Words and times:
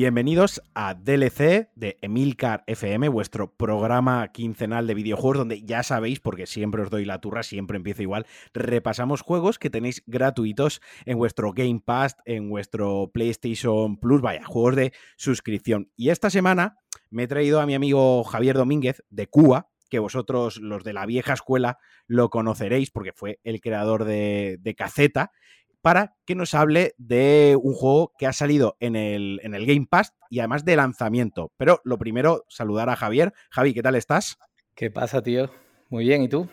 Bienvenidos 0.00 0.62
a 0.74 0.94
DLC 0.94 1.68
de 1.74 1.98
Emilcar 2.00 2.64
FM, 2.66 3.10
vuestro 3.10 3.54
programa 3.54 4.28
quincenal 4.32 4.86
de 4.86 4.94
videojuegos, 4.94 5.36
donde 5.36 5.60
ya 5.60 5.82
sabéis, 5.82 6.20
porque 6.20 6.46
siempre 6.46 6.80
os 6.80 6.88
doy 6.88 7.04
la 7.04 7.20
turra, 7.20 7.42
siempre 7.42 7.76
empiezo 7.76 8.00
igual, 8.00 8.24
repasamos 8.54 9.20
juegos 9.20 9.58
que 9.58 9.68
tenéis 9.68 10.02
gratuitos 10.06 10.80
en 11.04 11.18
vuestro 11.18 11.52
Game 11.52 11.82
Pass, 11.84 12.16
en 12.24 12.48
vuestro 12.48 13.10
PlayStation 13.12 13.98
Plus, 13.98 14.22
vaya, 14.22 14.42
juegos 14.42 14.74
de 14.74 14.94
suscripción. 15.18 15.90
Y 15.98 16.08
esta 16.08 16.30
semana 16.30 16.78
me 17.10 17.24
he 17.24 17.28
traído 17.28 17.60
a 17.60 17.66
mi 17.66 17.74
amigo 17.74 18.24
Javier 18.24 18.56
Domínguez 18.56 19.04
de 19.10 19.26
Cuba, 19.26 19.68
que 19.90 19.98
vosotros, 19.98 20.56
los 20.56 20.82
de 20.82 20.94
la 20.94 21.04
vieja 21.04 21.34
escuela, 21.34 21.76
lo 22.06 22.30
conoceréis 22.30 22.90
porque 22.90 23.12
fue 23.12 23.38
el 23.44 23.60
creador 23.60 24.04
de, 24.04 24.56
de 24.60 24.74
Caceta 24.74 25.30
para 25.82 26.16
que 26.24 26.34
nos 26.34 26.54
hable 26.54 26.94
de 26.98 27.58
un 27.60 27.74
juego 27.74 28.12
que 28.18 28.26
ha 28.26 28.32
salido 28.32 28.76
en 28.80 28.96
el, 28.96 29.40
en 29.42 29.54
el 29.54 29.66
Game 29.66 29.86
Pass 29.88 30.14
y 30.28 30.40
además 30.40 30.64
de 30.64 30.76
lanzamiento. 30.76 31.52
Pero 31.56 31.80
lo 31.84 31.98
primero, 31.98 32.44
saludar 32.48 32.88
a 32.90 32.96
Javier. 32.96 33.32
Javi, 33.50 33.74
¿qué 33.74 33.82
tal 33.82 33.94
estás? 33.94 34.38
¿Qué 34.74 34.90
pasa, 34.90 35.22
tío? 35.22 35.50
Muy 35.88 36.04
bien, 36.04 36.22
¿y 36.22 36.28
tú? 36.28 36.48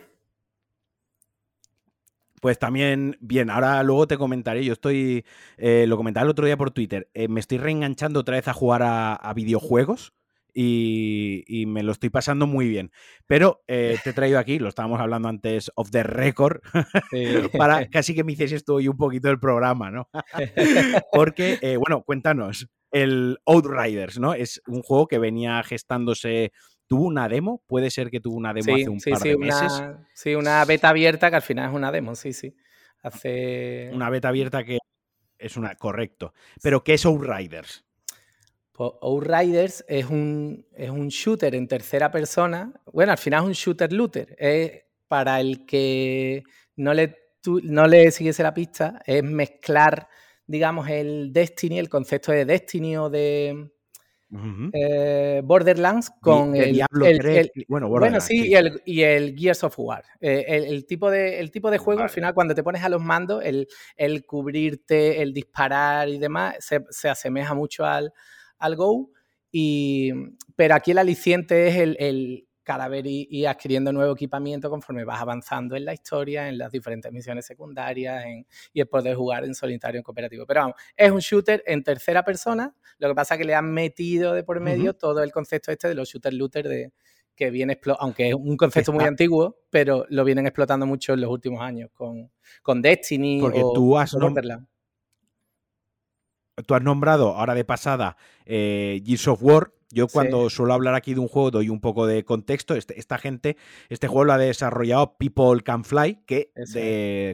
Pues 2.40 2.58
también 2.58 3.16
bien, 3.20 3.50
ahora 3.50 3.82
luego 3.82 4.06
te 4.06 4.16
comentaré, 4.16 4.64
yo 4.64 4.72
estoy, 4.72 5.24
eh, 5.56 5.86
lo 5.88 5.96
comentaba 5.96 6.22
el 6.22 6.30
otro 6.30 6.46
día 6.46 6.56
por 6.56 6.70
Twitter, 6.70 7.10
eh, 7.12 7.26
me 7.26 7.40
estoy 7.40 7.58
reenganchando 7.58 8.20
otra 8.20 8.36
vez 8.36 8.46
a 8.46 8.52
jugar 8.52 8.82
a 8.84 9.32
videojuegos 9.34 10.12
y, 10.60 11.64
me 11.66 11.82
lo 11.82 11.92
estoy 11.92 12.10
pasando 12.10 12.46
muy 12.46 12.68
bien. 12.68 12.90
Pero 13.26 13.62
eh, 13.68 13.96
te 14.02 14.10
he 14.10 14.12
traído 14.12 14.38
aquí, 14.38 14.58
lo 14.58 14.68
estábamos 14.68 15.00
hablando 15.00 15.28
antes 15.28 15.70
off 15.76 15.90
the 15.90 16.02
record, 16.02 16.60
para 17.58 17.88
casi 17.88 18.14
que 18.14 18.24
me 18.24 18.32
hiciese 18.32 18.56
esto 18.56 18.74
hoy 18.74 18.88
un 18.88 18.96
poquito 18.96 19.28
del 19.28 19.38
programa, 19.38 19.90
¿no? 19.90 20.08
Porque, 21.12 21.58
eh, 21.62 21.76
bueno, 21.76 22.02
cuéntanos, 22.02 22.68
el 22.90 23.38
Outriders, 23.46 24.18
¿no? 24.18 24.34
Es 24.34 24.60
un 24.66 24.82
juego 24.82 25.06
que 25.06 25.18
venía 25.18 25.62
gestándose 25.62 26.52
¿Tuvo 26.88 27.04
una 27.04 27.28
demo? 27.28 27.62
Puede 27.66 27.90
ser 27.90 28.10
que 28.10 28.18
tuvo 28.18 28.36
una 28.36 28.54
demo 28.54 28.74
hace 28.74 28.88
un 28.88 28.98
par 28.98 29.20
de 29.20 29.36
meses. 29.36 29.82
sí, 30.14 30.34
una 30.34 30.64
beta 30.64 30.88
abierta 30.88 31.28
que 31.28 31.36
al 31.36 31.42
final 31.42 31.68
es 31.68 31.74
una 31.74 31.92
demo, 31.92 32.14
sí, 32.14 32.32
sí. 32.32 32.56
Hace. 33.02 33.90
Una 33.92 34.08
beta 34.08 34.28
abierta 34.28 34.64
que 34.64 34.78
es 35.36 35.58
una. 35.58 35.74
Correcto. 35.74 36.32
Pero, 36.62 36.82
¿qué 36.82 36.94
es 36.94 37.04
Outriders? 37.04 37.84
Pues 38.78 38.92
Outriders 39.02 39.84
es 39.88 40.04
un, 40.06 40.64
es 40.72 40.88
un 40.88 41.08
shooter 41.08 41.52
en 41.56 41.66
tercera 41.66 42.12
persona. 42.12 42.72
Bueno, 42.92 43.10
al 43.10 43.18
final 43.18 43.42
es 43.42 43.46
un 43.48 43.52
shooter-looter. 43.54 44.36
Es 44.38 44.82
para 45.08 45.40
el 45.40 45.66
que 45.66 46.44
no 46.76 46.94
le, 46.94 47.16
no 47.64 47.88
le 47.88 48.12
siguiese 48.12 48.44
la 48.44 48.54
pista, 48.54 49.02
es 49.04 49.24
mezclar, 49.24 50.06
digamos, 50.46 50.88
el 50.88 51.32
Destiny, 51.32 51.80
el 51.80 51.88
concepto 51.88 52.30
de 52.30 52.44
Destiny 52.44 52.96
o 52.98 53.10
de 53.10 53.68
eh, 54.72 55.42
Borderlands 55.42 56.12
con 56.20 56.54
el, 56.54 56.74
Diablo 56.74 57.06
bueno, 57.66 57.88
bueno, 57.88 58.20
sí, 58.20 58.46
Y, 58.46 58.54
el, 58.54 58.80
y 58.84 59.02
el 59.02 59.36
Gears 59.36 59.64
of 59.64 59.76
War. 59.76 60.04
Eh, 60.20 60.44
el, 60.68 60.86
tipo 60.86 61.10
de, 61.10 61.40
el 61.40 61.50
tipo 61.50 61.72
de 61.72 61.78
juego, 61.78 62.02
al 62.02 62.10
final, 62.10 62.32
cuando 62.32 62.54
te 62.54 62.62
pones 62.62 62.84
a 62.84 62.88
los 62.88 63.02
mandos, 63.02 63.44
el, 63.44 63.66
el 63.96 64.24
cubrirte, 64.24 65.20
el 65.20 65.34
disparar 65.34 66.08
y 66.08 66.18
demás, 66.18 66.54
se, 66.60 66.84
se 66.90 67.08
asemeja 67.08 67.54
mucho 67.54 67.84
al, 67.84 68.12
al 68.58 68.76
Go. 68.76 69.10
Y, 69.50 70.12
pero 70.56 70.74
aquí 70.74 70.90
el 70.90 70.98
aliciente 70.98 71.68
es 71.68 71.76
el, 71.76 71.96
el 71.98 72.48
cada 72.68 72.86
vez 72.86 73.02
ir, 73.06 73.48
adquiriendo 73.48 73.94
nuevo 73.94 74.12
equipamiento 74.12 74.68
conforme 74.68 75.02
vas 75.02 75.22
avanzando 75.22 75.74
en 75.74 75.86
la 75.86 75.94
historia, 75.94 76.50
en 76.50 76.58
las 76.58 76.70
diferentes 76.70 77.10
misiones 77.10 77.46
secundarias 77.46 78.26
y 78.74 78.80
el 78.80 78.86
poder 78.86 79.16
jugar 79.16 79.44
en 79.46 79.54
solitario 79.54 79.98
en 79.98 80.02
cooperativo. 80.02 80.44
Pero 80.44 80.60
vamos, 80.60 80.76
es 80.94 81.10
un 81.10 81.20
shooter 81.20 81.62
en 81.66 81.82
tercera 81.82 82.22
persona, 82.22 82.74
lo 82.98 83.08
que 83.08 83.14
pasa 83.14 83.34
es 83.34 83.38
que 83.38 83.46
le 83.46 83.54
han 83.54 83.72
metido 83.72 84.34
de 84.34 84.44
por 84.44 84.60
medio 84.60 84.92
todo 84.92 85.22
el 85.22 85.32
concepto 85.32 85.72
este 85.72 85.88
de 85.88 85.94
los 85.94 86.10
shooter 86.10 86.34
looter 86.34 86.68
de 86.68 86.92
que 87.34 87.50
viene 87.50 87.80
aunque 88.00 88.28
es 88.28 88.34
un 88.34 88.56
concepto 88.58 88.92
muy 88.92 89.04
antiguo, 89.04 89.60
pero 89.70 90.04
lo 90.10 90.24
vienen 90.24 90.44
explotando 90.44 90.84
mucho 90.84 91.14
en 91.14 91.22
los 91.22 91.30
últimos 91.30 91.62
años 91.62 91.88
con, 91.94 92.30
con 92.62 92.82
Destiny 92.82 93.40
Porque 93.40 93.62
o, 93.62 93.72
tú 93.72 93.96
has, 93.96 94.12
tú 96.66 96.74
has 96.74 96.82
nombrado 96.82 97.36
ahora 97.36 97.54
de 97.54 97.64
pasada 97.64 98.16
eh, 98.44 99.02
Gears 99.04 99.28
of 99.28 99.42
War. 99.42 99.72
Yo 99.90 100.06
cuando 100.06 100.50
suelo 100.50 100.74
hablar 100.74 100.94
aquí 100.94 101.14
de 101.14 101.20
un 101.20 101.28
juego 101.28 101.50
doy 101.50 101.70
un 101.70 101.80
poco 101.80 102.06
de 102.06 102.24
contexto. 102.24 102.74
Este, 102.74 102.98
esta 102.98 103.16
gente, 103.16 103.56
este 103.88 104.06
juego 104.06 104.24
lo 104.24 104.32
ha 104.34 104.38
desarrollado 104.38 105.16
People 105.16 105.62
Can 105.62 105.84
Fly, 105.84 106.24
que, 106.26 106.52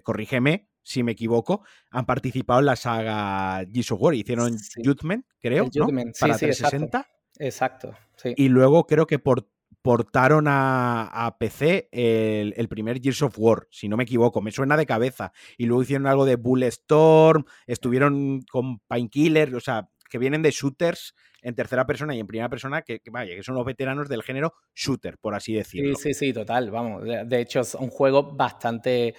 corrígeme 0.05 0.69
si 0.87 1.03
me 1.03 1.13
equivoco, 1.13 1.63
han 1.91 2.05
participado 2.05 2.61
en 2.61 2.67
la 2.67 2.77
saga 2.77 3.65
Gears 3.73 3.91
of 3.91 4.01
War. 4.01 4.15
Hicieron 4.15 4.57
Judgment, 4.85 5.25
creo, 5.41 5.69
¿no? 5.75 5.87
Para 6.21 6.37
360. 6.37 7.09
Exacto. 7.39 7.89
exacto 7.89 8.05
y 8.37 8.49
luego 8.49 8.87
creo 8.87 9.07
que 9.07 9.19
por 9.19 9.49
portaron 9.85 10.47
a, 10.49 11.37
PC 11.39 11.91
el, 11.93 12.69
primer 12.69 13.03
Gears 13.03 13.21
of 13.21 13.35
War, 13.37 13.69
si 13.71 13.87
no 13.87 13.99
me 13.99 14.05
equivoco, 14.05 14.41
me 14.41 14.51
suena 14.51 14.79
de 14.79 14.87
cabeza. 14.87 15.31
Y 15.59 15.67
luego 15.67 15.83
hicieron 15.83 16.07
algo 16.07 16.25
de 16.25 16.37
Bulletstorm, 16.37 17.45
estuvieron 17.67 18.41
con 18.51 18.79
Painkiller, 18.79 19.55
o 19.55 19.61
sea, 19.61 19.91
que 20.09 20.17
vienen 20.17 20.41
de 20.41 20.53
shooters 20.53 21.15
en 21.43 21.55
tercera 21.55 21.87
persona 21.87 22.15
y 22.15 22.21
en 22.21 22.27
primera 22.27 22.49
persona, 22.49 22.81
que, 22.81 23.03
vaya, 23.11 23.37
que 23.37 23.43
son 23.43 23.57
los 23.57 23.67
veteranos 23.67 24.09
del 24.09 24.23
género 24.23 24.55
shooter, 24.75 25.19
por 25.19 25.35
así 25.35 25.53
decirlo. 25.53 25.97
Sí, 25.97 26.15
sí, 26.15 26.29
sí, 26.29 26.33
total, 26.33 26.71
vamos. 26.71 27.05
De, 27.05 27.41
hecho, 27.43 27.61
es 27.61 27.75
un 27.75 27.91
juego 27.91 28.35
bastante, 28.35 29.15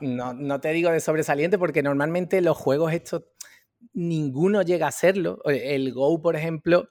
no, 0.00 0.32
no 0.32 0.58
te 0.58 0.72
digo 0.72 0.90
de 0.90 1.00
sobresaliente, 1.00 1.58
porque 1.58 1.82
normalmente 1.82 2.40
los 2.40 2.56
juegos 2.56 2.94
estos, 2.94 3.24
ninguno 3.92 4.62
llega 4.62 4.86
a 4.86 4.92
serlo. 4.92 5.42
El 5.44 5.92
Go, 5.92 6.22
por 6.22 6.34
ejemplo, 6.34 6.88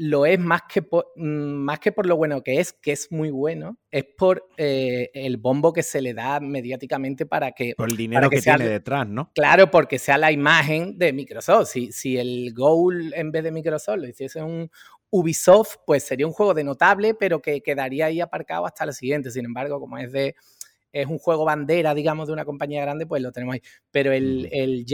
lo 0.00 0.24
es 0.24 0.38
más 0.38 0.62
que, 0.62 0.80
por, 0.80 1.12
mm, 1.14 1.22
más 1.26 1.78
que 1.78 1.92
por 1.92 2.06
lo 2.06 2.16
bueno 2.16 2.42
que 2.42 2.58
es, 2.58 2.72
que 2.72 2.92
es 2.92 3.12
muy 3.12 3.30
bueno, 3.30 3.76
es 3.90 4.06
por 4.16 4.48
eh, 4.56 5.10
el 5.12 5.36
bombo 5.36 5.74
que 5.74 5.82
se 5.82 6.00
le 6.00 6.14
da 6.14 6.40
mediáticamente 6.40 7.26
para 7.26 7.52
que... 7.52 7.74
Por 7.76 7.90
el 7.90 7.98
dinero 7.98 8.30
que, 8.30 8.40
tiene 8.40 8.66
detrás, 8.66 9.06
¿no? 9.06 9.30
Claro, 9.34 9.70
porque 9.70 9.98
sea 9.98 10.16
la 10.16 10.32
imagen 10.32 10.96
de 10.96 11.12
Microsoft. 11.12 11.68
Si, 11.68 11.92
si 11.92 12.16
el 12.16 12.54
Goal 12.54 13.12
en 13.14 13.30
vez 13.30 13.44
de 13.44 13.52
Microsoft 13.52 13.98
lo 13.98 14.08
hiciese 14.08 14.42
un 14.42 14.70
Ubisoft, 15.10 15.76
pues 15.84 16.04
sería 16.04 16.26
un 16.26 16.32
juego 16.32 16.54
de 16.54 16.64
notable, 16.64 17.12
pero 17.12 17.42
que 17.42 17.60
quedaría 17.60 18.06
ahí 18.06 18.22
aparcado 18.22 18.64
hasta 18.64 18.86
lo 18.86 18.92
siguiente. 18.92 19.30
Sin 19.30 19.44
embargo, 19.44 19.80
como 19.80 19.98
es 19.98 20.10
de 20.12 20.34
es 20.92 21.06
un 21.06 21.18
juego 21.18 21.44
bandera, 21.44 21.94
digamos, 21.94 22.26
de 22.26 22.32
una 22.32 22.44
compañía 22.44 22.82
grande, 22.82 23.06
pues 23.06 23.22
lo 23.22 23.32
tenemos 23.32 23.54
ahí. 23.54 23.62
Pero 23.90 24.12
el, 24.12 24.48
el 24.52 24.84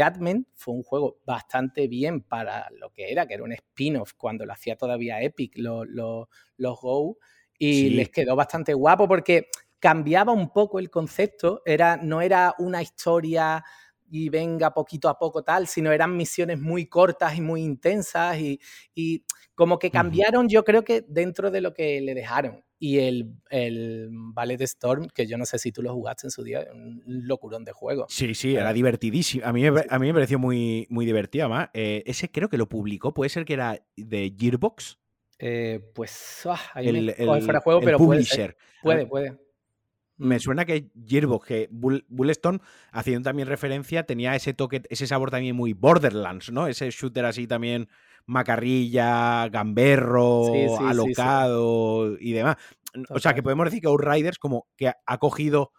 fue 0.55 0.75
un 0.75 0.83
juego 0.83 1.19
bastante 1.25 1.89
bien 1.89 2.23
para 2.23 2.69
lo 2.79 2.91
que 2.91 3.11
era, 3.11 3.27
que 3.27 3.34
era 3.34 3.45
un 3.45 3.53
spin-off 3.53 4.12
cuando 4.17 4.45
lo 4.45 4.53
hacía 4.53 4.77
todavía 4.77 5.23
Epic, 5.23 5.57
los 5.57 6.27
Go, 6.59 7.19
y 7.59 7.91
les 7.91 8.11
quedó 8.11 8.37
bastante 8.37 8.75
guapo 8.75 9.09
porque 9.09 9.49
cambiaba 9.79 10.33
un 10.33 10.53
poco 10.53 10.79
el 10.79 10.91
concepto, 10.91 11.62
era, 11.65 11.97
no 11.97 12.21
era 12.21 12.55
una 12.59 12.83
historia 12.83 13.65
y 14.09 14.28
venga 14.28 14.73
poquito 14.73 15.09
a 15.09 15.19
poco 15.19 15.43
tal, 15.43 15.67
sino 15.67 15.93
eran 15.93 16.17
misiones 16.17 16.61
muy 16.61 16.87
cortas 16.87 17.37
y 17.37 17.41
muy 17.41 17.63
intensas 17.63 18.39
y, 18.39 18.61
y 18.95 19.25
como 19.55 19.78
que 19.78 19.91
cambiaron 19.91 20.49
yo 20.49 20.65
creo 20.65 20.84
que 20.84 21.05
dentro 21.09 21.51
de 21.51 21.61
lo 21.61 21.73
que 21.75 22.01
le 22.01 22.15
dejaron 22.15 22.66
y 22.79 22.99
el, 22.99 23.33
el 23.51 24.09
Ballet 24.11 24.61
Storm, 24.63 25.09
que 25.09 25.27
yo 25.27 25.39
no 25.39 25.47
sé 25.47 25.59
si 25.59 25.73
tú 25.73 25.83
lo 25.83 25.95
jugaste 25.95 26.27
en 26.27 26.31
su 26.31 26.43
día, 26.43 26.67
un 26.73 27.03
locurón 27.07 27.65
de 27.65 27.73
juego. 27.73 28.07
Sí, 28.09 28.35
sí, 28.35 28.55
era 28.55 28.73
divertidísimo. 28.73 29.47
A 29.47 29.53
mí, 29.53 29.67
a 29.67 29.99
mí 29.99 30.07
me 30.07 30.13
pareció 30.13 30.39
muy, 30.39 30.87
muy 30.91 31.07
divertido, 31.07 31.47
además. 31.47 31.71
Eh, 31.73 32.03
ese 32.07 32.31
creo 32.31 32.49
que 32.49 32.59
lo 32.59 32.69
publicó, 32.69 33.15
puede 33.15 33.31
ser 33.31 33.45
que 33.45 33.55
era 33.55 33.83
de 33.97 34.35
Gearbox. 34.39 34.99
Eh, 35.39 35.81
pues 35.95 36.43
ah, 36.47 36.61
ahí 36.75 36.89
el, 36.89 37.15
me 37.19 37.41
fuera 37.43 37.61
juego, 37.61 37.81
pero 37.81 37.99
publisher. 37.99 38.57
puede, 38.83 39.07
puede, 39.07 39.39
Me 40.17 40.37
mm. 40.37 40.41
suena 40.41 40.65
que 40.65 40.91
Gearbox, 41.07 41.47
que 41.47 41.69
Bulletstorm, 41.71 42.61
haciendo 42.91 43.29
también 43.29 43.49
referencia, 43.49 44.05
tenía 44.05 44.34
ese 44.34 44.55
toque, 44.55 44.83
ese 44.89 45.07
sabor 45.07 45.31
también 45.31 45.57
muy 45.57 45.72
Borderlands, 45.72 46.53
¿no? 46.53 46.69
Ese 46.69 46.91
shooter 46.91 47.25
así 47.25 47.47
también 47.47 47.89
macarrilla, 48.27 49.49
gamberro, 49.49 50.78
alocado 50.87 52.17
y 52.19 52.33
demás. 52.33 52.57
O 53.11 53.19
sea, 53.19 53.34
que 53.34 53.43
podemos 53.43 53.67
decir 53.67 53.81
que 53.81 53.89
Outriders 53.89 54.39
como 54.39 54.67
que 54.77 54.89
ha 54.89 55.19
cogido 55.19 55.73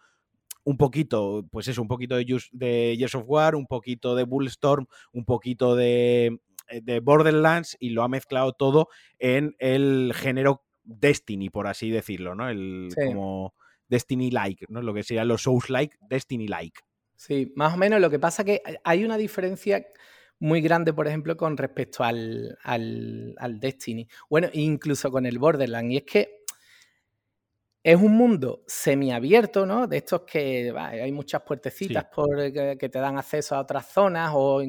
un 0.64 0.76
poquito, 0.76 1.46
pues 1.50 1.68
eso, 1.68 1.80
un 1.80 1.88
poquito 1.88 2.16
de, 2.16 2.26
de 2.52 2.96
Years 2.96 3.14
of 3.14 3.24
War, 3.26 3.54
un 3.54 3.66
poquito 3.66 4.14
de 4.14 4.24
Bullstorm, 4.24 4.86
un 5.12 5.24
poquito 5.24 5.74
de, 5.74 6.40
eh, 6.68 6.80
de 6.82 7.00
Borderlands 7.00 7.76
y 7.80 7.90
lo 7.90 8.02
ha 8.02 8.08
mezclado 8.08 8.52
todo 8.52 8.88
en 9.18 9.56
el 9.58 10.12
género 10.14 10.64
Destiny, 10.84 11.50
por 11.50 11.66
así 11.66 11.90
decirlo, 11.90 12.34
¿no? 12.34 12.48
El 12.48 12.88
como 12.94 13.54
Destiny-like, 13.88 14.66
¿no? 14.68 14.82
Lo 14.82 14.94
que 14.94 15.02
sería 15.02 15.24
los 15.24 15.42
Souls-like, 15.42 15.96
Destiny-like. 16.08 16.80
Sí, 17.14 17.52
más 17.56 17.74
o 17.74 17.76
menos. 17.76 18.00
Lo 18.00 18.10
que 18.10 18.18
pasa 18.18 18.44
que 18.44 18.62
hay 18.84 19.04
una 19.04 19.16
diferencia 19.16 19.86
muy 20.40 20.60
grande, 20.60 20.92
por 20.92 21.08
ejemplo, 21.08 21.36
con 21.36 21.56
respecto 21.56 22.04
al, 22.04 22.56
al, 22.62 23.60
Destiny. 23.60 24.08
Bueno, 24.30 24.48
incluso 24.52 25.10
con 25.10 25.26
el 25.26 25.38
Borderlands. 25.38 25.92
Y 25.92 25.96
es 25.98 26.04
que 26.04 26.38
es 27.82 27.96
un 27.96 28.12
mundo 28.12 28.64
semiabierto, 28.66 29.66
¿no? 29.66 29.86
De 29.86 29.98
estos 29.98 30.22
que 30.22 30.72
hay 30.76 31.12
muchas 31.12 31.42
puertecitas 31.42 32.04
por, 32.06 32.36
que, 32.52 32.76
te 32.76 32.98
dan 32.98 33.18
acceso 33.18 33.56
a 33.56 33.60
otras 33.60 33.90
zonas 33.90 34.32
o 34.34 34.62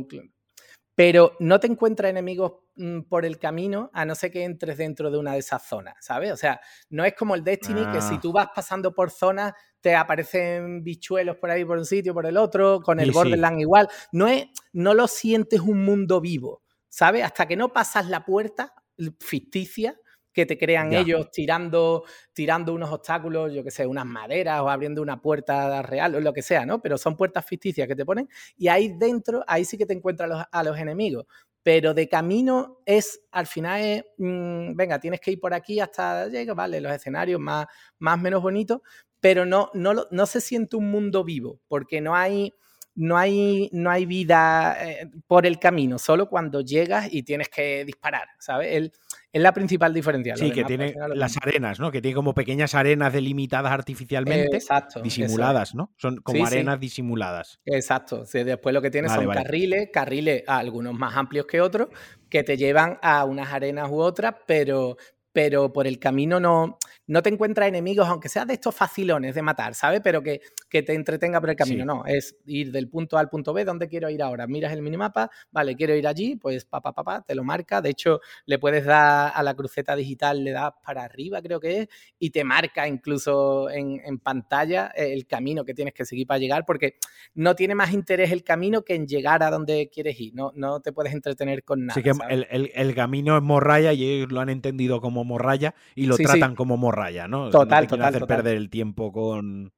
pero 0.99 1.37
no 1.39 1.61
te 1.61 1.67
encuentras 1.67 2.09
enemigos 2.09 2.55
mm, 2.75 3.03
por 3.03 3.23
el 3.23 3.39
camino 3.39 3.89
a 3.93 4.03
no 4.03 4.15
ser 4.15 4.31
que 4.31 4.43
entres 4.43 4.77
dentro 4.77 5.09
de 5.09 5.17
una 5.17 5.31
de 5.31 5.39
esas 5.39 5.65
zonas, 5.65 5.95
¿sabes? 6.01 6.29
O 6.33 6.35
sea, 6.35 6.59
no 6.89 7.05
es 7.05 7.13
como 7.13 7.35
el 7.35 7.43
Destiny 7.45 7.85
que 7.93 8.01
si 8.01 8.15
Ah. 8.15 8.19
tú 8.21 8.33
vas 8.33 8.49
pasando 8.53 8.93
por 8.93 9.09
zonas 9.09 9.53
te 9.79 9.95
aparecen 9.95 10.83
bichuelos 10.83 11.37
por 11.37 11.51
ahí 11.51 11.63
por 11.63 11.77
un 11.77 11.85
sitio, 11.85 12.13
por 12.13 12.25
el 12.25 12.35
otro, 12.35 12.81
con 12.81 12.99
el 12.99 13.05
Sí, 13.05 13.11
sí. 13.13 13.17
Borderland 13.17 13.61
igual. 13.61 13.87
No, 14.11 14.27
es, 14.27 14.47
no 14.73 14.93
lo 14.93 15.07
sientes 15.07 15.61
un 15.61 15.85
mundo 15.85 16.19
vivo, 16.19 16.63
¿sabes? 16.89 17.23
Hasta 17.23 17.47
que 17.47 17.55
no 17.55 17.71
pasas 17.71 18.09
la 18.09 18.25
puerta 18.25 18.73
ficticia 19.21 19.97
que 20.33 20.45
te 20.45 20.57
crean 20.57 20.91
Ya. 20.91 20.99
ellos 20.99 21.29
tirando, 21.31 22.03
tirando 22.33 22.73
unos 22.73 22.91
obstáculos, 22.91 23.53
yo 23.53 23.63
que 23.63 23.71
sé, 23.71 23.85
unas 23.85 24.05
maderas 24.05 24.61
o 24.61 24.69
abriendo 24.69 25.01
una 25.01 25.21
puerta 25.21 25.81
real 25.81 26.15
o 26.15 26.19
lo 26.21 26.33
que 26.33 26.41
sea, 26.41 26.65
¿no? 26.65 26.81
Pero 26.81 26.97
son 26.97 27.17
puertas 27.17 27.45
ficticias 27.45 27.87
que 27.87 27.95
te 27.95 28.05
ponen 28.05 28.29
y 28.57 28.67
ahí 28.67 28.93
dentro, 28.97 29.43
ahí 29.47 29.65
sí 29.65 29.77
que 29.77 29.85
te 29.85 29.93
encuentras 29.93 30.29
a 30.31 30.35
los, 30.35 30.45
a 30.51 30.63
los 30.63 30.77
enemigos. 30.79 31.25
Pero 31.61 31.93
de 31.93 32.07
camino 32.07 32.79
es, 32.85 33.21
al 33.31 33.45
final 33.45 33.81
es, 33.81 34.03
mm, 34.17 34.75
venga, 34.75 34.99
tienes 34.99 35.19
que 35.19 35.31
ir 35.31 35.39
por 35.39 35.53
aquí 35.53 35.79
hasta 35.79 36.27
llegar, 36.27 36.55
vale, 36.55 36.79
los 36.79 36.91
escenarios 36.93 37.39
más, 37.39 37.65
más 37.99 38.19
menos 38.19 38.41
bonitos, 38.41 38.79
pero 39.19 39.45
no, 39.45 39.69
no, 39.73 39.93
no 40.09 40.25
se 40.25 40.39
siente 40.41 40.77
un 40.77 40.89
mundo 40.89 41.23
vivo, 41.23 41.59
porque 41.67 41.99
no 42.01 42.15
hay, 42.15 42.55
no 42.99 43.17
hay, 43.17 43.69
no 43.71 43.89
hay 43.89 44.05
vida 44.05 44.77
eh, 44.81 45.09
por 45.25 45.45
el 45.45 45.57
camino, 45.57 45.97
solo 45.97 46.27
cuando 46.27 46.61
llegas 46.61 47.07
y 47.11 47.23
tienes 47.23 47.47
que 47.49 47.85
disparar, 47.85 48.27
¿sabes? 48.39 48.75
El- 48.75 48.91
es 49.31 49.41
la 49.43 49.53
principal 49.53 49.93
diferencia. 49.93 50.35
Sí, 50.35 50.51
que 50.51 50.63
tiene 50.63 50.95
las 51.13 51.31
mismo. 51.33 51.41
arenas, 51.43 51.79
¿no? 51.79 51.91
Que 51.91 52.01
tiene 52.01 52.15
como 52.15 52.33
pequeñas 52.33 52.73
arenas 52.73 53.13
delimitadas 53.13 53.71
artificialmente, 53.71 54.57
Exacto, 54.57 54.99
eso 54.99 55.03
disimuladas, 55.03 55.75
¿no? 55.75 55.93
Son 55.97 56.17
como 56.17 56.39
Sí, 56.39 56.45
sí. 56.51 56.55
arenas 56.55 56.79
disimuladas. 56.79 57.59
Exacto. 57.65 58.25
Sí, 58.25 58.43
después 58.43 58.73
lo 58.73 58.81
que 58.81 58.89
tienes 58.89 59.11
Vale, 59.11 59.21
son 59.21 59.27
vale. 59.27 59.43
carriles, 59.43 59.89
carriles, 59.93 60.43
algunos 60.47 60.95
más 60.95 61.15
amplios 61.15 61.45
que 61.45 61.61
otros, 61.61 61.89
que 62.27 62.43
te 62.43 62.57
llevan 62.57 62.97
a 63.03 63.23
unas 63.25 63.53
arenas 63.53 63.89
u 63.91 63.99
otras, 63.99 64.33
pero, 64.47 64.97
pero 65.31 65.71
por 65.71 65.85
el 65.87 65.99
camino 65.99 66.39
no, 66.39 66.77
no 67.07 67.21
te 67.21 67.29
encuentras 67.29 67.67
enemigos, 67.67 68.07
aunque 68.07 68.29
sea 68.29 68.45
de 68.45 68.53
estos 68.53 68.73
facilones 68.75 69.35
de 69.35 69.41
matar, 69.41 69.75
¿sabes? 69.75 70.01
Pero 70.03 70.23
que, 70.23 70.41
que 70.69 70.81
te 70.83 70.93
entretenga 70.93 71.39
por 71.39 71.49
el 71.51 71.55
camino. 71.55 71.83
Sí. 71.83 71.87
No, 71.87 72.05
es 72.05 72.35
ir 72.45 72.71
del 72.71 72.89
punto 72.89 73.17
A 73.17 73.19
al 73.19 73.29
punto 73.29 73.53
B, 73.53 73.63
¿dónde 73.63 73.87
quiero 73.87 74.09
ir 74.09 74.21
ahora? 74.23 74.47
Miras 74.47 74.73
el 74.73 74.81
minimapa, 74.81 75.29
vale, 75.51 75.75
quiero 75.75 75.95
ir 75.95 76.07
allí, 76.07 76.35
pues 76.35 76.65
papá, 76.65 76.93
papá, 76.93 77.23
te 77.27 77.35
lo 77.35 77.43
marca. 77.43 77.81
De 77.81 77.89
hecho, 77.89 78.19
le 78.45 78.57
puedes 78.59 78.85
dar 78.85 79.31
a 79.35 79.43
la 79.43 79.53
cruceta 79.55 79.95
digital, 79.95 80.43
le 80.43 80.51
das 80.51 80.71
para 80.83 81.03
arriba, 81.03 81.41
creo 81.41 81.59
que 81.59 81.81
es, 81.81 81.87
y 82.17 82.31
te 82.31 82.43
marca 82.43 82.87
incluso 82.87 83.69
en, 83.69 84.01
en 84.03 84.19
pantalla 84.19 84.87
el 84.95 85.25
camino 85.27 85.63
que 85.65 85.73
tienes 85.73 85.93
que 85.93 86.05
seguir 86.05 86.27
para 86.27 86.39
llegar, 86.39 86.65
porque 86.65 86.95
no 87.33 87.55
tiene 87.55 87.75
más 87.75 87.93
interés 87.93 88.31
el 88.31 88.43
camino 88.43 88.83
que 88.83 88.95
en 88.95 89.07
llegar 89.07 89.43
a 89.43 89.49
donde 89.49 89.89
quieres 89.93 90.19
ir. 90.19 90.33
No, 90.33 90.51
no 90.55 90.79
te 90.81 90.91
puedes 90.91 91.13
entretener 91.13 91.63
con 91.63 91.85
nada. 91.85 91.93
Así 91.99 92.03
que 92.03 92.11
el, 92.29 92.47
el- 92.49 92.71
el 92.73 92.95
camino 92.95 93.37
es 93.37 93.43
morralla 93.43 93.93
y 93.93 94.03
ellos 94.03 94.31
lo 94.31 94.41
han 94.41 94.49
entendido 94.49 95.01
como 95.01 95.18
morralla 95.23 95.73
y 95.95 96.05
lo 96.05 96.15
Sí, 96.15 96.23
sí. 96.23 96.31
tratan 96.31 96.55
como 96.55 96.77
morralla, 96.77 97.27
¿no? 97.27 97.51
Sea, 97.51 97.59
no 97.59 97.65
Total, 97.65 97.83
te 97.85 97.89
total, 97.89 98.05
hacer 98.07 98.21
total. 98.21 98.37
perder 98.37 98.57
el 98.57 98.69
tiempo 98.69 99.11
con... 99.11 99.71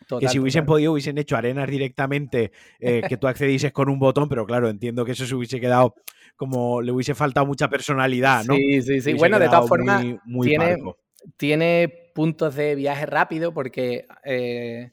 que 0.00 0.06
Total, 0.06 0.28
si 0.28 0.38
hubiesen 0.38 0.62
total. 0.62 0.66
podido 0.74 0.92
hubiesen 0.92 1.18
hecho 1.18 1.36
arenas 1.36 1.68
directamente 1.68 2.52
eh, 2.80 3.02
que 3.08 3.16
tú 3.16 3.26
accedieses 3.28 3.72
con 3.72 3.88
un 3.88 3.98
botón, 3.98 4.28
pero 4.28 4.44
claro, 4.46 4.68
entiendo 4.68 5.04
que 5.04 5.12
eso 5.12 5.26
se 5.26 5.34
hubiese 5.34 5.60
quedado 5.60 5.94
como 6.36 6.80
le 6.82 6.90
hubiese 6.90 7.14
faltado 7.14 7.46
mucha 7.46 7.68
personalidad, 7.68 8.44
¿no? 8.44 8.54
Sí, 8.54 8.80
sí, 8.82 9.00
sí. 9.02 9.12
Bueno, 9.14 9.38
de 9.38 9.46
todas 9.48 9.68
formas, 9.68 10.02
muy, 10.04 10.18
muy 10.24 10.48
tiene, 10.48 10.68
parco. 10.76 10.98
tiene 11.36 11.92
puntos 12.14 12.54
de 12.54 12.74
viaje 12.74 13.04
rápido 13.06 13.52
porque 13.52 14.06
eh, 14.24 14.90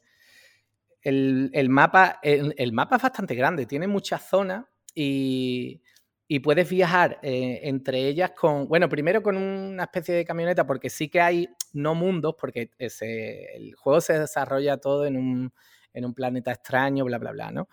el, 1.02 1.50
el 1.54 1.70
mapa, 1.70 2.20
el, 2.22 2.54
el 2.58 2.74
mapa 2.74 2.98
es 2.98 3.02
bastante 3.02 3.34
grande, 3.34 3.66
tiene 3.66 3.88
muchas 3.88 4.28
zonas 4.28 4.66
y, 4.94 5.82
y 6.28 6.40
puedes 6.40 6.70
viajar 6.70 7.20
eh, 7.22 7.62
entre 7.64 8.08
ellas 8.08 8.32
con, 8.32 8.68
bueno, 8.68 8.90
primero 8.90 9.24
con 9.24 9.38
una 9.38 9.84
especie 9.84 10.14
de 10.14 10.26
camioneta 10.26 10.68
porque 10.68 10.90
sí 10.90 11.08
que 11.08 11.22
hay 11.22 11.50
no 11.74 11.96
mundos, 11.96 12.36
porque 12.40 12.72
ese, 12.78 13.56
el 13.56 13.74
juego 13.76 14.02
se 14.02 14.20
desarrolla 14.20 14.78
todo 14.78 15.06
en 15.06 15.16
un, 15.16 15.54
en 15.94 16.06
un 16.06 16.14
planeta 16.14 16.52
extraño, 16.52 17.06
bla, 17.06 17.18
bla, 17.18 17.32
bla, 17.32 17.52
¿no? 17.52 17.70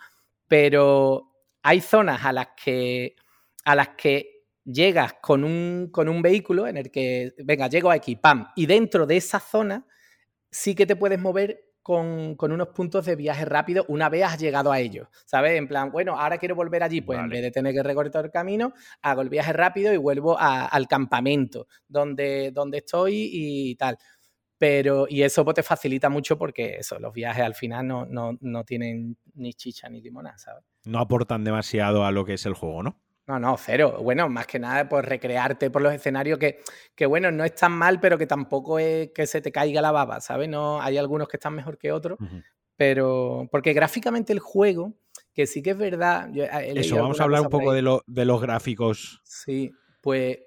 Pero 0.46 1.32
hay 1.62 1.80
zonas 1.80 2.24
a 2.24 2.32
las 2.32 2.48
que, 2.62 3.16
a 3.64 3.74
las 3.74 3.88
que 3.90 4.44
llegas 4.64 5.14
con 5.20 5.42
un, 5.42 5.88
con 5.90 6.08
un 6.08 6.22
vehículo 6.22 6.66
en 6.68 6.76
el 6.76 6.90
que, 6.90 7.34
venga, 7.38 7.68
llego 7.68 7.90
aquí, 7.90 8.14
pam, 8.16 8.48
y 8.54 8.66
dentro 8.66 9.04
de 9.06 9.16
esa 9.16 9.40
zona 9.40 9.86
sí 10.50 10.74
que 10.76 10.86
te 10.86 10.94
puedes 10.94 11.18
mover 11.18 11.73
con, 11.84 12.34
con 12.34 12.50
unos 12.50 12.68
puntos 12.68 13.04
de 13.04 13.14
viaje 13.14 13.44
rápido 13.44 13.84
una 13.88 14.08
vez 14.08 14.24
has 14.24 14.38
llegado 14.40 14.72
a 14.72 14.80
ellos, 14.80 15.06
¿sabes? 15.26 15.52
En 15.52 15.68
plan, 15.68 15.92
bueno, 15.92 16.18
ahora 16.18 16.38
quiero 16.38 16.54
volver 16.54 16.82
allí, 16.82 17.02
pues 17.02 17.18
en 17.18 17.24
Vale. 17.26 17.34
vez 17.34 17.42
de 17.42 17.50
tener 17.50 17.74
que 17.74 17.82
recorrer 17.82 18.10
el 18.24 18.30
camino, 18.30 18.72
hago 19.02 19.20
el 19.20 19.28
viaje 19.28 19.52
rápido 19.52 19.92
y 19.92 19.98
vuelvo 19.98 20.34
a- 20.40 20.64
al 20.64 20.88
campamento 20.88 21.66
donde, 21.86 22.50
donde 22.52 22.78
estoy 22.78 23.28
y 23.32 23.74
tal. 23.76 23.98
Pero, 24.56 25.06
y 25.10 25.22
eso 25.22 25.44
pues, 25.44 25.56
te 25.56 25.62
facilita 25.62 26.08
mucho 26.08 26.38
porque 26.38 26.76
eso, 26.78 26.98
los 26.98 27.12
viajes 27.12 27.44
al 27.44 27.54
final 27.54 27.86
no, 27.86 28.06
no, 28.06 28.38
no 28.40 28.64
tienen 28.64 29.18
ni 29.34 29.52
chicha 29.52 29.90
ni 29.90 30.00
limonada, 30.00 30.38
¿sabes? 30.38 30.64
No 30.86 31.00
aportan 31.00 31.44
demasiado 31.44 32.06
a 32.06 32.12
lo 32.12 32.24
que 32.24 32.32
es 32.34 32.46
el 32.46 32.54
juego, 32.54 32.82
¿no? 32.82 32.98
No, 33.26 33.38
no, 33.38 33.56
cero. 33.56 33.98
Bueno, 34.02 34.28
más 34.28 34.46
que 34.46 34.58
nada, 34.58 34.86
pues 34.88 35.04
recrearte 35.04 35.70
por 35.70 35.80
los 35.80 35.94
escenarios 35.94 36.38
que, 36.38 36.60
que, 36.94 37.06
bueno, 37.06 37.30
no 37.30 37.42
es 37.44 37.54
tan 37.54 37.72
mal, 37.72 37.98
pero 37.98 38.18
que 38.18 38.26
tampoco 38.26 38.78
es 38.78 39.10
que 39.14 39.26
se 39.26 39.40
te 39.40 39.50
caiga 39.50 39.80
la 39.80 39.92
baba, 39.92 40.20
¿sabes? 40.20 40.48
No, 40.48 40.80
hay 40.82 40.98
algunos 40.98 41.26
que 41.28 41.38
están 41.38 41.54
mejor 41.54 41.78
que 41.78 41.90
otros, 41.90 42.18
pero 42.76 43.48
porque 43.50 43.72
gráficamente 43.72 44.32
el 44.32 44.40
juego, 44.40 44.92
que 45.32 45.46
sí 45.46 45.62
que 45.62 45.70
es 45.70 45.78
verdad. 45.78 46.28
yo 46.32 46.44
he 46.44 46.80
Eso, 46.80 46.96
vamos 46.98 47.20
a 47.20 47.24
hablar 47.24 47.40
un 47.40 47.48
poco 47.48 47.72
de, 47.72 47.82
lo- 47.82 48.02
de 48.06 48.24
los 48.24 48.42
gráficos. 48.42 49.20
Sí, 49.24 49.72
pues 50.02 50.38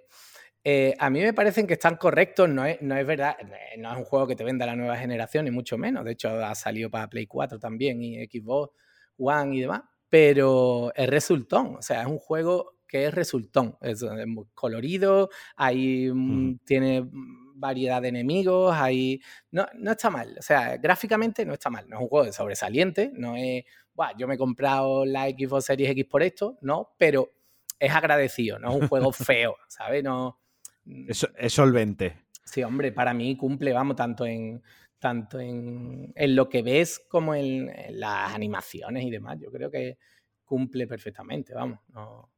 eh, 0.63 0.93
a 0.99 1.09
mí 1.09 1.21
me 1.21 1.33
parecen 1.33 1.65
que 1.65 1.73
están 1.73 1.95
correctos. 1.95 2.47
No 2.49 2.65
es, 2.65 2.81
no 2.81 2.95
es 2.95 3.07
verdad, 3.07 3.37
no 3.77 3.91
es 3.91 3.97
un 3.97 4.03
juego 4.03 4.27
que 4.27 4.35
te 4.35 4.43
venda 4.43 4.65
la 4.65 4.75
nueva 4.75 4.97
generación, 4.97 5.45
ni 5.45 5.51
mucho 5.51 5.77
menos. 5.77 6.05
De 6.05 6.11
hecho, 6.11 6.29
ha 6.29 6.53
salido 6.55 6.89
para 6.91 7.07
Play 7.09 7.25
4 7.25 7.57
también 7.57 8.01
y 8.03 8.23
Xbox 8.25 8.71
One 9.17 9.55
y 9.55 9.61
demás. 9.61 9.81
Pero 10.09 10.91
es 10.95 11.09
resultón, 11.09 11.75
o 11.77 11.81
sea, 11.81 12.01
es 12.01 12.07
un 12.07 12.17
juego 12.17 12.77
que 12.87 13.05
es 13.05 13.13
resultón. 13.13 13.77
Es, 13.81 14.01
es 14.01 14.27
muy 14.27 14.45
colorido, 14.53 15.29
hay, 15.55 16.09
mm, 16.11 16.59
tiene 16.65 17.01
mm, 17.01 17.59
variedad 17.59 18.01
de 18.01 18.07
enemigos, 18.09 18.73
hay... 18.75 19.21
No, 19.51 19.65
no 19.75 19.91
está 19.91 20.09
mal, 20.09 20.35
o 20.39 20.41
sea, 20.41 20.77
gráficamente 20.77 21.45
no 21.45 21.53
está 21.53 21.69
mal. 21.69 21.87
No 21.89 21.97
es 21.97 22.01
un 22.03 22.07
juego 22.07 22.25
de 22.25 22.31
sobresaliente, 22.33 23.11
no 23.13 23.35
es, 23.35 23.65
"Buah, 23.93 24.15
yo 24.17 24.27
me 24.27 24.35
he 24.35 24.37
comprado 24.37 25.05
la 25.05 25.27
Xbox 25.27 25.65
Series 25.65 25.89
X 25.91 26.05
por 26.05 26.23
esto, 26.23 26.57
no, 26.61 26.93
pero 26.97 27.31
es 27.79 27.91
agradecido, 27.93 28.59
no 28.59 28.69
es 28.75 28.81
un 28.81 28.87
juego 28.87 29.11
feo, 29.35 29.55
¿sabes? 29.67 30.03
No, 30.03 30.39
Es, 30.85 31.27
es 31.37 31.53
solvente. 31.53 32.25
Sí, 32.45 32.63
hombre, 32.63 32.93
para 32.93 33.13
mí 33.13 33.35
cumple, 33.35 33.73
vamos, 33.73 33.97
tanto 33.97 34.25
en 34.25 34.63
tanto 34.99 35.39
en, 35.39 36.11
en 36.15 36.35
lo 36.35 36.49
que 36.49 36.61
ves 36.61 36.99
como 37.09 37.35
en, 37.35 37.69
en 37.69 37.99
las 37.99 38.33
animaciones 38.33 39.03
y 39.05 39.11
demás. 39.11 39.37
Yo 39.39 39.51
creo 39.51 39.69
que 39.71 39.97
cumple 40.43 40.87
perfectamente, 40.87 41.53
vamos. 41.53 41.79
No. 41.89 42.31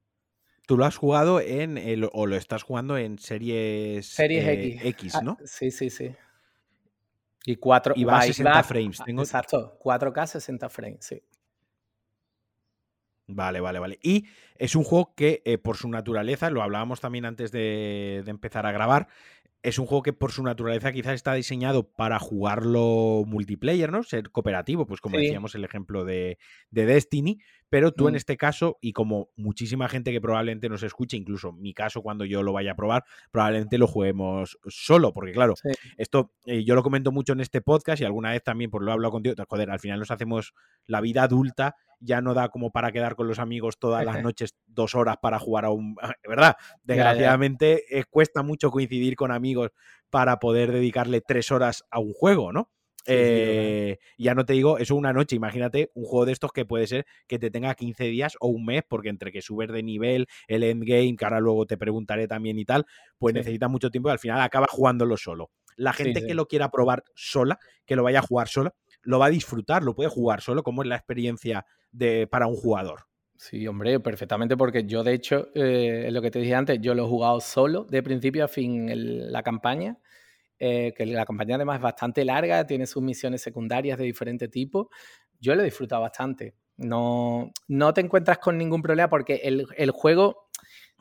Tú 0.66 0.78
lo 0.78 0.86
has 0.86 0.98
jugado 0.98 1.42
en 1.42 1.78
el, 1.78 2.08
o 2.12 2.25
lo 2.28 2.36
estás 2.36 2.63
jugando 2.63 2.98
en 2.98 3.18
series, 3.18 4.06
Series 4.08 4.46
eh, 4.46 4.54
X. 4.54 4.82
X, 4.86 5.16
Ah, 5.16 5.22
¿no? 5.24 5.38
sí, 5.46 5.72
sí, 5.72 5.89
sí. 5.89 6.12
Y 7.46 7.56
4 7.56 7.94
Y 7.96 8.04
va 8.04 8.18
a 8.20 8.22
60 8.22 8.62
frames. 8.63 9.01
Tengo- 9.04 9.22
Exacto, 9.24 9.80
4K 9.84 10.28
60 10.28 10.70
frames, 10.70 11.06
sí. 11.06 11.24
Vale, 13.32 13.60
vale, 13.60 13.78
vale. 13.80 14.00
Y 14.01 14.25
es 14.56 14.75
un 14.75 14.84
juego 14.84 15.13
que, 15.16 15.44
eh, 15.46 15.60
por 15.60 15.78
su 15.78 15.88
naturaleza, 15.88 16.50
lo 16.50 16.63
hablábamos 16.63 17.00
también 17.00 17.25
antes 17.25 17.51
de, 17.51 18.24
de 18.25 18.32
empezar 18.32 18.66
a 18.66 18.72
grabar, 18.72 19.08
es 19.63 19.78
un 19.80 19.86
juego 19.86 20.04
que 20.04 20.13
por 20.13 20.32
su 20.32 20.44
naturaleza 20.44 20.92
quizás 20.92 21.13
está 21.16 21.34
diseñado 21.34 21.92
para 21.92 22.20
jugarlo 22.20 23.24
multiplayer, 23.28 23.92
¿no? 23.92 24.04
Ser 24.04 24.32
cooperativo, 24.32 24.86
pues 24.88 25.01
como 25.01 25.18
Sí. 25.18 25.24
decíamos 25.24 25.56
el 25.56 25.63
ejemplo 25.66 26.06
de, 26.06 26.38
de 26.72 26.86
Destiny, 26.86 27.39
pero 27.70 27.92
tú 27.92 28.08
en 28.08 28.14
Mm. 28.14 28.18
este 28.18 28.38
caso, 28.38 28.78
y 28.82 28.94
como 28.94 29.30
muchísima 29.36 29.88
gente 29.90 30.12
que 30.12 30.20
probablemente 30.22 30.70
nos 30.70 30.84
escuche, 30.84 31.18
incluso 31.18 31.52
mi 31.54 31.74
caso 31.74 32.02
cuando 32.02 32.26
yo 32.26 32.44
lo 32.44 32.54
vaya 32.54 32.72
a 32.72 32.76
probar, 32.76 33.04
probablemente 33.32 33.78
lo 33.78 33.88
juguemos 33.88 34.58
solo, 34.68 35.14
porque 35.14 35.32
claro, 35.34 35.56
Sí. 35.56 35.70
esto 35.98 36.32
eh, 36.46 36.64
yo 36.64 36.76
lo 36.76 36.84
comento 36.84 37.12
mucho 37.12 37.34
en 37.34 37.40
este 37.42 37.62
podcast 37.62 38.02
y 38.02 38.06
alguna 38.06 38.32
vez 38.32 38.44
también 38.44 38.72
pues 38.72 38.84
lo 38.84 38.90
he 38.90 38.94
hablado 38.94 39.12
contigo, 39.12 39.36
joder, 39.48 39.70
al 39.70 39.80
final 39.80 40.00
nos 40.00 40.12
hacemos 40.12 40.54
la 40.88 41.02
vida 41.02 41.24
adulta 41.24 41.76
ya 42.02 42.22
no 42.22 42.34
da 42.34 42.48
como 42.48 42.72
para 42.72 42.94
quedar 42.94 43.16
con 43.18 43.28
los 43.28 43.40
amigos 43.40 43.78
todas 43.78 44.06
las 44.06 44.16
noches 44.26 44.56
dos 44.68 44.96
horas 44.96 45.18
para 45.22 45.38
jugar 45.38 45.66
a 45.66 45.70
un... 45.72 45.96
¿Verdad? 46.28 46.56
ya. 46.60 46.78
Desgraciadamente 46.84 48.00
eh, 48.00 48.06
cuesta 48.10 48.42
mucho 48.42 48.72
coincidir 48.72 49.16
con 49.18 49.32
amigos 49.32 49.72
para 50.10 50.40
poder 50.40 50.72
dedicarle 50.72 51.20
tres 51.22 51.52
horas 51.52 51.84
a 51.92 52.00
un 52.00 52.14
juego, 52.14 52.54
¿no? 52.54 52.72
Sí, 53.03 53.25
sí, 53.25 53.41
total. 53.41 53.75
Eh, 53.75 53.98
ya 54.18 54.36
no 54.36 54.46
te 54.46 54.53
digo 54.53 54.77
eso 54.77 54.96
una 54.96 55.13
noche, 55.13 55.36
imagínate 55.36 55.89
un 55.96 56.06
juego 56.06 56.25
de 56.25 56.34
estos 56.34 56.51
que 56.51 56.65
puede 56.65 56.86
ser 56.88 57.06
que 57.27 57.39
te 57.39 57.50
tenga 57.50 57.74
15 57.75 58.03
días 58.06 58.36
o 58.39 58.48
un 58.50 58.65
mes, 58.65 58.84
porque 58.88 59.10
entre 59.10 59.32
que 59.32 59.41
subes 59.41 59.70
de 59.70 59.82
nivel, 59.84 60.27
el 60.48 60.63
endgame, 60.63 61.15
que 61.15 61.25
ahora 61.25 61.39
luego 61.39 61.65
te 61.65 61.77
preguntaré 61.77 62.27
también 62.27 62.60
y 62.60 62.65
tal, 62.65 62.86
pues 63.18 63.34
Sí. 63.34 63.39
necesita 63.39 63.68
mucho 63.68 63.89
tiempo 63.89 64.10
y 64.10 64.12
al 64.12 64.20
final 64.20 64.41
acaba 64.41 64.68
jugándolo 64.70 65.18
solo. 65.18 65.51
La 65.75 65.94
gente 65.94 66.24
que 66.24 66.34
lo 66.36 66.46
quiera 66.48 66.70
probar 66.72 67.03
sola, 67.15 67.58
que 67.86 67.96
lo 67.96 68.03
vaya 68.03 68.20
a 68.20 68.24
jugar 68.24 68.48
sola, 68.50 68.74
lo 69.01 69.18
va 69.20 69.27
a 69.27 69.29
disfrutar, 69.29 69.84
lo 69.84 69.96
puede 69.96 70.10
jugar 70.10 70.41
solo, 70.41 70.62
como 70.63 70.82
es 70.84 70.88
la 70.89 70.96
experiencia 70.98 71.65
de, 71.91 72.27
para 72.27 72.48
un 72.48 72.56
jugador. 72.56 73.06
Sí, 73.38 73.65
hombre, 73.68 74.00
perfectamente, 74.01 74.58
porque 74.58 74.84
yo 74.86 75.01
de 75.03 75.13
hecho, 75.13 75.48
eh, 75.56 76.10
lo 76.12 76.22
que 76.22 76.29
te 76.29 76.39
dije 76.39 76.56
antes, 76.56 76.79
yo 76.82 76.94
lo 76.94 77.06
he 77.06 77.08
jugado 77.08 77.39
solo, 77.39 77.86
de 77.86 78.03
principio 78.03 78.44
a 78.44 78.48
fin, 78.50 79.32
la 79.32 79.41
campaña, 79.44 79.98
eh, 80.60 80.94
que 80.96 81.06
la 81.06 81.25
campaña 81.25 81.56
además 81.56 81.78
es 81.78 81.82
bastante 81.82 82.25
larga, 82.25 82.66
tiene 82.68 82.86
sus 82.86 83.01
misiones 83.01 83.42
secundarias 83.42 83.98
de 83.98 84.06
diferente 84.06 84.48
tipo. 84.48 84.89
Yo 85.39 85.56
lo 85.56 85.62
he 85.62 85.66
disfrutado 85.66 86.01
bastante. 86.01 86.56
No, 86.78 87.51
no 87.68 87.94
te 87.94 88.01
encuentras 88.01 88.38
con 88.38 88.58
ningún 88.58 88.82
problema 88.82 89.10
porque 89.10 89.42
el, 89.44 89.68
el 89.75 89.92
juego 89.92 90.50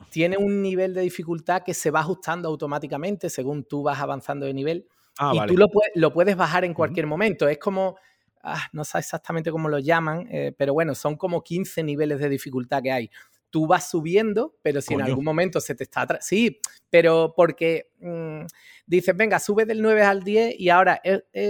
tiene 0.09 0.37
un 0.37 0.61
nivel 0.61 0.93
de 0.93 1.01
dificultad 1.01 1.63
que 1.63 1.73
se 1.73 1.91
va 1.91 1.99
ajustando 2.01 2.47
automáticamente 2.47 3.29
según 3.29 3.65
tú 3.65 3.83
vas 3.83 3.99
avanzando 3.99 4.45
de 4.45 4.53
nivel. 4.53 4.87
Ah, 5.17 5.33
y 5.35 5.45
tú 5.47 5.57
lo, 5.57 5.67
lo, 5.95 6.13
puedes 6.13 6.35
bajar 6.37 6.63
en 6.63 6.73
cualquier 6.73 7.05
momento. 7.05 7.47
Es 7.47 7.57
como 7.57 7.97
Ah, 8.41 8.67
no 8.71 8.85
sé 8.85 8.99
exactamente 8.99 9.51
cómo 9.51 9.67
lo 9.67 9.79
llaman, 9.79 10.27
eh, 10.31 10.53
pero 10.57 10.73
bueno, 10.73 10.95
son 10.95 11.17
como 11.17 11.43
15 11.43 11.83
niveles 11.83 12.19
de 12.19 12.29
dificultad 12.29 12.81
que 12.81 12.91
hay. 12.91 13.11
Tú 13.49 13.67
vas 13.67 13.89
subiendo, 13.89 14.55
pero 14.61 14.81
si 14.81 14.93
en 14.93 15.01
algún 15.01 15.25
momento 15.25 15.59
se 15.59 15.75
te 15.75 15.83
está... 15.83 16.07
Sí, 16.21 16.59
pero 16.89 17.33
porque 17.35 17.91
mm, 17.99 18.45
dices, 18.85 19.15
venga, 19.15 19.39
sube 19.39 19.65
del 19.65 19.81
9 19.81 20.01
al 20.03 20.23
10 20.23 20.59
y 20.59 20.69
ahora 20.69 21.01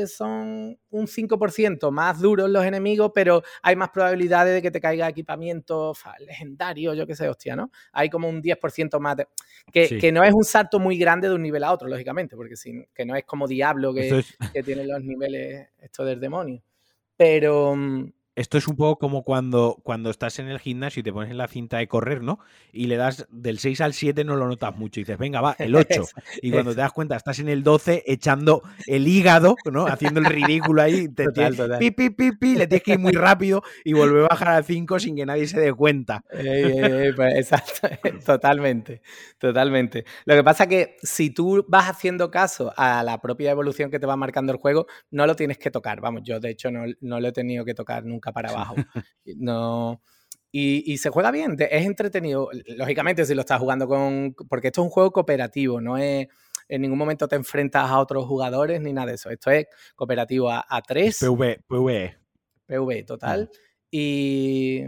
son 0.08 0.77
un 0.89 1.08
5% 1.08 1.91
más 1.91 2.20
duros 2.20 2.50
los 2.50 2.65
enemigos, 2.65 3.12
pero 3.13 3.44
hay 3.62 3.75
más 3.75 3.89
probabilidades 3.89 4.56
de 4.56 4.62
que 4.62 4.72
te 4.72 4.82
caiga 4.82 5.08
equipamiento 5.08 5.94
legendario, 6.20 6.94
yo 6.94 7.08
qué 7.08 7.15
sé, 7.15 7.29
hostia, 7.29 7.56
¿no? 7.56 7.72
Hay 7.94 8.10
como 8.10 8.27
un 8.27 8.41
10% 8.41 9.00
más 9.00 9.18
de... 9.18 9.27
Que, 9.72 10.12
no 10.12 10.24
es 10.24 10.34
un 10.34 10.44
salto 10.44 10.79
muy 10.79 10.98
grande 10.98 11.29
de 11.29 11.36
un 11.36 11.41
nivel 11.41 11.63
a 11.63 11.72
otro, 11.72 11.88
lógicamente, 11.88 12.36
porque 12.36 12.56
que 12.94 13.06
no 13.06 13.15
es 13.15 13.24
como 13.24 13.48
Diablo 13.48 13.94
que, 13.94 14.24
que 14.53 14.63
tiene 14.63 14.86
los 14.86 15.03
niveles 15.03 15.70
estos 15.79 16.06
del 16.06 16.20
demonio. 16.20 16.62
Pero, 17.15 17.75
mm, 17.75 18.12
esto 18.39 18.58
es 18.58 18.69
un 18.69 18.77
poco 18.77 18.98
como 18.98 19.24
cuando, 19.24 19.77
cuando 19.84 20.10
estás 20.10 20.39
en 20.39 20.48
el 20.48 20.60
gimnasio 20.60 21.01
y 21.01 21.03
te 21.03 21.12
pones 21.12 21.29
en 21.29 21.38
la 21.38 21.50
cinta 21.50 21.79
de 21.79 21.89
correr, 21.89 22.24
¿no? 22.24 22.39
Y 22.72 22.88
le 22.88 22.96
das 22.96 23.27
del 23.29 23.60
6 23.60 23.81
al 23.81 23.93
7, 23.93 24.24
no 24.24 24.38
lo 24.38 24.48
notas 24.48 24.77
mucho. 24.77 25.01
Y 25.01 25.03
dices, 25.03 25.17
venga, 25.17 25.41
va, 25.41 25.58
el 25.60 25.75
8. 25.75 26.03
Y 26.41 26.51
cuando 26.51 26.72
te 26.74 26.79
das 26.79 26.93
cuenta, 26.93 27.17
estás 27.17 27.39
en 27.39 27.50
el 27.50 27.63
12 27.63 28.03
echando 28.08 28.62
el 28.88 29.10
hígado, 29.10 29.58
¿no? 29.69 29.88
Haciendo 29.88 30.22
el 30.22 30.27
ridículo 30.27 30.81
ahí. 30.81 31.10
Te 31.10 31.25
total, 31.25 31.58
total. 31.58 31.79
Pi, 31.79 31.91
pi, 31.91 32.12
pi, 32.12 32.31
pi, 32.31 32.55
le 32.55 32.67
tienes 32.67 32.84
que 32.84 32.93
ir 32.93 33.00
muy 33.00 33.12
rápido 33.12 33.62
y 33.84 33.91
volver 33.91 34.24
a 34.24 34.27
bajar 34.29 34.48
al 34.50 34.63
5 34.63 35.00
sin 35.00 35.17
que 35.17 35.25
nadie 35.25 35.46
se 35.46 35.60
dé 35.60 35.74
cuenta. 35.74 36.24
Pues, 36.29 37.36
exacto, 37.36 37.89
totalmente, 38.25 39.01
totalmente. 39.38 40.05
Lo 40.24 40.36
que 40.36 40.46
pasa 40.46 40.63
es 40.63 40.69
que 40.69 40.96
si 41.03 41.31
tú 41.31 41.65
vas 41.67 41.89
haciendo 41.89 42.31
caso 42.31 42.72
a 42.77 43.03
la 43.03 43.19
propia 43.19 43.51
evolución 43.51 43.91
que 43.91 44.00
te 44.00 44.05
va 44.05 44.15
marcando 44.15 44.53
el 44.53 44.60
juego, 44.60 44.88
no 45.12 45.27
lo 45.27 45.36
tienes 45.36 45.58
que 45.58 45.72
tocar. 45.72 46.00
Vamos, 46.00 46.22
yo 46.24 46.39
de 46.39 46.51
hecho 46.51 46.72
no, 46.72 46.86
no 47.01 47.19
lo 47.19 47.27
he 47.27 47.34
tenido 47.34 47.65
que 47.65 47.74
tocar 47.74 48.05
nunca 48.05 48.29
para 48.32 48.50
abajo. 48.50 48.76
No. 49.38 50.02
Y, 50.52 50.98
se 50.98 51.12
juega 51.12 51.30
bien, 51.30 51.56
es 51.60 51.86
entretenido. 51.86 52.50
Lógicamente, 52.76 53.24
si 53.26 53.36
lo 53.36 53.42
estás 53.42 53.60
jugando 53.60 53.88
con. 53.88 54.34
Porque 54.50 54.68
esto 54.68 54.82
es 54.82 54.86
un 54.86 54.92
juego 54.92 55.12
cooperativo, 55.12 55.80
no 55.80 55.98
es. 55.98 56.28
En 56.68 56.82
ningún 56.82 56.98
momento 56.98 57.28
te 57.28 57.36
enfrentas 57.36 57.90
a 57.90 58.00
otros 58.00 58.26
jugadores 58.26 58.82
ni 58.82 58.92
nada 58.94 59.08
de 59.08 59.14
eso. 59.14 59.30
Esto 59.30 59.52
es 59.52 59.68
cooperativo 59.96 60.50
a, 60.50 60.66
a 60.68 60.82
tres. 60.82 61.20
PV, 61.20 61.64
PV. 61.68 62.18
PV, 62.66 63.04
total. 63.04 63.50
Y, 63.92 64.86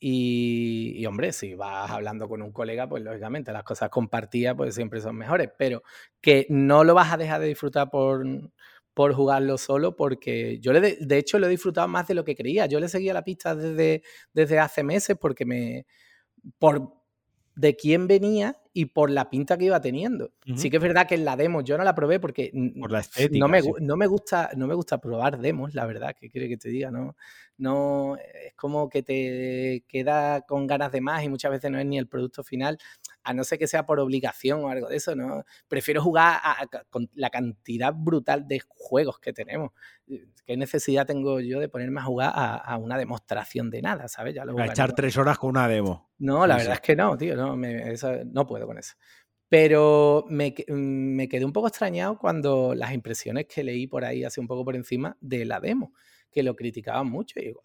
y, 0.00 1.04
hombre, 1.06 1.32
si 1.32 1.54
vas 1.54 1.90
hablando 1.90 2.28
con 2.28 2.40
un 2.42 2.52
colega, 2.52 2.88
pues 2.88 3.02
lógicamente 3.02 3.52
las 3.52 3.64
cosas 3.64 3.90
compartidas 3.90 4.54
pues 4.54 4.74
siempre 4.74 5.00
son 5.00 5.16
mejores, 5.16 5.50
pero 5.58 5.82
que 6.20 6.46
no 6.50 6.84
lo 6.84 6.94
vas 6.94 7.12
a 7.12 7.16
dejar 7.16 7.40
de 7.40 7.48
disfrutar 7.48 7.90
por, 7.90 8.24
por 8.98 9.14
jugarlo 9.14 9.58
solo, 9.58 9.94
porque 9.94 10.58
yo 10.58 10.72
le 10.72 10.80
de, 10.80 11.18
hecho 11.18 11.38
lo 11.38 11.46
he 11.46 11.50
disfrutado 11.50 11.86
más 11.86 12.08
de 12.08 12.14
lo 12.14 12.24
que 12.24 12.34
creía. 12.34 12.66
Yo 12.66 12.80
le 12.80 12.88
seguía 12.88 13.14
la 13.14 13.22
pista 13.22 13.54
desde, 13.54 14.02
desde 14.32 14.58
hace 14.58 14.82
meses 14.82 15.16
porque 15.16 15.44
me. 15.44 15.86
por 16.58 16.94
de 17.54 17.76
quién 17.76 18.08
venía 18.08 18.60
y 18.72 18.86
por 18.86 19.10
la 19.10 19.30
pinta 19.30 19.56
que 19.56 19.66
iba 19.66 19.80
teniendo. 19.80 20.32
Sí 20.56 20.70
que 20.70 20.76
es 20.76 20.82
verdad 20.82 21.06
que 21.06 21.14
en 21.14 21.24
la 21.24 21.36
demo 21.36 21.62
yo 21.62 21.76
no 21.78 21.84
la 21.84 21.94
probé 21.94 22.20
porque 22.20 22.52
por 22.78 22.90
la 22.90 23.00
estética, 23.00 23.38
no, 23.38 23.48
me, 23.48 23.60
no, 23.80 23.96
me, 23.96 24.06
gusta, 24.06 24.50
no 24.56 24.66
me 24.66 24.74
gusta 24.74 24.98
probar 24.98 25.38
demos, 25.38 25.74
la 25.74 25.86
verdad, 25.86 26.14
que 26.18 26.30
quiere 26.30 26.48
que 26.48 26.56
te 26.56 26.68
diga, 26.68 26.90
¿no? 26.90 27.16
No, 27.58 28.16
es 28.16 28.54
como 28.54 28.88
que 28.88 29.02
te 29.02 29.84
queda 29.88 30.42
con 30.42 30.66
ganas 30.68 30.92
de 30.92 31.00
más 31.00 31.24
y 31.24 31.28
muchas 31.28 31.50
veces 31.50 31.70
no 31.70 31.78
es 31.78 31.86
ni 31.86 31.98
el 31.98 32.06
producto 32.06 32.44
final 32.44 32.78
a 33.24 33.34
no 33.34 33.44
ser 33.44 33.58
que 33.58 33.66
sea 33.66 33.84
por 33.84 34.00
obligación 34.00 34.64
o 34.64 34.68
algo 34.68 34.88
de 34.88 34.96
eso, 34.96 35.14
¿no? 35.14 35.44
Prefiero 35.66 36.00
jugar 36.00 36.40
con 36.88 37.10
la 37.14 37.30
cantidad 37.30 37.92
brutal 37.92 38.46
de 38.46 38.60
juegos 38.66 39.18
que 39.18 39.32
tenemos. 39.32 39.72
¿Qué 40.46 40.56
necesidad 40.56 41.04
tengo 41.04 41.40
yo 41.40 41.60
de 41.60 41.68
ponerme 41.68 42.00
a 42.00 42.04
jugar 42.04 42.32
a, 42.34 42.76
una 42.78 42.96
demostración 42.96 43.70
de 43.70 43.82
nada, 43.82 44.08
¿sabes? 44.08 44.34
Ya 44.34 44.44
a 44.44 44.66
echar 44.66 44.94
tres 44.94 45.16
horas 45.18 45.36
con 45.36 45.50
una 45.50 45.68
demo. 45.68 46.08
No, 46.18 46.46
la 46.46 46.56
verdad 46.56 46.74
es 46.74 46.80
que 46.80 46.96
no, 46.96 47.18
tío, 47.18 47.36
no, 47.36 47.54
no 47.56 48.46
puedo 48.46 48.57
con 48.66 48.78
eso. 48.78 48.94
Pero 49.48 50.26
me, 50.28 50.54
me, 50.68 51.28
quedé 51.28 51.44
un 51.44 51.52
poco 51.52 51.68
extrañado 51.68 52.18
cuando 52.18 52.74
las 52.74 52.92
impresiones 52.92 53.46
que 53.46 53.64
leí 53.64 53.86
por 53.86 54.04
ahí, 54.04 54.24
hace 54.24 54.40
un 54.40 54.46
poco 54.46 54.64
por 54.64 54.76
encima, 54.76 55.16
de 55.20 55.44
la 55.46 55.58
demo, 55.58 55.94
que 56.30 56.42
lo 56.42 56.54
criticaban 56.54 57.08
mucho. 57.08 57.40
Y 57.40 57.46
digo, 57.46 57.62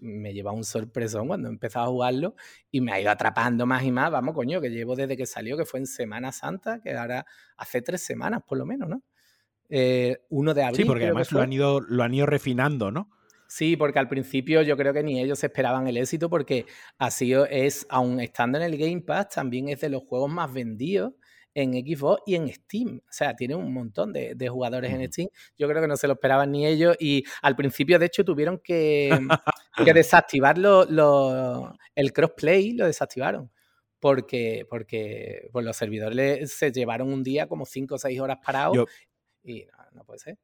me 0.00 0.32
lleva 0.32 0.52
un 0.52 0.64
sorpresón 0.64 1.28
cuando 1.28 1.48
he 1.48 1.50
empezado 1.50 1.86
a 1.86 1.88
jugarlo 1.88 2.34
y 2.70 2.80
me 2.80 2.92
ha 2.92 3.00
ido 3.00 3.10
atrapando 3.10 3.66
más 3.66 3.82
y 3.84 3.90
más. 3.90 4.10
Vamos, 4.10 4.34
coño, 4.34 4.60
que 4.60 4.70
llevo 4.70 4.94
desde 4.94 5.16
que 5.16 5.26
salió, 5.26 5.56
que 5.56 5.64
fue 5.64 5.80
en 5.80 5.86
Semana 5.86 6.30
Santa, 6.30 6.80
que 6.80 6.94
ahora 6.94 7.26
hace 7.56 7.82
tres 7.82 8.02
semanas 8.02 8.42
por 8.46 8.58
lo 8.58 8.66
menos, 8.66 8.88
¿no? 8.88 9.02
Eh, 9.68 10.18
uno 10.28 10.52
de 10.52 10.62
abril. 10.64 10.82
Sí, 10.82 10.84
porque 10.84 11.04
además 11.04 11.32
lo 11.32 11.40
han, 11.40 11.52
ido, 11.52 11.80
lo 11.80 12.02
han 12.02 12.12
ido 12.12 12.26
refinando, 12.26 12.90
¿no? 12.90 13.10
Sí, 13.54 13.76
porque 13.76 13.98
al 13.98 14.08
principio 14.08 14.62
yo 14.62 14.78
creo 14.78 14.94
que 14.94 15.02
ni 15.02 15.20
ellos 15.20 15.44
esperaban 15.44 15.86
el 15.86 15.98
éxito 15.98 16.30
porque 16.30 16.64
así 16.96 17.34
es, 17.50 17.86
aún 17.90 18.18
estando 18.18 18.56
en 18.56 18.64
el 18.64 18.78
Game 18.78 19.02
Pass, 19.02 19.28
también 19.28 19.68
es 19.68 19.82
de 19.82 19.90
los 19.90 20.04
juegos 20.04 20.30
más 20.30 20.50
vendidos 20.50 21.12
en 21.52 21.74
Xbox 21.74 22.22
y 22.24 22.36
en 22.36 22.48
Steam. 22.48 23.02
O 23.06 23.12
sea, 23.12 23.36
tiene 23.36 23.54
un 23.54 23.70
montón 23.74 24.10
de, 24.14 24.48
jugadores 24.48 24.90
en 24.90 25.06
Steam. 25.12 25.28
Yo 25.58 25.68
creo 25.68 25.82
que 25.82 25.86
no 25.88 25.98
se 25.98 26.06
lo 26.06 26.14
esperaban 26.14 26.50
ni 26.50 26.66
ellos 26.66 26.96
y 26.98 27.24
al 27.42 27.54
principio, 27.54 27.98
de 27.98 28.06
hecho, 28.06 28.24
tuvieron 28.24 28.58
que, 28.58 29.10
desactivar 29.94 30.56
el 30.56 32.12
crossplay, 32.14 32.72
lo 32.72 32.86
desactivaron. 32.86 33.50
Porque, 34.00 34.66
porque 34.70 35.50
pues 35.52 35.62
los 35.62 35.76
servidores 35.76 36.50
se 36.54 36.72
llevaron 36.72 37.12
un 37.12 37.22
día 37.22 37.46
como 37.48 37.66
5 37.66 37.96
o 37.96 37.98
6 37.98 38.18
horas 38.18 38.38
parados 38.42 38.88
y 39.44 39.66
no, 39.92 40.04
puede 40.04 40.20
ser 40.20 40.38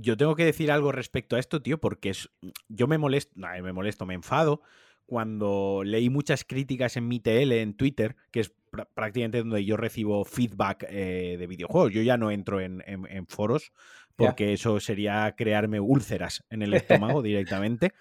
yo 0.00 0.16
tengo 0.16 0.34
que 0.34 0.44
decir 0.44 0.70
algo 0.70 0.92
respecto 0.92 1.36
a 1.36 1.38
esto, 1.38 1.62
tío, 1.62 1.78
porque 1.78 2.10
es, 2.10 2.30
yo 2.68 2.86
me 2.86 2.98
molesto, 2.98 3.32
no, 3.36 3.48
me 3.62 3.72
molesto, 3.72 4.06
me 4.06 4.14
enfado 4.14 4.62
cuando 5.10 5.82
leí 5.84 6.08
muchas 6.08 6.44
críticas 6.44 6.96
en 6.96 7.08
mi 7.08 7.18
TL 7.18 7.50
en 7.52 7.74
Twitter, 7.74 8.14
que 8.30 8.38
es 8.38 8.52
prácticamente 8.94 9.38
donde 9.38 9.64
yo 9.64 9.76
recibo 9.76 10.24
feedback 10.24 10.86
eh, 10.88 11.34
de 11.36 11.46
videojuegos. 11.48 11.92
Yo 11.92 12.02
ya 12.02 12.16
no 12.16 12.30
entro 12.30 12.60
en, 12.60 13.26
foros 13.26 13.72
porque 14.14 14.52
eso 14.52 14.78
sería 14.78 15.34
crearme 15.36 15.80
úlceras 15.80 16.44
en 16.48 16.62
el 16.62 16.74
estómago 16.74 17.22
directamente. 17.22 17.92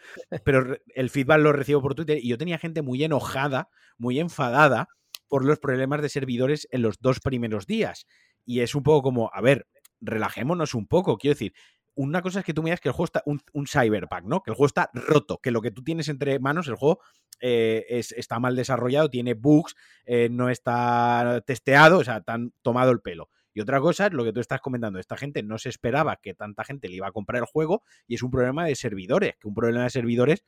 Pero 0.43 0.77
el 0.93 1.09
feedback 1.09 1.39
lo 1.39 1.51
recibo 1.51 1.81
por 1.81 1.95
Twitter 1.95 2.19
y 2.21 2.27
yo 2.27 2.37
tenía 2.37 2.59
gente 2.59 2.83
muy 2.83 3.03
enojada, 3.03 3.69
muy 3.97 4.19
enfadada 4.19 4.87
por 5.27 5.43
los 5.43 5.57
problemas 5.57 6.03
de 6.03 6.09
servidores 6.09 6.67
en 6.69 6.83
los 6.83 6.99
dos 6.99 7.19
primeros 7.21 7.65
días. 7.65 8.05
Y 8.45 8.59
es 8.59 8.75
un 8.75 8.83
poco 8.83 9.01
como, 9.01 9.31
a 9.33 9.41
ver, 9.41 9.65
relajémonos 10.01 10.75
un 10.75 10.85
poco. 10.85 11.17
Quiero 11.17 11.33
decir, 11.33 11.53
una 11.99 12.21
cosa 12.21 12.39
es 12.39 12.45
que 12.45 12.53
tú 12.53 12.63
me 12.63 12.69
digas 12.69 12.79
que 12.79 12.87
el 12.87 12.93
juego 12.93 13.05
está 13.05 13.23
un, 13.25 13.41
un, 13.51 13.67
cyberpunk, 13.67 14.23
¿no? 14.23 14.41
Que 14.41 14.51
el 14.51 14.55
juego 14.55 14.67
está 14.67 14.89
roto, 14.93 15.39
que 15.43 15.51
lo 15.51 15.61
que 15.61 15.69
tú 15.69 15.83
tienes 15.83 16.07
entre 16.07 16.39
manos, 16.39 16.69
el 16.69 16.75
juego 16.75 17.01
eh, 17.41 17.85
está 17.89 18.39
mal 18.39 18.55
desarrollado, 18.55 19.09
tiene 19.09 19.33
bugs, 19.33 19.75
eh, 20.05 20.29
no 20.31 20.49
está 20.49 21.43
testeado, 21.45 21.97
o 21.97 22.03
sea, 22.05 22.23
han 22.27 22.53
tomado 22.61 22.91
el 22.91 23.01
pelo. 23.01 23.29
Y 23.53 23.59
otra 23.59 23.81
cosa 23.81 24.07
es 24.07 24.13
lo 24.13 24.23
que 24.23 24.31
tú 24.31 24.39
estás 24.39 24.61
comentando, 24.61 24.97
esta 24.97 25.17
gente 25.17 25.43
no 25.43 25.57
se 25.57 25.67
esperaba 25.67 26.15
que 26.15 26.33
tanta 26.33 26.63
gente 26.63 26.87
le 26.87 26.95
iba 26.95 27.07
a 27.07 27.11
comprar 27.11 27.41
el 27.41 27.45
juego 27.45 27.83
y 28.07 28.15
es 28.15 28.23
un 28.23 28.31
problema 28.31 28.63
de 28.63 28.75
servidores, 28.75 29.33
que 29.37 29.49
un 29.49 29.53
problema 29.53 29.83
de 29.83 29.89
servidores 29.89 30.45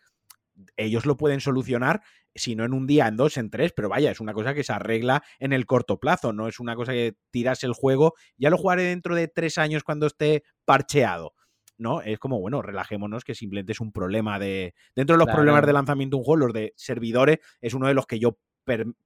ellos 0.78 1.06
lo 1.06 1.18
pueden 1.18 1.42
solucionar, 1.42 2.02
si 2.36 2.56
no 2.56 2.64
en 2.64 2.74
un 2.74 2.88
día, 2.88 3.08
en 3.08 3.18
dos, 3.18 3.38
en 3.38 3.50
tres, 3.50 3.74
pero 3.76 3.90
vaya, 3.90 4.12
es 4.12 4.20
una 4.20 4.34
cosa 4.34 4.54
que 4.54 4.64
se 4.64 4.72
arregla 4.72 5.24
en 5.40 5.52
el 5.52 5.66
corto 5.66 6.00
plazo, 6.00 6.32
no 6.32 6.48
es 6.48 6.60
una 6.60 6.76
cosa 6.76 6.94
que 6.94 7.16
tiras 7.30 7.64
el 7.64 7.74
juego, 7.74 8.14
ya 8.38 8.50
lo 8.50 8.58
jugaré 8.58 8.84
dentro 8.84 9.16
de 9.16 9.28
tres 9.28 9.58
años 9.58 9.84
cuando 9.84 10.08
esté 10.08 10.44
parcheado. 10.66 11.34
¿No? 11.82 12.02
Es 12.02 12.20
como, 12.20 12.40
bueno, 12.40 12.62
relajémonos, 12.62 13.24
que 13.24 13.36
simplemente 13.36 13.74
es 13.74 13.82
un 13.82 13.92
problema 13.92 14.40
de. 14.40 14.74
Dentro 14.96 15.16
de 15.16 15.26
los 15.26 15.34
problemas 15.34 15.66
de 15.66 15.74
lanzamiento 15.74 16.16
de 16.16 16.20
un 16.20 16.24
juego, 16.24 16.46
los 16.46 16.54
de 16.54 16.74
servidores 16.78 17.40
es 17.60 17.74
uno 17.74 17.88
de 17.88 17.94
los 17.94 18.06
que 18.06 18.20
yo 18.20 18.38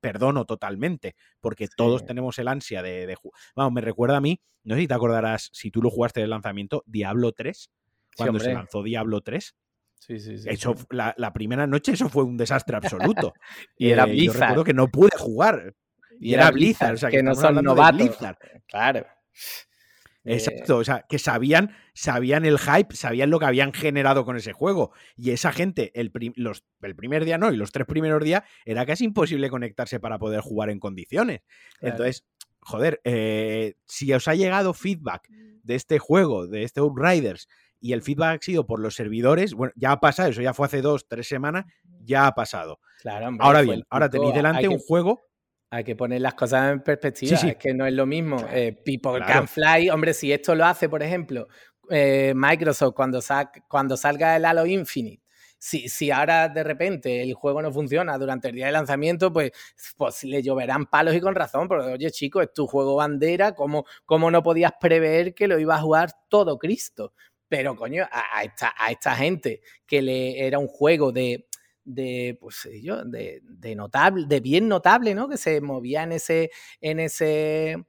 perdono 0.01 0.46
totalmente, 0.46 1.15
porque 1.39 1.67
todos 1.67 2.05
tenemos 2.05 2.38
el 2.39 2.50
ansia 2.50 2.84
de, 2.84 3.15
jugar. 3.15 3.39
Vamos, 3.55 3.74
me 3.74 3.82
recuerda 3.82 4.17
a 4.17 4.22
mí, 4.22 4.41
no 4.63 4.75
sé 4.75 4.82
si 4.82 4.88
te 4.88 4.94
acordarás, 4.94 5.50
si 5.53 5.72
tú 5.72 5.82
lo 5.82 5.89
jugaste 5.89 6.20
del 6.20 6.29
lanzamiento, 6.29 6.84
Diablo 6.86 7.32
3, 7.32 7.72
cuando 8.17 8.39
se 8.39 8.53
lanzó 8.53 8.84
Diablo 8.84 9.22
3. 9.22 9.55
Sí, 9.98 10.20
sí, 10.20 10.38
sí. 10.38 10.50
Eso, 10.50 10.75
la, 10.89 11.34
primera 11.34 11.65
noche 11.65 11.94
eso 11.94 12.10
fue 12.10 12.25
un 12.25 12.36
desastre 12.38 12.75
absoluto. 12.75 13.34
y 13.77 13.89
era 13.89 14.05
Blizzard. 14.05 14.34
Yo 14.34 14.39
recuerdo 14.41 14.63
que 14.65 14.74
no 14.74 14.88
pude 14.89 15.17
jugar. 15.17 15.74
Y, 16.20 16.34
era, 16.34 16.51
Blizzard, 16.51 16.96
o 16.96 16.98
sea, 16.98 17.10
que, 17.10 17.24
no 17.24 17.34
son 17.34 17.63
novatos. 17.63 18.17
Claro. 18.67 19.05
Exacto, 20.25 20.77
o 20.77 20.84
sea, 20.84 21.05
que 21.08 21.20
sabían, 21.20 21.75
sabían 21.94 22.46
el 22.46 22.58
hype, 22.58 22.96
sabían 22.96 23.29
lo 23.29 23.39
que 23.39 23.46
habían 23.46 23.74
generado 23.74 24.25
con 24.25 24.36
ese 24.36 24.53
juego. 24.53 24.91
Y 25.15 25.32
esa 25.32 25.51
gente, 25.51 25.91
el, 26.00 26.12
los, 26.36 26.65
el 26.82 26.96
primer 26.96 27.25
día 27.25 27.38
no, 27.38 27.51
y 27.51 27.58
los 27.58 27.72
tres 27.72 27.86
primeros 27.88 28.24
días, 28.24 28.44
era 28.65 28.86
casi 28.86 29.05
imposible 29.05 29.50
conectarse 29.50 30.00
para 30.00 30.17
poder 30.17 30.41
jugar 30.41 30.70
en 30.70 30.79
condiciones. 30.79 31.41
Entonces, 31.79 32.25
joder, 32.60 33.01
eh, 33.03 33.75
si 33.86 34.12
os 34.13 34.27
ha 34.27 34.36
llegado 34.36 34.74
feedback 34.74 35.29
de 35.29 35.75
este 35.75 36.00
juego, 36.00 36.48
de 36.48 36.63
este 36.63 36.79
Outriders, 36.79 37.48
y 37.79 37.94
el 37.94 38.01
feedback 38.01 38.39
ha 38.41 38.44
sido 38.44 38.65
por 38.65 38.79
los 38.79 38.96
servidores, 38.96 39.53
bueno, 39.53 39.74
ya 39.75 39.91
ha 39.91 40.00
pasado, 40.00 40.29
eso 40.29 40.41
ya 40.41 40.53
fue 40.53 40.65
hace 40.65 40.82
dos, 40.82 41.08
tres 41.08 41.27
semanas, 41.27 41.65
ya 42.00 42.25
ha 42.25 42.34
pasado. 42.34 42.79
Claro, 43.01 43.36
ahora 43.39 43.62
bien, 43.62 43.84
ahora 43.89 44.10
tenéis 44.10 44.34
delante 44.34 44.67
un 44.67 44.79
juego 44.79 45.22
hay 45.75 45.84
que 45.84 45.96
poner 45.96 46.22
las 46.22 46.36
cosas 46.36 46.72
en 46.72 46.82
perspectiva. 46.82 47.38
Es 47.38 47.58
que 47.58 47.74
no 47.74 47.86
es 47.86 47.94
lo 47.94 48.05
mismo. 48.05 48.38
Eh, 48.50 48.72
People 48.86 49.20
Can 49.25 49.46
Fly, 49.46 49.89
hombre, 49.89 50.13
si 50.13 50.32
esto 50.32 50.55
lo 50.55 50.65
hace, 50.65 50.88
por 50.88 51.03
ejemplo, 51.03 51.48
eh, 51.89 52.34
Microsoft 52.34 52.94
cuando, 52.96 53.20
cuando 53.67 53.98
salga 53.98 54.38
el 54.38 54.46
Halo 54.46 54.65
Infinite, 54.65 55.22
si, 55.58 55.89
si, 55.89 56.12
ahora 56.12 56.48
de 56.48 56.63
repente 56.63 57.22
el 57.22 57.34
juego 57.34 57.62
no 57.62 57.74
funciona 57.74 58.17
durante 58.17 58.50
el 58.50 58.55
día 58.55 58.67
de 58.67 58.72
lanzamiento, 58.72 59.34
pues, 59.34 59.51
pues 59.98 60.24
le 60.24 60.41
lloverán 60.41 60.86
palos 60.86 61.13
y 61.13 61.20
con 61.20 61.36
razón. 61.36 61.67
Porque, 61.67 61.88
oye, 61.88 62.10
chico, 62.10 62.41
es 62.41 62.53
tu 62.53 62.67
juego 62.67 62.96
bandera, 62.96 63.53
¿cómo, 63.53 63.86
cómo 64.05 64.32
no 64.32 64.44
podías 64.44 64.72
prever 64.79 65.34
que 65.34 65.48
lo 65.50 65.60
iba 65.60 65.75
a 65.75 65.82
jugar 65.82 66.12
todo 66.29 66.58
Cristo? 66.58 67.13
Pero, 67.50 67.75
coño, 67.75 68.08
a, 68.10 68.44
esta, 68.44 68.74
a 68.77 68.91
esta 68.91 69.15
gente 69.15 69.62
que 69.86 70.01
le 70.01 70.48
era 70.48 70.58
un 70.58 70.67
juego 70.67 71.12
de 71.12 71.48
de, 71.86 72.38
pues 72.39 72.68
yo, 72.82 73.06
de, 73.06 73.42
de, 73.44 73.75
notable, 73.75 74.25
de 74.27 74.39
bien 74.39 74.68
notable, 74.68 75.15
¿no? 75.15 75.30
Que 75.30 75.38
se 75.38 75.62
movía 75.62 76.04
en 76.04 76.12
ese, 76.12 76.51
en 76.82 77.00
ese, 77.00 77.86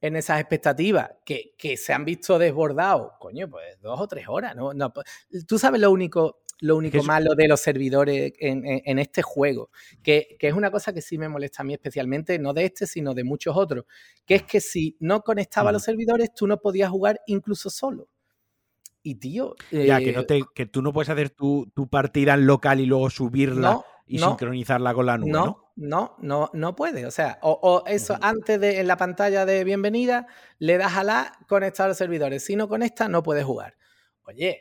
en 0.00 0.16
esas 0.16 0.40
expectativas, 0.40 1.10
que, 1.24 1.54
que 1.56 1.76
se 1.76 1.92
han 1.92 2.04
visto 2.04 2.38
desbordados, 2.38 3.12
coño, 3.20 3.48
pues 3.48 3.80
dos 3.80 4.00
o 4.00 4.08
tres 4.08 4.26
horas, 4.28 4.56
¿no? 4.56 4.72
no 4.74 4.92
pues, 4.92 5.06
Tú 5.46 5.58
sabes 5.58 5.80
lo 5.80 5.90
único, 5.90 6.40
lo 6.60 6.76
único 6.76 7.02
malo 7.02 7.34
de 7.34 7.48
los 7.48 7.60
servidores 7.60 8.32
en, 8.38 8.62
en, 8.64 8.98
este 8.98 9.22
juego, 9.22 9.70
que, 10.02 10.36
que, 10.38 10.48
es 10.48 10.54
una 10.54 10.70
cosa 10.70 10.92
que 10.92 11.02
sí 11.02 11.18
me 11.18 11.28
molesta 11.28 11.62
a 11.62 11.64
mí 11.64 11.74
especialmente, 11.74 12.38
no 12.38 12.54
de 12.54 12.64
este, 12.64 12.86
sino 12.86 13.14
de 13.14 13.24
muchos 13.24 13.56
otros, 13.56 13.84
que 14.24 14.36
es 14.36 14.42
que 14.44 14.60
si 14.60 14.96
no 15.00 15.20
conectaba 15.20 15.70
a 15.70 15.72
los 15.72 15.82
servidores, 15.82 16.32
tú 16.34 16.46
no 16.46 16.58
podías 16.58 16.90
jugar 16.90 17.20
incluso 17.26 17.68
solo. 17.68 18.08
Y 19.06 19.14
tío. 19.14 19.54
ya, 19.70 20.00
que, 20.00 20.12
no 20.12 20.22
eh, 20.22 20.24
te, 20.24 20.42
que 20.52 20.66
tú 20.66 20.82
no 20.82 20.92
puedes 20.92 21.08
hacer 21.08 21.30
tu, 21.30 21.70
partida 21.88 22.34
en 22.34 22.44
local 22.44 22.80
y 22.80 22.86
luego 22.86 23.08
subirla 23.08 23.84
y 24.04 24.18
sincronizarla 24.18 24.92
con 24.94 25.06
la 25.06 25.16
nube. 25.16 25.30
No, 25.30 25.70
no, 25.76 26.16
no, 26.18 26.50
no, 26.52 26.74
puede. 26.74 27.06
O 27.06 27.12
sea, 27.12 27.38
o, 27.42 27.84
eso 27.86 28.18
antes 28.20 28.58
de 28.58 28.80
en 28.80 28.88
la 28.88 28.96
pantalla 28.96 29.46
de 29.46 29.62
bienvenida, 29.62 30.26
le 30.58 30.76
das 30.76 30.96
a 30.96 31.04
la 31.04 31.32
conectar 31.48 31.84
a 31.84 31.88
los 31.90 31.98
servidores. 31.98 32.44
Si 32.44 32.56
no 32.56 32.68
conecta, 32.68 33.08
no 33.08 33.22
puedes 33.22 33.44
jugar. 33.44 33.76
Oye, 34.24 34.60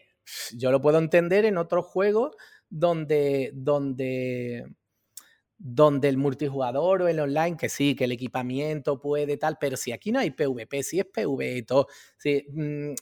yo 0.53 0.71
lo 0.71 0.79
puedo 0.79 0.99
entender 0.99 1.43
en 1.45 1.57
otros 1.57 1.87
juegos 1.87 2.35
donde, 2.69 3.49
donde, 3.55 4.63
donde 5.57 6.07
el 6.07 6.17
multijugador 6.17 7.01
o 7.01 7.07
el 7.07 7.19
online, 7.19 7.57
que 7.57 7.69
sí, 7.69 7.95
que 7.95 8.03
el 8.03 8.11
equipamiento 8.11 8.99
puede 8.99 9.37
tal, 9.37 9.57
pero 9.59 9.75
si 9.75 9.91
aquí 9.91 10.11
no 10.11 10.19
hay 10.19 10.29
PvP, 10.29 10.83
si 10.83 10.99
es 10.99 11.07
PvE 11.07 11.57
y 11.57 11.63
todo, 11.63 11.87
si, 12.15 12.45
mm, 12.47 12.93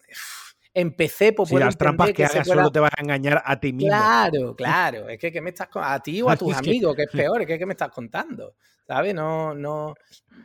empecé 0.73 1.33
por 1.33 1.47
Si 1.47 1.55
las 1.55 1.77
trampas 1.77 2.11
que, 2.11 2.25
hagas 2.25 2.47
solo 2.47 2.71
te 2.71 2.79
van 2.79 2.91
a 2.97 3.01
engañar 3.01 3.41
a 3.45 3.59
ti 3.59 3.73
mismo. 3.73 3.89
Claro, 3.89 4.55
claro. 4.57 5.09
Es 5.09 5.19
que 5.19 5.31
¿qué 5.31 5.41
me 5.41 5.49
estás 5.49 5.69
a 5.75 5.99
ti 6.01 6.21
o 6.21 6.29
a 6.29 6.37
tus 6.37 6.55
amigos, 6.55 6.95
que 6.95 7.03
es 7.03 7.11
peor, 7.11 7.41
es 7.41 7.47
que 7.47 7.59
¿qué 7.59 7.65
me 7.65 7.73
estás 7.73 7.89
contando? 7.89 8.55
¿Sabes? 8.87 9.13
No, 9.13 9.53
no, 9.53 9.93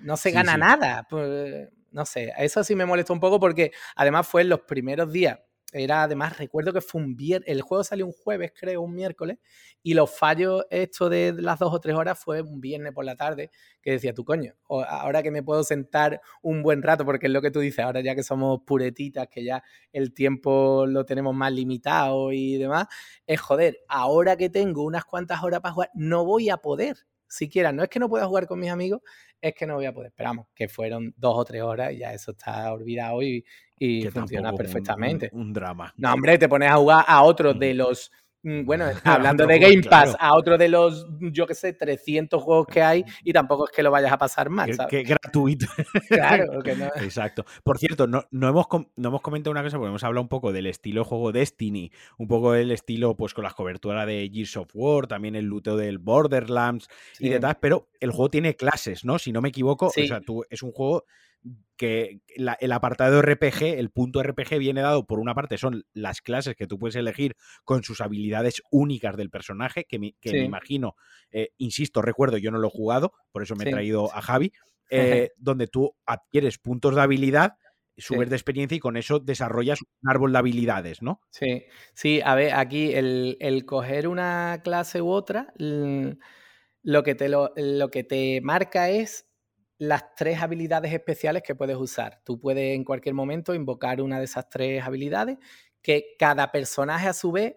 no 0.02 0.16
se 0.16 0.30
gana 0.30 0.56
nada. 0.56 1.06
Pues, 1.08 1.68
no 1.90 2.04
sé, 2.04 2.32
eso 2.38 2.62
sí 2.62 2.74
me 2.74 2.86
molesta 2.86 3.12
un 3.12 3.20
poco 3.20 3.40
porque 3.40 3.72
además 3.96 4.28
fue 4.28 4.42
en 4.42 4.50
los 4.50 4.60
primeros 4.60 5.10
días 5.12 5.38
era 5.72 6.02
además, 6.04 6.38
recuerdo 6.38 6.72
que 6.72 6.80
fue 6.80 7.02
un 7.02 7.14
viernes, 7.14 7.48
el 7.48 7.60
juego 7.60 7.84
salió 7.84 8.06
un 8.06 8.12
jueves, 8.12 8.52
creo, 8.58 8.80
un 8.80 8.94
miércoles, 8.94 9.38
y 9.82 9.92
los 9.94 10.10
fallos, 10.10 10.64
esto 10.70 11.10
de 11.10 11.34
las 11.36 11.58
dos 11.58 11.74
o 11.74 11.80
tres 11.80 11.94
horas, 11.94 12.18
fue 12.18 12.40
un 12.40 12.60
viernes 12.60 12.92
por 12.94 13.04
la 13.04 13.16
tarde, 13.16 13.50
que 13.82 13.92
decía, 13.92 14.14
tú 14.14 14.24
coño, 14.24 14.54
ahora 14.68 15.22
que 15.22 15.30
me 15.30 15.42
puedo 15.42 15.62
sentar 15.64 16.22
un 16.42 16.62
buen 16.62 16.82
rato, 16.82 17.04
porque 17.04 17.26
es 17.26 17.32
lo 17.32 17.42
que 17.42 17.50
tú 17.50 17.60
dices, 17.60 17.84
ahora 17.84 18.00
ya 18.00 18.14
que 18.14 18.22
somos 18.22 18.60
puretitas, 18.64 19.28
que 19.28 19.44
ya 19.44 19.62
el 19.92 20.14
tiempo 20.14 20.86
lo 20.86 21.04
tenemos 21.04 21.34
más 21.34 21.52
limitado 21.52 22.32
y 22.32 22.56
demás, 22.56 22.86
es 23.26 23.40
joder, 23.40 23.78
ahora 23.88 24.36
que 24.36 24.48
tengo 24.48 24.84
unas 24.84 25.04
cuantas 25.04 25.42
horas 25.42 25.60
para 25.60 25.74
jugar, 25.74 25.90
no 25.94 26.24
voy 26.24 26.48
a 26.48 26.56
poder 26.56 26.96
siquiera, 27.28 27.72
no 27.72 27.82
es 27.82 27.90
que 27.90 27.98
no 27.98 28.08
pueda 28.08 28.26
jugar 28.26 28.46
con 28.46 28.58
mis 28.58 28.70
amigos, 28.70 29.02
es 29.40 29.54
que 29.54 29.66
no 29.66 29.74
voy 29.74 29.86
a 29.86 29.92
poder. 29.92 30.08
Esperamos 30.08 30.46
que 30.54 30.68
fueron 30.68 31.14
dos 31.16 31.34
o 31.36 31.44
tres 31.44 31.62
horas 31.62 31.92
y 31.92 31.98
ya 31.98 32.12
eso 32.12 32.32
está 32.32 32.72
olvidado 32.72 33.22
y, 33.22 33.44
y 33.78 34.06
funciona 34.08 34.52
perfectamente. 34.52 35.30
Un, 35.32 35.52
drama. 35.52 35.92
No, 35.96 36.12
hombre, 36.12 36.38
te 36.38 36.48
pones 36.48 36.70
a 36.70 36.76
jugar 36.76 37.04
a 37.06 37.22
otro 37.22 37.54
de 37.54 37.74
los 37.74 38.10
Mm, 38.42 38.64
bueno, 38.64 38.84
hablando 39.04 39.46
de 39.46 39.58
Game 39.58 39.82
Pass, 39.82 40.16
a 40.18 40.34
otro 40.34 40.56
de 40.56 40.68
los, 40.68 41.06
yo 41.20 41.46
qué 41.46 41.54
sé, 41.54 41.72
300 41.72 42.40
juegos 42.40 42.66
que 42.68 42.82
hay 42.82 43.04
y 43.24 43.32
tampoco 43.32 43.66
es 43.66 43.72
que 43.72 43.82
lo 43.82 43.90
vayas 43.90 44.12
a 44.12 44.18
pasar 44.18 44.48
mal. 44.48 44.72
¿sabes? 44.72 44.90
Que, 44.90 45.02
gratuito. 45.02 45.66
Claro, 46.08 46.62
que 46.64 46.76
no. 46.76 46.86
Exacto. 46.96 47.44
Por 47.62 47.78
cierto, 47.78 48.06
no, 48.06 48.24
no, 48.30 48.48
hemos, 48.48 48.66
no 48.96 49.08
hemos 49.08 49.20
comentado 49.20 49.50
una 49.50 49.62
cosa, 49.62 49.76
porque 49.76 49.88
hemos 49.88 50.04
hablado 50.04 50.22
un 50.22 50.28
poco 50.28 50.52
del 50.52 50.66
estilo 50.66 51.04
juego 51.04 51.32
Destiny, 51.32 51.90
un 52.16 52.28
poco 52.28 52.52
del 52.52 52.70
estilo, 52.70 53.16
pues 53.16 53.34
con 53.34 53.44
las 53.44 53.54
coberturas 53.54 54.06
de 54.06 54.30
Gears 54.32 54.56
of 54.56 54.70
War, 54.74 55.06
también 55.06 55.34
el 55.34 55.44
luteo 55.44 55.76
del 55.76 55.98
Borderlands 55.98 56.88
y 57.18 57.28
demás, 57.28 57.56
pero 57.60 57.88
el 58.00 58.10
juego 58.10 58.30
tiene 58.30 58.54
clases, 58.54 59.04
¿no? 59.04 59.18
Si 59.18 59.32
no 59.32 59.40
me 59.40 59.48
equivoco, 59.48 59.86
o 59.86 59.90
sea, 59.90 60.20
tú, 60.20 60.44
es 60.48 60.62
un 60.62 60.72
juego 60.72 61.04
que 61.78 62.20
el 62.34 62.72
apartado 62.72 63.22
RPG, 63.22 63.78
el 63.78 63.90
punto 63.90 64.20
RPG 64.20 64.58
viene 64.58 64.82
dado 64.82 65.06
por 65.06 65.20
una 65.20 65.34
parte 65.34 65.56
son 65.58 65.84
las 65.94 66.20
clases 66.20 66.56
que 66.56 66.66
tú 66.66 66.76
puedes 66.76 66.96
elegir 66.96 67.36
con 67.64 67.84
sus 67.84 68.00
habilidades 68.00 68.60
únicas 68.70 69.16
del 69.16 69.30
personaje, 69.30 69.84
que 69.84 69.98
me, 70.00 70.14
imagino, 70.24 70.96
eh, 71.30 71.50
insisto, 71.56 72.02
recuerdo, 72.02 72.36
yo 72.36 72.50
no 72.50 72.58
lo 72.58 72.66
he 72.66 72.72
jugado, 72.72 73.12
por 73.30 73.42
eso 73.42 73.54
me 73.54 73.64
he 73.64 73.70
traído 73.70 74.12
a 74.12 74.20
Javi, 74.20 74.52
eh, 74.90 75.30
donde 75.36 75.68
tú 75.68 75.94
adquieres 76.04 76.58
puntos 76.58 76.96
de 76.96 77.00
habilidad, 77.00 77.54
subes 77.96 78.28
de 78.28 78.36
experiencia 78.36 78.76
y 78.76 78.80
con 78.80 78.96
eso 78.96 79.20
desarrollas 79.20 79.80
un 79.80 80.10
árbol 80.10 80.32
de 80.32 80.38
habilidades, 80.38 81.00
¿no? 81.00 81.20
Sí, 81.30 81.64
sí, 81.94 82.20
a 82.24 82.34
ver, 82.34 82.54
aquí 82.54 82.92
el, 82.92 83.36
el 83.40 83.64
coger 83.64 84.08
una 84.08 84.62
clase 84.64 85.00
u 85.00 85.10
otra, 85.10 85.52
lo 85.58 87.02
que 87.04 87.14
te, 87.14 87.28
lo, 87.28 87.52
lo 87.56 87.90
que 87.90 88.02
te 88.02 88.40
marca 88.42 88.90
es 88.90 89.27
las 89.78 90.14
tres 90.16 90.42
habilidades 90.42 90.92
especiales 90.92 91.42
que 91.42 91.54
puedes 91.54 91.76
usar. 91.76 92.20
Tú 92.24 92.40
puedes 92.40 92.74
en 92.74 92.84
cualquier 92.84 93.14
momento 93.14 93.54
invocar 93.54 94.02
una 94.02 94.18
de 94.18 94.24
esas 94.24 94.48
tres 94.48 94.82
habilidades, 94.82 95.38
que 95.80 96.16
cada 96.18 96.50
personaje 96.50 97.08
a 97.08 97.12
su 97.12 97.32
vez 97.32 97.54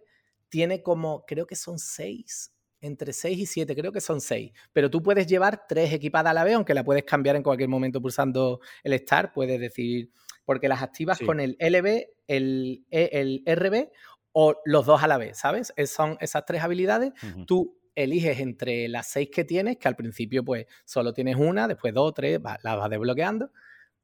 tiene 0.48 0.84
como, 0.84 1.26
creo 1.26 1.48
que 1.48 1.56
son 1.56 1.80
seis, 1.80 2.54
entre 2.80 3.14
seis 3.14 3.40
y 3.40 3.46
siete, 3.46 3.76
creo 3.76 3.92
que 3.92 4.02
son 4.02 4.22
seis. 4.22 4.52
Pero 4.72 4.90
tú 4.90 5.02
puedes 5.02 5.26
llevar 5.26 5.66
tres 5.68 5.92
equipadas 5.94 6.32
a 6.32 6.34
la 6.34 6.44
vez, 6.44 6.56
aunque 6.56 6.74
la 6.74 6.84
puedes 6.84 7.04
cambiar 7.04 7.36
en 7.36 7.44
cualquier 7.44 7.70
momento 7.70 8.02
pulsando 8.02 8.60
el 8.84 8.98
Start, 9.00 9.34
puedes 9.34 9.60
decir, 9.60 10.12
porque 10.46 10.68
las 10.68 10.82
activas 10.82 11.20
con 11.20 11.40
el 11.40 11.58
LB, 11.60 12.06
el, 12.28 12.86
e, 12.92 13.10
el 13.14 13.44
RB 13.48 13.90
o 14.34 14.56
los 14.66 14.86
dos 14.86 15.04
a 15.04 15.08
la 15.08 15.18
vez, 15.18 15.38
¿sabes? 15.38 15.74
son 15.86 16.18
esas 16.20 16.46
tres 16.46 16.62
habilidades. 16.62 17.12
Tú 17.46 17.81
eliges 17.96 18.40
entre 18.40 18.88
las 18.88 19.08
seis 19.08 19.30
que 19.32 19.44
tienes, 19.44 19.78
que 19.78 19.88
al 19.88 19.96
principio 19.96 20.44
pues 20.44 20.66
solo 20.86 21.14
tienes 21.14 21.36
una, 21.36 21.68
después 21.68 21.94
dos, 21.94 22.14
tres, 22.14 22.40
las 22.42 22.78
vas 22.78 22.90
desbloqueando. 22.90 23.52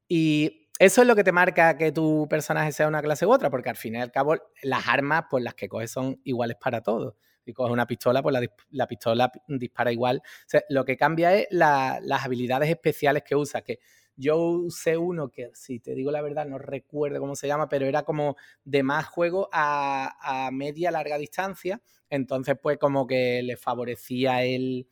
Y 0.08 0.68
eso 0.78 1.02
es 1.02 1.08
lo 1.08 1.16
que 1.16 1.24
te 1.24 1.32
marca 1.32 1.76
que 1.76 1.92
tu 1.92 2.26
personaje 2.28 2.72
sea 2.72 2.88
una 2.88 3.02
clase 3.02 3.26
u 3.26 3.32
otra, 3.32 3.50
porque 3.50 3.68
al 3.68 3.76
fin 3.76 3.96
y 3.96 3.98
al 3.98 4.12
cabo 4.12 4.36
las 4.62 4.88
armas 4.88 5.24
pues 5.30 5.42
las 5.42 5.54
que 5.54 5.68
coges 5.68 5.90
son 5.90 6.20
iguales 6.24 6.56
para 6.60 6.82
todos. 6.82 7.14
Si 7.44 7.52
coges 7.52 7.72
una 7.72 7.86
pistola, 7.86 8.22
pues 8.22 8.36
la, 8.70 8.86
pistola 8.86 9.32
dispara 9.48 9.90
igual. 9.90 10.22
lo 10.68 10.84
que 10.84 10.96
cambia 10.96 11.34
es 11.34 11.48
las 11.50 12.24
habilidades 12.24 12.68
especiales 12.68 13.22
que 13.24 13.34
usa, 13.34 13.62
que 13.62 13.80
yo 14.18 14.36
usé 14.36 14.98
uno 14.98 15.30
que, 15.30 15.50
si 15.54 15.80
te 15.80 15.94
digo 15.94 16.10
la 16.10 16.20
verdad, 16.20 16.46
no 16.46 16.58
recuerdo 16.58 17.20
cómo 17.20 17.36
se 17.36 17.46
llama, 17.46 17.68
pero 17.68 17.86
era 17.86 18.02
como 18.02 18.36
de 18.64 18.82
más 18.82 19.06
juego 19.06 19.48
a, 19.52 20.46
a 20.46 20.50
media 20.50 20.90
larga 20.90 21.16
distancia. 21.16 21.80
Entonces, 22.10 22.56
pues 22.62 22.78
como 22.78 23.06
que 23.06 23.42
le 23.42 23.56
favorecía 23.56 24.42
el, 24.44 24.86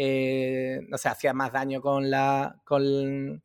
eh, 0.00 0.80
no 0.88 0.96
sé, 0.96 1.08
hacía 1.08 1.34
más 1.34 1.52
daño 1.52 1.80
con, 1.80 2.08
la, 2.08 2.62
con, 2.64 3.42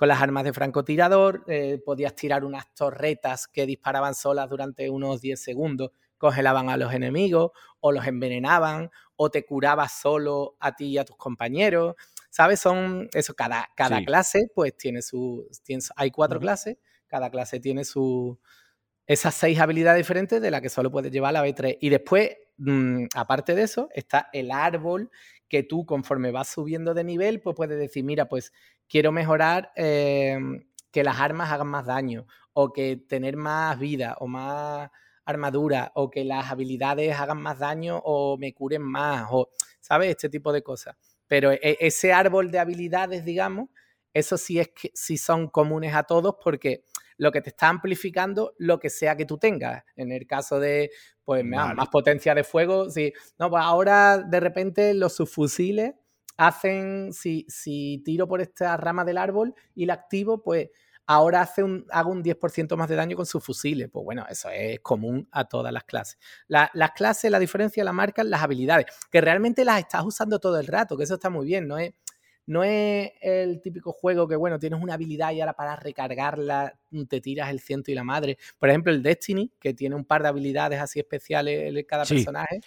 las 0.00 0.22
armas 0.22 0.44
de 0.44 0.54
francotirador, 0.54 1.44
eh, 1.46 1.78
podías 1.84 2.14
tirar 2.14 2.42
unas 2.42 2.72
torretas 2.74 3.46
que 3.46 3.66
disparaban 3.66 4.14
solas 4.14 4.48
durante 4.48 4.88
unos 4.88 5.20
10 5.20 5.42
segundos, 5.42 5.90
congelaban 6.16 6.70
a 6.70 6.78
los 6.78 6.94
enemigos 6.94 7.50
o 7.80 7.92
los 7.92 8.06
envenenaban 8.06 8.90
o 9.16 9.30
te 9.30 9.44
curabas 9.44 9.92
solo 10.00 10.56
a 10.58 10.74
ti 10.74 10.86
y 10.86 10.96
a 10.96 11.04
tus 11.04 11.18
compañeros. 11.18 11.96
¿Sabes? 12.30 12.60
Son 12.60 13.08
eso, 13.12 13.34
cada, 13.34 13.68
cada 13.76 14.02
clase 14.04 14.48
pues 14.54 14.76
tiene 14.76 15.02
su, 15.02 15.46
hay 15.96 16.10
cuatro 16.10 16.40
clases, 16.40 16.78
cada 17.06 17.30
clase 17.30 17.60
tiene 17.60 17.84
su, 17.84 18.38
esas 19.06 19.34
seis 19.34 19.58
habilidades 19.58 19.98
diferentes 19.98 20.40
de 20.40 20.50
las 20.52 20.60
que 20.60 20.68
solo 20.68 20.90
puedes 20.92 21.10
llevar 21.10 21.32
la 21.32 21.44
B3. 21.44 21.78
Y 21.80 21.88
después, 21.88 22.30
mm, 22.58 23.06
aparte 23.16 23.56
de 23.56 23.62
eso, 23.62 23.88
está 23.92 24.28
el 24.32 24.52
árbol 24.52 25.10
que 25.48 25.64
tú 25.64 25.84
conforme 25.84 26.30
vas 26.30 26.48
subiendo 26.48 26.94
de 26.94 27.02
nivel, 27.02 27.40
pues 27.40 27.56
puedes 27.56 27.76
decir, 27.76 28.04
mira, 28.04 28.28
pues 28.28 28.52
quiero 28.88 29.10
mejorar 29.10 29.72
em, 29.74 30.64
que 30.92 31.02
las 31.02 31.18
armas 31.18 31.50
hagan 31.50 31.66
más 31.66 31.86
daño, 31.86 32.26
o 32.52 32.72
que 32.72 32.96
tener 32.96 33.36
más 33.36 33.78
vida 33.80 34.16
o 34.20 34.28
más 34.28 34.90
armadura, 35.24 35.90
o 35.96 36.08
que 36.10 36.24
las 36.24 36.50
habilidades 36.50 37.16
hagan 37.18 37.42
más 37.42 37.58
daño 37.58 38.00
o 38.04 38.38
me 38.38 38.54
curen 38.54 38.82
más, 38.82 39.26
o, 39.30 39.50
¿sabes? 39.80 40.10
Este 40.10 40.28
tipo 40.28 40.52
de 40.52 40.62
cosas. 40.62 40.96
Pero 41.30 41.52
e, 41.52 41.78
ese 41.78 42.12
árbol 42.12 42.50
de 42.50 42.58
habilidades, 42.58 43.24
digamos, 43.24 43.68
eso 44.12 44.36
sí 44.36 44.58
es 44.58 44.70
que 44.70 44.90
sí 44.94 45.16
son 45.16 45.46
comunes 45.46 45.94
a 45.94 46.02
todos 46.02 46.34
porque 46.42 46.82
lo 47.18 47.30
que 47.30 47.40
te 47.40 47.50
está 47.50 47.68
amplificando 47.68 48.52
lo 48.58 48.80
que 48.80 48.90
sea 48.90 49.16
que 49.16 49.26
tú 49.26 49.38
tengas. 49.38 49.84
En 49.94 50.10
el 50.10 50.26
caso 50.26 50.58
de, 50.58 50.90
pues, 51.24 51.44
más 51.44 51.88
potencia 51.88 52.34
de 52.34 52.42
fuego, 52.42 52.90
sí. 52.90 53.12
No, 53.38 53.48
pues 53.48 53.62
ahora 53.62 54.18
de 54.18 54.40
repente 54.40 54.92
los 54.92 55.14
subfusiles 55.14 55.92
hacen, 56.36 57.12
si, 57.12 57.46
si 57.48 58.02
tiro 58.04 58.26
por 58.26 58.40
esta 58.40 58.76
rama 58.76 59.04
del 59.04 59.18
árbol 59.18 59.54
y 59.76 59.86
la 59.86 59.94
activo, 59.94 60.42
pues 60.42 60.70
ahora 61.10 61.40
hace 61.40 61.64
un, 61.64 61.84
hago 61.90 62.12
un 62.12 62.22
10% 62.22 62.76
más 62.76 62.88
de 62.88 62.94
daño 62.94 63.16
con 63.16 63.26
sus 63.26 63.42
fusiles. 63.42 63.88
Pues 63.90 64.04
bueno, 64.04 64.24
eso 64.30 64.48
es 64.48 64.78
común 64.78 65.28
a 65.32 65.44
todas 65.44 65.72
las 65.72 65.82
clases. 65.82 66.18
las 66.46 66.90
clases, 66.92 67.32
la 67.32 67.40
diferencia 67.40 67.82
la 67.82 67.92
marcan 67.92 68.30
las 68.30 68.42
habilidades, 68.42 68.86
que 69.10 69.20
realmente 69.20 69.64
las 69.64 69.80
estás 69.80 70.04
usando 70.04 70.38
todo 70.38 70.60
el 70.60 70.68
rato, 70.68 70.96
que 70.96 71.02
eso 71.02 71.14
está 71.14 71.28
muy 71.28 71.46
bien, 71.46 71.66
no 71.66 71.78
es, 71.78 71.94
no 72.46 72.62
es 72.62 73.10
el 73.20 73.60
típico 73.60 73.92
juego 73.92 74.28
que, 74.28 74.36
bueno, 74.36 74.60
tienes 74.60 74.80
una 74.80 74.94
habilidad 74.94 75.32
y 75.32 75.40
ahora 75.40 75.54
para 75.54 75.74
recargarla 75.74 76.78
te 77.08 77.20
tiras 77.20 77.50
el 77.50 77.58
ciento 77.58 77.90
y 77.90 77.94
la 77.94 78.04
madre. 78.04 78.38
Por 78.56 78.68
ejemplo, 78.68 78.92
el 78.92 79.02
Destiny, 79.02 79.52
que 79.58 79.74
tiene 79.74 79.96
un 79.96 80.04
par 80.04 80.22
de 80.22 80.28
habilidades 80.28 80.80
así 80.80 81.00
especiales 81.00 81.74
en 81.74 81.84
cada 81.86 82.04
personaje 82.04 82.60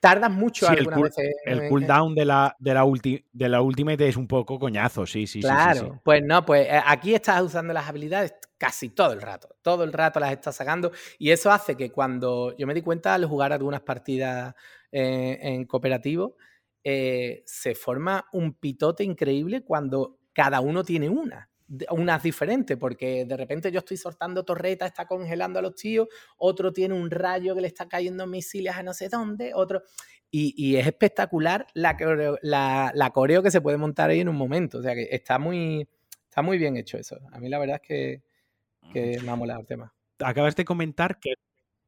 tardas 0.00 0.30
mucho 0.30 0.66
sí, 0.66 0.72
algunas 0.72 0.98
el 0.98 1.02
veces. 1.04 1.36
El 1.44 1.68
cooldown 1.68 2.14
de 2.14 2.24
la, 2.24 2.56
de, 2.58 2.74
la 2.74 2.84
de 3.32 3.48
la 3.48 3.62
Ultimate 3.62 4.08
es 4.08 4.16
un 4.16 4.26
poco 4.26 4.58
coñazo, 4.58 5.06
sí, 5.06 5.26
sí, 5.26 5.40
claro, 5.40 5.74
sí. 5.74 5.80
Claro, 5.80 6.00
pues 6.04 6.22
no, 6.22 6.44
pues 6.44 6.66
eh, 6.66 6.80
aquí 6.84 7.14
estás 7.14 7.42
usando 7.42 7.72
las 7.72 7.88
habilidades 7.88 8.34
casi 8.56 8.90
todo 8.90 9.12
el 9.12 9.22
rato. 9.22 9.56
Todo 9.62 9.84
el 9.84 9.92
rato 9.92 10.20
las 10.20 10.32
estás 10.32 10.56
sacando. 10.56 10.92
Y 11.18 11.30
eso 11.30 11.50
hace 11.50 11.76
que 11.76 11.90
cuando 11.90 12.56
yo 12.56 12.66
me 12.66 12.74
di 12.74 12.82
cuenta 12.82 13.14
al 13.14 13.24
jugar 13.24 13.52
algunas 13.52 13.80
partidas 13.80 14.54
eh, 14.92 15.38
en 15.40 15.64
cooperativo, 15.64 16.36
eh, 16.84 17.42
se 17.46 17.74
forma 17.74 18.26
un 18.32 18.54
pitote 18.54 19.04
increíble 19.04 19.62
cuando 19.62 20.18
cada 20.32 20.60
uno 20.60 20.84
tiene 20.84 21.08
una 21.08 21.47
unas 21.90 22.22
diferentes, 22.22 22.76
porque 22.76 23.24
de 23.26 23.36
repente 23.36 23.70
yo 23.70 23.80
estoy 23.80 23.96
soltando 23.96 24.44
torretas, 24.44 24.88
está 24.88 25.06
congelando 25.06 25.58
a 25.58 25.62
los 25.62 25.74
tíos, 25.74 26.08
otro 26.38 26.72
tiene 26.72 26.94
un 26.94 27.10
rayo 27.10 27.54
que 27.54 27.60
le 27.60 27.66
está 27.66 27.88
cayendo 27.88 28.26
misiles 28.26 28.74
a 28.74 28.82
no 28.82 28.94
sé 28.94 29.08
dónde, 29.08 29.52
otro... 29.54 29.82
Y, 30.30 30.76
es 30.76 30.86
espectacular 30.86 31.66
la 31.72 31.96
coreo, 31.96 32.38
la, 32.42 33.10
coreo 33.14 33.42
que 33.42 33.50
se 33.50 33.62
puede 33.62 33.78
montar 33.78 34.10
ahí 34.10 34.20
en 34.20 34.28
un 34.28 34.36
momento. 34.36 34.76
O 34.76 34.82
sea 34.82 34.94
que 34.94 35.08
está 35.10 35.38
muy, 35.38 35.88
está 36.24 36.42
muy 36.42 36.58
bien 36.58 36.76
hecho 36.76 36.98
eso. 36.98 37.18
A 37.32 37.38
mí 37.38 37.48
la 37.48 37.58
verdad 37.58 37.80
es 37.82 37.88
que, 37.88 38.22
que 38.92 39.22
me 39.22 39.30
ha 39.30 39.36
molado 39.36 39.60
el 39.60 39.66
tema. 39.66 39.94
Acabas 40.18 40.54
de 40.54 40.66
comentar 40.66 41.18
que, 41.18 41.32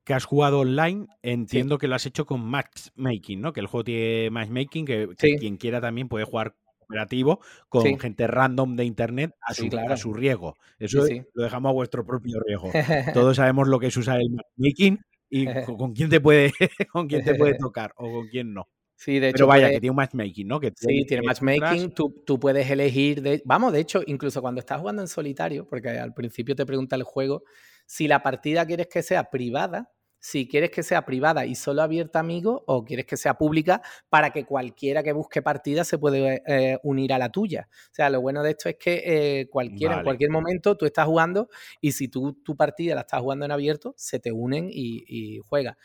que 0.04 0.14
has 0.14 0.24
jugado 0.24 0.60
online. 0.60 1.06
Entiendo 1.20 1.76
que 1.76 1.86
lo 1.86 1.96
has 1.96 2.06
hecho 2.06 2.24
con 2.24 2.40
matchmaking, 2.40 3.42
¿no? 3.42 3.52
Que 3.52 3.60
el 3.60 3.66
juego 3.66 3.84
tiene 3.84 4.30
matchmaking, 4.30 4.86
que, 4.86 5.08
que 5.18 5.36
quien 5.36 5.58
quiera 5.58 5.82
también 5.82 6.08
puede 6.08 6.24
jugar 6.24 6.56
cooperativo 6.90 7.40
con 7.68 7.98
gente 7.98 8.26
random 8.26 8.76
de 8.76 8.84
internet 8.84 9.34
a 9.40 9.54
su, 9.54 9.68
a 9.88 9.96
su 9.96 10.12
riesgo. 10.12 10.56
Eso 10.78 11.04
lo 11.34 11.44
dejamos 11.44 11.70
a 11.70 11.72
vuestro 11.72 12.04
propio 12.04 12.40
riesgo. 12.40 12.70
Todos 13.14 13.36
sabemos 13.36 13.68
lo 13.68 13.78
que 13.78 13.86
es 13.86 13.96
usar 13.96 14.20
el 14.20 14.30
matchmaking 14.30 15.00
y 15.28 15.46
con, 15.78 15.92
quién 15.92 16.10
te 16.10 16.20
puede 16.20 16.52
con 16.92 17.06
quién 17.06 17.24
te 17.24 17.34
puede 17.34 17.54
tocar 17.54 17.92
o 17.96 18.10
con 18.10 18.28
quién 18.28 18.52
no. 18.52 18.68
Sí, 18.96 19.18
de 19.18 19.28
hecho. 19.28 19.36
Pero 19.36 19.46
vaya, 19.46 19.70
que 19.70 19.80
tiene 19.80 19.90
un 19.90 19.96
matchmaking, 19.96 20.46
¿no? 20.46 20.60
Que 20.60 20.74
sí, 20.76 21.06
tiene 21.06 21.22
matchmaking. 21.22 21.92
Tú, 21.92 22.22
tú, 22.26 22.38
puedes 22.38 22.70
elegir. 22.70 23.22
De, 23.22 23.40
vamos, 23.46 23.72
de 23.72 23.80
hecho, 23.80 24.02
incluso 24.06 24.42
cuando 24.42 24.58
estás 24.58 24.78
jugando 24.78 25.00
en 25.00 25.08
solitario, 25.08 25.66
porque 25.66 25.88
al 25.88 26.12
principio 26.12 26.54
te 26.54 26.66
pregunta 26.66 26.96
el 26.96 27.02
juego, 27.02 27.44
si 27.86 28.08
la 28.08 28.22
partida 28.22 28.66
quieres 28.66 28.88
que 28.88 29.02
sea 29.02 29.30
privada, 29.30 29.90
si 30.20 30.46
quieres 30.46 30.70
que 30.70 30.82
sea 30.82 31.04
privada 31.04 31.46
y 31.46 31.54
solo 31.54 31.82
abierta 31.82 32.18
a 32.18 32.20
amigos 32.20 32.62
o 32.66 32.84
quieres 32.84 33.06
que 33.06 33.16
sea 33.16 33.34
pública 33.34 33.82
para 34.08 34.30
que 34.30 34.44
cualquiera 34.44 35.02
que 35.02 35.12
busque 35.12 35.42
partida 35.42 35.84
se 35.84 35.98
puede 35.98 36.42
eh, 36.46 36.78
unir 36.82 37.12
a 37.12 37.18
la 37.18 37.30
tuya. 37.30 37.68
O 37.70 37.94
sea, 37.94 38.10
lo 38.10 38.20
bueno 38.20 38.42
de 38.42 38.50
esto 38.50 38.68
es 38.68 38.76
que 38.76 39.02
eh, 39.04 39.48
cualquiera, 39.50 39.96
en 39.96 40.04
cualquier 40.04 40.30
momento 40.30 40.76
tú 40.76 40.86
estás 40.86 41.06
jugando 41.06 41.48
y 41.80 41.92
si 41.92 42.08
tú 42.08 42.34
tu 42.44 42.56
partida 42.56 42.94
la 42.94 43.02
estás 43.02 43.20
jugando 43.20 43.44
en 43.44 43.52
abierto, 43.52 43.94
se 43.96 44.20
te 44.20 44.30
unen 44.30 44.68
y, 44.70 45.04
y 45.06 45.38
juegas. 45.40 45.76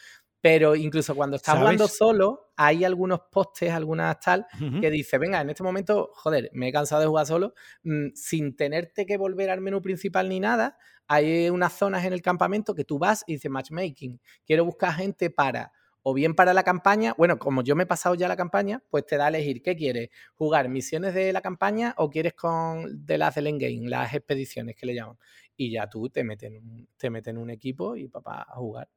Pero 0.45 0.75
incluso 0.75 1.15
cuando 1.15 1.37
estás 1.37 1.57
jugando 1.57 1.87
solo, 1.87 2.51
hay 2.55 2.85
algunos 2.85 3.21
postes, 3.31 3.71
algunas 3.71 4.19
tal, 4.19 4.45
que 4.79 4.91
dice, 4.91 5.17
venga, 5.17 5.41
en 5.41 5.49
este 5.49 5.63
momento, 5.63 6.11
joder, 6.13 6.51
me 6.53 6.67
he 6.67 6.71
cansado 6.71 7.01
de 7.01 7.07
jugar 7.07 7.25
solo, 7.25 7.55
mm, 7.81 8.09
sin 8.13 8.55
tenerte 8.55 9.07
que 9.07 9.17
volver 9.17 9.49
al 9.49 9.61
menú 9.61 9.81
principal 9.81 10.29
ni 10.29 10.39
nada, 10.39 10.77
hay 11.07 11.49
unas 11.49 11.73
zonas 11.73 12.05
en 12.05 12.13
el 12.13 12.21
campamento 12.21 12.75
que 12.75 12.83
tú 12.83 12.99
vas 12.99 13.23
y 13.25 13.33
dices 13.33 13.49
matchmaking. 13.49 14.21
Quiero 14.45 14.65
buscar 14.65 14.93
gente 14.93 15.31
para, 15.31 15.71
o 16.03 16.13
bien 16.13 16.35
para 16.35 16.53
la 16.53 16.61
campaña, 16.61 17.15
bueno, 17.17 17.39
como 17.39 17.63
yo 17.63 17.75
me 17.75 17.81
he 17.81 17.87
pasado 17.87 18.13
ya 18.13 18.27
la 18.27 18.35
campaña, 18.35 18.83
pues 18.91 19.03
te 19.07 19.17
da 19.17 19.25
a 19.25 19.29
elegir 19.29 19.63
qué 19.63 19.75
quieres, 19.75 20.09
jugar 20.35 20.69
misiones 20.69 21.15
de 21.15 21.33
la 21.33 21.41
campaña 21.41 21.95
o 21.97 22.11
quieres 22.11 22.35
con 22.35 23.03
de 23.03 23.17
las 23.17 23.33
del 23.33 23.47
endgame, 23.47 23.89
las 23.89 24.13
expediciones 24.13 24.75
que 24.75 24.85
le 24.85 24.93
llaman. 24.93 25.17
Y 25.57 25.71
ya 25.71 25.89
tú 25.89 26.07
te 26.07 26.23
metes 26.23 26.51
en 26.51 26.87
te 26.97 27.09
metes 27.09 27.31
en 27.31 27.39
un 27.39 27.49
equipo 27.49 27.95
y 27.95 28.07
papá 28.09 28.45
a 28.47 28.57
jugar. 28.57 28.87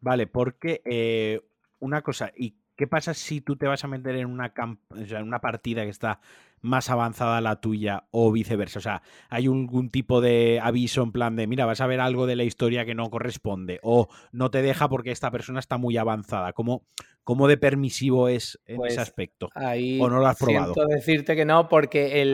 Vale, 0.00 0.26
porque 0.26 0.82
eh, 0.84 1.40
una 1.78 2.02
cosa, 2.02 2.32
¿y 2.36 2.56
qué 2.76 2.86
pasa 2.86 3.12
si 3.12 3.42
tú 3.42 3.56
te 3.56 3.66
vas 3.66 3.84
a 3.84 3.88
meter 3.88 4.16
en 4.16 4.26
una, 4.26 4.54
en 4.96 5.22
una 5.22 5.40
partida 5.40 5.84
que 5.84 5.90
está 5.90 6.20
más 6.62 6.88
avanzada 6.88 7.40
la 7.42 7.60
tuya 7.60 8.04
o 8.10 8.32
viceversa? 8.32 8.78
O 8.78 8.82
sea, 8.82 9.02
¿hay 9.28 9.44
algún 9.44 9.90
tipo 9.90 10.22
de 10.22 10.60
aviso 10.62 11.02
en 11.02 11.12
plan 11.12 11.36
de, 11.36 11.46
mira, 11.46 11.66
vas 11.66 11.82
a 11.82 11.86
ver 11.86 12.00
algo 12.00 12.26
de 12.26 12.36
la 12.36 12.44
historia 12.44 12.86
que 12.86 12.94
no 12.94 13.10
corresponde 13.10 13.80
o 13.82 14.08
no 14.32 14.50
te 14.50 14.62
deja 14.62 14.88
porque 14.88 15.10
esta 15.10 15.30
persona 15.30 15.60
está 15.60 15.76
muy 15.76 15.98
avanzada? 15.98 16.54
¿Cómo, 16.54 16.86
cómo 17.22 17.48
de 17.48 17.58
permisivo 17.58 18.28
es 18.28 18.58
en 18.64 18.76
ese 18.76 18.78
pues 18.78 18.98
aspecto? 18.98 19.50
¿O 19.54 20.08
no 20.08 20.18
lo 20.18 20.26
has 20.26 20.38
probado? 20.38 20.72
Siento 20.72 20.94
decirte 20.94 21.36
que 21.36 21.44
no, 21.44 21.68
porque 21.68 22.24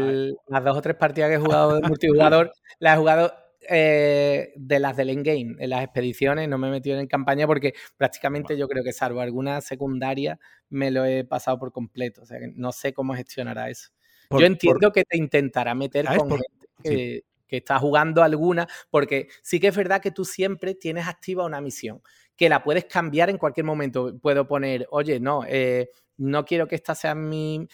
las 0.46 0.64
dos 0.64 0.76
o 0.76 0.82
tres 0.82 0.94
partidas 0.94 1.30
que 1.30 1.36
he 1.36 1.40
jugado 1.44 1.80
de 1.80 1.88
multijugador 1.88 2.52
las 2.78 2.94
he 2.94 2.98
jugado 2.98 3.32
eh, 3.68 4.52
de 4.56 4.78
las 4.78 4.96
del 4.96 5.10
endgame, 5.10 5.56
en 5.58 5.70
las 5.70 5.82
expediciones, 5.82 6.48
no 6.48 6.58
me 6.58 6.68
he 6.68 6.70
metido 6.70 6.98
en 6.98 7.06
campaña 7.06 7.46
porque 7.46 7.74
prácticamente 7.96 8.56
yo 8.56 8.68
creo 8.68 8.84
que 8.84 8.92
salvo 8.92 9.20
alguna 9.20 9.60
secundaria 9.60 10.38
me 10.68 10.90
lo 10.90 11.04
he 11.04 11.24
pasado 11.24 11.58
por 11.58 11.72
completo. 11.72 12.22
O 12.22 12.26
sea 12.26 12.38
que 12.38 12.48
no 12.54 12.72
sé 12.72 12.92
cómo 12.92 13.14
gestionará 13.14 13.70
eso. 13.70 13.90
yo 14.30 14.46
entiendo 14.46 14.92
que 14.92 15.04
te 15.04 15.16
intentará 15.16 15.74
meter 15.74 16.06
con 16.06 16.30
gente 16.30 17.24
que, 17.48 17.56
está 17.56 17.78
jugando 17.78 18.22
alguna, 18.22 18.66
porque 18.90 19.28
sí 19.42 19.60
que 19.60 19.68
es 19.68 19.76
verdad 19.76 20.02
que 20.02 20.10
tú 20.10 20.24
siempre 20.24 20.74
tienes 20.74 21.06
activa 21.06 21.44
una 21.44 21.60
misión, 21.60 22.02
que 22.36 22.48
la 22.48 22.62
puedes 22.62 22.84
cambiar 22.86 23.30
en 23.30 23.38
cualquier 23.38 23.64
momento. 23.64 24.18
Puedo 24.20 24.46
poner, 24.46 24.86
oye, 24.90 25.20
no, 25.20 25.44
eh, 25.46 25.90
no 26.18 26.44
quiero 26.44 26.66
que 26.66 26.74
esta 26.74 26.94
sea 26.94 27.14
mi, 27.14 27.66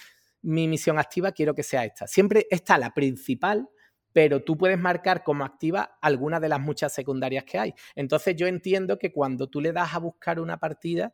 mi 0.42 0.68
misión 0.68 0.98
activa, 0.98 1.33
quiero 1.33 1.55
que 1.55 1.62
sea 1.62 1.85
esta. 1.85 2.07
Siempre 2.07 2.46
está 2.50 2.78
la 2.78 2.92
principal 2.92 3.68
pero 4.12 4.42
tú 4.42 4.57
puedes 4.57 4.79
marcar 4.79 5.22
como 5.22 5.44
activa 5.44 5.98
alguna 6.01 6.40
de 6.40 6.48
las 6.48 6.61
muchas 6.61 6.92
secundarias 6.92 7.44
que 7.44 7.59
hay. 7.59 7.75
Entonces 7.94 8.37
yo 8.37 8.46
entiendo 8.46 8.98
que 8.98 9.12
cuando 9.12 9.48
tú 9.48 9.61
le 9.61 9.72
das 9.72 9.94
a 9.94 9.98
buscar 9.98 10.40
una 10.40 10.59
partida, 10.59 11.12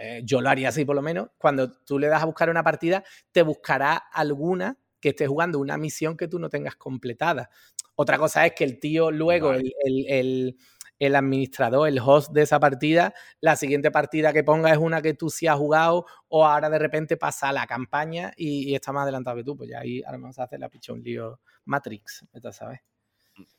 eh, 0.00 0.22
yo 0.24 0.40
lo 0.40 0.48
haría 0.48 0.68
así 0.68 0.84
por 0.84 0.96
lo 0.96 1.02
menos, 1.02 1.28
cuando 1.38 1.70
tú 1.70 1.98
le 1.98 2.08
das 2.08 2.22
a 2.22 2.26
buscar 2.26 2.50
una 2.50 2.62
partida, 2.62 3.04
te 3.32 3.42
buscará 3.42 3.96
alguna 3.96 4.78
que 5.00 5.10
esté 5.10 5.26
jugando 5.26 5.58
una 5.58 5.78
misión 5.78 6.16
que 6.16 6.28
tú 6.28 6.38
no 6.38 6.48
tengas 6.48 6.76
completada. 6.76 7.50
Otra 7.96 8.18
cosa 8.18 8.46
es 8.46 8.52
que 8.54 8.64
el 8.64 8.78
tío 8.78 9.10
luego, 9.10 9.52
el, 9.52 9.72
el 10.08 10.56
administrador, 11.00 11.88
el 11.88 11.98
host 11.98 12.32
de 12.32 12.42
esa 12.42 12.60
partida, 12.60 13.14
la 13.40 13.56
siguiente 13.56 13.90
partida 13.90 14.32
que 14.32 14.44
ponga 14.44 14.70
es 14.70 14.78
una 14.78 15.00
que 15.00 15.14
tú 15.14 15.30
sí 15.30 15.46
has 15.46 15.56
jugado 15.56 16.06
o 16.28 16.46
ahora 16.46 16.68
de 16.70 16.78
repente 16.78 17.16
pasa 17.16 17.48
a 17.48 17.52
la 17.52 17.66
campaña 17.66 18.32
y, 18.36 18.74
está 18.74 18.92
más 18.92 19.04
adelantado 19.04 19.36
que 19.36 19.44
tú, 19.44 19.56
pues 19.56 19.70
ya 19.70 19.80
ahí 19.80 20.02
ahora 20.02 20.18
vamos 20.18 20.38
a 20.38 20.44
hacer 20.44 20.60
la 20.60 20.68
pichón 20.68 21.02
lío 21.02 21.40
Matrix, 21.64 22.26
¿sabes? 22.52 22.80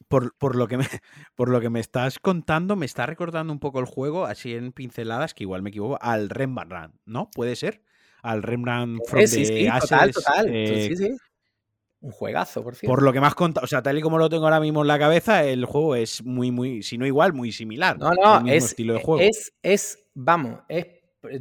Por, 0.07 0.35
por, 0.37 0.55
lo 0.55 0.67
que 0.67 0.77
me, 0.77 0.85
por 1.35 1.49
lo 1.49 1.59
que 1.59 1.69
me 1.69 1.79
estás 1.79 2.19
contando, 2.19 2.75
me 2.75 2.85
está 2.85 3.05
recordando 3.05 3.51
un 3.51 3.59
poco 3.59 3.79
el 3.79 3.85
juego, 3.85 4.25
así 4.25 4.53
en 4.53 4.71
pinceladas, 4.71 5.33
que 5.33 5.43
igual 5.43 5.63
me 5.63 5.69
equivoco, 5.69 5.97
al 6.01 6.29
Rembrandt, 6.29 6.95
¿no? 7.05 7.31
¿Puede 7.31 7.55
ser? 7.55 7.81
Al 8.21 8.43
Rembrandt 8.43 9.01
from 9.07 9.25
sí, 9.25 9.45
sí, 9.45 9.67
total, 9.79 10.11
total. 10.11 10.45
sí, 10.47 10.95
sí. 10.95 11.17
Un 12.01 12.11
juegazo, 12.11 12.63
por 12.63 12.75
cierto. 12.75 12.93
Por 12.93 13.03
lo 13.03 13.13
que 13.13 13.19
has 13.19 13.35
contado, 13.35 13.63
o 13.63 13.67
sea, 13.67 13.83
tal 13.83 13.97
y 13.97 14.01
como 14.01 14.17
lo 14.17 14.27
tengo 14.27 14.45
ahora 14.45 14.59
mismo 14.59 14.81
en 14.81 14.87
la 14.87 14.97
cabeza, 14.97 15.43
el 15.43 15.65
juego 15.65 15.95
es 15.95 16.23
muy, 16.25 16.49
muy, 16.49 16.81
si 16.81 16.97
no 16.97 17.05
igual, 17.05 17.33
muy 17.33 17.51
similar. 17.51 17.97
No, 17.99 18.11
no, 18.13 18.47
es, 18.51 18.65
estilo 18.65 18.95
de 18.95 19.03
juego. 19.03 19.21
Es, 19.21 19.53
es, 19.61 19.99
vamos, 20.15 20.61
es, 20.67 20.87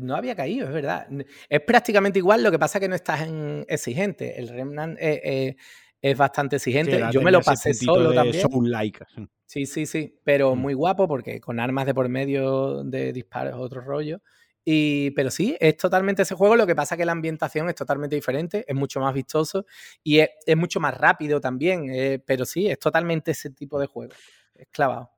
no 0.00 0.14
había 0.14 0.36
caído, 0.36 0.66
es 0.66 0.72
verdad. 0.74 1.08
Es 1.48 1.60
prácticamente 1.62 2.18
igual, 2.18 2.42
lo 2.42 2.50
que 2.50 2.58
pasa 2.58 2.76
es 2.76 2.82
que 2.82 2.88
no 2.88 2.94
estás 2.94 3.22
en 3.22 3.64
exigente. 3.68 4.38
El 4.38 4.48
Remnant 4.48 4.98
eh, 5.00 5.20
eh, 5.24 5.56
es 6.02 6.16
bastante 6.16 6.56
exigente. 6.56 7.00
Yo 7.10 7.22
me 7.22 7.30
lo 7.30 7.40
pasé 7.40 7.72
solo 7.72 8.12
también. 8.12 8.46
like. 8.64 9.04
Sí, 9.46 9.66
sí, 9.66 9.86
sí, 9.86 10.20
pero 10.24 10.54
mm. 10.54 10.58
muy 10.58 10.74
guapo 10.74 11.08
porque 11.08 11.40
con 11.40 11.58
armas 11.58 11.86
de 11.86 11.94
por 11.94 12.08
medio 12.08 12.84
de 12.84 13.12
disparos, 13.12 13.54
otro 13.58 13.80
rollo. 13.80 14.20
Y, 14.64 15.10
pero 15.12 15.30
sí, 15.30 15.56
es 15.58 15.76
totalmente 15.76 16.22
ese 16.22 16.34
juego, 16.34 16.56
lo 16.56 16.66
que 16.66 16.74
pasa 16.74 16.96
que 16.96 17.04
la 17.04 17.12
ambientación 17.12 17.68
es 17.68 17.74
totalmente 17.74 18.16
diferente, 18.16 18.64
es 18.66 18.74
mucho 18.76 19.00
más 19.00 19.14
vistoso 19.14 19.66
y 20.02 20.20
es, 20.20 20.30
mucho 20.56 20.80
más 20.80 20.96
rápido 20.96 21.40
también, 21.40 21.90
eh, 21.90 22.22
pero 22.24 22.44
sí, 22.44 22.68
es 22.68 22.78
totalmente 22.78 23.30
ese 23.30 23.50
tipo 23.50 23.80
de 23.80 23.86
juego, 23.86 24.12
es 24.54 24.68
clavado. 24.70 25.10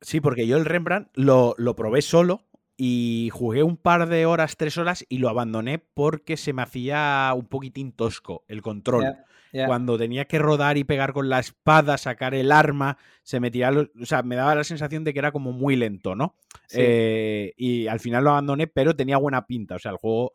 Sí, 0.00 0.20
porque 0.20 0.46
yo 0.46 0.56
el 0.56 0.64
Rembrandt 0.64 1.10
lo, 1.14 1.54
lo 1.58 1.76
probé 1.76 2.00
solo 2.00 2.49
y 2.82 3.28
jugué 3.30 3.62
un 3.62 3.76
par 3.76 4.08
de 4.08 4.24
horas, 4.24 4.56
tres 4.56 4.78
horas 4.78 5.04
y 5.10 5.18
lo 5.18 5.28
abandoné 5.28 5.80
porque 5.80 6.38
se 6.38 6.54
me 6.54 6.62
hacía 6.62 7.30
un 7.36 7.46
poquitín 7.46 7.92
tosco 7.92 8.42
el 8.48 8.62
control. 8.62 9.16
Cuando 9.52 9.98
tenía 9.98 10.24
que 10.24 10.38
rodar 10.38 10.78
y 10.78 10.84
pegar 10.84 11.12
con 11.12 11.28
la 11.28 11.40
espada, 11.40 11.98
sacar 11.98 12.34
el 12.34 12.50
arma, 12.50 12.96
se 13.22 13.38
metía, 13.38 13.70
o 13.70 14.06
sea, 14.06 14.22
me 14.22 14.34
daba 14.34 14.54
la 14.54 14.64
sensación 14.64 15.04
de 15.04 15.12
que 15.12 15.18
era 15.18 15.30
como 15.30 15.52
muy 15.52 15.76
lento, 15.76 16.14
¿no? 16.14 16.36
Eh, 16.72 17.52
y 17.58 17.86
al 17.86 18.00
final 18.00 18.24
lo 18.24 18.30
abandoné, 18.30 18.66
pero 18.66 18.96
tenía 18.96 19.18
buena 19.18 19.46
pinta, 19.46 19.74
o 19.74 19.78
sea, 19.78 19.90
el 19.90 19.98
juego 19.98 20.32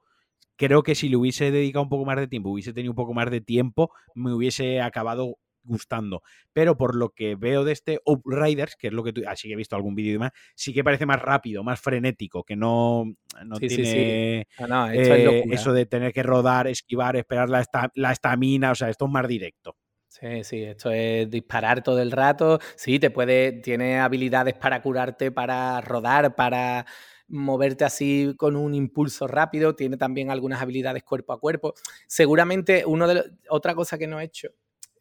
creo 0.56 0.84
que 0.84 0.94
si 0.94 1.10
le 1.10 1.16
hubiese 1.16 1.50
dedicado 1.50 1.82
un 1.82 1.90
poco 1.90 2.06
más 2.06 2.18
de 2.18 2.28
tiempo, 2.28 2.52
hubiese 2.52 2.74
tenido 2.74 2.92
un 2.92 2.96
poco 2.96 3.16
más 3.16 3.32
de 3.32 3.42
tiempo, 3.42 3.92
me 4.14 4.32
hubiese 4.32 4.82
acabado 4.82 5.40
gustando. 5.66 6.22
Pero 6.54 6.78
por 6.78 6.96
lo 6.96 7.10
que 7.10 7.36
veo 7.36 7.64
de 7.64 7.74
este 7.74 8.00
Riders, 8.24 8.76
que 8.76 8.88
es 8.88 8.94
lo 8.94 9.04
que 9.04 9.14
tú, 9.14 9.22
así 9.28 9.48
que 9.48 9.54
he 9.54 9.58
visto 9.58 9.76
algún 9.76 9.96
vídeo 9.96 10.12
y 10.12 10.14
demás, 10.14 10.32
sí 10.56 10.74
que 10.74 10.84
parece 10.84 11.06
más 11.06 11.22
rápido, 11.22 11.64
más 11.64 11.80
frenético, 11.80 12.44
que 12.44 12.56
no, 12.56 13.06
no 13.46 13.58
tiene 13.58 14.42
eh, 14.42 15.44
eso 15.52 15.74
de 15.74 15.86
tener 15.86 16.14
que 16.14 16.24
rodar, 16.24 16.68
esquivar, 16.68 17.16
esperar 17.16 17.50
la 17.50 18.12
estamina, 18.12 18.72
o 18.72 18.76
sea, 18.76 18.90
esto 18.90 19.06
es 19.06 19.12
más 19.12 19.28
directo. 19.28 19.76
Sí, 20.20 20.46
sí, 20.46 20.64
esto 20.64 20.92
es 20.92 21.30
disparar 21.30 21.84
todo 21.84 22.02
el 22.02 22.10
rato. 22.10 22.60
Sí, 22.78 23.00
te 23.00 23.10
puede, 23.10 23.52
tiene 23.52 24.00
habilidades 24.00 24.54
para 24.54 24.82
curarte, 24.82 25.30
para 25.30 25.82
rodar, 25.82 26.36
para 26.36 26.86
moverte 27.28 27.84
así 27.84 28.34
con 28.38 28.56
un 28.56 28.74
impulso 28.74 29.28
rápido. 29.28 29.76
Tiene 29.76 29.98
también 29.98 30.32
algunas 30.32 30.62
habilidades 30.62 31.04
cuerpo 31.04 31.34
a 31.34 31.40
cuerpo. 31.40 31.74
Seguramente 32.08 32.86
uno 32.86 33.10
de 33.10 33.24
otra 33.50 33.76
cosa 33.76 33.98
que 33.98 34.08
no 34.08 34.22
he 34.22 34.24
hecho 34.24 34.52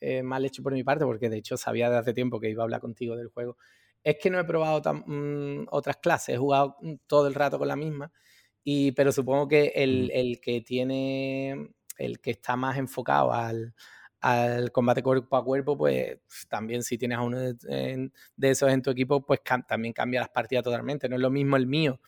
eh, 0.04 0.22
mal 0.22 0.44
hecho 0.44 0.62
por 0.62 0.72
mi 0.72 0.84
parte, 0.84 1.04
porque 1.04 1.30
de 1.30 1.38
hecho 1.38 1.56
sabía 1.56 1.90
de 1.90 1.98
hace 1.98 2.12
tiempo 2.12 2.38
que 2.40 2.50
iba 2.50 2.62
a 2.62 2.64
hablar 2.64 2.80
contigo 2.80 3.16
del 3.16 3.28
juego, 3.28 3.56
es 4.02 4.16
que 4.20 4.30
no 4.30 4.38
he 4.38 4.44
probado 4.44 4.82
mm, 5.06 5.66
otras 5.70 5.96
clases, 5.96 6.34
he 6.34 6.38
jugado 6.38 6.76
mm, 6.82 6.94
todo 7.06 7.26
el 7.26 7.34
rato 7.34 7.58
con 7.58 7.68
la 7.68 7.76
misma, 7.76 8.12
y, 8.62 8.92
pero 8.92 9.12
supongo 9.12 9.48
que 9.48 9.72
el, 9.74 10.40
que 10.40 10.60
tiene, 10.62 11.70
el 11.98 12.20
que 12.20 12.32
está 12.32 12.56
más 12.56 12.78
enfocado 12.78 13.32
al, 13.32 13.74
combate 14.72 15.02
cuerpo 15.02 15.36
a 15.36 15.44
cuerpo, 15.44 15.76
pues 15.76 16.18
también 16.48 16.82
si 16.82 16.96
tienes 16.96 17.18
a 17.18 17.22
uno 17.22 17.38
de, 17.38 18.10
esos 18.40 18.70
en 18.70 18.82
tu 18.82 18.90
equipo, 18.90 19.24
pues 19.24 19.40
también 19.68 19.92
cambia 19.92 20.20
las 20.20 20.30
partidas 20.30 20.64
totalmente. 20.64 21.08
No 21.10 21.16
es 21.16 21.22
lo 21.22 21.30
mismo 21.30 21.56
el 21.56 21.66
mío, 21.66 22.00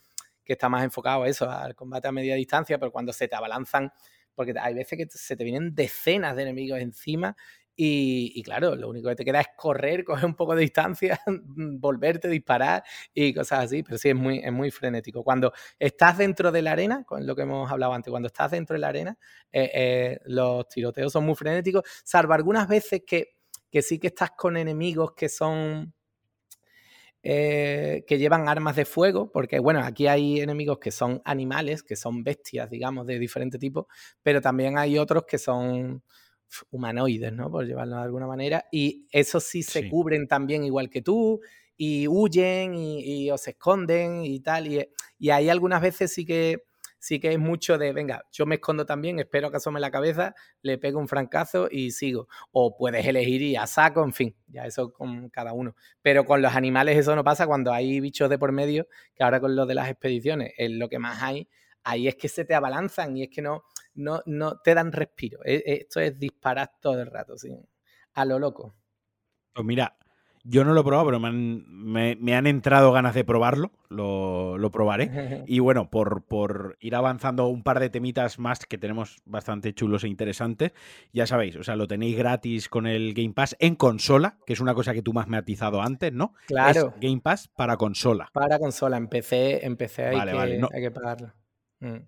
que 0.45 0.55
está 0.55 0.71
más 0.71 0.83
enfocado 0.83 1.25
a 1.25 1.29
eso, 1.29 1.51
al 1.51 1.75
combate 1.75 2.09
a 2.09 2.13
media 2.13 2.35
distancia, 2.35 2.79
pero 2.79 2.91
cuando 2.91 3.13
se 3.13 3.29
te 3.29 3.37
abalanzan, 3.37 3.93
porque 4.35 4.55
hay 4.59 4.75
veces 4.75 4.99
que 4.99 5.07
se 5.11 5.37
te 5.37 5.45
vienen 5.45 5.75
decenas 5.75 6.37
de 6.37 6.43
enemigos 6.43 6.81
encima 6.81 7.37
y, 7.79 8.43
claro, 8.43 8.75
lo 8.75 8.89
único 8.89 9.11
que 9.11 9.17
te 9.17 9.25
queda 9.25 9.41
es 9.41 9.49
correr, 9.55 10.05
coger 10.05 10.25
un 10.25 10.35
poco 10.35 10.55
de 10.55 10.63
distancia, 10.63 11.21
volverte, 11.27 12.29
a 12.29 12.31
disparar 12.31 12.85
y 13.13 13.35
cosas 13.35 13.65
así. 13.67 13.83
Pero 13.83 13.99
sí, 13.99 14.09
es 14.09 14.15
muy, 14.15 14.39
es 14.39 14.53
muy 14.53 14.71
frenético. 14.71 15.23
Cuando 15.23 15.53
estás 15.79 16.17
dentro 16.19 16.51
de 16.51 16.63
la 16.63 16.73
arena, 16.73 17.05
con 17.05 17.27
lo 17.27 17.37
que 17.37 17.43
hemos 17.43 17.71
hablado 17.71 17.93
antes, 17.93 18.11
cuando 18.11 18.29
estás 18.29 18.51
dentro 18.51 18.75
de 18.75 18.81
la 18.81 18.89
arena, 18.89 19.19
eh, 19.53 19.71
eh, 19.75 20.21
los 20.25 20.69
tiroteos 20.69 21.13
son 21.13 21.27
muy 21.27 21.35
frenéticos, 21.35 21.83
salvo 22.03 22.33
algunas 22.33 22.67
veces 22.67 23.03
que, 23.07 23.37
que 23.71 23.83
sí 23.83 23.99
que 23.99 24.09
estás 24.09 24.31
con 24.31 24.57
enemigos 24.57 25.13
que 25.13 25.29
son... 25.29 25.93
Eh, 27.29 28.05
que 28.07 28.19
llevan 28.19 28.49
armas 28.49 28.77
de 28.77 28.85
fuego, 28.85 29.33
porque 29.33 29.59
bueno, 29.59 29.81
aquí 29.81 30.07
hay 30.07 30.39
enemigos 30.41 30.79
que 30.79 30.93
son 30.93 31.21
animales, 31.25 31.83
que 31.83 31.97
son 31.97 32.23
bestias, 32.23 32.71
digamos, 32.71 33.05
de 33.05 33.19
diferente 33.19 33.59
tipo, 33.59 33.89
pero 34.23 34.41
también 34.41 34.79
hay 34.79 34.97
otros 34.97 35.25
que 35.27 35.37
son 35.37 36.05
humanoides, 36.71 37.33
¿no? 37.33 37.51
Por 37.51 37.67
llevarlo 37.67 37.97
de 37.97 38.03
alguna 38.03 38.27
manera. 38.27 38.67
Y 38.71 39.07
esos 39.11 39.45
sí 39.45 39.63
se 39.63 39.89
cubren 39.89 40.29
también 40.29 40.65
igual 40.65 40.91
que 40.91 41.03
tú 41.03 41.41
y 41.77 42.09
huyen 42.09 42.75
y, 42.75 43.31
o 43.31 43.39
se 43.39 43.51
esconden 43.51 44.25
y 44.25 44.41
tal. 44.41 44.67
Y, 44.67 44.89
y 45.19 45.31
ahí 45.31 45.49
algunas 45.49 45.83
veces 45.83 46.13
sí 46.13 46.25
que 46.25 46.65
sí 46.99 47.21
que 47.21 47.33
es 47.33 47.39
mucho 47.39 47.79
de, 47.79 47.93
venga, 47.93 48.25
yo 48.33 48.47
me 48.47 48.57
escondo 48.57 48.85
también, 48.85 49.21
espero 49.21 49.51
que 49.51 49.59
asome 49.59 49.79
la 49.79 49.93
cabeza, 49.93 50.35
le 50.63 50.77
pego 50.77 50.99
un 50.99 51.07
francazo 51.07 51.69
y 51.71 51.93
sigo. 51.93 52.27
O 52.51 52.77
puedes 52.77 53.07
elegir 53.07 53.43
y 53.43 53.55
a 53.55 53.67
saco, 53.67 54.03
en 54.03 54.13
fin, 54.13 54.37
ya 54.49 54.67
eso 54.67 54.93
con 54.93 55.29
cada 55.31 55.53
uno. 55.53 55.77
Pero 56.03 56.25
con 56.25 56.43
los 56.43 56.55
animales 56.57 56.99
eso 56.99 57.15
no 57.15 57.23
pasa 57.23 57.47
cuando 57.47 57.73
hay 57.73 58.01
bichos 58.01 58.29
de 58.29 58.39
por 58.39 58.51
medio, 58.51 58.89
que 59.15 59.23
ahora 59.23 59.41
con 59.41 59.55
lo 59.55 59.67
de 59.67 59.75
las 59.75 59.89
expediciones 59.89 60.53
es 60.57 60.71
lo 60.71 60.89
que 60.89 60.99
más 60.99 61.23
hay, 61.23 61.49
ahí 61.85 62.09
es 62.09 62.17
que 62.17 62.29
se 62.29 62.45
te 62.45 62.55
abalanzan 62.55 63.17
y 63.17 63.23
es 63.23 63.29
que 63.29 63.43
no, 63.43 63.63
no, 63.97 64.23
no 64.27 64.59
te 64.61 64.75
dan 64.75 64.93
respiro. 64.93 65.41
E, 65.45 65.63
esto 65.67 66.01
es 66.01 66.19
disparar 66.19 66.71
todo 66.81 67.03
el 67.03 67.11
rato, 67.11 67.37
¿sí? 67.37 67.57
a 68.17 68.25
lo 68.25 68.39
loco. 68.39 68.75
Pues 69.53 69.65
mira, 69.65 69.97
yo 70.43 70.65
no 70.65 70.75
lo 70.75 70.81
he 70.81 70.85
probado, 70.85 71.07
pero 71.07 71.21
me 71.21 72.35
han, 72.35 72.47
entrado 72.47 72.93
ganas 72.93 73.15
de 73.15 73.25
probarlo. 73.25 73.73
Lo, 73.89 74.71
probaré. 74.73 75.11
Y 75.47 75.61
bueno, 75.61 75.91
por, 75.91 76.25
por, 76.25 76.77
ir 76.81 76.95
avanzando 76.95 77.47
un 77.47 77.63
par 77.63 77.79
de 77.79 77.91
temitas 77.91 78.39
más 78.39 78.65
que 78.67 78.79
tenemos 78.79 79.19
bastante 79.25 79.75
chulos 79.75 80.05
e 80.05 80.09
interesantes, 80.09 80.73
ya 81.13 81.27
sabéis, 81.27 81.57
o 81.57 81.63
sea, 81.63 81.77
lo 81.77 81.87
tenéis 81.87 82.17
gratis 82.17 82.69
con 82.69 82.87
el 82.87 83.15
Game 83.15 83.33
Pass 83.33 83.55
en 83.61 83.77
consola, 83.77 84.39
que 84.47 84.55
es 84.55 84.61
una 84.61 84.75
cosa 84.75 84.95
que 84.95 85.03
tú 85.03 85.13
me 85.13 85.21
has 85.21 85.29
matizado 85.29 85.83
antes, 85.83 86.13
¿no? 86.13 86.35
Claro. 86.47 86.95
Game 87.01 87.21
Pass 87.21 87.49
para 87.49 87.77
consola. 87.77 88.31
Para 88.33 88.59
consola, 88.59 88.97
empecé, 88.97 89.65
empecé 89.65 90.07
hay, 90.07 90.31
que, 90.31 90.67
hay 90.73 90.83
que 90.83 90.91
pagarlo. 90.91 91.33
Mm. 91.81 91.99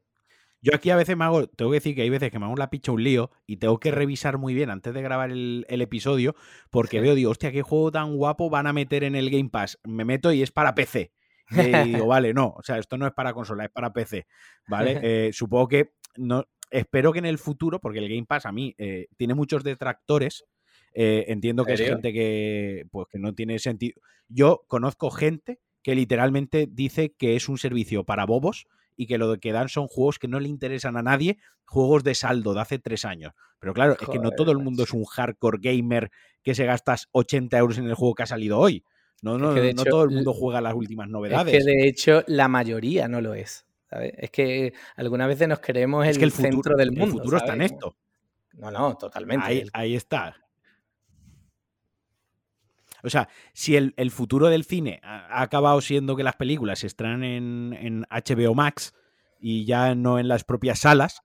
Yo 0.61 0.75
aquí 0.75 0.91
a 0.91 0.97
veces 0.97 1.17
me 1.17 1.25
hago, 1.25 1.47
tengo 1.47 1.71
que 1.71 1.77
decir 1.77 1.95
que 1.95 2.03
hay 2.03 2.11
veces 2.11 2.31
que 2.31 2.39
me 2.39 2.47
hago 2.47 2.57
la 2.57 2.71
picha 2.71 2.91
un 2.91 3.03
lío 3.03 3.31
y 3.47 3.59
tengo 3.59 3.79
que 3.79 3.91
revisar 3.91 4.39
muy 4.39 4.55
bien 4.55 4.71
antes 4.71 4.93
de 4.93 5.03
grabar 5.03 5.31
el, 5.31 5.65
episodio 5.69 6.35
porque 6.71 7.01
veo, 7.01 7.15
digo, 7.15 7.31
hostia, 7.31 7.53
qué 7.53 7.63
juego 7.63 7.93
tan 7.93 8.17
guapo 8.17 8.51
van 8.51 8.67
a 8.67 8.73
meter 8.73 9.05
en 9.05 9.15
el 9.15 9.31
Game 9.31 9.51
Pass. 9.51 9.79
Me 9.85 10.05
meto 10.05 10.33
y 10.33 10.43
es 10.43 10.51
para 10.51 10.75
PC. 10.75 11.13
Y 11.87 11.93
digo, 11.93 12.07
vale, 12.07 12.35
no, 12.35 12.55
o 12.59 12.63
sea, 12.63 12.77
esto 12.77 12.99
no 12.99 13.07
es 13.07 13.13
para 13.13 13.33
consola, 13.33 13.65
es 13.65 13.71
para 13.71 13.93
PC. 13.93 14.27
¿Vale? 14.67 15.01
Eh, 15.03 15.33
supongo 15.33 15.69
que 15.69 15.93
no, 16.17 16.45
espero 16.71 17.13
que 17.13 17.21
en 17.21 17.25
el 17.25 17.39
futuro, 17.39 17.81
porque 17.81 18.01
el 18.01 18.09
Game 18.09 18.27
Pass 18.27 18.45
a 18.45 18.53
mí 18.53 18.75
eh, 18.79 19.07
tiene 19.17 19.35
muchos 19.35 19.65
detractores. 19.65 20.45
Eh, 20.93 21.27
entiendo 21.29 21.65
que 21.65 21.75
es 21.75 21.81
gente 21.81 22.13
que, 22.13 22.87
pues, 22.91 23.07
que 23.09 23.19
no 23.19 23.35
tiene 23.35 23.59
sentido. 23.59 24.01
Yo 24.29 24.65
conozco 24.67 25.11
gente 25.11 25.61
que 25.83 25.95
literalmente 25.95 26.69
dice 26.71 27.15
que 27.17 27.37
es 27.37 27.49
un 27.49 27.57
servicio 27.57 28.05
para 28.05 28.27
bobos 28.27 28.67
y 28.99 29.07
que 29.07 29.17
lo 29.17 29.39
que 29.39 29.53
dan 29.53 29.69
son 29.69 29.87
juegos 29.87 30.19
que 30.19 30.27
no 30.27 30.41
le 30.41 30.49
interesan 30.49 30.97
a 30.97 31.03
nadie, 31.03 31.39
juegos 31.65 32.03
de 32.03 32.17
saldo 32.17 32.53
de 32.53 32.61
hace 32.61 32.79
tres 32.81 33.05
años. 33.05 33.33
Pero 33.61 33.73
claro, 33.73 33.97
es 33.99 34.09
que 34.09 34.19
no 34.19 34.33
todo 34.33 34.51
el 34.51 34.59
mundo 34.59 34.83
es 34.83 34.93
un 34.93 35.05
hardcore 35.05 35.59
gamer 35.63 36.11
que 36.43 36.55
se 36.55 36.67
gastas 36.67 37.09
80 37.13 37.57
euros 37.57 37.79
en 37.79 37.87
el 37.87 37.95
juego 37.95 38.17
que 38.17 38.25
ha 38.25 38.27
salido 38.27 38.59
hoy. 38.59 38.85
No, 39.23 39.39
no, 39.39 39.55
no 39.55 39.85
todo 39.85 40.03
el 40.03 40.11
mundo 40.11 40.35
juega 40.35 40.61
las 40.61 40.75
últimas 40.75 41.09
novedades. 41.09 41.55
Es 41.55 41.65
que 41.65 41.71
de 41.71 41.89
hecho 41.89 42.25
la 42.27 42.49
mayoría 42.49 43.07
no 43.07 43.21
lo 43.21 43.35
es. 43.35 43.67
Es 43.91 44.31
que 44.31 44.75
algunas 44.97 45.29
veces 45.29 45.49
nos 45.49 45.61
creemos 45.61 46.07
el, 46.07 46.21
el 46.21 46.33
centro 46.33 46.77
del 46.77 46.91
mundo. 46.91 47.05
El 47.05 47.13
futuro 47.13 47.37
está 47.37 47.55
en 47.55 47.63
esto. 47.63 47.97
No, 48.55 48.73
no, 48.73 48.97
totalmente. 48.97 49.65
Ahí, 49.73 49.95
está. 49.95 50.37
O 53.03 53.11
sea, 53.11 53.29
si 53.53 53.77
el, 53.77 54.11
futuro 54.11 54.49
del 54.49 54.65
cine 54.65 55.01
ha, 55.03 55.43
acabado 55.43 55.81
siendo 55.81 56.17
que 56.17 56.23
las 56.23 56.37
películas 56.37 56.81
se 56.81 56.87
estrenan 56.87 57.23
en, 57.25 58.07
HBO 58.11 58.55
Max 58.55 58.95
y 59.41 59.65
ya 59.65 59.95
no 59.95 60.19
en 60.19 60.29
las 60.29 60.45
propias 60.45 60.81
salas, 60.81 61.23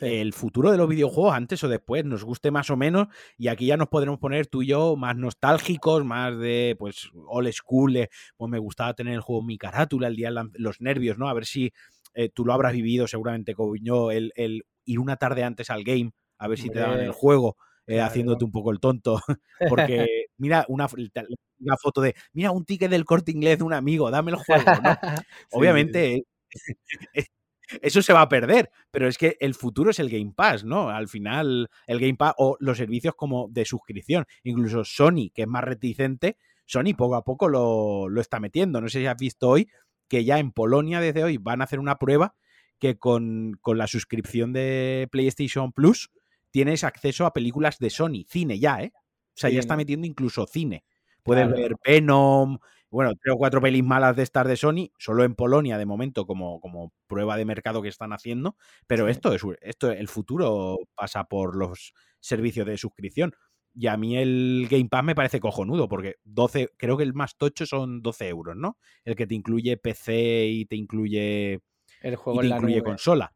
el 0.00 0.32
futuro 0.32 0.70
de 0.70 0.78
los 0.78 0.88
videojuegos, 0.88 1.34
antes 1.34 1.64
o 1.64 1.68
después, 1.68 2.04
nos 2.04 2.22
guste 2.22 2.52
más 2.52 2.70
o 2.70 2.76
menos, 2.76 3.08
y 3.36 3.48
aquí 3.48 3.66
ya 3.66 3.76
nos 3.76 3.88
podremos 3.88 4.20
poner 4.20 4.46
tú 4.46 4.62
y 4.62 4.68
yo 4.68 4.94
más 4.94 5.16
nostálgicos, 5.16 6.04
más 6.04 6.38
de, 6.38 6.76
pues, 6.78 7.10
old 7.26 7.50
school, 7.52 8.08
pues 8.36 8.50
me 8.50 8.58
gustaba 8.58 8.94
tener 8.94 9.14
el 9.14 9.20
juego 9.20 9.40
en 9.40 9.46
mi 9.46 9.58
carátula, 9.58 10.06
el 10.06 10.14
día 10.14 10.30
los 10.30 10.80
nervios, 10.80 11.18
¿no? 11.18 11.28
A 11.28 11.34
ver 11.34 11.46
si 11.46 11.72
eh, 12.14 12.28
tú 12.28 12.44
lo 12.44 12.52
habrás 12.52 12.74
vivido 12.74 13.08
seguramente 13.08 13.54
como 13.54 13.74
yo, 13.76 14.10
el, 14.12 14.32
ir 14.84 14.98
una 15.00 15.16
tarde 15.16 15.42
antes 15.42 15.70
al 15.70 15.82
game, 15.82 16.12
a 16.38 16.48
ver 16.48 16.58
si 16.58 16.70
te 16.70 16.78
daban 16.78 17.00
el 17.00 17.12
juego. 17.12 17.56
Eh, 17.88 18.02
haciéndote 18.02 18.44
un 18.44 18.52
poco 18.52 18.70
el 18.70 18.80
tonto. 18.80 19.18
Porque 19.68 20.17
mira 20.38 20.64
una, 20.68 20.88
una, 21.58 21.76
foto 21.76 22.00
de, 22.00 22.14
mira 22.32 22.50
un 22.50 22.64
ticket 22.64 22.90
del 22.90 23.04
corte 23.04 23.32
inglés 23.32 23.58
de 23.58 23.64
un 23.64 23.74
amigo, 23.74 24.10
dame 24.10 24.32
el 24.32 24.38
juego. 24.38 24.64
Obviamente 25.52 26.24
eso 27.82 28.02
se 28.02 28.12
va 28.12 28.22
a 28.22 28.28
perder, 28.28 28.70
pero 28.90 29.08
es 29.08 29.18
que 29.18 29.36
el 29.40 29.54
futuro 29.54 29.90
es 29.90 29.98
el 29.98 30.08
Game 30.08 30.32
Pass, 30.34 30.64
¿no? 30.64 30.88
Al 30.88 31.08
final, 31.08 31.68
el 31.86 32.00
Game 32.00 32.16
Pass 32.16 32.34
o 32.38 32.56
los 32.60 32.78
servicios 32.78 33.14
como 33.14 33.48
de 33.50 33.64
suscripción, 33.64 34.24
incluso 34.42 34.84
Sony, 34.84 35.30
que 35.34 35.42
es 35.42 35.48
más 35.48 35.64
reticente, 35.64 36.36
Sony 36.64 36.94
poco 36.96 37.16
a 37.16 37.24
poco 37.24 37.48
lo, 37.48 38.08
lo 38.08 38.20
está 38.20 38.40
metiendo. 38.40 38.80
No 38.80 38.88
sé 38.88 39.00
si 39.00 39.06
has 39.06 39.16
visto 39.16 39.48
hoy 39.48 39.68
que 40.08 40.24
ya 40.24 40.38
en 40.38 40.52
Polonia 40.52 41.00
desde 41.00 41.24
hoy 41.24 41.36
van 41.36 41.60
a 41.60 41.64
hacer 41.64 41.80
una 41.80 41.96
prueba 41.96 42.34
que 42.78 42.98
con, 42.98 43.58
con 43.60 43.78
la 43.78 43.86
suscripción 43.86 44.52
de 44.52 45.08
PlayStation 45.10 45.72
Plus 45.72 46.10
tienes 46.50 46.84
acceso 46.84 47.26
a 47.26 47.32
películas 47.32 47.78
de 47.78 47.90
Sony, 47.90 48.24
cine 48.28 48.58
ya, 48.58 48.82
¿eh? 48.82 48.92
O 49.38 49.40
sea, 49.40 49.50
ya 49.50 49.60
está 49.60 49.76
metiendo 49.76 50.04
incluso 50.04 50.48
cine. 50.48 50.84
Puedes 51.22 51.48
ver 51.48 51.76
Venom, 51.86 52.58
bueno, 52.90 53.12
tres 53.22 53.34
o 53.34 53.38
cuatro 53.38 53.60
pelis 53.60 53.84
malas 53.84 54.16
de 54.16 54.24
estas 54.24 54.48
de 54.48 54.56
Sony, 54.56 54.90
solo 54.98 55.22
en 55.22 55.36
Polonia 55.36 55.78
de 55.78 55.86
momento 55.86 56.26
como, 56.26 56.60
como 56.60 56.92
prueba 57.06 57.36
de 57.36 57.44
mercado 57.44 57.80
que 57.80 57.88
están 57.88 58.12
haciendo, 58.12 58.56
pero 58.88 59.06
esto 59.06 59.32
es 59.32 59.42
esto 59.60 59.92
el 59.92 60.08
futuro 60.08 60.78
pasa 60.96 61.22
por 61.24 61.54
los 61.54 61.92
servicios 62.18 62.66
de 62.66 62.76
suscripción. 62.78 63.32
Y 63.76 63.86
a 63.86 63.96
mí 63.96 64.16
el 64.16 64.66
Game 64.68 64.88
Pass 64.88 65.04
me 65.04 65.14
parece 65.14 65.38
cojonudo, 65.38 65.86
porque 65.86 66.16
12, 66.24 66.70
creo 66.76 66.96
que 66.96 67.04
el 67.04 67.14
más 67.14 67.36
tocho 67.36 67.64
son 67.64 68.02
12 68.02 68.26
euros, 68.26 68.56
¿no? 68.56 68.76
El 69.04 69.14
que 69.14 69.28
te 69.28 69.36
incluye 69.36 69.76
PC 69.76 70.46
y 70.46 70.64
te 70.64 70.74
incluye, 70.74 71.60
el 72.00 72.16
juego 72.16 72.42
y 72.42 72.48
te 72.48 72.56
incluye 72.56 72.82
consola. 72.82 73.32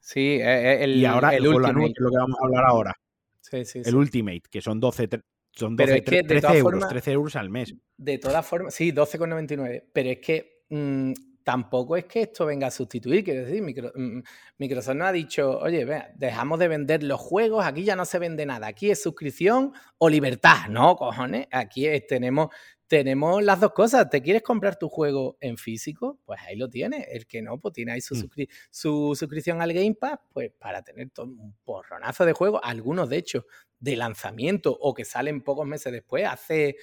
Sí, 0.00 0.20
e, 0.20 0.42
e, 0.42 0.84
el, 0.84 0.96
y 0.96 1.04
ahora 1.04 1.34
el, 1.34 1.46
Ultimate, 1.46 1.90
es 1.90 2.00
lo 2.00 2.10
que 2.10 2.16
vamos 2.16 2.36
a 2.40 2.46
hablar 2.46 2.64
ahora. 2.64 2.94
Sí, 3.40 3.64
sí, 3.66 3.82
el 3.84 3.94
Ultimate, 3.94 4.42
que 4.50 4.62
son 4.62 4.80
12, 4.80 5.08
son 5.54 5.76
12 5.76 6.02
13 6.02 6.58
euros, 6.58 6.88
13 6.88 7.12
euros 7.12 7.36
al 7.36 7.50
mes. 7.50 7.74
De 7.96 8.18
todas 8.18 8.46
formas, 8.46 8.74
sí, 8.74 8.92
12,99. 8.92 9.84
Pero 9.92 10.10
es 10.10 10.18
que 10.18 10.64
mm, 10.68 11.12
tampoco 11.44 11.96
es 11.96 12.06
que 12.06 12.22
esto 12.22 12.46
venga 12.46 12.66
a 12.66 12.70
sustituir, 12.70 13.22
quiero 13.22 13.44
decir, 13.44 13.62
mm, 13.62 14.22
Microsoft 14.58 14.96
no 14.96 15.04
ha 15.04 15.12
dicho, 15.12 15.58
oye, 15.58 15.86
dejamos 16.16 16.58
de 16.58 16.68
vender 16.68 17.02
los 17.04 17.20
juegos, 17.20 17.64
aquí 17.64 17.84
ya 17.84 17.94
no 17.94 18.04
se 18.04 18.18
vende 18.18 18.46
nada, 18.46 18.66
aquí 18.66 18.90
es 18.90 19.02
suscripción 19.02 19.72
o 19.98 20.08
libertad, 20.08 20.68
no, 20.70 20.96
cojones, 20.96 21.46
aquí 21.52 21.86
tenemos, 22.08 22.48
tenemos 22.86 23.42
las 23.42 23.60
dos 23.60 23.72
cosas, 23.72 24.08
¿te 24.10 24.22
quieres 24.22 24.42
comprar 24.42 24.78
tu 24.78 24.88
juego 24.88 25.36
en 25.40 25.56
físico? 25.56 26.20
Pues 26.24 26.40
ahí 26.42 26.56
lo 26.56 26.68
tienes, 26.68 27.06
el 27.10 27.26
que 27.26 27.42
no, 27.42 27.58
pues 27.58 27.74
tiene 27.74 27.92
ahí 27.92 28.00
su, 28.00 28.14
mm. 28.14 28.28
su 28.70 29.16
suscripción 29.18 29.62
al 29.62 29.72
Game 29.72 29.94
Pass, 29.94 30.18
pues 30.32 30.50
para 30.58 30.82
tener 30.82 31.10
todo 31.10 31.26
un 31.26 31.56
porronazo 31.64 32.24
de 32.24 32.32
juegos, 32.32 32.60
algunos 32.62 33.08
de 33.08 33.16
hecho 33.16 33.46
de 33.78 33.96
lanzamiento 33.96 34.76
o 34.80 34.94
que 34.94 35.04
salen 35.04 35.42
pocos 35.42 35.66
meses 35.66 35.92
después, 35.92 36.26
hace 36.26 36.76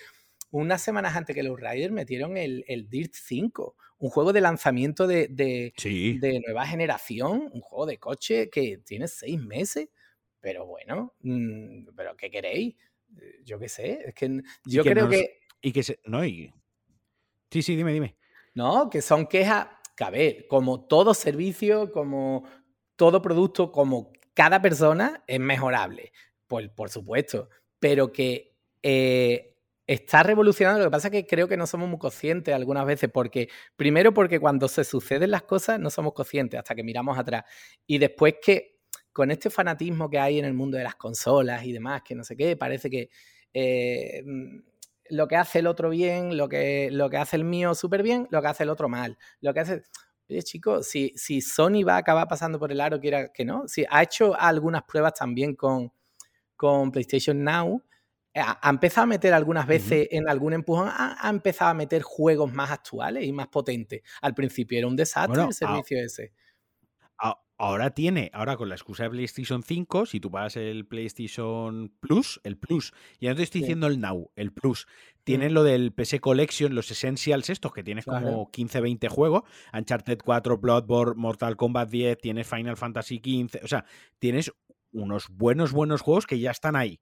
unas 0.52 0.82
semanas 0.82 1.16
antes 1.16 1.36
que 1.36 1.44
los 1.44 1.60
Riders 1.60 1.92
metieron 1.92 2.38
el, 2.38 2.64
el 2.68 2.90
Dirt 2.90 3.14
5, 3.16 3.76
un 4.00 4.10
juego 4.10 4.34
de 4.34 4.42
lanzamiento 4.42 5.08
de, 5.08 5.28
de, 5.30 6.42
nueva 6.46 6.66
generación, 6.66 7.50
un 7.54 7.62
juego 7.62 7.86
de 7.86 7.98
coche 7.98 8.50
que 8.50 8.80
tiene 8.80 9.08
seis 9.08 9.40
meses. 9.40 9.90
Pero 10.40 10.66
bueno, 10.66 11.14
mm, 11.22 11.90
¿pero 11.96 12.18
qué 12.18 12.32
queréis? 12.32 12.76
Eh, 13.20 13.42
yo 13.44 13.60
qué 13.60 13.70
sé, 13.70 14.02
es 14.08 14.14
que 14.16 14.42
yo 14.66 14.84
creo 14.84 15.08
que... 15.08 15.41
Y 15.62 15.72
que 15.72 15.84
se... 15.84 16.00
No, 16.06 16.26
y... 16.26 16.54
Sí, 17.50 17.62
sí, 17.62 17.76
dime, 17.76 17.94
dime. 17.94 18.16
No, 18.54 18.90
que 18.90 19.02
son 19.02 19.28
quejas, 19.28 19.68
que 19.96 20.04
a 20.04 20.10
ver, 20.10 20.48
como 20.48 20.86
todo 20.86 21.14
servicio, 21.14 21.92
como 21.92 22.46
todo 22.96 23.22
producto, 23.22 23.72
como 23.72 24.12
cada 24.34 24.62
persona 24.62 25.24
es 25.28 25.40
mejorable, 25.40 26.12
por, 26.48 26.74
por 26.74 26.90
supuesto, 26.90 27.50
pero 27.80 28.12
que 28.12 28.56
eh, 28.84 29.56
está 29.88 30.24
revolucionando. 30.24 30.80
Lo 30.80 30.86
que 30.86 30.92
pasa 30.92 31.08
es 31.08 31.12
que 31.12 31.28
creo 31.28 31.48
que 31.48 31.58
no 31.58 31.68
somos 31.68 31.90
muy 31.90 32.00
conscientes 32.00 32.54
algunas 32.54 32.86
veces, 32.86 33.10
porque 33.14 33.50
primero 33.76 34.14
porque 34.14 34.40
cuando 34.40 34.68
se 34.68 34.84
suceden 34.84 35.32
las 35.32 35.44
cosas 35.44 35.80
no 35.80 35.90
somos 35.90 36.14
conscientes 36.14 36.60
hasta 36.60 36.76
que 36.76 36.84
miramos 36.84 37.18
atrás. 37.18 37.44
Y 37.86 37.98
después 37.98 38.36
que 38.42 38.80
con 39.12 39.32
este 39.32 39.50
fanatismo 39.50 40.10
que 40.10 40.20
hay 40.20 40.40
en 40.40 40.46
el 40.46 40.54
mundo 40.54 40.78
de 40.78 40.84
las 40.84 40.96
consolas 40.96 41.66
y 41.66 41.74
demás, 41.74 42.02
que 42.04 42.16
no 42.16 42.24
sé 42.24 42.38
qué, 42.38 42.56
parece 42.56 42.90
que 42.90 43.10
eh, 43.54 44.24
mm, 44.26 44.60
lo 45.12 45.28
que 45.28 45.36
hace 45.36 45.60
el 45.60 45.68
otro 45.68 45.90
bien, 45.90 46.38
lo 46.38 46.50
que, 46.50 46.90
lo 46.92 47.10
que 47.10 47.18
hace 47.18 47.36
el 47.36 47.44
mío 47.44 47.76
súper 47.76 48.02
bien, 48.02 48.28
lo 48.32 48.42
que 48.42 48.48
hace 48.48 48.64
el 48.64 48.70
otro 48.70 48.90
mal. 48.90 49.18
Lo 49.42 49.54
que 49.54 49.60
hace... 49.60 49.84
Oye, 50.30 50.42
chicos, 50.44 50.88
si, 50.88 51.12
si 51.18 51.42
Sony 51.42 51.84
va 51.86 51.96
a 51.96 51.98
acabar 51.98 52.28
pasando 52.28 52.58
por 52.58 52.72
el 52.72 52.80
aro, 52.80 53.02
quiera 53.02 53.34
que 53.34 53.44
no, 53.44 53.68
si 53.68 53.86
ha 53.90 54.02
hecho 54.02 54.34
algunas 54.40 54.84
pruebas 54.84 55.14
también 55.14 55.56
con, 55.56 55.92
con 56.56 56.92
PlayStation 56.92 57.44
Now, 57.44 57.84
ha 58.34 58.70
empezado 58.70 59.04
a 59.04 59.08
meter 59.08 59.34
algunas 59.34 59.68
veces 59.68 60.08
en 60.10 60.30
algún 60.30 60.54
empujón, 60.54 60.90
ha, 60.90 61.30
empezado 61.30 61.72
a 61.72 61.74
meter 61.74 62.02
juegos 62.02 62.54
más 62.54 62.72
actuales 62.72 63.26
y 63.26 63.34
más 63.34 63.50
potentes. 63.50 64.02
Al 64.22 64.34
principio 64.34 64.78
era 64.78 64.88
un 64.88 64.96
desastre 64.96 65.44
el 65.44 65.54
servicio 65.54 66.00
ese. 66.00 66.32
Ahora 67.62 67.92
tiene, 67.92 68.32
ahora 68.34 68.58
con 68.58 68.70
la 68.70 68.76
excusa 68.76 69.04
de 69.04 69.12
PlayStation 69.12 69.64
5, 69.64 70.06
si 70.06 70.20
tú 70.20 70.32
pagas 70.32 70.58
el 70.58 70.86
PlayStation 70.86 71.94
Plus, 72.00 72.42
el 72.44 72.58
Plus, 72.58 72.94
ya 73.20 73.30
no 73.30 73.36
te 73.36 73.44
estoy 73.44 73.62
diciendo 73.62 73.88
el 73.88 74.00
Now, 74.00 74.32
el 74.36 74.52
Plus, 74.52 74.88
tienen 75.24 75.52
mm. 75.52 75.54
lo 75.54 75.64
del 75.64 75.94
PS 75.94 76.20
Collection, 76.20 76.76
los 76.76 76.90
Essentials 76.92 77.50
estos, 77.50 77.72
que 77.72 77.84
tienes 77.84 78.06
como 78.06 78.50
15, 78.52 78.82
20 78.82 79.08
juegos, 79.10 79.44
Uncharted 79.74 80.20
4, 80.24 80.58
Bloodborne, 80.58 81.22
Mortal 81.22 81.56
Kombat 81.56 81.90
10, 81.90 82.18
tienes 82.18 82.48
Final 82.48 82.78
Fantasy 82.78 83.20
15, 83.20 83.62
o 83.64 83.68
sea, 83.68 83.86
tienes 84.20 84.52
unos 84.92 85.30
buenos, 85.30 85.72
buenos 85.72 86.02
juegos 86.02 86.26
que 86.26 86.40
ya 86.40 86.52
están 86.52 86.76
ahí 86.76 87.00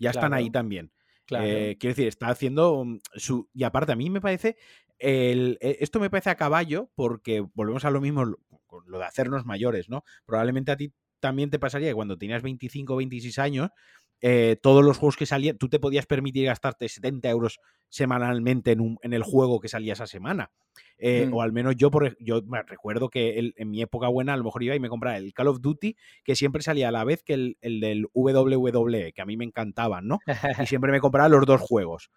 ya 0.00 0.10
están 0.10 0.32
ahí 0.32 0.50
también. 0.50 0.90
Eh, 1.30 1.76
quiero 1.78 1.94
decir, 1.94 2.08
está 2.08 2.28
haciendo 2.28 2.84
mm, 2.84 2.98
su. 3.14 3.48
Y 3.54 3.62
aparte, 3.62 3.92
a 3.92 3.96
mí 3.96 4.10
me 4.10 4.20
parece. 4.20 4.56
El, 4.98 5.58
e, 5.60 5.76
esto 5.80 6.00
me 6.00 6.10
parece 6.10 6.30
a 6.30 6.34
caballo 6.34 6.90
porque 6.96 7.46
volvemos 7.54 7.84
a 7.84 7.90
lo 7.90 8.00
mismo 8.00 8.24
con 8.70 8.84
lo 8.86 8.98
de 8.98 9.04
hacernos 9.04 9.44
mayores, 9.44 9.88
¿no? 9.90 10.04
Probablemente 10.24 10.72
a 10.72 10.76
ti 10.76 10.92
también 11.18 11.50
te 11.50 11.58
pasaría 11.58 11.88
que 11.88 11.94
cuando 11.94 12.16
tenías 12.16 12.42
25 12.42 12.94
o 12.94 12.96
26 12.96 13.38
años, 13.38 13.70
eh, 14.22 14.56
todos 14.62 14.84
los 14.84 14.98
juegos 14.98 15.16
que 15.16 15.26
salían, 15.26 15.56
tú 15.56 15.68
te 15.68 15.78
podías 15.78 16.06
permitir 16.06 16.46
gastarte 16.46 16.88
70 16.88 17.28
euros 17.30 17.58
semanalmente 17.88 18.72
en, 18.72 18.80
un, 18.80 18.98
en 19.02 19.12
el 19.12 19.22
juego 19.22 19.60
que 19.60 19.68
salía 19.68 19.94
esa 19.94 20.06
semana. 20.06 20.50
Eh, 20.98 21.26
mm. 21.26 21.34
O 21.34 21.42
al 21.42 21.52
menos 21.52 21.76
yo, 21.76 21.90
por, 21.90 22.16
yo 22.20 22.42
me 22.42 22.62
recuerdo 22.62 23.08
que 23.08 23.52
en 23.56 23.70
mi 23.70 23.80
época 23.80 24.08
buena 24.08 24.34
a 24.34 24.36
lo 24.36 24.44
mejor 24.44 24.62
iba 24.62 24.76
y 24.76 24.80
me 24.80 24.90
compraba 24.90 25.16
el 25.16 25.32
Call 25.32 25.48
of 25.48 25.60
Duty, 25.60 25.96
que 26.22 26.36
siempre 26.36 26.62
salía 26.62 26.88
a 26.88 26.92
la 26.92 27.04
vez 27.04 27.22
que 27.22 27.34
el, 27.34 27.56
el 27.60 27.80
del 27.80 28.06
WWE, 28.12 29.12
que 29.12 29.22
a 29.22 29.26
mí 29.26 29.36
me 29.36 29.44
encantaban, 29.44 30.06
¿no? 30.06 30.18
Y 30.62 30.66
siempre 30.66 30.92
me 30.92 31.00
compraba 31.00 31.28
los 31.28 31.46
dos 31.46 31.60
juegos. 31.60 32.10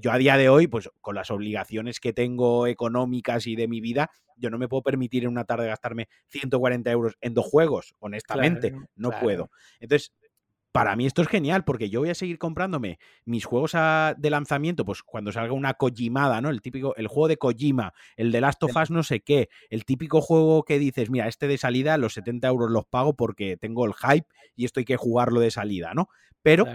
Yo, 0.00 0.12
a 0.12 0.18
día 0.18 0.36
de 0.36 0.48
hoy, 0.48 0.66
pues 0.66 0.90
con 1.00 1.14
las 1.14 1.30
obligaciones 1.30 2.00
que 2.00 2.12
tengo 2.12 2.66
económicas 2.66 3.46
y 3.46 3.56
de 3.56 3.68
mi 3.68 3.80
vida, 3.80 4.10
yo 4.36 4.50
no 4.50 4.58
me 4.58 4.68
puedo 4.68 4.82
permitir 4.82 5.24
en 5.24 5.30
una 5.30 5.44
tarde 5.44 5.66
gastarme 5.66 6.08
140 6.28 6.90
euros 6.90 7.16
en 7.20 7.34
dos 7.34 7.46
juegos, 7.46 7.94
honestamente, 7.98 8.74
no 8.94 9.10
puedo. 9.20 9.50
Entonces, 9.80 10.12
para 10.70 10.94
mí 10.96 11.06
esto 11.06 11.22
es 11.22 11.28
genial 11.28 11.64
porque 11.64 11.90
yo 11.90 12.00
voy 12.00 12.10
a 12.10 12.14
seguir 12.14 12.38
comprándome 12.38 12.98
mis 13.24 13.44
juegos 13.44 13.72
de 13.72 14.30
lanzamiento, 14.30 14.84
pues 14.84 15.02
cuando 15.02 15.32
salga 15.32 15.52
una 15.52 15.74
Kojimada, 15.74 16.40
¿no? 16.40 16.50
El 16.50 16.60
típico, 16.60 16.94
el 16.96 17.08
juego 17.08 17.26
de 17.26 17.36
Kojima, 17.36 17.94
el 18.16 18.30
de 18.30 18.40
Last 18.40 18.62
of 18.62 18.76
Us 18.76 18.90
no 18.90 19.02
sé 19.02 19.20
qué, 19.20 19.48
el 19.70 19.84
típico 19.84 20.20
juego 20.20 20.62
que 20.62 20.78
dices, 20.78 21.10
mira, 21.10 21.26
este 21.26 21.48
de 21.48 21.58
salida, 21.58 21.96
los 21.96 22.12
70 22.14 22.46
euros 22.48 22.70
los 22.70 22.86
pago 22.86 23.16
porque 23.16 23.56
tengo 23.56 23.86
el 23.86 23.94
hype 23.94 24.26
y 24.54 24.66
esto 24.66 24.80
hay 24.80 24.84
que 24.84 24.96
jugarlo 24.96 25.40
de 25.40 25.50
salida, 25.50 25.94
¿no? 25.94 26.10
Pero 26.42 26.66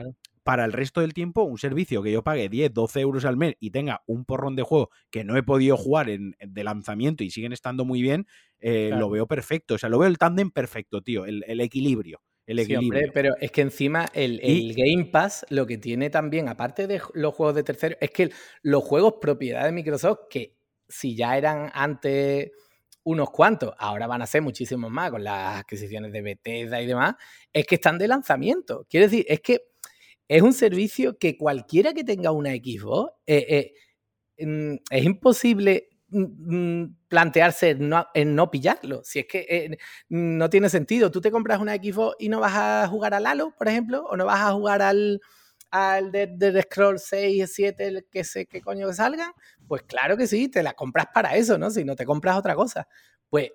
para 0.44 0.66
el 0.66 0.74
resto 0.74 1.02
del 1.02 1.14
tiempo, 1.14 1.44
un 1.44 1.58
servicio 1.58 2.04
que 2.04 2.12
yo 2.12 2.24
pague 2.24 2.50
10, 2.50 2.74
12 2.74 3.00
euros 3.00 3.26
al 3.26 3.38
mes 3.38 3.56
y 3.60 3.72
tenga 3.72 4.04
un 4.06 4.26
porrón 4.26 4.56
de 4.56 4.64
juego 4.64 4.90
que 5.10 5.24
no 5.24 5.38
he 5.38 5.44
podido 5.44 5.78
jugar 5.78 6.10
en, 6.10 6.36
de 6.40 6.64
lanzamiento 6.64 7.24
y 7.24 7.30
siguen 7.30 7.54
estando 7.54 7.86
muy 7.86 8.02
bien, 8.02 8.28
eh, 8.60 8.92
lo 8.94 9.10
veo 9.10 9.28
perfecto. 9.28 9.76
O 9.76 9.78
sea, 9.78 9.90
lo 9.90 10.00
veo 10.00 10.08
el 10.08 10.18
tándem 10.18 10.52
perfecto, 10.52 11.02
tío, 11.02 11.26
el 11.26 11.60
equilibrio 11.62 12.22
el 12.46 13.12
pero 13.14 13.36
es 13.40 13.52
que 13.52 13.62
encima 13.62 14.10
el, 14.14 14.40
Game 14.76 15.06
Pass 15.06 15.46
lo 15.50 15.66
que 15.66 15.78
tiene 15.78 16.10
también, 16.10 16.50
aparte 16.50 16.88
de 16.88 17.02
los 17.14 17.34
juegos 17.34 17.56
de 17.56 17.64
terceros, 17.64 17.98
es 18.02 18.12
que 18.12 18.32
los 18.62 18.84
juegos 18.84 19.16
propiedad 19.22 19.64
de 19.64 19.72
Microsoft, 19.72 20.28
que 20.30 20.58
si 20.88 21.16
ya 21.16 21.38
eran 21.38 21.72
antes 21.74 22.52
unos 23.04 23.30
cuantos, 23.32 23.74
ahora 23.78 24.08
van 24.08 24.22
a 24.22 24.28
ser 24.28 24.42
muchísimos 24.42 24.92
más 24.92 25.12
con 25.12 25.24
las 25.24 25.60
adquisiciones 25.60 26.12
de 26.12 26.22
Bethesda 26.22 26.82
y 26.82 26.86
demás, 26.86 27.16
es 27.52 27.66
que 27.66 27.76
están 27.76 27.98
de 27.98 28.08
lanzamiento. 28.08 28.86
Quiero 28.90 29.08
decir, 29.08 29.26
es 29.28 29.40
que 29.40 29.62
es 30.28 30.42
un 30.42 30.54
servicio 30.54 31.18
que 31.18 31.38
cualquiera 31.38 31.94
que 31.94 32.04
tenga 32.04 32.32
una 32.32 32.52
Xbox, 32.52 33.12
eh, 33.28 33.74
eh, 34.38 34.46
mm, 34.46 34.76
es 34.90 35.04
imposible 35.06 35.90
Mm, 36.14 36.84
mm, 36.84 36.96
plantearse 37.08 37.72
en 38.14 38.36
no, 38.36 38.52
pillarlo. 38.52 39.02
Si 39.04 39.20
es 39.20 39.26
que 39.26 39.46
eh, 39.50 39.78
no 40.10 40.50
tiene 40.50 40.70
sentido. 40.70 41.10
Tú 41.12 41.22
te 41.22 41.32
compras 41.32 41.60
una 41.60 41.76
Xbox 41.76 42.16
y 42.20 42.30
no 42.30 42.40
vas 42.40 42.54
a 42.56 42.88
jugar 42.88 43.14
al 43.16 43.26
Halo, 43.26 43.54
por 43.58 43.68
ejemplo, 43.68 44.06
o 44.06 44.16
no 44.16 44.26
vas 44.26 44.42
a 44.42 44.54
jugar 44.54 44.82
al, 44.84 45.22
al 45.72 46.12
de, 46.12 46.62
Scroll 46.64 47.00
6, 47.00 47.52
7, 47.52 47.88
el 47.88 48.06
que 48.12 48.24
sé 48.24 48.46
qué 48.46 48.62
coño 48.62 48.88
que 48.88 48.94
salga. 48.94 49.34
Pues 49.68 49.84
claro 49.84 50.16
que 50.16 50.28
sí, 50.28 50.50
te 50.50 50.62
la 50.62 50.74
compras 50.74 51.08
para 51.14 51.36
eso, 51.36 51.58
¿no? 51.58 51.72
Si 51.72 51.84
no 51.84 51.96
te 51.96 52.06
compras 52.06 52.38
otra 52.38 52.54
cosa. 52.56 52.88
Pues 53.30 53.52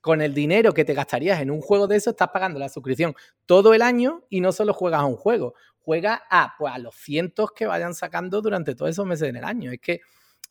con 0.00 0.20
el 0.20 0.34
dinero 0.34 0.72
que 0.72 0.84
te 0.84 0.94
gastarías 0.94 1.40
en 1.40 1.52
un 1.52 1.60
juego 1.60 1.86
de 1.86 1.96
eso, 1.96 2.10
estás 2.10 2.30
pagando 2.32 2.58
la 2.58 2.68
suscripción 2.68 3.14
todo 3.46 3.72
el 3.74 3.82
año 3.82 4.24
y 4.28 4.40
no 4.40 4.50
solo 4.50 4.74
juegas 4.74 5.02
a 5.02 5.04
un 5.04 5.16
juego, 5.16 5.54
juegas 5.82 6.20
a, 6.30 6.54
pues, 6.58 6.72
a 6.72 6.78
los 6.78 6.94
cientos 6.94 7.52
que 7.52 7.66
vayan 7.66 7.94
sacando 7.94 8.40
durante 8.40 8.74
todos 8.74 8.90
esos 8.90 9.06
meses 9.06 9.28
en 9.28 9.36
el 9.36 9.44
año. 9.44 9.72
Es 9.72 9.80
que 9.80 10.00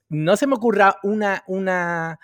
no 0.09 0.35
se 0.35 0.47
me 0.47 0.55
ocurra 0.55 0.97
una, 1.03 1.43
una, 1.47 2.19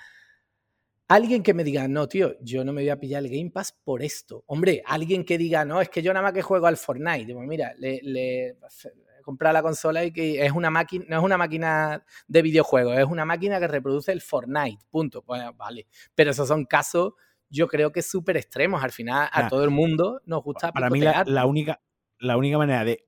alguien 1.07 1.43
que 1.43 1.53
me 1.53 1.63
diga, 1.63 1.87
no, 1.87 2.07
tío, 2.07 2.35
yo 2.41 2.63
no 2.63 2.73
me 2.73 2.81
voy 2.81 2.89
a 2.89 2.99
pillar 2.99 3.23
el 3.23 3.29
Game 3.29 3.51
Pass 3.51 3.77
por 3.83 4.01
esto. 4.01 4.43
Hombre, 4.47 4.81
alguien 4.85 5.23
que 5.23 5.37
diga, 5.37 5.65
no, 5.65 5.81
es 5.81 5.89
que 5.89 6.01
yo 6.01 6.13
nada 6.13 6.23
más 6.23 6.33
que 6.33 6.41
juego 6.41 6.67
al 6.67 6.77
Fortnite. 6.77 7.25
Digo, 7.25 7.41
mira, 7.41 7.73
le, 7.77 7.99
le 8.01 8.57
comprar 9.25 9.53
la 9.53 9.63
consola 9.63 10.05
y 10.05 10.11
que 10.11 10.45
es 10.45 10.51
una 10.51 10.69
máquina, 10.69 11.05
no 11.09 11.17
es 11.17 11.23
una 11.23 11.37
máquina 11.37 12.05
de 12.27 12.41
videojuegos, 12.43 12.97
es 12.97 13.05
una 13.05 13.25
máquina 13.25 13.59
que 13.59 13.67
reproduce 13.67 14.11
el 14.11 14.21
Fortnite, 14.21 14.85
punto. 14.89 15.23
Bueno, 15.23 15.51
vale. 15.53 15.87
Pero 16.13 16.31
esos 16.31 16.47
son 16.47 16.65
casos, 16.65 17.13
yo 17.49 17.67
creo 17.67 17.91
que 17.91 18.01
súper 18.01 18.37
extremos. 18.37 18.83
Al 18.83 18.91
final, 18.91 19.27
a 19.31 19.47
todo 19.47 19.63
el 19.63 19.71
mundo 19.71 20.21
nos 20.25 20.43
gusta. 20.43 20.71
Para 20.71 20.89
mí, 20.89 21.01
la, 21.01 21.45
única, 21.45 21.81
la 22.25 22.37
única 22.37 22.57
manera 22.57 22.83
de 22.83 23.05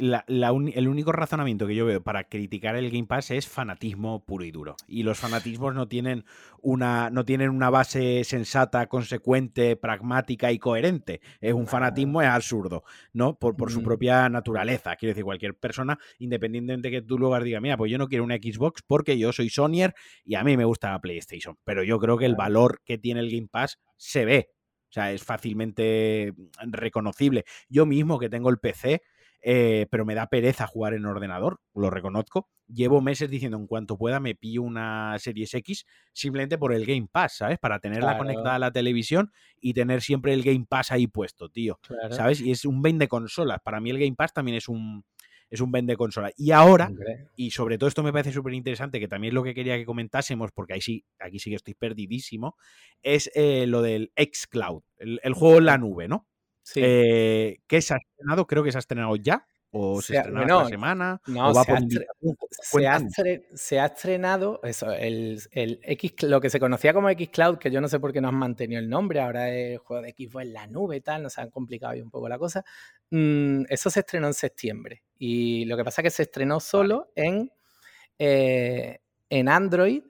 el 0.00 0.88
único 0.88 1.12
razonamiento 1.12 1.66
que 1.66 1.74
yo 1.74 1.84
veo 1.84 2.02
para 2.02 2.24
criticar 2.24 2.74
el 2.76 2.90
Game 2.90 3.06
Pass 3.06 3.30
es 3.30 3.46
fanatismo 3.46 4.24
puro 4.24 4.44
y 4.44 4.50
duro. 4.50 4.76
Y 4.88 5.02
los 5.02 5.18
fanatismos 5.18 5.74
no 5.74 5.88
tienen 5.88 6.24
una, 6.62 7.10
no 7.10 7.24
tienen 7.26 7.50
una 7.50 7.68
base 7.68 8.24
sensata, 8.24 8.86
consecuente, 8.86 9.76
pragmática 9.76 10.52
y 10.52 10.58
coherente. 10.58 11.20
Es 11.40 11.52
un 11.52 11.66
fanatismo, 11.66 12.22
es 12.22 12.28
absurdo, 12.28 12.82
¿no? 13.12 13.38
Por, 13.38 13.56
por 13.56 13.70
su 13.70 13.82
propia 13.82 14.28
naturaleza. 14.30 14.96
Quiero 14.96 15.10
decir, 15.10 15.24
cualquier 15.24 15.54
persona, 15.54 15.98
independientemente 16.18 16.88
de 16.88 17.00
que 17.00 17.02
tú 17.02 17.18
luego 17.18 17.38
digas, 17.40 17.60
mira, 17.60 17.76
pues 17.76 17.92
yo 17.92 17.98
no 17.98 18.08
quiero 18.08 18.24
una 18.24 18.36
Xbox 18.36 18.82
porque 18.86 19.18
yo 19.18 19.32
soy 19.32 19.50
Sonyer 19.50 19.94
y 20.24 20.36
a 20.36 20.44
mí 20.44 20.56
me 20.56 20.64
gusta 20.64 20.92
la 20.92 21.00
PlayStation. 21.00 21.58
Pero 21.64 21.82
yo 21.82 21.98
creo 21.98 22.16
que 22.16 22.26
el 22.26 22.36
valor 22.36 22.80
que 22.86 22.96
tiene 22.96 23.20
el 23.20 23.30
Game 23.30 23.48
Pass 23.50 23.78
se 23.98 24.24
ve. 24.24 24.48
O 24.90 24.92
sea, 24.92 25.12
es 25.12 25.22
fácilmente 25.22 26.34
reconocible. 26.62 27.44
Yo 27.68 27.86
mismo 27.86 28.18
que 28.18 28.28
tengo 28.28 28.50
el 28.50 28.58
PC, 28.58 29.02
eh, 29.42 29.86
pero 29.90 30.04
me 30.04 30.14
da 30.14 30.26
pereza 30.26 30.66
jugar 30.66 30.94
en 30.94 31.06
ordenador, 31.06 31.60
lo 31.74 31.90
reconozco. 31.90 32.50
Llevo 32.66 33.00
meses 33.00 33.30
diciendo 33.30 33.56
en 33.56 33.66
cuanto 33.66 33.96
pueda 33.96 34.20
me 34.20 34.34
pillo 34.34 34.62
una 34.62 35.16
Series 35.18 35.54
X 35.54 35.86
simplemente 36.12 36.58
por 36.58 36.72
el 36.72 36.84
Game 36.84 37.08
Pass, 37.10 37.38
¿sabes? 37.38 37.58
Para 37.58 37.78
tenerla 37.78 38.18
conectada 38.18 38.56
a 38.56 38.58
la 38.58 38.72
televisión 38.72 39.32
y 39.60 39.74
tener 39.74 40.02
siempre 40.02 40.34
el 40.34 40.42
Game 40.42 40.66
Pass 40.68 40.90
ahí 40.90 41.06
puesto, 41.06 41.48
tío. 41.48 41.78
¿Sabes? 42.10 42.40
Y 42.40 42.50
es 42.50 42.64
un 42.64 42.82
vende 42.82 43.08
consolas. 43.08 43.60
Para 43.64 43.80
mí 43.80 43.90
el 43.90 43.98
Game 43.98 44.14
Pass 44.16 44.32
también 44.32 44.56
es 44.56 44.68
un, 44.68 45.04
es 45.50 45.60
un 45.60 45.72
vende 45.72 45.96
consola. 45.96 46.30
Y 46.36 46.52
ahora, 46.52 46.90
y 47.36 47.50
sobre 47.50 47.76
todo 47.76 47.88
esto 47.88 48.02
me 48.02 48.12
parece 48.12 48.32
súper 48.32 48.54
interesante, 48.54 49.00
que 49.00 49.08
también 49.08 49.32
es 49.32 49.34
lo 49.34 49.42
que 49.42 49.54
quería 49.54 49.76
que 49.76 49.84
comentásemos, 49.84 50.52
porque 50.52 50.74
ahí 50.74 50.80
sí, 50.80 51.04
aquí 51.18 51.38
sí 51.38 51.50
que 51.50 51.56
estoy 51.56 51.74
perdidísimo, 51.74 52.56
es 53.02 53.30
eh, 53.34 53.66
lo 53.66 53.82
del 53.82 54.12
xCloud, 54.16 54.82
el, 54.98 55.20
el, 55.22 55.34
juego 55.34 55.58
en 55.58 55.64
la 55.66 55.78
nube, 55.78 56.08
¿no? 56.08 56.26
Sí. 56.62 56.80
Eh, 56.82 57.58
¿Qué 57.66 57.82
se 57.82 57.94
ha 57.94 57.96
estrenado? 57.96 58.46
Creo 58.46 58.62
que 58.62 58.70
se 58.70 58.78
ha 58.78 58.80
estrenado 58.80 59.16
ya. 59.16 59.46
¿O 59.72 60.02
se, 60.02 60.16
estrenó 60.16 60.42
esta 60.42 60.68
semana? 60.68 61.20
No, 61.26 61.54
se, 61.54 62.86
ha 62.86 63.00
se, 63.54 63.78
ha 63.78 63.86
estrenado 63.86 64.60
eso, 64.64 64.92
el, 64.92 65.40
el, 65.52 65.80
X, 65.84 66.22
lo 66.22 66.40
que 66.40 66.50
se 66.50 66.58
conocía 66.58 66.92
como 66.92 67.08
xCloud, 67.08 67.58
que 67.58 67.70
yo 67.70 67.80
no 67.80 67.86
sé 67.86 68.00
por 68.00 68.12
qué 68.12 68.20
no 68.20 68.28
han 68.28 68.34
mantenido 68.34 68.80
el 68.80 68.88
nombre, 68.88 69.20
ahora 69.20 69.48
es 69.54 69.72
el 69.72 69.78
juego 69.78 70.02
de 70.02 70.10
Xbox 70.10 70.44
en 70.44 70.52
la 70.52 70.66
nube 70.66 70.96
y 70.96 71.00
tal, 71.00 71.22
nos 71.22 71.38
han 71.38 71.50
complicado 71.50 71.92
ahí 71.92 72.00
un 72.00 72.10
poco 72.10 72.28
la 72.28 72.38
cosa. 72.38 72.64
Mm, 73.10 73.62
eso 73.68 73.90
se 73.90 74.00
estrenó 74.00 74.26
en 74.26 74.34
septiembre. 74.34 75.04
Y 75.18 75.64
lo 75.66 75.76
que 75.76 75.84
pasa 75.84 76.00
es 76.00 76.04
que 76.04 76.10
se 76.10 76.22
estrenó 76.24 76.58
solo 76.58 77.12
en, 77.14 77.52
eh, 78.18 78.98
en 79.28 79.48
Android 79.48 80.02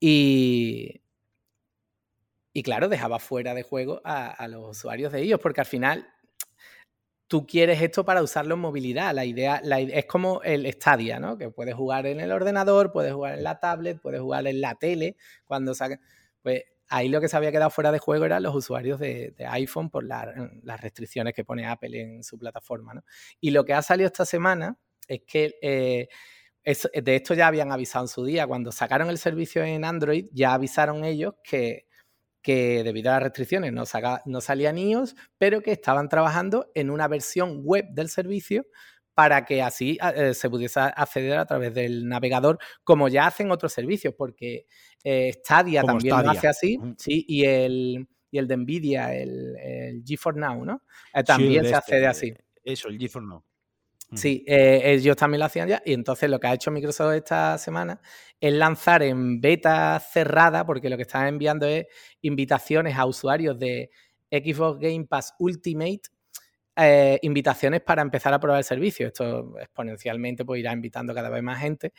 y, 0.00 1.02
y 2.52 2.62
claro, 2.62 2.88
dejaba 2.88 3.18
fuera 3.18 3.54
de 3.54 3.62
juego 3.62 4.00
a, 4.04 4.48
los 4.48 4.78
usuarios 4.78 5.12
de 5.12 5.22
ellos, 5.22 5.40
porque 5.40 5.60
al 5.60 5.66
final 5.66 6.08
tú 7.28 7.46
quieres 7.46 7.80
esto 7.80 8.04
para 8.04 8.22
usarlo 8.22 8.54
en 8.54 8.60
movilidad. 8.60 9.14
La 9.14 9.24
idea, 9.24 9.62
es 9.62 10.06
como 10.06 10.42
el 10.42 10.70
Stadia, 10.72 11.20
¿no? 11.20 11.38
Que 11.38 11.50
puedes 11.50 11.74
jugar 11.74 12.06
en 12.06 12.20
el 12.20 12.32
ordenador, 12.32 12.90
puedes 12.90 13.12
jugar 13.12 13.34
en 13.34 13.44
la 13.44 13.60
tablet, 13.60 14.00
puedes 14.00 14.20
jugar 14.20 14.46
en 14.46 14.60
la 14.60 14.74
tele. 14.74 15.16
Cuando 15.44 15.72
Pues 16.42 16.64
ahí 16.88 17.08
lo 17.08 17.20
que 17.20 17.28
se 17.28 17.36
había 17.36 17.52
quedado 17.52 17.70
fuera 17.70 17.92
de 17.92 17.98
juego 17.98 18.24
eran 18.24 18.42
los 18.42 18.54
usuarios 18.54 18.98
de, 18.98 19.34
iPhone 19.50 19.90
por 19.90 20.04
las 20.04 20.80
restricciones 20.80 21.34
que 21.34 21.44
pone 21.44 21.66
Apple 21.66 22.00
en 22.00 22.24
su 22.24 22.38
plataforma, 22.38 22.94
¿no? 22.94 23.04
Y 23.40 23.50
lo 23.50 23.64
que 23.64 23.74
ha 23.74 23.82
salido 23.82 24.06
esta 24.06 24.24
semana 24.24 24.78
es 25.06 25.20
que 25.26 25.54
eh, 25.62 26.08
de 26.64 27.16
esto 27.16 27.34
ya 27.34 27.46
habían 27.46 27.72
avisado 27.72 28.06
en 28.06 28.08
su 28.08 28.24
día. 28.24 28.46
Cuando 28.46 28.72
sacaron 28.72 29.10
el 29.10 29.18
servicio 29.18 29.62
en 29.62 29.84
Android, 29.84 30.26
ya 30.32 30.54
avisaron 30.54 31.04
ellos 31.04 31.34
que 31.44 31.87
que 32.48 32.82
debido 32.82 33.10
a 33.10 33.16
las 33.16 33.24
restricciones 33.24 33.74
no, 33.74 33.84
no 34.24 34.40
salían 34.40 34.78
iOS, 34.78 35.14
pero 35.36 35.60
que 35.60 35.70
estaban 35.70 36.08
trabajando 36.08 36.70
en 36.74 36.88
una 36.88 37.06
versión 37.06 37.60
web 37.62 37.84
del 37.90 38.08
servicio 38.08 38.64
para 39.12 39.44
que 39.44 39.60
así 39.60 39.98
eh, 40.14 40.32
se 40.32 40.48
pudiese 40.48 40.80
acceder 40.80 41.36
a 41.36 41.44
través 41.44 41.74
del 41.74 42.08
navegador, 42.08 42.58
como 42.84 43.08
ya 43.08 43.26
hacen 43.26 43.50
otros 43.50 43.74
servicios, 43.74 44.14
porque 44.16 44.64
eh, 45.04 45.34
Stadia 45.34 45.82
también 45.82 46.22
lo 46.22 46.30
hace 46.30 46.48
así, 46.48 46.78
sí, 46.96 47.26
y 47.28 47.44
el, 47.44 48.08
y 48.30 48.38
el 48.38 48.48
de 48.48 48.56
Nvidia, 48.56 49.14
el, 49.14 49.54
el 49.58 50.02
GeForce 50.02 50.40
Now, 50.40 50.64
¿no? 50.64 50.82
Eh, 51.12 51.22
también 51.24 51.66
se 51.66 51.74
accede 51.74 52.06
así. 52.06 52.32
Eso, 52.64 52.88
el 52.88 52.98
GeForce 52.98 53.28
Now. 53.28 53.44
Sí, 54.14 54.42
eh, 54.46 54.80
ellos 54.84 55.16
también 55.16 55.40
lo 55.40 55.44
hacían 55.44 55.68
ya 55.68 55.82
y 55.84 55.92
entonces 55.92 56.30
lo 56.30 56.40
que 56.40 56.46
ha 56.46 56.54
hecho 56.54 56.70
Microsoft 56.70 57.12
esta 57.12 57.58
semana 57.58 58.00
es 58.40 58.54
lanzar 58.54 59.02
en 59.02 59.38
beta 59.40 60.00
cerrada, 60.00 60.64
porque 60.64 60.88
lo 60.88 60.96
que 60.96 61.02
están 61.02 61.26
enviando 61.26 61.66
es 61.66 61.86
invitaciones 62.22 62.96
a 62.96 63.04
usuarios 63.04 63.58
de 63.58 63.90
Xbox 64.30 64.80
Game 64.80 65.04
Pass 65.06 65.34
Ultimate, 65.38 66.00
eh, 66.76 67.18
invitaciones 67.22 67.82
para 67.82 68.02
empezar 68.02 68.32
a 68.32 68.40
probar 68.40 68.58
el 68.58 68.64
servicio. 68.64 69.08
Esto 69.08 69.58
exponencialmente 69.60 70.44
pues, 70.44 70.60
irá 70.60 70.72
invitando 70.72 71.14
cada 71.14 71.28
vez 71.28 71.42
más 71.42 71.60
gente. 71.60 71.92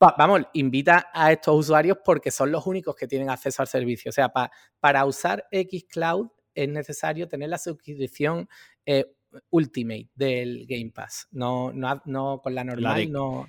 vamos, 0.00 0.42
invita 0.54 1.10
a 1.12 1.32
estos 1.32 1.56
usuarios 1.56 1.98
porque 2.04 2.30
son 2.30 2.52
los 2.52 2.66
únicos 2.66 2.94
que 2.96 3.08
tienen 3.08 3.30
acceso 3.30 3.62
al 3.62 3.68
servicio. 3.68 4.10
O 4.10 4.12
sea, 4.12 4.30
para 4.80 5.04
usar 5.06 5.46
Xcloud 5.52 6.28
es 6.54 6.68
necesario 6.68 7.28
tener 7.28 7.48
la 7.50 7.58
suscripción 7.58 8.48
eh, 8.86 9.06
Ultimate 9.50 10.08
del 10.14 10.66
Game 10.66 10.90
Pass. 10.94 11.28
No, 11.30 11.72
no, 11.72 12.02
no 12.04 12.40
con 12.42 12.54
la 12.54 12.64
normal, 12.64 13.10
no, 13.10 13.48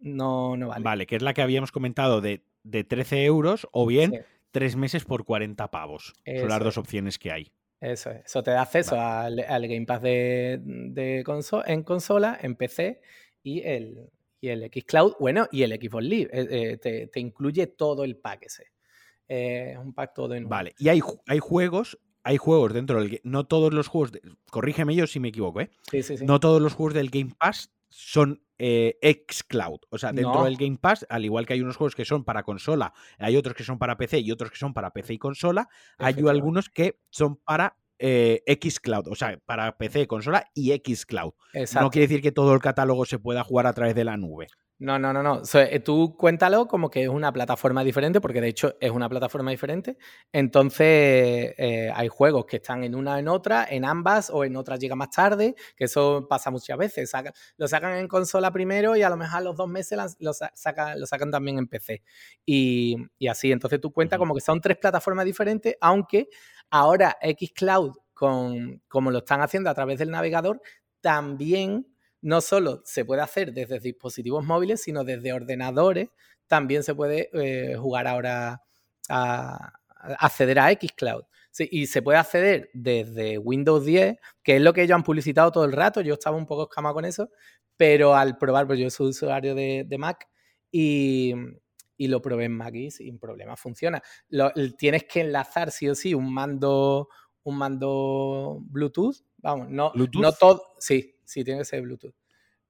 no, 0.00 0.56
no 0.56 0.68
vale. 0.68 0.84
Vale, 0.84 1.06
que 1.06 1.16
es 1.16 1.22
la 1.22 1.34
que 1.34 1.42
habíamos 1.42 1.72
comentado 1.72 2.20
de, 2.20 2.44
de 2.62 2.84
13 2.84 3.24
euros 3.24 3.68
o 3.72 3.86
bien 3.86 4.24
tres 4.52 4.76
meses 4.76 5.04
por 5.04 5.24
40 5.24 5.70
pavos. 5.70 6.14
Son 6.24 6.48
las 6.48 6.60
dos 6.60 6.78
opciones 6.78 7.18
que 7.18 7.32
hay. 7.32 7.52
Eso 7.80 8.10
es. 8.10 8.24
Eso 8.24 8.42
te 8.44 8.52
da 8.52 8.62
acceso 8.62 9.00
al, 9.00 9.36
Game 9.66 9.86
Pass 9.86 10.02
de, 10.02 10.60
de 10.62 11.24
en 11.66 11.82
consola, 11.82 12.38
en 12.40 12.54
PC 12.54 13.00
y 13.42 13.62
el, 13.62 14.08
y 14.40 14.48
el 14.48 14.70
Xcloud, 14.72 15.14
bueno, 15.18 15.48
y 15.50 15.62
el 15.62 15.72
Xbox 15.72 16.04
Live. 16.04 16.30
Eh, 16.32 16.78
eh, 16.84 17.08
te, 17.08 17.20
incluye 17.20 17.66
todo 17.66 18.04
el 18.04 18.16
pack 18.16 18.44
ese. 18.44 18.66
Es 19.26 19.76
un 19.78 19.94
pack 19.94 20.14
todo 20.14 20.34
en 20.34 20.48
Vale, 20.48 20.74
y 20.78 20.90
hay, 20.90 21.00
hay 21.26 21.38
juegos 21.38 21.98
hay 22.24 22.36
juegos 22.36 22.72
dentro 22.72 23.00
del 23.00 23.20
no 23.24 23.44
todos 23.44 23.72
los 23.72 23.88
juegos, 23.88 24.12
corrígeme 24.50 24.94
yo 24.94 25.06
si 25.06 25.20
me 25.20 25.28
equivoco, 25.28 25.60
¿eh? 25.60 25.70
Sí, 25.90 26.02
sí, 26.02 26.16
sí. 26.16 26.24
No 26.24 26.40
todos 26.40 26.60
los 26.60 26.74
juegos 26.74 26.94
del 26.94 27.10
Game 27.10 27.32
Pass 27.38 27.70
son 27.88 28.42
eh, 28.58 28.98
xCloud. 29.02 29.80
O 29.90 29.98
sea, 29.98 30.12
dentro 30.12 30.44
del 30.44 30.56
Game 30.56 30.78
Pass, 30.80 31.06
al 31.08 31.24
igual 31.24 31.46
que 31.46 31.54
hay 31.54 31.60
unos 31.60 31.76
juegos 31.76 31.94
que 31.94 32.04
son 32.04 32.24
para 32.24 32.42
consola, 32.42 32.92
hay 33.18 33.36
otros 33.36 33.54
que 33.54 33.64
son 33.64 33.78
para 33.78 33.96
PC 33.96 34.20
y 34.20 34.30
otros 34.30 34.50
que 34.50 34.56
son 34.56 34.72
para 34.72 34.92
PC 34.92 35.14
y 35.14 35.18
consola, 35.18 35.68
hay 35.98 36.14
algunos 36.28 36.68
que 36.68 37.00
son 37.10 37.36
para 37.36 37.76
eh, 37.98 38.42
xCloud, 38.60 39.08
o 39.08 39.14
sea, 39.14 39.38
para 39.44 39.76
PC, 39.76 40.06
consola 40.08 40.50
y 40.54 40.72
xCloud. 40.72 41.34
No 41.80 41.90
quiere 41.90 42.08
decir 42.08 42.20
que 42.20 42.32
todo 42.32 42.52
el 42.52 42.60
catálogo 42.60 43.04
se 43.04 43.18
pueda 43.18 43.44
jugar 43.44 43.66
a 43.66 43.72
través 43.72 43.94
de 43.94 44.04
la 44.04 44.16
nube. 44.16 44.48
No, 44.78 44.98
no, 44.98 45.12
no, 45.12 45.22
no. 45.22 45.42
Eh, 45.54 45.78
tú 45.78 46.16
cuéntalo 46.16 46.66
como 46.66 46.90
que 46.90 47.04
es 47.04 47.08
una 47.08 47.32
plataforma 47.32 47.84
diferente, 47.84 48.20
porque 48.20 48.40
de 48.40 48.48
hecho 48.48 48.74
es 48.80 48.90
una 48.90 49.08
plataforma 49.08 49.52
diferente. 49.52 49.96
Entonces, 50.32 51.54
eh, 51.56 51.92
hay 51.94 52.08
juegos 52.08 52.46
que 52.46 52.56
están 52.56 52.82
en 52.82 52.96
una 52.96 53.20
en 53.20 53.28
otra, 53.28 53.64
en 53.70 53.84
ambas, 53.84 54.28
o 54.30 54.44
en 54.44 54.56
otras 54.56 54.80
llega 54.80 54.96
más 54.96 55.10
tarde, 55.10 55.54
que 55.76 55.84
eso 55.84 56.26
pasa 56.28 56.50
muchas 56.50 56.76
veces. 56.76 57.12
lo 57.58 57.68
sacan 57.68 57.96
en 57.96 58.08
consola 58.08 58.50
primero 58.50 58.96
y 58.96 59.02
a 59.02 59.10
lo 59.10 59.16
mejor 59.16 59.38
a 59.38 59.40
los 59.42 59.56
dos 59.56 59.68
meses 59.68 60.16
lo, 60.18 60.32
sacan, 60.32 60.98
lo 60.98 61.06
sacan 61.06 61.30
también 61.30 61.58
en 61.58 61.68
PC. 61.68 62.02
Y, 62.44 62.96
así, 63.30 63.52
entonces 63.52 63.80
tú 63.80 63.92
cuentas 63.92 64.18
como 64.18 64.34
que 64.34 64.40
son 64.40 64.60
tres 64.60 64.78
plataformas 64.78 65.24
diferentes, 65.24 65.76
aunque 65.80 66.28
ahora 66.70 67.16
Xcloud, 67.22 67.92
con, 68.14 68.82
como 68.88 69.12
lo 69.12 69.18
están 69.18 69.42
haciendo 69.42 69.70
a 69.70 69.74
través 69.74 69.98
del 70.00 70.10
navegador, 70.10 70.60
también 71.00 71.86
no 72.22 72.40
solo 72.40 72.82
se 72.84 73.04
puede 73.04 73.20
hacer 73.20 73.52
desde 73.52 73.80
dispositivos 73.80 74.44
móviles, 74.44 74.80
sino 74.80 75.04
desde 75.04 75.32
ordenadores. 75.32 76.08
También 76.46 76.84
se 76.84 76.94
puede 76.94 77.30
eh, 77.34 77.76
jugar 77.76 78.06
ahora 78.06 78.62
a, 79.08 79.72
acceder 80.18 80.58
a 80.58 80.70
Xcloud. 80.70 81.24
y 81.58 81.86
se 81.86 82.00
puede 82.00 82.18
acceder 82.18 82.70
desde 82.72 83.38
Windows 83.38 83.84
10, 83.84 84.16
que 84.42 84.56
es 84.56 84.62
lo 84.62 84.72
que 84.72 84.82
ellos 84.82 84.94
han 84.94 85.02
publicitado 85.02 85.50
todo 85.50 85.64
el 85.64 85.72
rato. 85.72 86.00
Yo 86.00 86.14
estaba 86.14 86.36
un 86.36 86.46
poco 86.46 86.64
escamado 86.64 86.94
con 86.94 87.04
eso, 87.04 87.28
pero 87.76 88.14
al 88.14 88.38
probar, 88.38 88.66
pues 88.66 88.78
yo 88.78 88.88
soy 88.88 89.08
usuario 89.08 89.54
de, 89.54 89.96
Mac 89.98 90.28
y, 90.70 91.34
lo 91.98 92.22
probé 92.22 92.44
en 92.44 92.56
Mac 92.56 92.74
y 92.74 92.90
sin 92.90 93.18
problema 93.18 93.56
funciona. 93.56 94.00
tienes 94.78 95.04
que 95.04 95.20
enlazar 95.20 95.70
sí 95.72 95.88
o 95.88 95.94
sí 95.94 96.14
un 96.14 96.32
mando, 96.32 97.08
un 97.42 97.58
mando 97.58 98.58
Bluetooth. 98.62 99.16
Vamos, 99.38 99.68
no, 99.70 99.92
no 99.94 100.32
todo. 100.32 100.62
Sí, 100.78 101.16
sí, 101.32 101.44
tiene 101.44 101.60
que 101.60 101.64
ser 101.64 101.82
Bluetooth. 101.82 102.14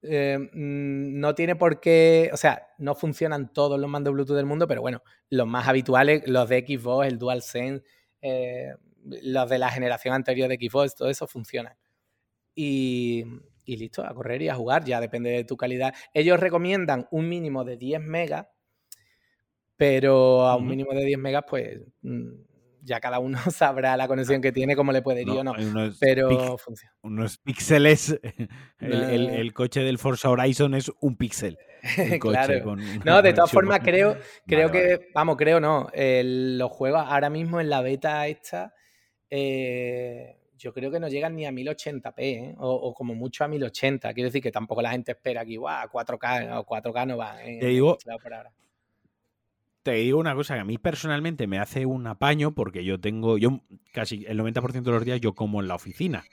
Eh, 0.03 0.37
mm, 0.39 1.21
no 1.21 1.35
tiene 1.35 1.55
por 1.57 1.81
qué, 1.81 2.31
o 2.33 2.37
sea, 2.37 2.69
no 2.79 2.95
funcionan 2.95 3.53
todos 3.53 3.79
los 3.79 3.89
mandos 3.89 4.13
Bluetooth 4.13 4.37
del 4.37 4.47
mundo, 4.47 4.67
pero 4.67 4.81
bueno, 4.81 5.03
los 5.31 5.47
más 5.47 5.69
habituales, 5.69 6.23
los 6.27 6.49
de 6.49 6.65
Xbox, 6.67 7.07
el 7.07 7.19
DualSense, 7.19 7.85
eh, 8.21 8.75
los 9.05 9.49
de 9.49 9.59
la 9.59 9.71
generación 9.71 10.15
anterior 10.15 10.49
de 10.49 10.57
Xbox, 10.57 10.95
todo 10.95 11.09
eso 11.09 11.27
funcionan. 11.27 11.75
Y, 12.55 13.25
y, 13.65 13.77
listo, 13.77 14.05
a 14.05 14.15
correr 14.15 14.43
y 14.43 14.49
a 14.49 14.55
jugar, 14.55 14.85
ya 14.85 15.01
depende 15.01 15.31
de 15.31 15.45
tu 15.45 15.57
calidad. 15.57 15.95
Ellos 16.13 16.39
recomiendan 16.41 17.07
un 17.11 17.29
mínimo 17.29 17.65
de 17.65 17.77
10 17.77 18.01
megas, 18.01 18.47
pero 19.77 20.47
a 20.47 20.57
un 20.57 20.67
mínimo 20.67 20.93
de 20.95 21.05
10 21.05 21.19
megas, 21.19 21.45
pues 21.49 21.81
mm, 22.03 22.33
ya 22.83 23.01
cada 23.01 23.19
uno 23.19 23.39
sabrá 23.51 23.97
la 23.97 24.09
conexión 24.09 24.43
que 24.43 24.53
tiene, 24.53 24.77
cómo 24.77 24.93
le 24.93 25.03
puede 25.03 25.23
ir 25.23 25.31
o 25.31 25.45
no. 25.45 25.55
pero 26.01 26.59
funciona. 26.59 26.95
Unos 27.03 27.39
píxeles. 27.39 28.19
El, 28.79 29.53
coche 29.53 29.81
del 29.81 29.99
Forza 29.99 30.31
Horizon 30.31 30.75
es 30.75 30.91
un 31.01 31.17
píxel. 31.17 31.59
claro. 32.21 32.77
no, 33.05 33.23
de 33.23 33.33
todas 33.33 33.51
formas, 33.51 33.81
creo, 33.81 34.17
creo 34.47 34.71
que, 34.71 35.09
vamos, 35.15 35.37
creo 35.37 35.59
no. 35.61 35.89
los 35.95 36.71
juegos 36.71 37.05
ahora 37.07 37.31
mismo 37.31 37.61
en 37.61 37.71
la 37.71 37.81
beta 37.81 38.27
esta. 38.27 38.75
Eh, 39.31 40.39
yo 40.57 40.73
creo 40.73 40.93
que 40.93 41.01
no 41.01 41.09
llegan 41.09 41.35
ni 41.35 41.45
a 41.45 41.51
1080p, 41.51 42.13
¿eh? 42.19 42.55
o, 42.59 42.95
como 42.95 43.15
mucho 43.15 43.43
a 43.43 43.49
1080. 43.49 44.15
Quiero 44.15 44.29
decir 44.29 44.43
que 44.43 44.53
tampoco 44.53 44.81
la 44.81 44.93
gente 44.93 45.13
espera 45.13 45.45
que, 45.45 45.57
a 45.57 45.89
4K 45.89 46.59
o 46.59 46.65
4K 46.65 47.07
no 47.07 47.17
va. 47.17 47.37
te 47.37 47.67
digo, 47.67 47.99
te 49.83 49.93
digo 49.93 50.19
una 50.19 50.35
cosa 50.35 50.55
que 50.55 50.61
a 50.61 50.65
mí 50.65 50.79
personalmente 50.79 51.47
me 51.47 51.59
hace 51.59 51.87
un 51.87 52.07
apaño 52.07 52.55
porque 52.55 52.85
yo 52.85 53.01
tengo, 53.01 53.39
yo 53.39 53.61
casi 53.93 54.25
el 54.27 54.39
90% 54.39 54.83
de 54.83 54.91
los 54.91 55.05
días 55.05 55.21
yo 55.21 55.35
como 55.35 55.61
en 55.61 55.69
la 55.69 55.75
oficina. 55.75 56.25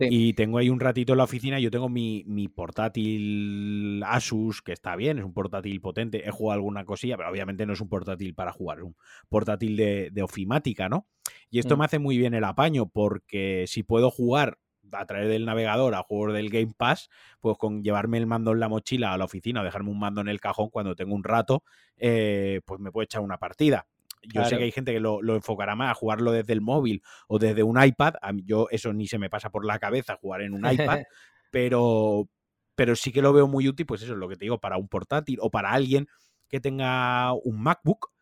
Y 0.00 0.32
tengo 0.32 0.58
ahí 0.58 0.70
un 0.70 0.80
ratito 0.80 1.12
en 1.12 1.18
la 1.18 1.24
oficina. 1.24 1.60
Yo 1.60 1.70
tengo 1.70 1.88
mi, 1.88 2.48
portátil 2.48 4.02
Asus, 4.04 4.62
que 4.62 4.72
está 4.72 4.96
bien, 4.96 5.18
es 5.18 5.24
un 5.24 5.32
portátil 5.32 5.80
potente. 5.80 6.26
He 6.26 6.30
jugado 6.30 6.58
alguna 6.58 6.84
cosilla, 6.84 7.16
pero 7.16 7.30
obviamente 7.30 7.66
no 7.66 7.74
es 7.74 7.80
un 7.80 7.88
portátil 7.88 8.34
para 8.34 8.52
jugar, 8.52 8.78
es 8.78 8.84
un 8.84 8.96
portátil 9.28 9.76
de, 9.76 10.22
ofimática, 10.22 10.88
¿no? 10.88 11.06
Y 11.50 11.58
esto 11.58 11.76
mm. 11.76 11.78
me 11.78 11.84
hace 11.84 11.98
muy 11.98 12.18
bien 12.18 12.34
el 12.34 12.44
apaño, 12.44 12.86
porque 12.86 13.66
si 13.68 13.82
puedo 13.82 14.10
jugar 14.10 14.58
a 14.92 15.06
través 15.06 15.28
del 15.28 15.44
navegador 15.44 15.94
a 15.94 16.02
juegos 16.02 16.34
del 16.34 16.50
Game 16.50 16.74
Pass, 16.76 17.10
pues 17.40 17.56
con 17.58 17.82
llevarme 17.82 18.18
el 18.18 18.26
mando 18.26 18.52
en 18.52 18.60
la 18.60 18.68
mochila 18.68 19.12
a 19.12 19.18
la 19.18 19.24
oficina 19.24 19.60
o 19.60 19.64
dejarme 19.64 19.90
un 19.90 19.98
mando 19.98 20.20
en 20.20 20.28
el 20.28 20.40
cajón 20.40 20.70
cuando 20.70 20.94
tengo 20.94 21.14
un 21.14 21.24
rato, 21.24 21.64
eh, 21.96 22.60
pues 22.64 22.80
me 22.80 22.90
puedo 22.90 23.04
echar 23.04 23.22
una 23.22 23.38
partida. 23.38 23.86
Yo 24.22 24.44
sé 24.44 24.56
que 24.56 24.64
hay 24.64 24.72
gente 24.72 24.92
que 24.92 25.00
lo, 25.00 25.20
enfocará 25.34 25.76
más 25.76 25.90
a 25.90 25.94
jugarlo 25.94 26.32
desde 26.32 26.54
el 26.54 26.62
móvil 26.62 27.02
o 27.28 27.38
desde 27.38 27.62
un 27.62 27.82
iPad. 27.82 28.14
A 28.22 28.32
mí, 28.32 28.42
yo 28.46 28.68
eso 28.70 28.92
ni 28.92 29.06
se 29.06 29.18
me 29.18 29.28
pasa 29.28 29.50
por 29.50 29.66
la 29.66 29.78
cabeza 29.78 30.16
jugar 30.16 30.40
en 30.40 30.54
un 30.54 30.70
iPad, 30.70 31.00
pero, 31.50 32.28
pero 32.74 32.96
sí 32.96 33.12
que 33.12 33.20
lo 33.20 33.32
veo 33.32 33.46
muy 33.46 33.68
útil, 33.68 33.84
pues 33.84 34.02
eso 34.02 34.14
es 34.14 34.18
lo 34.18 34.28
que 34.28 34.36
te 34.36 34.46
digo, 34.46 34.58
para 34.58 34.78
un 34.78 34.88
portátil 34.88 35.38
o 35.42 35.50
para 35.50 35.72
alguien 35.72 36.06
que 36.48 36.60
tenga 36.60 37.32
un 37.34 37.62
MacBook 37.62 38.13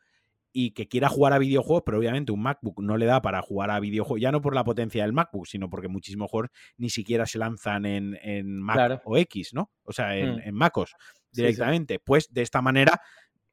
y 0.52 0.72
que 0.72 0.86
quiera 0.86 1.08
jugar 1.08 1.32
a 1.32 1.38
videojuegos, 1.38 1.82
pero 1.84 1.98
obviamente 1.98 2.32
un 2.32 2.42
MacBook 2.42 2.80
no 2.82 2.96
le 2.96 3.06
da 3.06 3.22
para 3.22 3.40
jugar 3.42 3.70
a 3.70 3.80
videojuegos, 3.80 4.20
ya 4.20 4.32
no 4.32 4.42
por 4.42 4.54
la 4.54 4.64
potencia 4.64 5.02
del 5.02 5.12
MacBook, 5.12 5.46
sino 5.46 5.70
porque 5.70 5.88
muchísimos 5.88 6.30
juegos 6.30 6.50
ni 6.76 6.90
siquiera 6.90 7.26
se 7.26 7.38
lanzan 7.38 7.86
en, 7.86 8.18
en 8.22 8.60
Mac 8.60 9.00
o 9.04 9.16
X, 9.16 9.54
¿no? 9.54 9.70
O 9.84 9.92
sea, 9.92 10.16
en, 10.16 10.36
mm. 10.36 10.52
MacOS 10.52 10.94
directamente. 11.32 11.98
Pues 11.98 12.32
de 12.32 12.42
esta 12.42 12.60
manera 12.60 13.00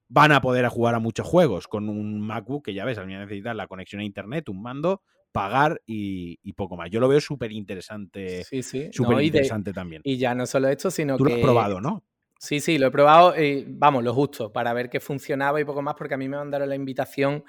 van 0.08 0.32
a 0.32 0.42
poder 0.42 0.68
jugar 0.68 0.96
a 0.96 1.00
muchos 1.00 1.26
juegos 1.26 1.68
con 1.68 1.88
un 1.88 2.20
MacBook 2.20 2.66
que 2.66 2.74
ya 2.74 2.84
ves, 2.84 2.98
al 2.98 3.08
menos 3.08 3.22
necesitas 3.22 3.56
la 3.56 3.68
conexión 3.68 4.02
a 4.02 4.06
internet, 4.06 4.50
un 4.50 4.62
mando, 4.62 5.02
pagar 5.32 5.82
y, 5.86 6.54
poco 6.54 6.76
más. 6.76 6.90
Yo 6.90 7.00
lo 7.00 7.08
veo 7.08 7.22
súper 7.22 7.52
interesante. 7.52 8.44
Sí, 8.44 8.64
sí. 8.64 8.90
Súper 8.92 9.22
interesante 9.22 9.72
también. 9.72 10.02
Y 10.04 10.18
ya 10.18 10.36
no 10.36 10.46
solo 10.46 10.68
esto, 10.68 10.92
sino 10.92 11.16
que. 11.16 11.18
Tú 11.20 11.26
lo 11.26 11.36
has 11.36 11.42
probado, 11.42 11.80
¿no? 11.80 12.04
Sí, 12.42 12.62
sí, 12.62 12.78
lo 12.78 12.88
he 12.88 12.92
probado, 12.92 13.38
y, 13.38 13.66
vamos, 13.68 14.02
lo 14.02 14.14
justo, 14.14 14.54
para 14.54 14.72
ver 14.72 14.90
qué 14.90 15.02
funcionaba 15.02 15.60
y 15.60 15.66
poco 15.66 15.82
más, 15.82 15.96
porque 15.96 16.14
a 16.14 16.18
mí 16.18 16.30
me 16.30 16.38
mandaron 16.38 16.70
la 16.70 16.76
invitación 16.76 17.44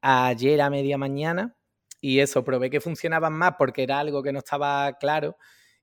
ayer 0.00 0.62
a 0.62 0.70
media 0.70 0.96
mañana 0.96 1.54
y 2.00 2.20
eso, 2.20 2.42
probé 2.42 2.70
que 2.70 2.80
funcionaban 2.80 3.34
más 3.34 3.56
porque 3.58 3.82
era 3.82 3.98
algo 4.00 4.22
que 4.22 4.32
no 4.32 4.38
estaba 4.38 4.96
claro. 4.98 5.36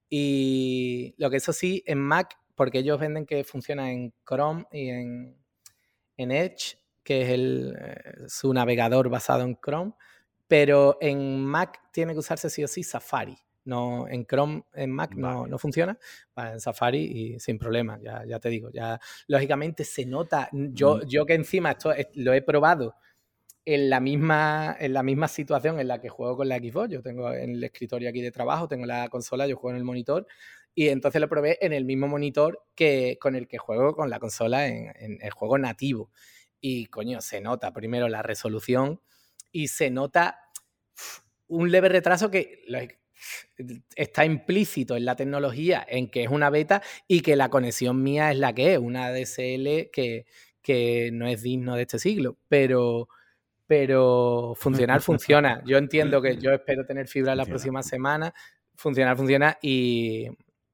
Y 0.10 1.14
lo 1.20 1.30
que 1.30 1.38
eso 1.38 1.54
sí, 1.54 1.84
en 1.86 2.00
Mac, 2.00 2.36
porque 2.56 2.80
ellos 2.80 3.00
venden 3.00 3.28
que 3.28 3.44
funciona 3.44 3.92
en 3.92 4.12
Chrome 4.28 4.66
y 4.72 4.90
en, 4.90 5.38
en 6.18 6.32
Edge, 6.32 6.80
que 7.04 7.22
es 7.22 7.30
el, 7.30 7.78
eh, 7.80 8.28
su 8.28 8.52
navegador 8.54 9.10
basado 9.10 9.44
en 9.44 9.56
Chrome, 9.64 9.94
pero 10.48 10.98
en 11.00 11.46
Mac 11.46 11.80
tiene 11.92 12.14
que 12.14 12.20
usarse 12.20 12.50
sí 12.50 12.64
o 12.64 12.68
sí 12.68 12.84
Safari. 12.84 13.38
No, 13.68 14.08
en 14.08 14.26
Chrome, 14.26 14.64
en 14.74 14.92
Mac 14.92 15.14
no, 15.16 15.46
no, 15.46 15.58
funciona, 15.60 15.98
en 16.38 16.60
Safari 16.62 17.00
y 17.00 17.40
sin 17.40 17.60
problema, 17.60 18.00
ya, 18.02 18.24
ya, 18.26 18.40
te 18.40 18.48
digo, 18.48 18.72
ya 18.72 19.00
lógicamente 19.28 19.84
se 19.84 20.06
nota, 20.06 20.50
yo, 20.52 20.98
mm. 20.98 21.08
yo 21.08 21.26
que 21.26 21.34
encima 21.34 21.72
esto 21.72 21.94
lo 22.16 22.34
he 22.34 22.42
probado 22.42 22.96
en 23.66 23.90
la, 23.90 24.00
misma, 24.00 24.78
en 24.80 24.94
la 24.94 25.04
misma 25.04 25.28
situación 25.28 25.82
en 25.82 25.90
la 25.90 26.00
que 26.00 26.08
juego 26.08 26.38
con 26.38 26.48
la 26.48 26.58
Xbox, 26.58 26.90
yo 26.90 27.02
tengo 27.02 27.34
en 27.34 27.52
el 27.52 27.64
escritorio 27.66 28.10
aquí 28.10 28.22
de 28.22 28.32
trabajo, 28.32 28.70
tengo 28.70 28.86
la 28.86 29.10
consola, 29.10 29.46
yo 29.48 29.58
juego 29.58 29.72
en 29.72 29.80
el 29.80 29.84
monitor 29.84 30.26
y 30.74 30.88
entonces 30.88 31.20
lo 31.20 31.28
probé 31.28 31.58
en 31.60 31.74
el 31.74 31.84
mismo 31.84 32.08
monitor 32.08 32.64
que 32.74 33.18
con 33.20 33.36
el 33.36 33.50
que 33.50 33.58
juego 33.58 33.94
con 33.94 34.10
la 34.10 34.20
consola 34.20 34.68
en, 34.68 34.94
en 34.96 35.18
el 35.22 35.32
juego 35.32 35.58
nativo. 35.58 36.10
Y 36.62 36.86
coño, 36.86 37.20
se 37.20 37.42
nota 37.42 37.74
primero 37.74 38.08
la 38.08 38.22
resolución 38.22 39.02
y 39.52 39.68
se 39.68 39.90
nota 39.90 40.40
un 41.48 41.72
leve 41.72 41.90
retraso 41.90 42.30
que 42.30 42.64
está 43.96 44.26
implícito 44.26 44.96
en 44.96 45.06
la 45.06 45.16
tecnología, 45.16 45.86
en 45.88 46.10
que 46.10 46.24
es 46.24 46.30
una 46.30 46.50
beta 46.50 46.82
y 47.08 47.22
que 47.22 47.36
la 47.36 47.50
conexión 47.50 48.02
mía 48.04 48.32
es 48.32 48.38
la 48.38 48.54
que 48.54 48.74
es, 48.74 48.80
una 48.80 49.12
DSL 49.12 49.90
que, 49.92 50.26
que 50.62 51.10
no 51.14 51.28
es 51.28 51.42
digno 51.42 51.76
de 51.76 51.84
este 51.84 52.00
siglo, 52.00 52.38
pero, 52.48 53.10
pero 53.66 54.54
funcionar 54.56 55.02
funciona. 55.02 55.64
Yo 55.66 55.78
entiendo 55.78 56.22
que 56.22 56.38
yo 56.38 56.52
espero 56.52 56.86
tener 56.86 57.08
fibra 57.08 57.32
en 57.32 57.40
la 57.40 57.46
próxima 57.46 57.84
semana, 57.84 58.34
funcionar 58.76 59.18
funciona 59.18 59.58
y 59.62 60.28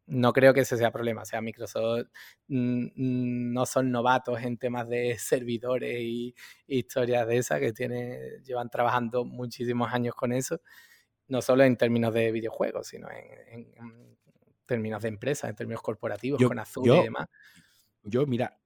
no 0.06 0.34
creo 0.34 0.54
que 0.54 0.62
ese 0.62 0.78
sea 0.78 0.92
problema. 0.92 1.22
O 1.22 1.26
sea, 1.26 1.42
Microsoft 1.42 2.08
mm, 2.48 3.54
no 3.54 3.66
son 3.66 3.92
novatos 3.92 4.42
en 4.42 4.58
temas 4.58 4.88
de 4.90 5.18
servidores 5.20 6.02
y 6.02 6.36
historias 6.68 7.28
de 7.28 7.38
esas, 7.38 7.60
que 7.60 7.72
tiene, 7.72 8.40
llevan 8.44 8.70
trabajando 8.70 9.24
muchísimos 9.24 9.92
años 9.94 10.16
con 10.16 10.34
eso 10.34 10.60
no 11.34 11.42
solo 11.42 11.64
en 11.64 11.76
términos 11.78 12.14
de 12.14 12.32
videojuegos, 12.32 12.90
sino 12.90 13.08
en, 13.10 13.74
términos 14.68 15.02
de 15.02 15.08
empresa, 15.10 15.50
en 15.50 15.56
términos 15.56 15.82
corporativos, 15.82 16.40
con 16.42 16.60
Azul 16.60 16.88
y 16.88 17.02
demás. 17.02 17.28
Yo, 18.04 18.28
mira, 18.28 18.60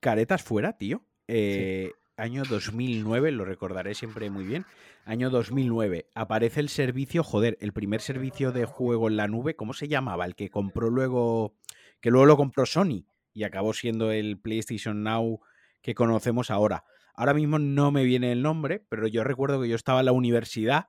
caretas 0.00 0.42
fuera, 0.42 0.78
tío. 0.78 1.04
Eh, 1.28 1.92
año 2.16 2.44
2009, 2.48 3.32
lo 3.32 3.44
recordaré 3.44 3.94
siempre 3.94 4.30
muy 4.30 4.44
bien. 4.44 4.64
Año 5.04 5.28
2009, 5.28 6.08
aparece 6.14 6.60
el 6.60 6.70
servicio, 6.70 7.22
joder, 7.22 7.58
el 7.60 7.74
primer 7.74 8.00
servicio 8.00 8.52
de 8.52 8.64
juego 8.64 9.08
en 9.08 9.18
la 9.18 9.28
nube, 9.28 9.54
¿cómo 9.54 9.74
se 9.74 9.86
llamaba? 9.86 10.24
El 10.24 10.36
que 10.36 10.48
compró 10.48 10.88
luego, 10.88 11.56
que 12.00 12.10
luego 12.10 12.24
lo 12.24 12.38
compró 12.38 12.64
Sony 12.64 13.04
y 13.34 13.44
acabó 13.44 13.74
siendo 13.74 14.12
el 14.12 14.40
PlayStation 14.40 15.02
Now 15.02 15.42
que 15.82 15.94
conocemos 15.94 16.50
ahora. 16.50 16.84
Ahora 17.12 17.34
mismo 17.34 17.58
no 17.58 17.90
me 17.90 18.04
viene 18.04 18.32
el 18.32 18.40
nombre, 18.40 18.82
pero 18.88 19.06
yo 19.06 19.24
recuerdo 19.24 19.60
que 19.60 19.68
yo 19.68 19.76
estaba 19.76 20.00
en 20.00 20.06
la 20.06 20.12
universidad 20.12 20.88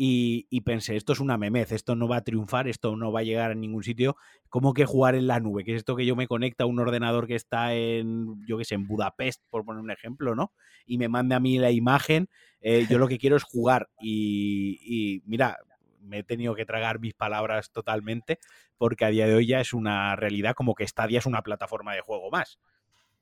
y, 0.00 0.60
pensé, 0.60 0.94
esto 0.94 1.12
es 1.12 1.18
una 1.18 1.36
memez, 1.36 1.72
esto 1.72 1.96
no 1.96 2.06
va 2.06 2.18
a 2.18 2.24
triunfar, 2.24 2.68
esto 2.68 2.94
no 2.94 3.10
va 3.10 3.18
a 3.18 3.24
llegar 3.24 3.50
a 3.50 3.56
ningún 3.56 3.82
sitio. 3.82 4.14
¿Cómo 4.48 4.72
que 4.72 4.84
jugar 4.84 5.16
en 5.16 5.26
la 5.26 5.40
nube? 5.40 5.64
Que 5.64 5.72
es 5.72 5.78
esto 5.78 5.96
que 5.96 6.06
yo 6.06 6.14
me 6.14 6.28
conecta 6.28 6.62
a 6.62 6.66
un 6.68 6.78
ordenador 6.78 7.26
que 7.26 7.34
está 7.34 7.74
en, 7.74 8.46
yo 8.46 8.58
qué 8.58 8.64
sé, 8.64 8.76
en 8.76 8.86
Budapest, 8.86 9.42
por 9.50 9.64
poner 9.64 9.82
un 9.82 9.90
ejemplo, 9.90 10.36
¿no? 10.36 10.52
Y 10.86 10.98
me 10.98 11.08
mande 11.08 11.34
a 11.34 11.40
mí 11.40 11.58
la 11.58 11.72
imagen. 11.72 12.28
Eh, 12.60 12.86
yo 12.88 12.98
lo 12.98 13.08
que 13.08 13.18
quiero 13.18 13.34
es 13.34 13.42
jugar. 13.42 13.90
Y, 14.00 15.20
mira, 15.26 15.58
me 16.00 16.18
he 16.18 16.22
tenido 16.22 16.54
que 16.54 16.64
tragar 16.64 17.00
mis 17.00 17.14
palabras 17.14 17.72
totalmente, 17.72 18.38
porque 18.76 19.04
a 19.04 19.08
día 19.08 19.26
de 19.26 19.34
hoy 19.34 19.48
ya 19.48 19.60
es 19.60 19.72
una 19.72 20.14
realidad 20.14 20.54
como 20.54 20.76
que 20.76 20.86
Stadia 20.86 21.18
es 21.18 21.26
una 21.26 21.42
plataforma 21.42 21.92
de 21.94 22.02
juego 22.02 22.30
más. 22.30 22.60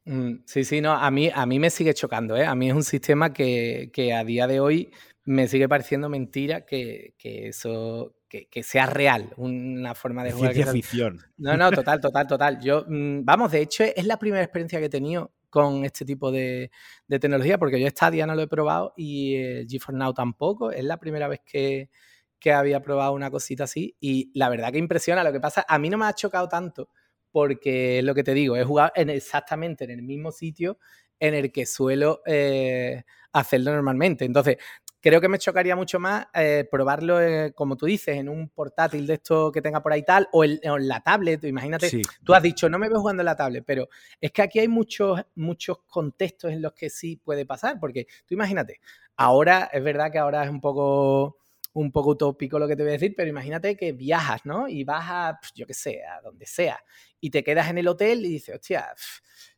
Mm, 0.07 0.45
sí, 0.47 0.65
sí, 0.65 0.81
no, 0.81 0.93
a 0.93 1.11
mí, 1.11 1.31
a 1.35 1.45
mí 1.47 1.59
me 1.59 1.69
sigue 1.69 1.93
chocando, 1.93 2.37
¿eh? 2.37 2.47
A 2.47 2.55
mí 2.55 2.69
es 2.69 2.75
un 2.75 2.85
sistema 2.85 3.33
que, 3.33 3.91
que 3.93 4.15
a 4.15 4.23
día 4.25 4.47
de 4.47 4.61
hoy 4.61 4.93
me 5.25 5.49
sigue 5.49 5.69
pareciendo 5.69 6.09
mentira 6.09 6.65
que, 6.65 7.15
eso, 7.21 8.15
que, 8.29 8.63
sea 8.63 8.87
real, 8.87 9.33
una 9.37 9.97
forma 9.97 10.23
de 10.23 10.31
jugar. 10.31 10.55
Ciencia 10.55 10.73
ficción. 10.73 11.19
No, 11.37 11.57
no, 11.57 11.73
total, 11.73 12.01
total, 12.01 12.27
total. 12.29 12.61
Yo, 12.61 12.85
mm, 12.87 13.25
vamos, 13.25 13.51
de 13.51 13.63
hecho, 13.63 13.83
es 13.83 14.07
la 14.07 14.17
primera 14.17 14.45
experiencia 14.45 14.79
que 14.79 14.87
he 14.87 14.91
tenido 14.91 15.33
con 15.51 15.85
este 15.85 16.05
tipo 16.05 16.31
de, 16.31 16.71
tecnología, 17.09 17.59
porque 17.59 17.81
yo 17.81 17.89
Stadia 17.89 18.27
no 18.27 18.37
lo 18.37 18.43
he 18.43 18.49
probado 18.49 18.95
y 18.97 19.35
el 19.35 19.67
GeForce 19.67 19.99
Now 19.99 20.15
tampoco. 20.15 20.71
Es 20.71 20.85
la 20.85 20.99
primera 20.99 21.27
vez 21.27 21.41
que, 21.45 21.91
que 22.39 22.53
había 22.53 22.81
probado 22.81 23.13
una 23.13 23.31
cosita 23.31 23.65
así 23.65 23.97
y 23.99 24.31
la 24.39 24.49
verdad 24.49 24.71
que 24.71 24.79
impresiona. 24.79 25.25
Lo 25.25 25.33
que 25.33 25.41
pasa, 25.41 25.65
a 25.69 25.79
mí 25.81 25.91
no 25.91 25.99
me 25.99 26.07
ha 26.07 26.15
chocado 26.15 26.47
tanto 26.47 26.91
porque 27.37 27.99
es 27.99 28.05
lo 28.07 28.15
que 28.15 28.25
te 28.25 28.33
digo, 28.33 28.57
he 28.57 28.65
jugado 28.65 28.93
en 28.95 29.11
exactamente 29.11 29.85
en 29.85 29.91
el 29.91 30.01
mismo 30.01 30.33
sitio 30.33 30.79
en 31.21 31.35
el 31.35 31.53
que 31.53 31.67
suelo 31.67 32.23
eh, 32.25 33.05
hacerlo 33.31 33.75
normalmente. 33.75 34.25
Entonces, 34.25 34.57
creo 35.03 35.21
que 35.21 35.29
me 35.29 35.37
chocaría 35.37 35.77
mucho 35.77 36.01
más 36.01 36.29
eh, 36.33 36.67
probarlo, 36.71 37.21
eh, 37.21 37.53
como 37.55 37.77
tú 37.77 37.85
dices, 37.85 38.17
en 38.17 38.31
un 38.31 38.49
portátil 38.49 39.07
de 39.07 39.13
esto 39.13 39.53
que 39.53 39.61
tenga 39.61 39.83
por 39.83 39.93
ahí 39.93 40.03
tal, 40.03 40.31
o, 40.33 40.45
en 40.45 40.89
la 40.89 41.03
tablet. 41.03 41.45
Imagínate, 41.45 42.01
tú 42.25 42.33
has 42.33 42.43
dicho, 42.43 42.71
no 42.71 42.79
me 42.79 42.89
veo 42.89 43.01
jugando 43.01 43.21
en 43.21 43.27
la 43.27 43.37
tablet, 43.37 43.65
pero 43.67 43.87
es 44.19 44.33
que 44.33 44.41
aquí 44.41 44.59
hay 44.59 44.69
muchos, 44.69 45.21
muchos 45.35 45.81
contextos 45.87 46.53
en 46.53 46.63
los 46.63 46.73
que 46.73 46.89
sí 46.89 47.21
puede 47.23 47.45
pasar, 47.45 47.79
porque 47.79 48.07
tú 48.25 48.33
imagínate, 48.33 48.81
ahora 49.15 49.69
es 49.71 49.85
verdad 49.85 50.11
que 50.11 50.17
ahora 50.17 50.43
es 50.43 50.49
un 50.49 50.63
poco 50.63 51.37
un 51.81 51.93
poco 51.93 52.11
utópico 52.11 52.59
lo 52.59 52.67
que 52.67 52.75
te 52.75 52.83
voy 52.83 52.91
a 52.91 52.93
decir, 52.95 53.15
pero 53.17 53.29
imagínate 53.29 53.77
que 53.77 53.93
viajas, 53.93 54.45
¿no? 54.45 54.67
Y 54.69 54.85
vas 54.85 55.05
a, 55.09 55.41
yo 55.55 55.67
qué 55.67 55.75
sé, 55.75 56.01
a 56.05 56.21
donde 56.23 56.47
sea, 56.47 56.83
y 57.21 57.31
te 57.31 57.45
quedas 57.45 57.69
en 57.69 57.79
el 57.79 57.89
hotel 57.89 58.25
y 58.25 58.31
dices, 58.31 58.55
hostia, 58.55 58.87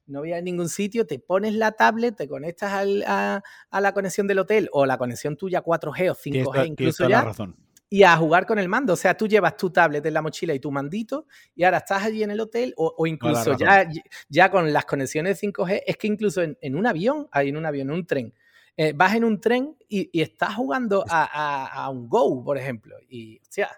no 0.07 0.21
voy 0.21 0.33
a 0.33 0.41
ningún 0.41 0.69
sitio, 0.69 1.07
te 1.07 1.19
pones 1.21 1.55
la 1.55 1.73
tablet, 1.73 2.17
te 2.17 2.27
conectas 2.27 2.73
a, 3.07 3.43
la 3.81 3.93
conexión 3.93 4.27
del 4.27 4.41
hotel 4.41 4.69
o 4.73 4.85
la 4.85 4.99
conexión 4.99 5.37
tuya 5.37 5.63
4G 5.63 6.11
o 6.11 6.15
5G 6.15 6.67
incluso 6.67 7.09
ya. 7.09 7.23
razón. 7.23 7.57
Y 7.91 8.03
a 8.03 8.15
jugar 8.19 8.45
con 8.45 8.59
el 8.59 8.69
mando. 8.69 8.93
O 8.93 8.97
sea, 8.97 9.17
tú 9.17 9.27
llevas 9.27 9.57
tu 9.57 9.71
tablet 9.71 10.05
en 10.05 10.13
la 10.13 10.21
mochila 10.21 10.53
y 10.53 10.61
tu 10.61 10.71
mandito 10.71 11.27
y 11.55 11.65
ahora 11.65 11.79
estás 11.79 12.03
allí 12.03 12.23
en 12.23 12.31
el 12.31 12.41
hotel 12.41 12.75
o, 12.77 13.07
incluso 13.07 13.57
ya, 13.57 13.89
ya 14.29 14.51
con 14.51 14.71
las 14.71 14.85
conexiones 14.85 15.43
5G. 15.43 15.85
Es 15.87 15.97
que 15.97 16.07
incluso 16.07 16.43
en, 16.43 16.77
un 16.77 16.87
avión, 16.87 17.29
hay 17.31 17.49
en 17.49 17.57
un 17.57 17.65
avión, 17.65 17.89
en 17.89 17.95
un 17.95 18.07
tren, 18.07 18.35
eh, 18.81 18.93
vas 18.95 19.17
en 19.17 19.25
un 19.25 19.41
tren 19.41 19.77
y, 19.89 20.09
estás 20.21 20.55
jugando 20.55 21.05
a, 21.09 21.91
un 21.91 22.09
Go, 22.09 22.45
por 22.45 22.57
ejemplo. 22.57 22.95
Y, 23.11 23.39
o 23.39 23.51
sea, 23.51 23.69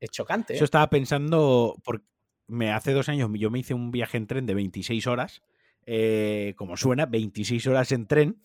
es 0.00 0.10
chocante. 0.10 0.54
Yo 0.54 0.62
¿eh? 0.62 0.64
estaba 0.64 0.88
pensando, 0.88 1.76
porque 1.84 2.06
me 2.46 2.72
hace 2.72 2.92
dos 2.92 3.10
años 3.10 3.28
yo 3.34 3.50
me 3.50 3.58
hice 3.58 3.74
un 3.74 3.90
viaje 3.90 4.16
en 4.16 4.26
tren 4.26 4.46
de 4.46 4.54
26 4.54 5.06
horas, 5.06 5.42
eh, 5.84 6.54
como 6.56 6.78
suena, 6.78 7.04
26 7.04 7.66
horas 7.66 7.92
en 7.92 8.06
tren. 8.06 8.42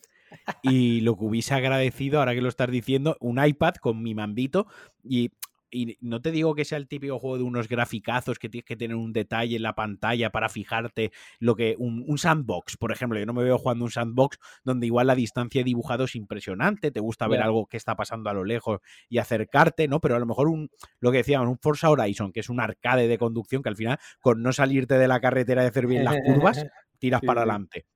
Y 0.62 1.00
lo 1.00 1.16
que 1.16 1.24
hubiese 1.24 1.54
agradecido, 1.54 2.18
ahora 2.18 2.34
que 2.34 2.42
lo 2.42 2.50
estás 2.50 2.70
diciendo, 2.70 3.16
un 3.20 3.42
iPad 3.42 3.76
con 3.76 4.02
mi 4.02 4.14
mandito 4.14 4.66
y 5.02 5.30
y 5.74 5.98
no 6.00 6.22
te 6.22 6.30
digo 6.30 6.54
que 6.54 6.64
sea 6.64 6.78
el 6.78 6.86
típico 6.86 7.18
juego 7.18 7.36
de 7.36 7.42
unos 7.42 7.68
graficazos 7.68 8.38
que 8.38 8.48
tienes 8.48 8.64
que 8.64 8.76
tener 8.76 8.96
un 8.96 9.12
detalle 9.12 9.56
en 9.56 9.62
la 9.62 9.74
pantalla 9.74 10.30
para 10.30 10.48
fijarte 10.48 11.10
lo 11.40 11.56
que 11.56 11.74
un, 11.78 12.16
sandbox, 12.16 12.76
por 12.76 12.92
ejemplo, 12.92 13.18
yo 13.18 13.26
no 13.26 13.32
me 13.32 13.42
veo 13.42 13.58
jugando 13.58 13.84
un 13.84 13.90
sandbox 13.90 14.38
donde 14.62 14.86
igual 14.86 15.08
la 15.08 15.16
distancia 15.16 15.60
de 15.60 15.64
dibujado 15.64 16.04
es 16.04 16.14
impresionante, 16.14 16.92
te 16.92 17.00
gusta 17.00 17.26
ver 17.26 17.42
algo 17.42 17.66
que 17.66 17.76
está 17.76 17.96
pasando 17.96 18.30
a 18.30 18.34
lo 18.34 18.44
lejos 18.44 18.80
y 19.08 19.18
acercarte, 19.18 19.88
¿no? 19.88 20.00
Pero 20.00 20.14
a 20.14 20.20
lo 20.20 20.26
mejor 20.26 20.48
un 20.48 20.70
lo 21.00 21.10
que 21.10 21.18
decíamos, 21.18 21.48
un 21.48 21.58
Forza 21.58 21.90
Horizon, 21.90 22.32
que 22.32 22.40
es 22.40 22.48
un 22.48 22.60
arcade 22.60 23.08
de 23.08 23.18
conducción 23.18 23.62
que 23.62 23.68
al 23.68 23.76
final 23.76 23.98
con 24.20 24.42
no 24.42 24.52
salirte 24.52 24.96
de 24.96 25.08
la 25.08 25.20
carretera 25.20 25.64
y 25.64 25.66
hacer 25.66 25.88
bien 25.88 26.04
las 26.04 26.16
curvas, 26.24 26.64
tiras 26.98 27.20
para 27.20 27.40
adelante. 27.40 27.86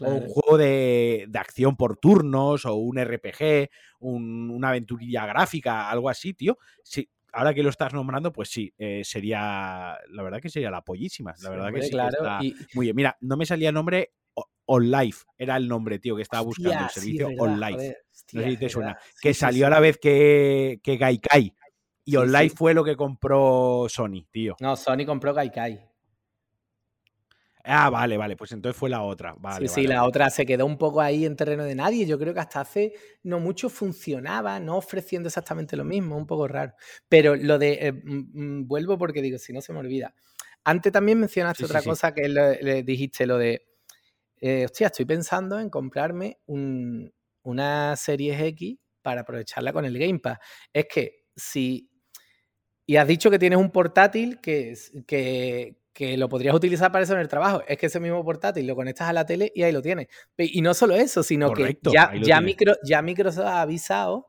O 0.00 0.10
un 0.10 0.28
juego 0.28 0.58
de, 0.58 1.28
acción 1.34 1.76
por 1.76 1.96
turnos, 1.96 2.64
o 2.64 2.74
un 2.74 2.98
RPG, 2.98 3.68
una 4.00 4.68
aventurilla 4.68 5.26
gráfica, 5.26 5.90
algo 5.90 6.08
así, 6.08 6.34
tío. 6.34 6.58
Sí, 6.84 7.10
ahora 7.32 7.54
que 7.54 7.62
lo 7.62 7.70
estás 7.70 7.92
nombrando, 7.92 8.32
pues 8.32 8.48
sí, 8.48 8.72
eh, 8.78 9.02
sería, 9.04 9.98
la 10.10 10.22
verdad 10.22 10.40
que 10.40 10.48
sería 10.48 10.70
la 10.70 10.82
pollísima. 10.82 11.34
La 11.42 11.50
verdad 11.50 11.72
que 11.72 11.82
sí, 11.82 11.96
está 11.96 12.40
muy 12.74 12.86
bien. 12.86 12.96
Mira, 12.96 13.16
no 13.20 13.36
me 13.36 13.46
salía 13.46 13.68
el 13.68 13.74
nombre 13.74 14.12
On 14.66 14.90
Life, 14.90 15.24
era 15.36 15.56
el 15.56 15.66
nombre, 15.66 15.98
tío, 15.98 16.14
que 16.14 16.22
estaba 16.22 16.42
buscando 16.42 16.84
el 16.84 16.90
servicio 16.90 17.28
On 17.38 17.58
Life. 17.58 17.96
no 18.32 18.42
sé 18.42 18.50
si 18.50 18.56
te 18.56 18.68
suena. 18.68 18.98
que 19.20 19.32
salió 19.34 19.66
a 19.66 19.70
la 19.70 19.80
vez 19.80 19.98
que, 19.98 20.80
que 20.82 20.96
Gaikai. 20.96 21.54
Y 22.04 22.16
On 22.16 22.30
Life 22.30 22.56
fue 22.56 22.74
lo 22.74 22.84
que 22.84 22.96
compró 22.96 23.86
Sony, 23.88 24.26
tío. 24.30 24.56
No, 24.60 24.76
Sony 24.76 25.04
compró 25.06 25.34
Gaikai. 25.34 25.88
Ah, 27.70 27.90
vale, 27.90 28.16
vale, 28.16 28.34
pues 28.34 28.52
entonces 28.52 28.78
fue 28.78 28.88
la 28.88 29.02
otra. 29.02 29.34
Vale, 29.38 29.68
sí, 29.68 29.82
sí, 29.82 29.86
la 29.86 30.04
otra 30.04 30.30
se 30.30 30.46
quedó 30.46 30.64
un 30.64 30.78
poco 30.78 31.02
ahí 31.02 31.26
en 31.26 31.36
terreno 31.36 31.64
de 31.64 31.74
nadie. 31.74 32.06
Yo 32.06 32.18
creo 32.18 32.32
que 32.32 32.40
hasta 32.40 32.62
hace 32.62 32.94
no 33.24 33.40
mucho 33.40 33.68
funcionaba, 33.68 34.58
no 34.58 34.78
ofreciendo 34.78 35.28
exactamente 35.28 35.76
lo 35.76 35.84
mismo, 35.84 36.16
un 36.16 36.26
poco 36.26 36.48
raro. 36.48 36.72
Pero 37.10 37.36
lo 37.36 37.58
de, 37.58 37.72
eh, 37.74 37.92
mm, 37.92 38.60
mm, 38.60 38.66
vuelvo 38.66 38.96
porque 38.96 39.20
digo, 39.20 39.36
si 39.36 39.52
no 39.52 39.60
se 39.60 39.74
me 39.74 39.80
olvida. 39.80 40.14
Antes 40.64 40.92
también 40.92 41.20
mencionaste 41.20 41.66
otra 41.66 41.82
cosa 41.82 42.14
que 42.14 42.26
le, 42.30 42.82
dijiste, 42.84 43.26
lo 43.26 43.36
de, 43.36 43.68
eh, 44.40 44.64
hostia, 44.64 44.86
estoy 44.86 45.04
pensando 45.04 45.60
en 45.60 45.68
comprarme 45.68 46.38
una 46.46 47.96
Series 47.96 48.40
X 48.40 48.78
para 49.02 49.20
aprovecharla 49.20 49.74
con 49.74 49.84
el 49.84 49.98
Game 49.98 50.20
Pass. 50.20 50.38
Es 50.72 50.86
que 50.86 51.26
si... 51.36 51.90
Y 52.86 52.96
has 52.96 53.06
dicho 53.06 53.30
que 53.30 53.38
tienes 53.38 53.58
un 53.58 53.70
portátil 53.70 54.40
que, 54.40 54.74
que, 55.06 55.77
que 55.98 56.16
lo 56.16 56.28
podrías 56.28 56.54
utilizar 56.54 56.92
para 56.92 57.02
eso 57.02 57.14
en 57.14 57.18
el 57.18 57.26
trabajo. 57.26 57.64
Es 57.66 57.76
que 57.76 57.86
ese 57.86 57.98
mismo 57.98 58.24
portátil 58.24 58.64
lo 58.68 58.76
conectas 58.76 59.08
a 59.08 59.12
la 59.12 59.26
tele 59.26 59.50
y 59.52 59.64
ahí 59.64 59.72
lo 59.72 59.82
tienes. 59.82 60.06
Y 60.36 60.62
no 60.62 60.72
solo 60.72 60.94
eso, 60.94 61.24
sino 61.24 61.52
que 61.52 61.76
ya, 61.92 62.12
ya, 62.22 62.40
ya, 62.84 63.02
Microsoft 63.02 63.44
ha 63.44 63.62
avisado 63.62 64.28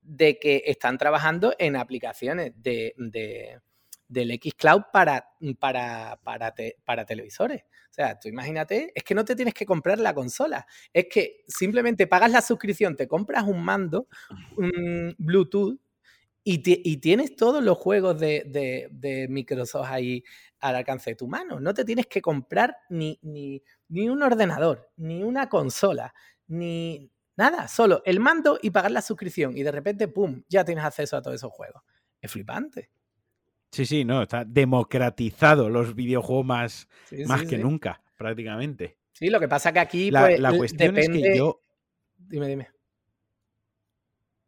de 0.00 0.38
que 0.38 0.62
están 0.64 0.96
trabajando 0.96 1.54
en 1.58 1.76
aplicaciones 1.76 2.52
de, 2.56 2.94
de 2.96 3.60
del 4.08 4.40
Xcloud 4.42 4.84
para, 4.90 5.28
para, 5.58 6.18
para, 6.24 6.54
para 6.82 7.04
televisores. 7.04 7.62
O 7.90 7.94
sea, 7.94 8.18
tú 8.18 8.30
imagínate, 8.30 8.90
es 8.94 9.04
que 9.04 9.14
no 9.14 9.22
te 9.22 9.36
tienes 9.36 9.52
que 9.52 9.66
comprar 9.66 9.98
la 9.98 10.14
consola, 10.14 10.66
es 10.94 11.08
que 11.12 11.42
simplemente 11.46 12.06
pagas 12.06 12.30
la 12.30 12.40
suscripción, 12.40 12.96
te 12.96 13.06
compras 13.06 13.44
un 13.44 13.62
mando, 13.62 14.08
un 14.56 15.14
Bluetooth 15.18 15.78
y, 16.44 16.96
tienes 16.98 17.36
todos 17.36 17.62
los 17.62 17.78
juegos 17.78 18.18
de, 18.18 19.26
Microsoft 19.28 19.86
ahí 19.88 20.24
al 20.60 20.76
alcance 20.76 21.10
de 21.10 21.16
tu 21.16 21.28
mano. 21.28 21.60
No 21.60 21.72
te 21.74 21.84
tienes 21.84 22.06
que 22.06 22.20
comprar 22.20 22.76
ni, 22.88 23.18
ni, 23.22 23.62
ni 23.88 24.08
un 24.08 24.22
ordenador, 24.22 24.90
ni 24.96 25.22
una 25.22 25.48
consola, 25.48 26.14
ni 26.48 27.10
nada. 27.36 27.68
Solo 27.68 28.02
el 28.04 28.20
mando 28.20 28.58
y 28.60 28.70
pagar 28.70 28.90
la 28.90 29.02
suscripción. 29.02 29.56
Y 29.56 29.62
de 29.62 29.72
repente, 29.72 30.08
¡pum!, 30.08 30.42
ya 30.48 30.64
tienes 30.64 30.84
acceso 30.84 31.16
a 31.16 31.22
todos 31.22 31.36
esos 31.36 31.52
juegos. 31.52 31.82
Es 32.20 32.30
flipante. 32.30 32.90
Sí, 33.70 33.86
sí, 33.86 34.04
no, 34.04 34.22
está 34.22 34.44
democratizado 34.44 35.70
los 35.70 35.94
videojuegos 35.94 36.44
más, 36.44 36.88
más 37.26 37.44
que 37.44 37.56
nunca, 37.56 38.02
prácticamente. 38.16 38.98
Sí, 39.12 39.30
lo 39.30 39.40
que 39.40 39.48
pasa 39.48 39.72
que 39.72 39.78
aquí 39.78 40.10
la, 40.10 40.22
pues, 40.22 40.40
la 40.40 40.56
cuestión 40.56 40.98
es 40.98 41.08
que 41.08 41.36
yo... 41.36 41.60
Dime, 42.18 42.48
dime. 42.48 42.68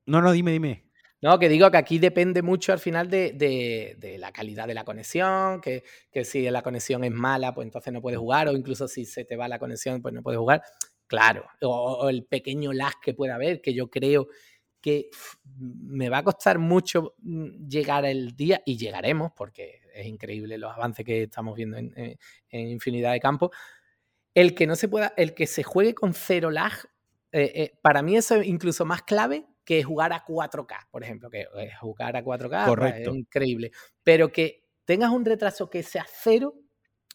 No, 0.06 0.20
no, 0.20 0.32
dime, 0.32 0.52
dime. 0.52 0.83
No, 1.24 1.38
que 1.38 1.48
digo 1.48 1.70
que 1.70 1.78
aquí 1.78 1.98
depende 1.98 2.42
mucho 2.42 2.74
al 2.74 2.78
final 2.78 3.08
de, 3.08 4.16
la 4.18 4.30
calidad 4.30 4.66
de 4.66 4.74
la 4.74 4.84
conexión, 4.84 5.62
que, 5.62 5.82
si 6.22 6.42
la 6.50 6.60
conexión 6.60 7.02
es 7.02 7.12
mala, 7.12 7.54
pues 7.54 7.64
entonces 7.64 7.94
no 7.94 8.02
puedes 8.02 8.18
jugar, 8.18 8.48
o 8.48 8.52
incluso 8.52 8.86
si 8.86 9.06
se 9.06 9.24
te 9.24 9.34
va 9.34 9.48
la 9.48 9.58
conexión, 9.58 10.02
pues 10.02 10.12
no 10.12 10.22
puedes 10.22 10.38
jugar. 10.38 10.62
Claro, 11.06 11.46
o, 11.62 12.10
el 12.10 12.26
pequeño 12.26 12.74
lag 12.74 12.92
que 13.00 13.14
pueda 13.14 13.36
haber, 13.36 13.62
que 13.62 13.72
yo 13.72 13.88
creo 13.88 14.28
que 14.82 15.08
me 15.56 16.10
va 16.10 16.18
a 16.18 16.24
costar 16.24 16.58
mucho 16.58 17.14
mm, 17.22 17.68
llegar 17.68 18.04
el 18.04 18.36
día, 18.36 18.60
y 18.66 18.76
llegaremos, 18.76 19.32
porque 19.34 19.80
es 19.94 20.04
increíble 20.04 20.58
los 20.58 20.74
avances 20.74 21.06
que 21.06 21.22
estamos 21.22 21.56
viendo 21.56 21.78
en, 21.78 22.18
infinidad 22.50 23.12
de 23.12 23.20
campos. 23.20 23.48
El 24.34 24.54
que 24.54 24.66
no 24.66 24.76
se 24.76 24.88
pueda, 24.88 25.14
el 25.16 25.32
que 25.32 25.46
se 25.46 25.62
juegue 25.62 25.94
con 25.94 26.12
cero 26.12 26.50
lag, 26.50 26.74
eh, 27.32 27.50
eh, 27.54 27.78
para 27.80 28.02
mí 28.02 28.14
eso 28.14 28.34
es 28.34 28.46
incluso 28.46 28.84
más 28.84 29.02
clave 29.04 29.46
que 29.64 29.82
jugar 29.82 30.12
a 30.12 30.24
4K, 30.24 30.88
por 30.90 31.02
ejemplo, 31.02 31.30
que 31.30 31.42
eh, 31.42 31.70
jugar 31.80 32.16
a 32.16 32.24
4K 32.24 32.74
pues, 32.76 32.94
es 32.96 33.08
increíble, 33.08 33.72
pero 34.02 34.30
que 34.30 34.64
tengas 34.84 35.10
un 35.10 35.24
retraso 35.24 35.70
que 35.70 35.82
sea 35.82 36.06
cero, 36.08 36.54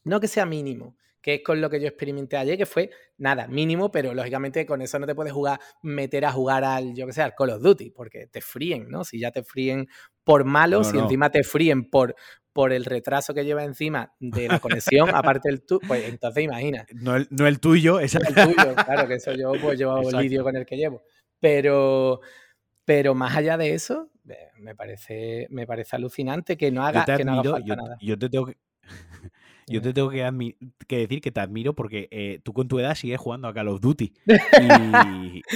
no 0.04 0.20
que 0.20 0.28
sea 0.28 0.45
mínimo, 0.45 0.97
que 1.22 1.36
es 1.36 1.41
con 1.43 1.62
lo 1.62 1.70
que 1.70 1.80
yo 1.80 1.88
experimenté 1.88 2.38
ayer, 2.38 2.58
que 2.58 2.66
fue 2.66 2.89
nada, 3.18 3.47
mínimo, 3.47 3.91
pero 3.91 4.14
lógicamente 4.14 4.66
con 4.66 4.82
eso 4.82 4.97
no 5.00 5.06
te 5.06 5.16
puedes 5.16 5.34
jugar, 5.34 5.60
meter 5.82 6.26
a 6.26 6.32
jugar 6.32 6.64
al, 6.64 6.93
yo 6.95 7.06
que 7.06 7.14
sé, 7.14 7.22
al 7.22 7.36
Call 7.36 7.52
of 7.52 7.62
Duty, 7.62 7.91
porque 7.91 8.28
te 8.28 8.41
fríen, 8.41 8.89
¿no? 8.89 9.04
Si 9.04 9.20
ya 9.20 9.32
te 9.32 9.43
fríen 9.43 9.88
por 10.24 10.45
malos 10.45 10.93
y 10.93 10.97
encima 10.97 11.30
te 11.30 11.43
fríen 11.43 11.89
por, 11.89 12.16
por 12.54 12.72
el 12.72 12.86
retraso 12.86 13.34
que 13.34 13.45
lleva 13.45 13.64
encima 13.64 14.14
de 14.20 14.47
la 14.47 14.60
conexión, 14.60 15.10
aparte 15.14 15.50
del 15.50 15.66
tuyo, 15.66 15.82
pues 15.88 16.08
entonces 16.08 16.43
imagina. 16.43 16.86
No 16.93 17.16
el, 17.16 17.28
no 17.30 17.47
el 17.47 17.60
tuyo, 17.60 18.00
es 18.00 18.16
el 18.16 18.26
tuyo, 18.34 18.76
claro, 18.86 19.08
que 19.08 19.16
eso 19.16 19.34
yo 19.34 19.52
pues 19.62 19.78
llevo 19.78 20.10
el 20.10 20.18
vídeo 20.18 20.43
con 20.43 20.56
el 20.56 20.66
que 20.66 20.78
llevo. 20.78 21.04
Pero, 21.40 22.22
pero 22.86 23.16
más 23.16 23.36
allá 23.36 23.58
de 23.58 23.74
eso, 23.74 24.10
me 24.58 24.76
parece, 24.76 25.48
me 25.50 25.66
parece 25.66 25.96
alucinante 25.96 26.58
que 26.58 26.72
no 26.72 26.86
haga, 26.86 27.06
que 27.06 27.24
no 27.24 27.44
yo, 27.44 27.58
nada. 27.76 27.98
Yo 28.02 28.18
te 28.18 28.30
tengo 28.30 28.46
que, 28.48 28.58
yo 29.68 29.82
te 29.82 29.94
tengo 29.94 30.10
que, 30.10 30.56
decir 30.88 31.22
que 31.22 31.32
te 31.32 31.40
admiro 31.40 31.74
porque 31.74 32.08
eh, 32.12 32.40
tú 32.44 32.54
con 32.54 32.68
tu 32.68 32.80
edad 32.80 32.96
sigues 32.96 33.20
jugando 33.20 33.48
a 33.48 33.54
Call 33.54 33.70
of 33.70 33.82
Duty. 33.82 34.14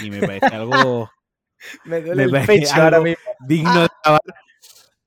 Y, 0.02 0.10
me 0.10 0.20
parece 0.20 0.56
algo. 0.56 1.10
me 1.86 2.02
duele 2.02 2.24
el 2.24 2.46
pecho 2.46 2.76
ahora 2.76 3.00
mismo. 3.00 3.24
Digno 3.48 3.82
de 3.82 3.88
¡Ah! 4.06 4.20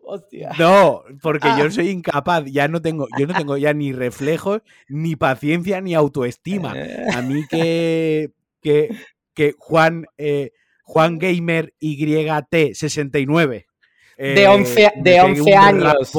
Hostia. 0.09 0.53
No, 0.57 1.03
porque 1.20 1.49
yo 1.59 1.64
ah. 1.64 1.70
soy 1.72 1.89
incapaz, 1.89 2.45
ya 2.45 2.68
no 2.68 2.81
tengo, 2.81 3.09
yo 3.18 3.27
no 3.27 3.35
tengo 3.35 3.57
ya 3.57 3.74
ni 3.74 3.93
reflejos, 3.93 4.62
ni 4.87 5.16
paciencia, 5.16 5.81
ni 5.81 5.97
autoestima. 5.97 6.77
A 7.12 7.22
mí 7.22 7.45
que, 7.51 8.31
que, 8.61 8.97
que 9.35 9.57
Juan 9.59 10.07
eh, 10.16 10.53
Juan 10.87 11.18
Gamer 11.18 11.74
YT69. 11.80 13.66
de 14.16 14.49
11, 14.49 14.93
de 14.97 15.20
11 15.20 15.55
años. 15.55 16.12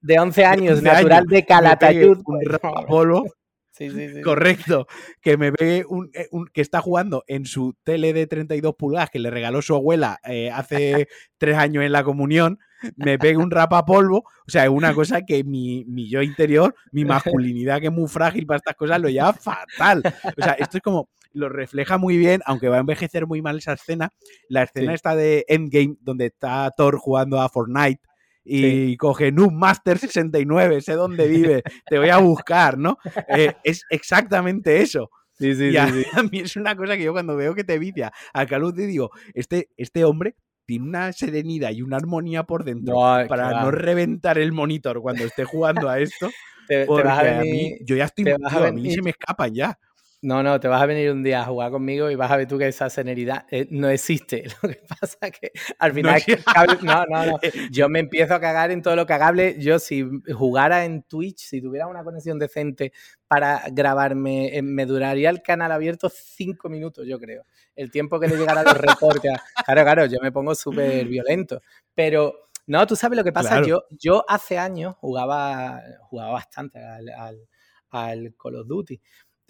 De 0.00 0.18
11 0.18 0.44
años, 0.44 0.82
natural 0.82 1.24
de 1.26 1.46
Calatayud. 1.46 2.18
Un 2.24 2.86
polvo. 2.86 3.24
Sí, 3.74 3.88
sí, 3.88 4.10
sí. 4.10 4.20
Correcto. 4.20 4.86
Que 5.22 5.38
me 5.38 5.50
ve 5.50 5.78
eh, 5.78 5.84
un, 6.30 6.46
que 6.52 6.60
está 6.60 6.82
jugando 6.82 7.24
en 7.26 7.46
su 7.46 7.74
tele 7.84 8.12
de 8.12 8.26
32 8.26 8.74
pulgadas 8.74 9.08
que 9.08 9.18
le 9.18 9.30
regaló 9.30 9.62
su 9.62 9.74
abuela 9.74 10.20
eh, 10.24 10.50
hace 10.50 11.08
tres 11.38 11.56
años 11.56 11.82
en 11.82 11.92
la 11.92 12.04
comunión. 12.04 12.58
Me 12.96 13.18
pegue 13.18 13.38
un 13.38 13.50
rapapolvo. 13.50 14.18
O 14.46 14.50
sea, 14.50 14.64
es 14.64 14.68
una 14.68 14.92
cosa 14.92 15.22
que 15.22 15.42
mi, 15.42 15.86
mi, 15.86 16.06
yo 16.10 16.20
interior, 16.20 16.74
mi 16.90 17.06
masculinidad 17.06 17.80
que 17.80 17.86
es 17.86 17.92
muy 17.92 18.08
frágil 18.08 18.44
para 18.44 18.58
estas 18.58 18.76
cosas, 18.76 19.00
lo 19.00 19.08
lleva 19.08 19.32
fatal. 19.32 20.02
O 20.36 20.42
sea, 20.42 20.52
esto 20.52 20.76
es 20.76 20.82
como 20.82 21.08
lo 21.32 21.48
refleja 21.48 21.98
muy 21.98 22.16
bien, 22.16 22.40
aunque 22.46 22.68
va 22.68 22.76
a 22.76 22.80
envejecer 22.80 23.26
muy 23.26 23.42
mal 23.42 23.58
esa 23.58 23.72
escena. 23.74 24.10
La 24.48 24.64
escena 24.64 24.94
está 24.94 25.14
de 25.16 25.44
Endgame, 25.48 25.96
donde 26.00 26.26
está 26.26 26.70
Thor 26.76 26.96
jugando 26.98 27.40
a 27.40 27.48
Fortnite 27.48 28.00
y 28.44 28.96
coge 28.96 29.32
Noob 29.32 29.52
Master 29.52 29.98
69, 29.98 30.80
sé 30.80 30.94
dónde 30.94 31.28
vive, 31.28 31.62
te 31.88 31.98
voy 31.98 32.08
a 32.08 32.18
buscar, 32.18 32.76
¿no? 32.78 32.98
Eh, 33.28 33.52
es 33.62 33.82
exactamente 33.90 34.80
eso. 34.80 35.10
Sí, 35.38 35.54
sí, 35.54 35.70
y 35.70 35.76
a, 35.76 35.88
sí, 35.88 36.04
a, 36.12 36.22
mí 36.30 36.40
es 36.40 36.56
una 36.56 36.76
cosa 36.76 36.96
que 36.96 37.04
yo 37.04 37.12
cuando 37.12 37.36
veo 37.36 37.54
que 37.54 37.64
te 37.64 37.78
vicia 37.78 38.12
al 38.32 38.46
Call 38.46 38.62
Duty 38.62 38.86
digo, 38.86 39.10
este, 39.34 39.70
este 39.76 40.04
hombre 40.04 40.36
tiene 40.66 40.84
una 40.86 41.12
serenidad 41.12 41.70
y 41.72 41.82
una 41.82 41.96
armonía 41.96 42.44
por 42.44 42.64
dentro 42.64 42.94
No, 42.94 43.26
para 43.26 43.48
claro. 43.48 43.62
no 43.62 43.70
reventar 43.72 44.38
el 44.38 44.52
monitor 44.52 45.00
cuando 45.00 45.24
esté 45.24 45.44
jugando 45.44 45.88
a 45.88 45.98
esto. 45.98 46.30
Te, 46.68 46.80
te 46.80 46.86
Porque 46.86 47.08
vas 47.08 47.18
a 47.18 47.40
a 47.40 47.42
mí, 47.42 47.76
yo 47.84 47.96
ya 47.96 48.04
estoy, 48.04 48.24
te 48.24 48.36
vas 48.38 48.52
a 48.52 48.68
a 48.68 48.72
mí 48.72 48.92
se 48.92 49.02
me 49.02 49.10
escapan 49.10 49.52
ya. 49.52 49.78
No, 50.24 50.40
no, 50.40 50.60
te 50.60 50.68
vas 50.68 50.80
a 50.80 50.86
venir 50.86 51.10
un 51.10 51.24
día 51.24 51.40
a 51.40 51.46
jugar 51.46 51.72
conmigo 51.72 52.08
y 52.08 52.14
vas 52.14 52.30
a 52.30 52.36
ver 52.36 52.46
tú 52.46 52.56
que 52.56 52.68
esa 52.68 52.88
serenidad 52.88 53.44
eh, 53.50 53.66
no 53.70 53.88
existe. 53.88 54.44
Lo 54.62 54.68
que 54.68 54.80
pasa 54.88 55.18
es 55.20 55.32
que 55.32 55.50
al 55.80 55.92
final 55.92 56.16
es 56.16 56.24
que 56.24 56.32
el 56.34 56.44
cable- 56.44 56.78
no, 56.80 57.04
no, 57.06 57.26
no. 57.26 57.38
Yo 57.72 57.88
me 57.88 57.98
empiezo 57.98 58.32
a 58.34 58.40
cagar 58.40 58.70
en 58.70 58.82
todo 58.82 58.94
lo 58.94 59.04
cagable. 59.04 59.56
Yo 59.58 59.80
si 59.80 60.08
jugara 60.32 60.84
en 60.84 61.02
Twitch, 61.02 61.40
si 61.40 61.60
tuviera 61.60 61.88
una 61.88 62.04
conexión 62.04 62.38
decente 62.38 62.92
para 63.26 63.64
grabarme, 63.72 64.56
eh, 64.56 64.62
me 64.62 64.86
duraría 64.86 65.28
el 65.28 65.42
canal 65.42 65.72
abierto 65.72 66.08
cinco 66.08 66.68
minutos, 66.68 67.04
yo 67.04 67.18
creo. 67.18 67.44
El 67.74 67.90
tiempo 67.90 68.20
que 68.20 68.28
le 68.28 68.36
llegara 68.36 68.60
a 68.60 68.64
los 68.64 68.78
reportes. 68.80 69.32
Claro, 69.64 69.82
claro, 69.82 70.06
yo 70.06 70.20
me 70.22 70.30
pongo 70.30 70.54
súper 70.54 71.04
violento. 71.08 71.60
Pero 71.96 72.44
no, 72.68 72.86
tú 72.86 72.94
sabes 72.94 73.18
lo 73.18 73.24
que 73.24 73.32
pasa. 73.32 73.48
Claro. 73.48 73.66
Yo, 73.66 73.82
yo 73.90 74.24
hace 74.28 74.56
años 74.56 74.94
jugaba, 75.00 75.82
jugaba 76.02 76.34
bastante 76.34 76.78
al, 76.78 77.08
al, 77.08 77.48
al 77.90 78.34
Call 78.40 78.54
of 78.54 78.68
Duty 78.68 79.00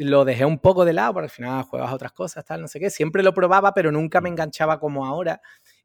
lo 0.04 0.24
dejé 0.24 0.44
un 0.44 0.58
poco 0.58 0.84
de 0.84 0.92
lado, 0.92 1.14
porque 1.14 1.24
al 1.26 1.30
final 1.30 1.62
juegas 1.64 1.90
a 1.90 1.94
otras 1.94 2.12
cosas, 2.12 2.44
tal, 2.44 2.60
no 2.62 2.68
sé 2.68 2.80
qué. 2.80 2.90
Siempre 2.90 3.22
lo 3.22 3.32
probaba, 3.34 3.72
pero 3.74 3.90
nunca 3.92 4.20
me 4.20 4.28
enganchaba 4.28 4.78
como 4.80 5.04
ahora. 5.06 5.40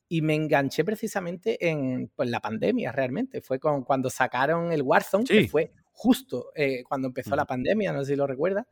Y 0.10 0.22
me 0.22 0.36
enganché 0.36 0.86
precisamente 0.86 1.68
en 1.70 2.10
pues, 2.16 2.30
la 2.30 2.40
pandemia, 2.40 2.92
realmente. 2.92 3.42
Fue 3.42 3.60
con, 3.60 3.84
cuando 3.84 4.10
sacaron 4.10 4.72
el 4.72 4.82
Warzone, 4.82 5.26
Sí. 5.26 5.42
que 5.44 5.48
fue 5.50 5.72
justo 5.92 6.52
eh, 6.56 6.84
cuando 6.88 7.08
empezó 7.10 7.32
Mm. 7.32 7.38
la 7.38 7.46
pandemia, 7.46 7.92
no 7.94 8.00
sé 8.06 8.12
si 8.12 8.16
lo 8.16 8.26
recuerdas. 8.28 8.66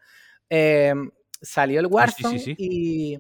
Eh, 0.50 0.93
salió 1.41 1.80
el 1.82 1.88
Ah, 1.88 1.89
sí, 2.08 2.24
Warzone 2.24 2.39
sí, 2.39 2.56
y. 2.58 3.20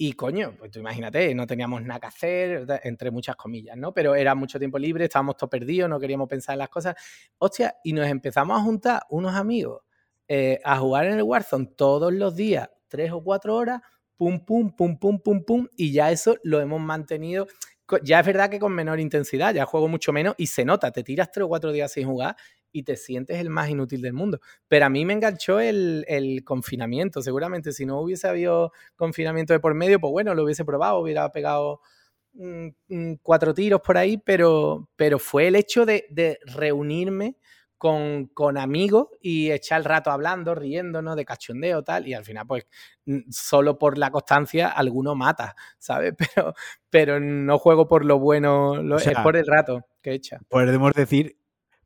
Y 0.00 0.12
coño, 0.12 0.54
pues 0.56 0.70
tú 0.70 0.78
imagínate, 0.78 1.34
no 1.34 1.44
teníamos 1.44 1.82
nada 1.82 1.98
que 1.98 2.06
hacer, 2.06 2.66
entre 2.84 3.10
muchas 3.10 3.34
comillas, 3.34 3.76
¿no? 3.76 3.92
Pero 3.92 4.14
era 4.14 4.32
mucho 4.36 4.56
tiempo 4.56 4.78
libre, 4.78 5.06
estábamos 5.06 5.36
todos 5.36 5.50
perdidos, 5.50 5.90
no 5.90 5.98
queríamos 5.98 6.28
pensar 6.28 6.52
en 6.52 6.60
las 6.60 6.68
cosas. 6.68 6.94
Hostia, 7.38 7.74
y 7.82 7.92
nos 7.92 8.06
empezamos 8.06 8.56
a 8.56 8.62
juntar 8.62 9.02
unos 9.10 9.34
amigos 9.34 9.82
eh, 10.28 10.60
a 10.64 10.78
jugar 10.78 11.06
en 11.06 11.14
el 11.14 11.22
Warzone 11.22 11.66
todos 11.76 12.12
los 12.12 12.36
días, 12.36 12.70
tres 12.88 13.10
o 13.12 13.22
cuatro 13.22 13.56
horas, 13.56 13.80
pum, 14.16 14.44
pum, 14.44 14.74
pum, 14.74 14.98
pum, 14.98 15.18
pum, 15.20 15.44
pum, 15.44 15.68
y 15.76 15.92
ya 15.92 16.10
eso 16.10 16.36
lo 16.42 16.60
hemos 16.60 16.80
mantenido. 16.80 17.46
Ya 18.02 18.20
es 18.20 18.26
verdad 18.26 18.50
que 18.50 18.58
con 18.58 18.74
menor 18.74 19.00
intensidad, 19.00 19.54
ya 19.54 19.64
juego 19.64 19.88
mucho 19.88 20.12
menos 20.12 20.34
y 20.36 20.48
se 20.48 20.64
nota, 20.66 20.90
te 20.92 21.02
tiras 21.02 21.30
tres 21.32 21.44
o 21.44 21.48
cuatro 21.48 21.72
días 21.72 21.90
sin 21.90 22.06
jugar 22.06 22.36
y 22.70 22.82
te 22.82 22.96
sientes 22.96 23.38
el 23.38 23.48
más 23.48 23.70
inútil 23.70 24.02
del 24.02 24.12
mundo. 24.12 24.40
Pero 24.68 24.84
a 24.84 24.90
mí 24.90 25.06
me 25.06 25.14
enganchó 25.14 25.60
el, 25.60 26.04
el 26.06 26.44
confinamiento, 26.44 27.22
seguramente 27.22 27.72
si 27.72 27.86
no 27.86 28.00
hubiese 28.00 28.28
habido 28.28 28.72
confinamiento 28.96 29.54
de 29.54 29.60
por 29.60 29.72
medio, 29.72 29.98
pues 29.98 30.10
bueno, 30.10 30.34
lo 30.34 30.44
hubiese 30.44 30.66
probado, 30.66 31.00
hubiera 31.00 31.32
pegado 31.32 31.80
cuatro 33.22 33.54
tiros 33.54 33.80
por 33.80 33.96
ahí, 33.96 34.18
pero, 34.18 34.88
pero 34.96 35.18
fue 35.18 35.48
el 35.48 35.56
hecho 35.56 35.86
de 35.86 36.38
reunirme 36.44 37.36
con, 37.78 38.26
con 38.34 38.58
amigos 38.58 39.08
y 39.22 39.50
echar 39.52 39.78
el 39.78 39.84
rato 39.84 40.10
hablando, 40.10 40.54
riéndonos 40.54 41.16
de 41.16 41.24
cachondeo 41.24 41.82
tal, 41.82 42.06
y 42.06 42.14
al 42.14 42.24
final 42.24 42.46
pues 42.46 42.66
solo 43.30 43.78
por 43.78 43.96
la 43.96 44.10
constancia 44.10 44.68
alguno 44.68 45.14
mata, 45.14 45.54
¿sabes? 45.78 46.14
Pero, 46.34 46.54
pero 46.90 47.20
no 47.20 47.58
juego 47.58 47.86
por 47.88 48.04
lo 48.04 48.18
bueno, 48.18 48.82
lo- 48.82 48.96
O 48.96 48.98
sea, 48.98 49.12
es 49.12 49.18
por 49.20 49.36
el 49.36 49.46
rato 49.46 49.86
que 50.02 50.12
echa. 50.12 50.40
Podemos 50.48 50.92
decir, 50.92 51.38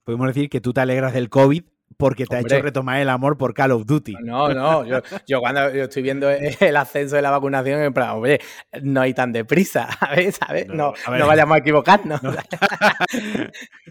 podemos 0.05 0.28
decir 0.28 0.49
que 0.49 0.61
tú 0.61 0.72
te 0.72 0.80
alegras 0.80 1.12
del 1.12 1.28
COVID 1.28 1.64
porque 1.97 2.26
te 2.26 2.34
ha 2.36 2.38
Hombre. 2.38 2.57
hecho 2.57 2.62
retomar 2.64 2.99
el 3.01 3.09
amor 3.09 3.36
por 3.36 3.55
Call 3.55 3.72
of 3.72 3.86
Duty. 3.86 4.14
No, 4.22 4.53
no, 4.53 4.84
yo, 4.84 5.01
yo 5.26 5.40
cuando 5.40 5.72
yo 5.72 5.84
estoy 5.84 6.03
viendo 6.03 6.28
el 6.30 6.76
ascenso 6.76 7.16
de 7.16 7.22
la 7.22 7.30
vacunación, 7.30 7.80
en 7.82 7.93
plan, 7.93 8.11
hombre, 8.11 8.40
no 8.82 9.01
hay 9.01 9.14
tan 9.14 9.32
deprisa. 9.32 9.88
No, 10.68 10.74
No, 10.74 10.95
a 11.07 11.11
ver. 11.11 11.20
no 11.20 11.26
vayamos 11.26 11.55
a 11.55 11.59
equivocarnos. 11.59 12.22
No. 12.22 12.32
Ah, 12.80 12.97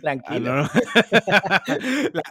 Tranquilo. 0.02 0.56
no. 0.56 0.70
La- 2.14 2.24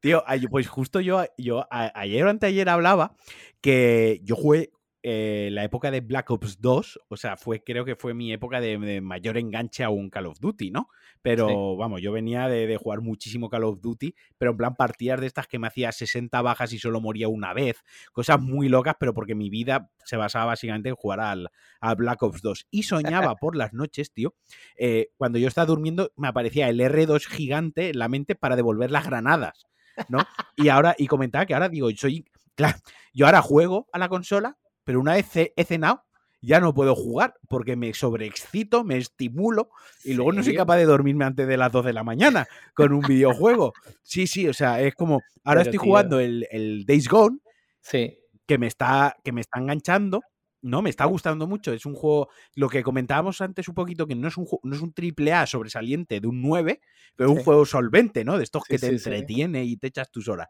tío, 0.00 0.24
pues 0.50 0.68
justo 0.68 1.00
yo, 1.00 1.24
yo 1.38 1.66
a- 1.70 1.92
ayer 1.94 2.24
o 2.24 2.30
anteayer 2.30 2.68
hablaba 2.68 3.14
que 3.60 4.20
yo 4.24 4.36
jugué 4.36 4.70
eh, 5.06 5.50
la 5.52 5.64
época 5.64 5.90
de 5.90 6.00
Black 6.00 6.30
Ops 6.30 6.62
2, 6.62 7.00
o 7.08 7.16
sea, 7.18 7.36
fue, 7.36 7.62
creo 7.62 7.84
que 7.84 7.94
fue 7.94 8.14
mi 8.14 8.32
época 8.32 8.58
de, 8.60 8.78
de 8.78 9.02
mayor 9.02 9.36
enganche 9.36 9.84
a 9.84 9.90
un 9.90 10.08
Call 10.08 10.24
of 10.26 10.40
Duty, 10.40 10.70
¿no? 10.70 10.88
Pero 11.20 11.46
Sí. 11.46 11.54
vamos, 11.78 12.00
yo 12.00 12.10
venía 12.10 12.48
de, 12.48 12.66
de 12.66 12.76
jugar 12.78 13.02
muchísimo 13.02 13.50
Call 13.50 13.64
of 13.64 13.82
Duty, 13.82 14.14
pero 14.38 14.52
en 14.52 14.56
plan 14.56 14.74
partidas 14.76 15.20
de 15.20 15.26
estas 15.26 15.46
que 15.46 15.58
me 15.58 15.66
hacía 15.66 15.92
60 15.92 16.40
bajas 16.40 16.72
y 16.72 16.78
solo 16.78 17.02
moría 17.02 17.28
una 17.28 17.52
vez, 17.52 17.82
cosas 18.12 18.40
muy 18.40 18.70
locas, 18.70 18.94
pero 18.98 19.12
porque 19.12 19.34
mi 19.34 19.50
vida 19.50 19.90
se 20.04 20.16
basaba 20.16 20.46
básicamente 20.46 20.88
en 20.88 20.94
jugar 20.94 21.20
al, 21.20 21.50
a 21.80 21.94
Black 21.94 22.22
Ops 22.22 22.40
2. 22.40 22.66
Y 22.70 22.84
soñaba 22.84 23.34
por 23.40 23.56
las 23.56 23.74
noches, 23.74 24.10
tío, 24.10 24.34
eh, 24.76 25.10
cuando 25.18 25.38
yo 25.38 25.48
estaba 25.48 25.66
durmiendo 25.66 26.12
me 26.16 26.28
aparecía 26.28 26.70
el 26.70 26.80
R2 26.80 27.26
gigante 27.26 27.90
en 27.90 27.98
la 27.98 28.08
mente 28.08 28.34
para 28.34 28.56
devolver 28.56 28.90
las 28.90 29.04
granadas, 29.06 29.66
¿no? 30.08 30.18
Y 30.56 30.68
ahora, 30.68 30.94
y 30.96 31.08
comentaba 31.08 31.44
que 31.44 31.52
ahora 31.52 31.68
digo, 31.68 31.90
soy, 31.94 32.24
claro, 32.54 32.78
yo 33.12 33.26
ahora 33.26 33.42
juego 33.42 33.86
a 33.92 33.98
la 33.98 34.08
consola, 34.08 34.56
pero 34.84 35.00
una 35.00 35.14
vez 35.14 35.26
he, 35.34 35.64
cenado, 35.64 36.04
ya 36.40 36.60
no 36.60 36.74
puedo 36.74 36.94
jugar 36.94 37.34
porque 37.48 37.74
me 37.74 37.92
sobreexcito, 37.94 38.84
me 38.84 38.98
estimulo 38.98 39.70
y 40.04 40.12
luego 40.14 40.32
no 40.32 40.42
soy 40.42 40.54
capaz 40.54 40.76
de 40.76 40.84
dormirme 40.84 41.24
antes 41.24 41.48
de 41.48 41.56
las 41.56 41.72
2 41.72 41.86
de 41.86 41.92
la 41.94 42.04
mañana 42.04 42.46
con 42.74 42.92
un 42.92 43.00
videojuego. 43.00 43.72
Sí, 44.02 44.26
sí, 44.26 44.46
o 44.46 44.52
sea, 44.52 44.80
es 44.80 44.94
como, 44.94 45.22
ahora 45.44 45.60
Pero, 45.60 45.62
estoy 45.62 45.70
tío. 45.72 45.80
jugando 45.80 46.20
el, 46.20 46.46
el 46.50 46.84
Days 46.86 47.08
Gone 47.08 47.38
Sí, 47.80 48.18
que 48.46 48.58
me 48.58 48.66
está, 48.66 49.16
que 49.24 49.32
me 49.32 49.40
está 49.40 49.58
enganchando. 49.60 50.22
No, 50.62 50.80
me 50.80 50.88
está 50.88 51.04
gustando 51.04 51.46
mucho. 51.46 51.72
Es 51.74 51.84
un 51.84 51.94
juego, 51.94 52.28
lo 52.54 52.70
que 52.70 52.82
comentábamos 52.82 53.42
antes 53.42 53.68
un 53.68 53.74
poquito, 53.74 54.06
que 54.06 54.14
no 54.14 54.28
es 54.28 54.36
un, 54.38 54.46
no 54.62 54.74
es 54.74 54.80
un 54.80 54.94
triple 54.94 55.32
A 55.34 55.46
sobresaliente 55.46 56.20
de 56.20 56.26
un 56.26 56.40
9, 56.40 56.80
pero 57.16 57.30
un 57.30 57.38
Sí. 57.38 57.44
juego 57.44 57.66
solvente, 57.66 58.24
¿no? 58.24 58.38
De 58.38 58.44
estos 58.44 58.62
Sí, 58.66 58.72
que 58.72 58.78
te 58.78 58.86
entretiene 58.86 59.64
y 59.64 59.76
te 59.76 59.88
echas 59.88 60.10
tus 60.10 60.28
horas. 60.28 60.48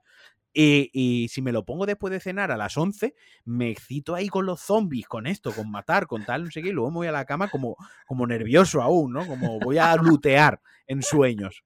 Y, 0.54 0.88
y 0.92 1.28
si 1.28 1.42
me 1.42 1.50
lo 1.52 1.64
pongo 1.64 1.84
después 1.84 2.12
de 2.12 2.20
cenar 2.20 2.52
a 2.52 2.56
las 2.56 2.76
11, 2.78 3.14
me 3.44 3.70
excito 3.70 4.14
ahí 4.14 4.28
con 4.28 4.46
los 4.46 4.60
zombies, 4.60 5.06
con 5.08 5.26
esto, 5.26 5.52
con 5.52 5.70
matar, 5.70 6.06
con 6.06 6.24
tal, 6.24 6.44
no 6.44 6.50
sé 6.50 6.62
qué, 6.62 6.68
y 6.68 6.72
luego 6.72 6.90
me 6.92 6.96
voy 6.98 7.06
a 7.08 7.12
la 7.12 7.24
cama 7.24 7.48
como, 7.48 7.76
como 8.06 8.26
nervioso 8.26 8.80
aún, 8.80 9.12
¿no? 9.12 9.26
Como 9.26 9.58
voy 9.60 9.78
a 9.78 9.94
lutear 9.96 10.60
en 10.86 11.02
sueños. 11.02 11.64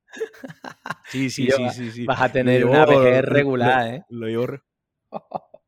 Sí, 1.11 1.29
sí, 1.31 1.51
sí, 1.51 1.71
sí, 1.71 1.91
sí. 1.91 2.07
vas 2.07 2.21
a 2.23 2.33
tener 2.33 2.65
una 2.65 2.85
lo- 2.87 3.23
regular, 3.23 3.95
¿eh? 3.95 4.03
Lo 4.09 4.27
llevo 4.27 4.47
re- 4.47 4.63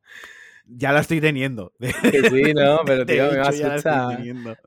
Ya 0.73 0.91
la 0.91 1.01
estoy 1.01 1.19
teniendo. 1.19 1.73
Que 1.79 2.23
sí, 2.23 2.53
no, 2.53 2.79
pero 2.85 3.05
tío, 3.05 3.23
me 3.31 3.31
hecho, 3.39 3.41
asusta. 3.43 4.07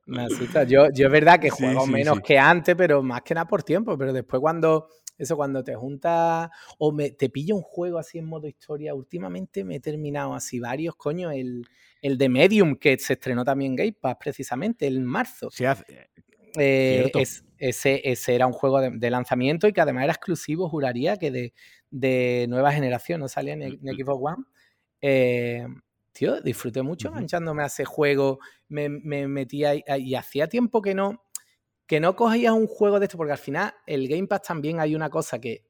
Me 0.07 0.23
asusta. 0.25 0.65
Yo, 0.65 0.89
yo 0.93 1.07
es 1.07 1.13
verdad 1.13 1.41
que 1.41 1.51
Sí, 1.51 1.65
juego 1.65 1.87
sí, 1.87 1.93
menos 1.93 2.17
sí. 2.19 2.23
que 2.27 2.39
antes, 2.39 2.75
pero 2.77 3.03
más 3.03 3.23
que 3.23 3.35
nada 3.35 3.47
por 3.47 3.63
tiempo. 3.63 3.97
Pero 3.97 4.13
después 4.13 4.41
cuando, 4.41 4.89
eso 5.19 5.37
cuando 5.37 5.63
te 5.65 5.75
juntas 5.75 6.51
o 6.79 6.93
me, 6.93 7.11
te 7.11 7.29
pilla 7.29 7.55
un 7.55 7.63
juego 7.63 7.99
así 7.99 8.19
en 8.19 8.27
modo 8.27 8.47
historia, 8.49 8.95
últimamente 8.95 9.65
me 9.65 9.77
he 9.77 9.81
terminado 9.81 10.35
así 10.35 10.61
varios, 10.61 10.97
coño, 10.97 11.31
el, 11.31 11.67
el 12.03 12.19
de 12.19 12.29
Medium 12.29 12.77
que 12.77 12.99
se 12.99 13.15
estrenó 13.15 13.45
también 13.45 13.73
en 13.73 13.77
Game 13.77 13.97
Pass 14.01 14.17
precisamente 14.21 14.87
en 14.87 15.05
marzo. 15.05 15.51
Se 15.51 15.67
hace- 15.67 16.09
Eh, 16.57 16.99
Cierto. 17.01 17.19
es- 17.19 17.45
ese, 17.59 18.01
ese 18.09 18.35
era 18.35 18.47
un 18.47 18.53
juego 18.53 18.81
de, 18.81 18.91
de 18.91 19.11
lanzamiento 19.11 19.67
y 19.67 19.73
que 19.73 19.81
además 19.81 20.05
era 20.05 20.13
exclusivo, 20.13 20.69
juraría, 20.69 21.17
que 21.17 21.31
de, 21.33 21.55
de 21.91 22.47
nueva 22.49 22.73
generación, 22.73 23.21
no 23.21 23.29
salía 23.29 23.55
en, 23.55 23.63
en 23.63 23.79
Xbox 23.81 24.21
One. 24.23 24.45
Eh, 25.01 25.67
tío, 26.13 26.41
disfruté 26.41 26.83
mucho 26.83 27.11
manchándome 27.11 27.63
a 27.63 27.67
ese 27.67 27.85
juego. 27.85 28.39
Me, 28.69 28.89
me 28.89 29.27
metía 29.29 29.71
ahí- 29.71 29.83
y 29.99 30.15
hacía 30.15 30.47
tiempo 30.49 30.81
que 30.83 30.95
no, 30.95 31.24
que 31.87 32.01
no 32.01 32.17
cogías 32.17 32.53
un 32.53 32.67
juego 32.67 32.99
de 32.99 33.07
esto, 33.07 33.17
porque 33.17 33.33
al 33.33 33.39
final 33.39 33.75
el 33.87 34.09
Game 34.09 34.27
Pass 34.27 34.43
también 34.43 34.81
hay 34.81 34.95
una 34.95 35.11
cosa 35.11 35.39
que, 35.41 35.65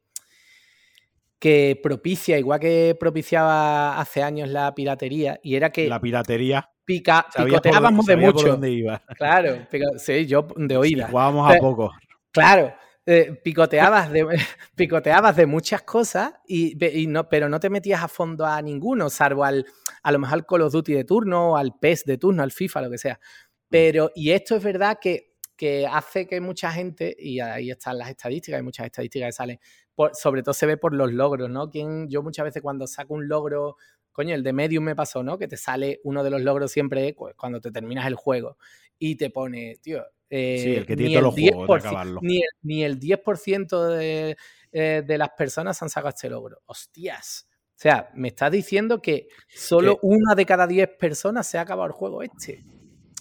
que 1.39 1.79
propicia, 1.83 2.39
igual 2.39 2.61
que 2.61 2.97
propiciaba 2.99 3.99
hace 4.01 4.23
años 4.23 4.49
la 4.49 4.75
piratería, 4.75 5.39
y 5.43 5.57
era 5.57 5.71
que 5.71 5.89
la 5.89 6.01
piratería. 6.01 6.71
pica, 6.85 7.27
picoteábamos 7.37 8.07
de 8.07 8.17
por 8.17 8.35
mucho. 8.35 8.49
dónde 8.49 8.71
iba. 8.71 9.03
Claro, 9.17 9.67
pico- 9.71 9.99
sí, 9.99 10.27
yo 10.27 10.47
de 10.57 10.69
Sí, 10.75 10.77
oídas. 10.77 11.11
jugábamos 11.11 11.47
a 11.47 11.53
Pero- 11.55 11.62
poco. 11.62 11.93
Claro, 12.31 12.75
eh, 13.07 13.39
picoteabas, 13.45 14.11
de, 14.11 14.27
picoteabas 14.75 15.37
de 15.37 15.47
muchas 15.47 15.83
cosas, 15.83 16.33
y, 16.47 16.77
no, 17.09 17.29
pero 17.29 17.49
no 17.49 17.61
te 17.61 17.69
metías 17.71 18.03
a 18.03 18.09
fondo 18.09 18.47
a 18.47 18.61
ninguno, 18.62 19.11
salvo 19.11 19.45
al, 19.45 19.67
a 20.03 20.12
lo 20.12 20.19
mejor 20.19 20.35
al 20.39 20.47
Call 20.47 20.62
of 20.62 20.73
Duty 20.73 20.95
de 20.95 21.05
turno, 21.05 21.51
o 21.53 21.57
al 21.57 21.77
PES 21.79 22.05
de 22.07 22.19
turno, 22.19 22.43
al 22.43 22.53
FIFA, 22.53 22.83
lo 22.83 22.91
que 22.91 22.99
sea. 22.99 23.21
Pero, 23.69 24.11
y 24.15 24.31
esto 24.31 24.57
es 24.57 24.62
verdad 24.62 24.99
que, 25.01 25.34
que 25.57 25.87
hace 25.87 26.27
que 26.27 26.41
mucha 26.41 26.71
gente, 26.73 27.15
y 27.19 27.41
ahí 27.41 27.71
están 27.71 27.99
las 27.99 28.11
estadísticas, 28.11 28.59
hay 28.59 28.63
muchas 28.65 28.87
estadísticas 28.87 29.29
que 29.29 29.33
salen, 29.33 29.61
por- 29.95 30.15
sobre 30.15 30.43
todo 30.43 30.53
se 30.55 30.67
ve 30.67 30.77
por 30.77 30.95
los 30.95 31.13
logros, 31.13 31.49
¿no? 31.51 31.71
Quien, 31.71 32.09
yo 32.09 32.23
muchas 32.23 32.45
veces 32.45 32.63
cuando 32.63 32.87
saco 32.87 33.15
un 33.15 33.29
logro, 33.29 33.77
coño, 34.13 34.35
el 34.35 34.43
de 34.43 34.53
Medium 34.53 34.85
me 34.85 34.97
pasó, 34.97 35.23
¿no? 35.23 35.39
Que 35.39 35.49
te 35.49 35.57
sale 35.57 36.01
uno 36.05 36.25
de 36.25 36.31
los 36.31 36.43
logros 36.43 36.71
siempre 36.73 37.15
pues, 37.15 37.35
cuando 37.37 37.61
te 37.61 37.71
terminas 37.71 38.07
el 38.07 38.15
juego 38.15 38.59
y 38.99 39.17
te 39.17 39.31
pone, 39.31 39.77
tío, 39.83 40.05
eh, 40.31 40.77
el 40.79 40.87
que 40.87 40.97
tiene 40.97 41.13
todos 41.21 41.23
los 41.23 41.35
juegos 41.53 41.67
de 41.69 41.89
acabarlo. 41.89 42.21
Ni 42.23 42.37
el, 42.39 42.49
ni 42.63 42.85
el 42.85 42.99
10% 42.99 43.89
de, 43.89 44.37
eh, 44.73 45.03
de 45.07 45.19
las 45.19 45.31
personas 45.31 45.81
han 45.83 45.89
sacado 45.91 46.09
este 46.09 46.29
logro. 46.31 46.63
Hostias. 46.67 47.49
O 47.77 47.77
sea, 47.77 48.11
me 48.15 48.29
estás 48.29 48.51
diciendo 48.53 49.03
que 49.03 49.29
solo 49.49 49.99
una 50.03 50.35
de 50.35 50.47
cada 50.47 50.67
10 50.67 50.89
personas 50.97 51.47
se 51.47 51.59
ha 51.59 51.63
acabado 51.63 51.87
el 51.87 51.93
juego 51.93 52.23
este. 52.23 52.65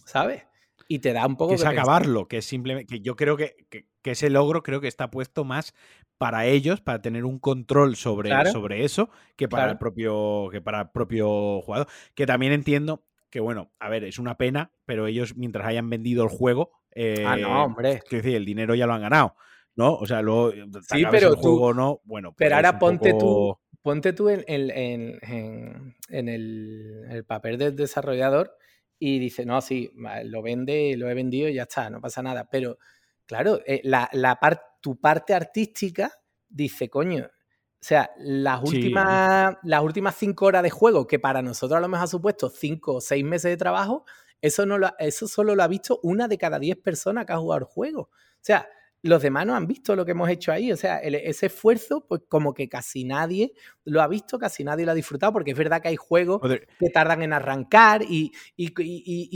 ¿Sabes? 0.05 0.43
Y 0.87 0.99
te 0.99 1.13
da 1.13 1.25
un 1.25 1.35
poco 1.35 1.49
que 1.51 1.55
es 1.55 1.65
acabarlo, 1.65 2.27
que 2.27 2.37
es 2.37 2.45
simplemente 2.45 2.95
que 2.95 3.01
yo 3.01 3.15
creo 3.15 3.37
que, 3.37 3.55
ese 4.03 4.29
logro 4.29 4.63
creo 4.63 4.81
que 4.81 4.87
está 4.87 5.09
puesto 5.09 5.43
más 5.43 5.73
para 6.17 6.45
ellos, 6.45 6.81
para 6.81 7.01
tener 7.01 7.25
un 7.25 7.39
control 7.39 7.95
sobre, 7.95 8.29
sobre 8.51 8.83
eso, 8.83 9.09
que 9.35 9.47
para 9.47 9.71
el 9.71 9.77
propio, 9.77 10.49
que 10.51 10.61
para 10.61 10.81
el 10.81 10.89
propio 10.89 11.61
jugador. 11.61 11.87
Que 12.13 12.25
también 12.25 12.53
entiendo 12.53 13.03
que 13.33 13.39
bueno, 13.39 13.71
a 13.79 13.89
ver, 13.89 14.03
es 14.03 14.19
una 14.19 14.37
pena, 14.37 14.71
pero 14.85 15.07
ellos 15.07 15.35
mientras 15.35 15.65
hayan 15.65 15.89
vendido 15.89 16.23
el 16.23 16.29
juego, 16.29 16.71
ah, 17.25 17.35
no, 17.35 17.47
eh, 17.47 17.63
hombre. 17.63 18.01
decir, 18.09 18.35
el 18.35 18.45
dinero 18.45 18.75
ya 18.75 18.85
lo 18.85 18.93
han 18.93 19.01
ganado. 19.01 19.35
¿No? 19.75 19.95
O 19.95 20.05
sea, 20.05 20.21
luego 20.21 20.51
sí, 20.87 21.03
pero 21.09 21.29
el 21.29 21.35
juego 21.35 21.73
no, 21.73 21.99
bueno. 22.03 22.35
Pero 22.37 22.49
pues 22.49 22.55
ahora 22.55 22.77
ponte 22.77 23.11
tú, 23.13 23.57
ponte 23.81 24.13
tú 24.13 24.29
en, 24.29 24.43
en, 24.47 25.19
en, 26.09 26.29
el, 26.29 27.05
el, 27.09 27.25
papel 27.25 27.57
del 27.57 27.75
desarrollador 27.75 28.55
y 28.99 29.19
dice, 29.19 29.45
no, 29.45 29.61
sí, 29.61 29.91
lo 30.25 30.41
vende, 30.41 30.95
lo 30.97 31.09
he 31.09 31.13
vendido 31.13 31.49
y 31.49 31.55
ya 31.55 31.63
está, 31.63 31.89
no 31.89 31.99
pasa 31.99 32.21
nada. 32.21 32.47
Pero, 32.49 32.77
claro, 33.25 33.59
eh, 33.65 33.81
la, 33.83 34.09
la 34.13 34.39
tu 34.81 34.99
parte 34.99 35.33
artística 35.33 36.11
dice, 36.47 36.89
coño, 36.89 37.25
o 37.25 37.85
sea, 37.85 38.11
las 38.17 38.61
últimas, 38.63 39.57
las 39.63 39.81
últimas 39.81 40.15
cinco 40.15 40.45
horas 40.45 40.63
de 40.63 40.69
juego, 40.69 41.05
que 41.05 41.19
para 41.19 41.41
nosotros 41.41 41.77
a 41.77 41.81
lo 41.81 41.89
mejor 41.89 42.05
ha 42.05 42.07
supuesto 42.07 42.49
cinco 42.49 42.95
o 42.95 43.01
seis 43.01 43.25
meses 43.25 43.51
de 43.51 43.57
trabajo, 43.57 44.05
eso, 44.41 44.65
no 44.65 44.77
lo, 44.77 44.89
eso 44.99 45.27
solo 45.27 45.55
lo 45.55 45.63
ha 45.63 45.67
visto 45.67 45.99
una 46.03 46.27
de 46.27 46.37
cada 46.37 46.59
diez 46.59 46.77
personas 46.77 47.25
que 47.25 47.33
ha 47.33 47.37
jugado 47.37 47.59
el 47.59 47.65
juego. 47.65 48.01
O 48.03 48.09
sea, 48.41 48.67
los 49.03 49.21
demás 49.21 49.45
no 49.45 49.53
han 49.53 49.67
visto 49.67 49.95
lo 49.95 50.05
que 50.05 50.11
hemos 50.11 50.29
hecho 50.29 50.51
ahí. 50.53 50.71
O 50.71 50.77
sea, 50.77 50.97
ese 50.99 51.47
esfuerzo, 51.47 52.05
pues 52.07 52.21
como 52.29 52.53
que 52.53 52.69
casi 52.69 53.03
nadie 53.03 53.53
lo 53.83 54.01
ha 54.01 54.07
visto, 54.07 54.39
casi 54.39 54.63
nadie 54.63 54.85
lo 54.85 54.93
ha 54.93 54.95
disfrutado, 54.95 55.33
porque 55.33 55.51
es 55.51 55.57
verdad 55.57 55.81
que 55.81 55.89
hay 55.89 55.97
juegos 55.97 56.41
que 56.79 56.89
tardan 56.89 57.21
en 57.21 57.33
arrancar 57.33 58.01
y, 58.01 58.31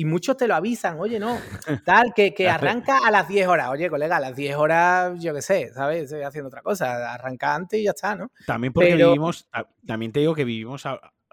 muchos 0.05 0.37
te 0.37 0.47
lo 0.47 0.55
avisan, 0.55 0.97
oye, 0.99 1.19
no, 1.19 1.37
tal, 1.85 2.13
que, 2.15 2.33
que 2.33 2.49
arranca 2.49 2.99
a 3.05 3.11
las 3.11 3.27
10 3.27 3.47
horas. 3.47 3.69
Oye, 3.69 3.89
colega, 3.89 4.17
a 4.17 4.21
las 4.21 4.35
10 4.35 4.55
horas, 4.55 5.21
yo 5.21 5.33
qué 5.33 5.41
sé, 5.41 5.73
¿sabes? 5.73 6.03
Estoy 6.03 6.21
haciendo 6.21 6.47
otra 6.47 6.61
cosa, 6.61 7.13
arranca 7.13 7.53
antes 7.53 7.81
y 7.81 7.83
ya 7.83 7.91
está, 7.91 8.15
¿no? 8.15 8.31
También 8.45 8.71
porque 8.71 8.95
vivimos, 8.95 9.49
también 9.85 10.13
te 10.13 10.21
digo 10.21 10.33
que 10.33 10.45
vivimos 10.45 10.85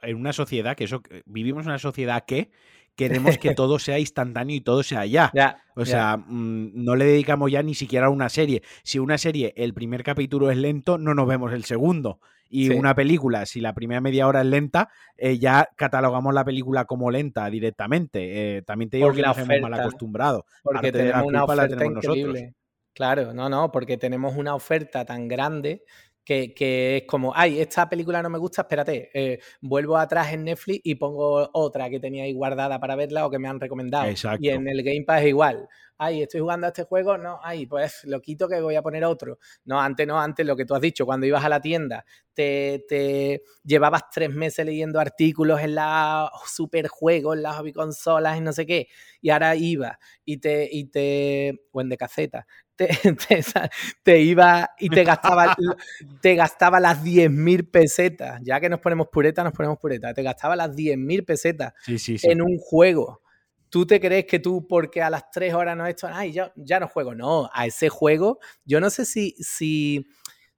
en 0.03 0.17
una 0.17 0.33
sociedad, 0.33 0.77
que 0.77 0.85
eso, 0.85 1.03
vivimos 1.25 1.63
en 1.63 1.69
una 1.69 1.79
sociedad 1.79 2.25
que 2.27 2.51
queremos 2.97 3.39
que 3.39 3.55
todo 3.55 3.79
sea 3.79 3.99
instantáneo 3.99 4.57
y 4.57 4.61
todo 4.61 4.83
sea 4.83 5.07
ya. 5.07 5.33
o 5.75 5.85
sea, 5.85 6.17
mm, 6.17 6.73
no 6.75 6.97
le 6.97 7.05
dedicamos 7.05 7.51
ya 7.51 7.63
ni 7.63 7.75
siquiera 7.75 8.07
a 8.07 8.11
una 8.11 8.29
serie. 8.29 8.63
Si 8.83 8.99
una 8.99 9.19
serie, 9.19 9.53
el 9.57 9.75
primer 9.75 10.03
capítulo 10.03 10.51
es 10.51 10.57
lento, 10.57 10.99
no 10.99 11.15
nos 11.15 11.27
vemos 11.27 11.53
el 11.53 11.65
segundo. 11.65 12.21
Y 12.49 12.71
una 12.71 12.95
película, 12.95 13.47
si 13.47 13.61
la 13.61 13.75
primera 13.75 14.01
media 14.01 14.29
hora 14.29 14.43
es 14.43 14.47
lenta, 14.47 14.89
eh, 15.17 15.39
ya 15.39 15.69
catalogamos 15.77 16.33
la 16.33 16.45
película 16.45 16.85
como 16.85 17.11
lenta 17.11 17.51
directamente. 17.51 18.59
Eh, 18.59 18.63
también 18.63 18.91
te 18.91 18.99
digo 18.99 19.13
que 19.13 19.23
nos 19.23 19.39
hemos 19.39 19.61
mal 19.61 19.75
acostumbrado. 19.75 20.47
Porque 20.63 20.93
tenemos 20.93 21.27
una 21.27 21.45
oferta 21.45 21.85
increíble. 21.85 22.55
Claro, 22.95 23.35
no, 23.35 23.49
no, 23.49 23.73
porque 23.73 23.97
tenemos 23.97 24.37
una 24.37 24.55
oferta 24.55 25.05
tan 25.05 25.27
grande 25.27 25.83
que, 26.25 26.97
es 26.97 27.03
como, 27.07 27.33
ay, 27.35 27.61
esta 27.61 27.89
película 27.89 28.23
no 28.23 28.31
me 28.31 28.39
gusta, 28.39 28.63
espérate, 28.63 29.11
eh, 29.13 29.39
vuelvo 29.61 29.97
atrás 29.97 30.33
en 30.33 30.45
Netflix 30.45 30.81
y 30.85 30.95
pongo 30.95 31.51
otra 31.53 31.91
que 31.91 32.01
tenía 32.01 32.25
ahí 32.25 32.33
guardada 32.33 32.81
para 32.81 32.97
verla 32.97 33.27
o 33.27 33.31
que 33.31 33.39
me 33.39 33.49
han 33.49 33.61
recomendado. 33.61 34.11
Y 34.41 34.49
en 34.49 34.67
el 34.67 34.83
Game 34.83 35.05
Pass 35.05 35.23
es 35.23 35.29
igual. 35.29 35.69
Ay, 35.97 36.23
estoy 36.23 36.41
jugando 36.41 36.67
a 36.67 36.71
este 36.71 36.83
juego, 36.83 37.17
no, 37.19 37.39
ay, 37.43 37.67
pues 37.67 38.03
lo 38.05 38.21
quito 38.21 38.49
que 38.49 38.61
voy 38.61 38.75
a 38.75 38.83
poner 38.83 39.05
otro. 39.05 39.39
No, 39.65 39.81
antes 39.81 40.07
no, 40.07 40.19
antes 40.19 40.45
lo 40.45 40.57
que 40.57 40.65
tú 40.65 40.75
has 40.75 40.81
dicho, 40.81 41.07
cuando 41.07 41.25
ibas 41.25 41.45
a 41.45 41.49
la 41.49 41.61
tienda, 41.61 42.05
te, 42.33 42.85
te 42.89 43.43
llevabas 43.63 44.11
tres 44.11 44.31
meses 44.31 44.67
leyendo 44.67 44.99
artículos 44.99 45.61
en 45.61 45.77
la 45.77 46.31
superjuegos, 46.47 47.37
en 47.37 47.43
las 47.45 47.57
hobby 47.57 47.73
consolas 47.73 48.37
y 48.37 48.41
no 48.41 48.53
sé 48.53 48.67
qué, 48.67 48.89
y 49.21 49.31
ahora 49.31 49.55
ibas 49.55 49.97
y 50.25 50.39
te, 50.39 50.69
y 50.71 50.87
te, 50.87 51.61
o 51.71 51.81
en 51.81 51.89
de 51.89 51.97
caseta, 51.97 52.47
te, 54.03 54.21
iba 54.21 54.71
y 54.79 54.89
te 54.89 55.05
gastaba, 55.05 55.57
te 56.21 56.35
gastaba 56.35 56.81
las 56.81 57.03
10.000 57.03 57.71
pesetas. 57.71 58.41
Ya 58.43 58.61
que 58.61 58.69
nos 58.69 58.81
ponemos 58.81 59.09
pureta, 59.09 59.45
nos 59.45 59.53
ponemos 59.53 59.79
pureta. 59.79 60.13
Te 60.13 60.23
gastaba 60.23 60.57
las 60.57 60.71
10.000 60.75 61.25
pesetas 61.25 61.75
en 61.87 62.43
un 62.43 62.59
juego. 62.59 63.21
¿Tú 63.69 63.87
te 63.87 64.01
crees 64.01 64.27
que 64.27 64.39
tú, 64.39 64.67
porque 64.69 65.03
a 65.03 65.11
las 65.11 65.31
3 65.31 65.53
horas 65.53 65.77
no 65.77 65.87
esto, 65.87 66.09
ay, 66.11 66.33
ya, 66.33 66.53
ya 66.55 66.79
no 66.79 66.87
juego? 66.87 67.15
No, 67.15 67.51
a 67.53 67.67
ese 67.67 67.89
juego, 67.89 68.39
yo 68.65 68.81
no 68.81 68.89
sé 68.89 69.05
si, 69.05 69.35
si, 69.41 70.07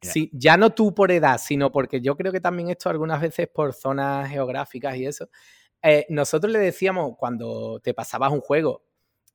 si, 0.03 0.31
ya 0.35 0.59
no 0.59 0.71
tú 0.75 0.95
por 0.95 1.11
edad, 1.11 1.41
sino 1.43 1.73
porque 1.73 2.03
yo 2.03 2.14
creo 2.14 2.31
que 2.31 2.43
también 2.43 2.69
esto 2.69 2.91
algunas 2.91 3.23
veces 3.23 3.49
por 3.49 3.73
zonas 3.73 4.29
geográficas 4.29 4.97
y 4.97 5.07
eso. 5.07 5.31
Eh, 5.83 6.05
nosotros 6.11 6.53
le 6.53 6.59
decíamos 6.59 7.12
cuando 7.19 7.81
te 7.81 7.95
pasabas 7.95 8.33
un 8.33 8.41
juego, 8.41 8.85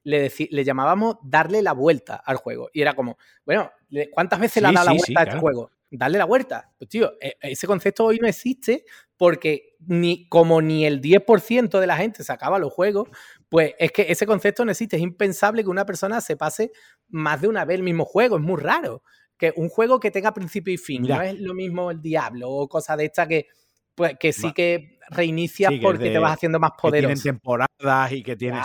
le, 0.04 0.32
le 0.50 0.64
llamábamos 0.64 1.18
darle 1.24 1.62
la 1.62 1.74
vuelta 1.74 2.16
al 2.16 2.38
juego. 2.38 2.70
Y 2.74 2.82
era 2.82 2.94
como, 2.94 3.18
bueno, 3.46 3.72
¿cuántas 4.12 4.40
veces 4.40 4.62
le 4.62 4.70
ha 4.70 4.72
dado 4.72 4.88
la 4.88 4.94
vuelta 4.94 5.20
a 5.20 5.24
este 5.24 5.40
juego? 5.40 5.72
Darle 5.92 6.18
la 6.18 6.26
vuelta. 6.26 6.72
Pues 6.78 6.90
tío, 6.90 7.14
e, 7.20 7.36
ese 7.42 7.68
concepto 7.68 8.06
hoy 8.06 8.20
no 8.20 8.28
existe 8.28 8.86
porque 9.18 9.76
ni, 9.86 10.28
como 10.30 10.62
ni 10.62 10.86
el 10.86 11.02
10% 11.02 11.80
de 11.80 11.88
la 11.88 11.98
gente 11.98 12.24
se 12.24 12.32
acaba 12.32 12.60
los 12.60 12.74
juegos, 12.74 13.10
pues 13.50 13.74
es 13.78 13.92
que 13.92 14.06
ese 14.10 14.26
concepto 14.26 14.64
no 14.64 14.72
existe. 14.72 14.96
Es 14.96 15.02
impensable 15.02 15.64
que 15.64 15.70
una 15.70 15.86
persona 15.86 16.22
se 16.22 16.38
pase 16.38 16.72
más 17.10 17.42
de 17.42 17.48
una 17.48 17.66
vez 17.66 17.76
el 17.76 17.84
mismo 17.84 18.06
juego. 18.06 18.38
Es 18.38 18.42
muy 18.42 18.60
raro. 18.60 19.04
Que 19.38 19.54
un 19.56 19.70
juego 19.70 20.00
que 20.00 20.12
tenga 20.12 20.34
principio 20.34 20.74
y 20.74 20.78
fin. 20.78 21.04
No 21.04 21.22
es 21.22 21.40
lo 21.40 21.54
mismo 21.54 21.92
el 21.92 22.02
Diablo 22.02 22.50
o 22.50 22.70
cosas 22.70 22.98
de 22.98 23.06
estas 23.06 23.28
que, 23.28 23.48
pues, 23.96 24.16
que 24.20 24.32
sí 24.32 24.54
que 24.54 25.00
reinicias 25.10 25.74
porque 25.82 26.12
te 26.12 26.20
vas 26.20 26.34
haciendo 26.34 26.60
más 26.60 26.72
poderoso. 26.80 27.10
Que 27.10 27.22
tienen 27.22 27.40
temporadas 27.40 28.12
y 28.12 28.24
que 28.24 28.36
tienen. 28.36 28.62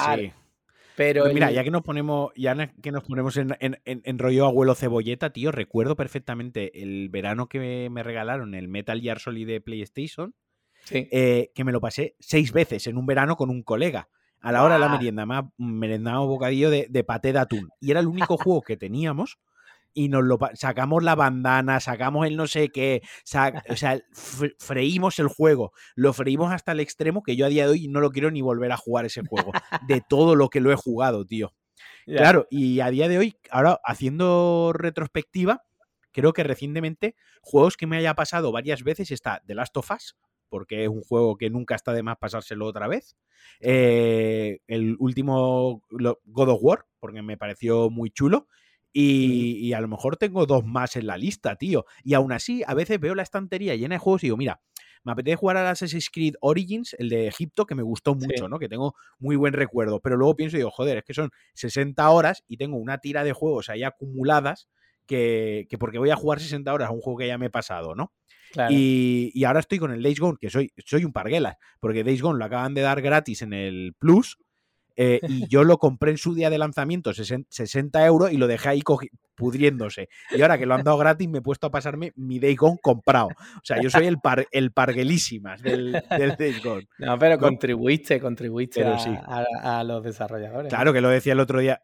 Pero 0.97 1.23
pues 1.25 1.35
mira, 1.35 1.51
ya 1.51 1.63
que 1.63 1.71
nos 1.71 1.83
ponemos, 1.83 2.33
ya 2.37 2.57
que 2.83 2.91
nos 2.91 3.05
ponemos 3.05 3.37
en, 3.37 4.19
rollo 4.19 4.47
abuelo 4.47 4.75
cebolleta, 4.75 5.31
tío, 5.31 5.53
recuerdo 5.53 5.95
perfectamente 5.95 6.83
el 6.83 7.11
verano 7.11 7.49
que 7.49 7.89
me, 7.91 8.03
regalaron 8.03 8.55
el 8.55 8.69
Metal 8.69 9.01
Gear 9.01 9.19
Solid 9.19 9.47
de 9.47 9.61
PlayStation, 9.61 10.35
eh, 10.91 11.51
que 11.55 11.65
me 11.65 11.73
lo 11.73 11.81
pasé 11.81 12.17
seis 12.19 12.53
veces 12.53 12.87
en 12.87 12.97
un 12.97 13.05
verano 13.05 13.37
con 13.37 13.51
un 13.51 13.63
colega. 13.63 14.09
A 14.41 14.53
la 14.53 14.63
hora 14.63 14.75
de 14.75 14.81
la 14.81 14.89
merienda, 14.89 15.27
me 15.27 15.43
merendado 15.59 16.27
bocadillo 16.27 16.71
de, 16.71 16.87
de 16.89 17.05
paté 17.05 17.33
de 17.33 17.41
atún. 17.41 17.69
Y 17.81 17.91
era 17.91 18.01
el 18.01 18.07
único 18.07 18.37
juego 18.39 18.63
que 18.63 18.77
teníamos 18.77 19.39
y 19.97 20.11
nos 20.11 20.23
lo 20.25 20.39
sacamos 20.53 21.03
la 21.03 21.15
bandana, 21.15 21.81
sacamos 21.81 22.27
el 22.27 22.37
no 22.37 22.47
sé 22.47 22.69
qué, 22.69 23.01
o 23.03 23.77
sea, 23.77 23.99
freímos 24.59 25.19
el 25.19 25.29
juego, 25.29 25.73
lo 25.95 26.13
freímos 26.13 26.53
hasta 26.53 26.73
el 26.73 26.81
extremo 26.81 27.23
que 27.23 27.35
yo 27.35 27.47
a 27.47 27.49
día 27.49 27.65
de 27.65 27.73
hoy 27.73 27.89
no 27.89 28.01
lo 28.01 28.11
quiero 28.11 28.31
ni 28.31 28.43
volver 28.43 28.71
a 28.73 28.77
jugar 28.77 29.07
ese 29.07 29.23
juego, 29.23 29.53
de 29.89 30.03
todo 30.07 30.35
lo 30.35 30.51
que 30.51 30.61
lo 30.61 30.71
he 30.71 30.77
jugado, 30.77 31.25
tío. 31.25 31.55
Claro, 32.05 32.47
y 32.51 32.81
a 32.81 32.91
día 32.91 33.09
de 33.09 33.19
hoy, 33.19 33.39
ahora 33.51 33.81
haciendo 33.85 34.73
retrospectiva, 34.75 35.65
creo 36.13 36.35
que 36.35 36.45
recientemente 36.45 37.17
juegos 37.41 37.77
que 37.77 37.87
me 37.87 37.97
haya 37.97 38.15
pasado 38.15 38.53
varias 38.53 38.85
veces 38.85 39.11
está 39.11 39.43
The 39.47 39.55
Last 39.55 39.77
of 39.79 39.91
Us, 39.91 40.17
porque 40.51 40.85
es 40.85 40.91
un 40.91 41.01
juego 41.01 41.37
que 41.37 41.49
nunca 41.49 41.75
está 41.75 41.95
de 41.95 42.03
más 42.03 42.19
pasárselo 42.19 42.67
otra 42.67 42.87
vez. 42.87 43.17
Eh, 43.61 44.59
el 44.67 44.95
último 44.99 45.83
God 45.91 46.49
of 46.51 46.61
War, 46.63 46.85
porque 47.01 47.23
me 47.23 47.39
pareció 47.39 47.89
muy 47.89 48.11
chulo. 48.11 48.47
Y, 48.99 49.75
a 49.75 49.81
lo 49.83 49.89
mejor 49.89 50.17
tengo 50.17 50.47
dos 50.47 50.65
más 50.65 50.97
en 50.97 51.07
la 51.07 51.19
lista, 51.19 51.57
tío. 51.57 51.85
Y 52.03 52.15
aún 52.15 52.33
así, 52.33 52.63
a 52.67 52.73
veces 52.73 52.99
veo 52.99 53.15
la 53.15 53.23
estantería 53.23 53.77
llena 53.77 53.97
de 53.97 53.99
juegos 53.99 54.25
y 54.25 54.29
digo, 54.29 54.39
mira, 54.39 54.63
me 55.05 55.13
apetece 55.13 55.37
jugar 55.37 55.59
al 55.59 55.67
Assassin's 55.67 56.09
Creed 56.09 56.37
Origins, 56.41 56.97
el 56.99 57.11
de 57.11 57.27
Egipto, 57.27 57.67
que 57.67 57.75
me 57.75 57.83
gustó 57.83 58.15
mucho, 58.15 58.49
¿no? 58.49 58.59
Que 58.59 58.71
tengo 58.71 58.95
muy 59.19 59.37
buen 59.37 59.53
recuerdo. 59.53 60.01
Pero 60.01 60.17
luego 60.17 60.35
pienso 60.35 60.57
y 60.57 60.61
digo, 60.61 60.71
joder, 60.71 60.97
es 60.97 61.05
que 61.05 61.13
son 61.13 61.31
60 61.53 62.09
horas 62.09 62.43
y 62.49 62.57
tengo 62.57 62.79
una 62.79 62.97
tira 62.97 63.23
de 63.23 63.35
juegos 63.35 63.69
ahí 63.69 63.83
acumuladas 63.83 64.67
que, 65.05 65.67
que 65.69 65.77
porque 65.77 65.99
voy 65.99 66.09
a 66.09 66.17
jugar 66.17 66.41
60 66.41 66.73
horas 66.73 66.89
a 66.89 66.93
un 66.93 67.03
juego 67.03 67.19
que 67.19 67.27
ya 67.27 67.37
me 67.37 67.47
he 67.47 67.51
pasado, 67.51 67.95
¿no? 67.95 68.15
Y, 68.71 69.31
y, 69.35 69.45
ahora 69.45 69.61
estoy 69.61 69.79
con 69.79 69.93
el 69.93 70.03
Days 70.03 70.19
Gone, 70.19 70.39
que 70.41 70.49
soy, 70.49 70.73
soy 70.87 71.05
un 71.05 71.13
parguela, 71.13 71.59
porque 71.81 72.03
Days 72.03 72.23
Gone 72.23 72.39
lo 72.39 72.45
acaban 72.47 72.73
de 72.73 72.81
dar 72.81 73.03
gratis 73.03 73.43
en 73.43 73.53
el 73.53 73.95
Plus 73.99 74.39
eh, 74.97 75.21
y 75.29 75.47
yo 75.49 75.63
lo 75.63 75.79
compré 75.79 76.11
en 76.11 76.19
su 76.19 76.35
día 76.35 76.51
de 76.51 76.59
lanzamiento, 76.59 77.13
60 77.13 78.07
euros, 78.07 78.33
y 78.33 78.39
lo 78.39 78.47
dejé 78.47 78.71
ahí 78.71 78.83
pudriéndose. 79.35 80.09
Y 80.31 80.43
ahora 80.43 80.59
que 80.59 80.67
lo 80.67 80.75
han 80.75 80.83
dado 80.83 80.97
gratis, 80.99 81.29
me 81.29 81.39
he 81.39 81.43
puesto 81.43 81.67
a 81.67 81.71
pasarme 81.71 82.13
mi 82.17 82.39
Day 82.39 82.57
Gone 82.57 82.79
comprado. 82.83 83.29
O 83.29 83.61
sea, 83.63 83.81
yo 83.81 83.91
soy 83.91 84.07
el, 84.07 84.19
par, 84.19 84.47
el 84.51 84.73
parguelísimas 84.73 85.63
del, 85.63 85.93
del. 86.39 86.55
No, 86.99 87.19
pero 87.19 87.39
contribuiste, 87.39 88.19
contribuiste 88.19 88.83
a, 88.85 89.85
los 89.85 90.03
desarrolladores. 90.03 90.71
Claro, 90.71 90.93
que 90.93 91.01
lo 91.01 91.11
decía 91.11 91.35
el 91.35 91.41
otro 91.41 91.61
día. 91.61 91.83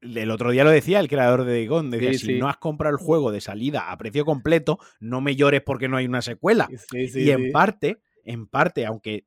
El 0.00 0.30
otro 0.30 0.50
día 0.50 0.64
lo 0.64 0.70
decía 0.70 1.00
el 1.00 1.08
creador 1.08 1.44
de 1.44 1.62
Dagon, 1.62 1.90
decía, 1.90 2.12
si 2.12 2.38
no 2.38 2.46
has 2.46 2.58
comprado 2.58 2.94
el 2.94 3.02
juego 3.02 3.32
de 3.32 3.40
salida 3.40 3.90
a 3.90 3.96
precio 3.96 4.26
completo, 4.26 4.78
no 5.00 5.22
me 5.22 5.34
llores 5.34 5.62
porque 5.62 5.88
no 5.88 5.96
hay 5.96 6.04
una 6.04 6.20
secuela. 6.20 6.68
y 6.92 7.30
en 7.30 7.50
parte, 7.52 8.02
en 8.22 8.46
parte, 8.46 8.84
aunque, 8.84 9.24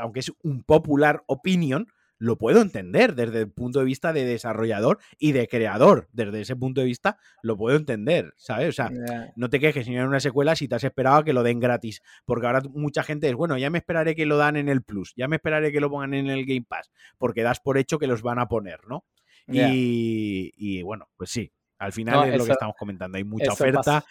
aunque 0.00 0.20
es 0.20 0.32
un 0.44 0.62
popular 0.62 1.24
opinion, 1.26 1.88
lo 2.20 2.36
puedo 2.36 2.60
entender 2.60 3.14
desde 3.14 3.40
el 3.40 3.50
punto 3.50 3.78
de 3.78 3.86
vista 3.86 4.12
de 4.12 4.24
desarrollador 4.24 4.98
y 5.18 5.32
de 5.32 5.48
creador. 5.48 6.08
Desde 6.12 6.42
ese 6.42 6.54
punto 6.54 6.82
de 6.82 6.86
vista 6.86 7.18
lo 7.42 7.56
puedo 7.56 7.76
entender, 7.76 8.34
¿sabes? 8.36 8.68
O 8.68 8.72
sea, 8.72 8.90
no 9.36 9.48
te 9.48 9.58
quejes 9.58 9.86
si 9.86 9.92
no 9.92 10.00
hay 10.02 10.06
una 10.06 10.20
secuela 10.20 10.54
si 10.54 10.68
te 10.68 10.74
has 10.74 10.84
esperado 10.84 11.16
a 11.16 11.24
que 11.24 11.32
lo 11.32 11.42
den 11.42 11.60
gratis. 11.60 12.02
Porque 12.26 12.46
ahora 12.46 12.60
mucha 12.74 13.02
gente 13.02 13.28
es, 13.28 13.34
bueno, 13.34 13.56
ya 13.56 13.70
me 13.70 13.78
esperaré 13.78 14.14
que 14.14 14.26
lo 14.26 14.36
dan 14.36 14.56
en 14.56 14.68
el 14.68 14.82
Plus, 14.82 15.14
ya 15.16 15.28
me 15.28 15.36
esperaré 15.36 15.72
que 15.72 15.80
lo 15.80 15.88
pongan 15.88 16.12
en 16.12 16.28
el 16.28 16.44
Game 16.44 16.66
Pass, 16.68 16.90
porque 17.16 17.42
das 17.42 17.58
por 17.58 17.78
hecho 17.78 17.98
que 17.98 18.06
los 18.06 18.20
van 18.20 18.38
a 18.38 18.48
poner, 18.48 18.80
¿no? 18.86 19.06
Y, 19.46 20.82
bueno, 20.82 21.08
pues 21.16 21.30
sí, 21.30 21.50
al 21.78 21.92
final 21.92 22.28
es 22.28 22.38
lo 22.38 22.44
que 22.44 22.52
estamos 22.52 22.76
comentando. 22.78 23.16
Hay 23.16 23.24
mucha 23.24 23.50
oferta. 23.50 24.04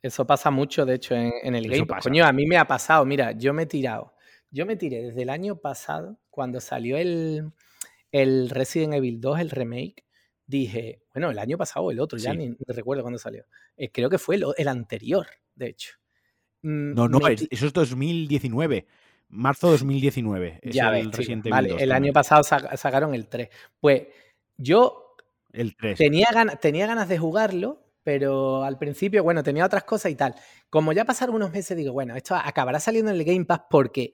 eso 0.00 0.26
pasa 0.26 0.50
mucho, 0.50 0.86
de 0.86 0.94
hecho, 0.94 1.14
en, 1.14 1.54
el 1.54 1.68
Game 1.68 1.86
Pass. 1.86 2.04
Coño, 2.04 2.24
a 2.24 2.32
mí 2.32 2.46
me 2.46 2.56
ha 2.56 2.66
pasado, 2.66 3.04
mira, 3.04 3.32
yo 3.32 3.52
me 3.52 3.64
he 3.64 3.66
tirado. 3.66 4.14
Yo 4.50 4.64
me 4.64 4.76
tiré 4.76 5.02
desde 5.02 5.22
el 5.22 5.28
año 5.28 5.56
pasado, 5.56 6.18
cuando 6.36 6.60
salió 6.60 6.98
el, 6.98 7.50
el 8.12 8.50
Resident 8.50 8.92
Evil 8.92 9.22
2, 9.22 9.40
el 9.40 9.50
remake, 9.50 10.04
dije, 10.46 11.00
bueno, 11.14 11.30
el 11.30 11.38
año 11.38 11.56
pasado 11.56 11.86
o 11.86 11.90
el 11.90 11.98
otro, 11.98 12.18
ya 12.18 12.34
ni, 12.34 12.54
recuerdo 12.68 13.02
cuándo 13.02 13.18
salió. 13.18 13.46
Eh, 13.74 13.90
creo 13.90 14.10
que 14.10 14.18
fue 14.18 14.36
el, 14.36 14.68
anterior, 14.68 15.26
de 15.54 15.68
hecho. 15.68 15.94
Mm, 16.60 16.92
no, 16.92 17.08
no, 17.08 17.26
eso 17.26 17.66
es 17.66 17.72
2019. 17.72 18.86
Marzo 19.28 19.70
2019. 19.70 20.60
ya 20.64 20.96
el 20.96 21.10
vale, 21.50 21.74
el 21.82 21.90
año 21.90 22.12
pasado 22.12 22.42
sacaron 22.44 23.14
el 23.14 23.28
3. 23.28 23.48
Pues 23.80 24.02
yo 24.58 25.16
el 25.52 25.74
Tenía, 25.96 26.28
ganas, 26.34 26.60
tenía 26.60 26.86
ganas 26.86 27.08
de 27.08 27.16
jugarlo, 27.16 27.82
pero 28.02 28.62
al 28.62 28.76
principio, 28.76 29.24
bueno, 29.24 29.42
tenía 29.42 29.64
otras 29.64 29.84
cosas 29.84 30.12
y 30.12 30.16
tal. 30.16 30.34
Como 30.68 30.92
ya 30.92 31.06
pasaron 31.06 31.34
unos 31.34 31.50
meses, 31.50 31.78
digo, 31.78 31.94
bueno, 31.94 32.14
esto 32.14 32.34
acabará 32.34 32.78
saliendo 32.78 33.10
en 33.10 33.16
el 33.16 33.24
Game 33.24 33.46
Pass 33.46 33.62
porque 33.70 34.12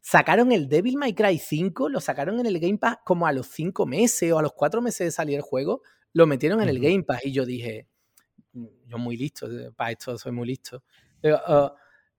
sacaron 0.00 0.52
el 0.52 0.68
Devil 0.68 0.96
May 0.96 1.14
Cry 1.14 1.38
5, 1.38 1.88
lo 1.88 2.00
sacaron 2.00 2.40
en 2.40 2.46
el 2.46 2.58
Game 2.58 2.78
Pass 2.78 2.98
como 3.04 3.26
a 3.26 3.32
los 3.32 3.46
5 3.48 3.86
meses 3.86 4.32
o 4.32 4.38
a 4.38 4.42
los 4.42 4.52
4 4.52 4.80
meses 4.82 5.06
de 5.06 5.10
salir 5.10 5.36
el 5.36 5.42
juego, 5.42 5.82
lo 6.12 6.26
metieron 6.26 6.60
en 6.62 6.68
el 6.68 6.80
Game 6.80 7.04
Pass 7.04 7.24
y 7.24 7.32
yo 7.32 7.44
dije, 7.44 7.88
mm, 8.52 8.66
yo 8.86 8.98
muy 8.98 9.16
listo, 9.16 9.46
eh, 9.50 9.70
para 9.74 9.92
esto 9.92 10.16
soy 10.18 10.32
muy 10.32 10.46
listo. 10.46 10.82
Pero, 11.20 11.36
uh, 11.48 11.70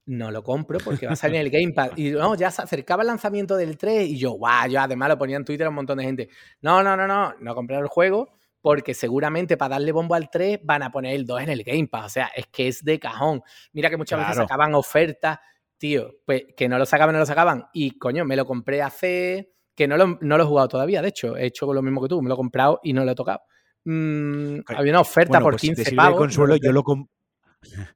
no 0.09 0.31
lo 0.31 0.43
compro 0.43 0.79
porque 0.79 1.05
va 1.05 1.13
a 1.13 1.15
salir 1.15 1.35
en 1.35 1.45
el 1.45 1.51
Game 1.51 1.73
Pass. 1.73 1.91
Y 1.95 2.11
no, 2.11 2.35
ya 2.35 2.49
se 2.49 2.63
acercaba 2.63 3.03
el 3.03 3.07
lanzamiento 3.07 3.55
del 3.55 3.77
3 3.77 4.09
y 4.09 4.17
yo, 4.17 4.31
guau, 4.31 4.67
yo 4.67 4.81
además 4.81 5.09
lo 5.09 5.17
ponía 5.17 5.37
en 5.37 5.45
Twitter 5.45 5.67
a 5.67 5.69
un 5.69 5.75
montón 5.75 5.99
de 5.99 6.03
gente. 6.03 6.29
No, 6.61 6.81
no, 6.83 6.97
no, 6.97 7.07
no, 7.07 7.35
no 7.39 7.55
compré 7.55 7.77
el 7.77 7.87
juego 7.87 8.29
porque 8.61 8.93
seguramente 8.93 9.55
para 9.55 9.75
darle 9.75 9.91
bombo 9.91 10.15
al 10.15 10.29
3 10.29 10.59
van 10.63 10.83
a 10.83 10.91
poner 10.91 11.15
el 11.15 11.25
2 11.25 11.41
en 11.41 11.49
el 11.49 11.63
Game 11.63 11.87
Pass. 11.87 12.05
O 12.05 12.09
sea, 12.09 12.31
es 12.35 12.47
que 12.47 12.67
es 12.67 12.83
de 12.83 12.99
cajón. 12.99 13.41
Mira 13.71 13.89
que 13.89 13.97
muchas 13.97 14.19
veces 14.19 14.35
sacaban 14.35 14.73
ofertas, 14.73 15.39
tío, 15.79 16.17
pues 16.25 16.43
que 16.55 16.69
no 16.69 16.77
lo 16.77 16.85
sacaban, 16.85 17.13
no 17.13 17.19
lo 17.19 17.25
sacaban. 17.25 17.65
Y 17.73 17.97
coño, 17.97 18.25
me 18.25 18.35
lo 18.35 18.45
compré 18.45 18.83
hace. 18.83 19.53
que 19.73 19.87
no 19.87 19.97
lo, 19.97 20.19
no 20.21 20.37
lo 20.37 20.43
he 20.43 20.47
jugado 20.47 20.67
todavía, 20.67 21.01
de 21.01 21.07
hecho, 21.07 21.37
he 21.37 21.47
hecho 21.47 21.73
lo 21.73 21.81
mismo 21.81 22.01
que 22.01 22.09
tú, 22.09 22.21
me 22.21 22.27
lo 22.27 22.35
he 22.35 22.37
comprado 22.37 22.79
y 22.83 22.93
no 22.93 23.03
lo 23.05 23.11
he 23.11 23.15
tocado. 23.15 23.41
Mm, 23.85 24.59
había 24.67 24.91
una 24.91 24.99
oferta 24.99 25.39
por 25.39 25.55
15 25.55 25.81
pues 25.81 25.95
pavos. 25.95 26.17
consuelo, 26.17 26.57
yo 26.57 26.71
lo 26.71 26.83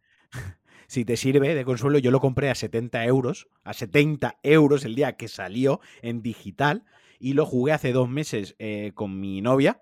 si 0.87 1.05
te 1.05 1.17
sirve 1.17 1.53
de 1.53 1.65
consuelo, 1.65 1.99
yo 1.99 2.09
lo 2.09 2.19
compré 2.19 2.49
a 2.49 2.55
70 2.55 3.05
euros, 3.05 3.47
a 3.63 3.73
70 3.73 4.39
euros 4.43 4.85
el 4.85 4.95
día 4.95 5.17
que 5.17 5.27
salió 5.27 5.81
en 6.01 6.21
digital 6.21 6.85
y 7.19 7.33
lo 7.33 7.45
jugué 7.45 7.73
hace 7.73 7.91
dos 7.91 8.09
meses 8.09 8.55
eh, 8.59 8.91
con 8.95 9.19
mi 9.19 9.41
novia. 9.41 9.81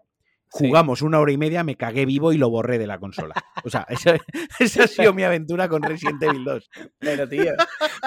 Jugamos 0.52 1.02
una 1.02 1.20
hora 1.20 1.32
y 1.32 1.38
media, 1.38 1.64
me 1.64 1.78
cagué 1.78 2.06
vivo 2.06 2.34
y 2.34 2.38
lo 2.38 2.50
borré 2.50 2.78
de 2.78 2.86
la 2.86 3.00
consola. 3.00 3.34
O 3.64 3.70
sea, 3.70 3.88
esa, 4.60 4.84
ha 4.84 4.88
sido 4.88 5.14
mi 5.14 5.24
aventura 5.24 5.70
con 5.70 5.82
Resident 5.82 6.22
Evil 6.22 6.44
2. 6.44 6.70
Pero, 7.00 7.30
tío, 7.30 7.54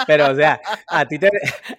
pero, 0.07 0.31
o 0.31 0.35
sea, 0.35 0.61
a 0.89 1.07
ti 1.07 1.19
te, 1.19 1.31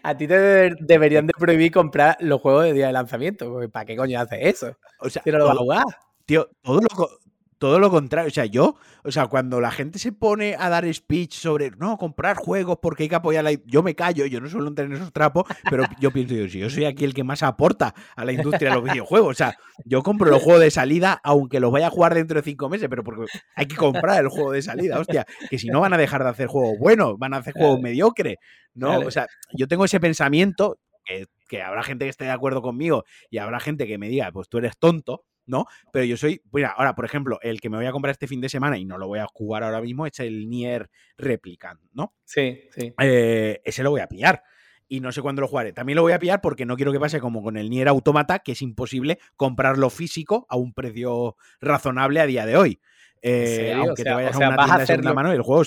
a 0.02 0.18
ti 0.18 0.28
te 0.28 0.72
deberían 0.80 1.28
de 1.28 1.34
prohibir 1.38 1.72
comprar 1.72 2.18
los 2.20 2.42
juegos 2.42 2.64
de 2.64 2.74
día 2.74 2.88
de 2.88 2.94
lanzamiento. 2.94 3.60
¿Para 3.72 3.86
qué 3.86 3.96
coño 3.96 4.20
haces 4.20 4.40
eso? 4.42 4.78
O 5.00 5.10
sea, 5.10 5.22
no 5.26 5.38
lo 5.38 5.46
vas 5.46 5.56
a 5.56 5.60
jugar. 5.60 5.84
Tío, 6.26 6.50
todo 6.64 6.82
lo, 6.82 7.10
todo 7.58 7.80
lo 7.80 7.90
contrario. 7.90 8.28
O 8.28 8.34
sea, 8.34 8.46
yo, 8.46 8.76
o 9.04 9.12
sea, 9.12 9.28
cuando 9.28 9.62
la 9.62 9.72
gente 9.72 10.00
se 10.00 10.12
pone 10.12 10.56
a 10.58 10.70
dar 10.70 10.92
speech 10.94 11.34
sobre 11.34 11.72
no 11.72 11.98
comprar 11.98 12.36
juegos 12.36 12.80
porque 12.82 13.04
hay 13.04 13.10
que 13.10 13.16
apoyar 13.16 13.44
la. 13.44 13.54
Yo 13.66 13.84
me 13.84 13.96
callo, 13.96 14.26
yo 14.26 14.42
no 14.42 14.50
suelo 14.50 14.74
tener 14.74 14.98
esos 14.98 15.14
trapos, 15.14 15.44
pero 15.70 15.84
yo 16.00 16.12
pienso, 16.12 16.36
yo, 16.36 16.48
si 16.48 16.60
yo 16.60 16.70
soy 16.70 16.86
aquí 16.86 17.06
el 17.06 17.14
que 17.14 17.24
más 17.24 17.44
aporta 17.44 17.94
a 18.16 18.26
la 18.26 18.34
industria 18.34 18.70
de 18.70 18.76
los 18.76 18.84
videojuegos. 18.84 19.32
O 19.32 19.34
sea, 19.34 19.58
yo 19.86 20.04
compro 20.04 20.30
los 20.30 20.42
juegos 20.42 20.62
de 20.62 20.72
salida, 20.72 21.20
aunque 21.24 21.60
los 21.60 21.72
vaya 21.72 21.88
a 21.88 21.92
jugar 21.92 22.14
dentro 22.14 22.40
de 22.40 22.44
cinco 22.44 22.70
meses, 22.70 22.88
pero 22.90 23.04
porque 23.04 23.26
hay 23.56 23.68
que 23.68 23.76
comprar 23.76 24.24
el 24.24 24.30
juego 24.30 24.52
de 24.52 24.62
salida, 24.62 25.00
hostia. 25.00 25.26
Que 25.50 25.58
si 25.58 25.68
no 25.68 25.80
van 25.80 25.94
a 25.94 25.98
dejar 25.98 26.24
de 26.24 26.30
hacer 26.30 26.48
juegos 26.48 26.78
buenos, 26.80 27.18
van 27.18 27.34
a 27.34 27.38
hacer 27.38 27.54
juegos 27.54 27.80
mediocres. 27.80 28.38
¿No? 28.74 29.00
O 29.00 29.12
sea, 29.12 29.28
yo 29.54 29.68
tengo 29.68 29.86
ese 29.86 30.02
pensamiento 30.02 30.78
que, 31.06 31.28
que 31.48 31.62
habrá 31.62 31.82
gente 31.84 32.06
que 32.06 32.10
esté 32.10 32.26
de 32.26 32.32
acuerdo 32.32 32.62
conmigo 32.62 33.06
y 33.30 33.38
habrá 33.38 33.62
gente 33.62 33.88
que 33.88 33.98
me 33.98 34.10
diga, 34.10 34.32
pues 34.34 34.50
tú 34.50 34.58
eres 34.58 34.78
tonto 34.78 35.24
¿no? 35.46 35.66
Pero 35.92 36.06
yo 36.06 36.18
soy, 36.18 36.42
mira, 36.52 36.70
ahora, 36.70 36.96
por 36.96 37.06
ejemplo, 37.06 37.40
el 37.42 37.62
que 37.62 37.70
me 37.70 37.78
voy 37.78 37.86
a 37.86 37.92
comprar 37.92 38.12
este 38.12 38.28
fin 38.28 38.42
de 38.42 38.50
semana 38.50 38.78
y 38.78 38.86
no 38.86 38.98
lo 38.98 39.08
voy 39.08 39.20
a 39.20 39.28
jugar 39.28 39.64
ahora 39.64 39.82
mismo 39.82 40.06
es 40.06 40.20
el 40.20 40.50
Nier 40.50 40.90
Replicant, 41.18 41.80
¿no? 41.94 42.14
Sí, 42.24 42.62
sí. 42.72 42.94
Eh, 43.00 43.62
ese 43.64 43.84
lo 43.84 43.92
voy 43.92 44.02
a 44.02 44.08
pillar. 44.08 44.44
Y 44.88 45.00
no 45.00 45.12
sé 45.12 45.22
cuándo 45.22 45.42
lo 45.42 45.48
jugaré. 45.48 45.74
También 45.74 45.96
lo 45.96 46.04
voy 46.04 46.14
a 46.14 46.20
pillar 46.20 46.42
porque 46.42 46.66
no 46.66 46.76
quiero 46.76 46.92
que 46.92 47.00
pase 47.00 47.20
como 47.20 47.42
con 47.42 47.58
el 47.58 47.72
Nier 47.72 47.88
Automata, 47.88 48.40
que 48.40 48.52
es 48.52 48.62
imposible 48.62 49.18
comprarlo 49.36 49.90
físico 49.90 50.46
a 50.48 50.58
un 50.58 50.74
precio 50.74 51.38
razonable 51.60 52.20
a 52.20 52.28
día 52.28 52.46
de 52.46 52.56
hoy. 52.56 52.80
Eh, 53.22 53.74
aunque 53.76 54.04
te 54.04 54.14
vayas 54.14 54.36
a 54.36 54.38
una 54.38 54.56
tienda 54.56 54.78
de 54.78 54.86
segunda 54.86 55.14
mano, 55.14 55.32
el 55.32 55.42
juego 55.42 55.64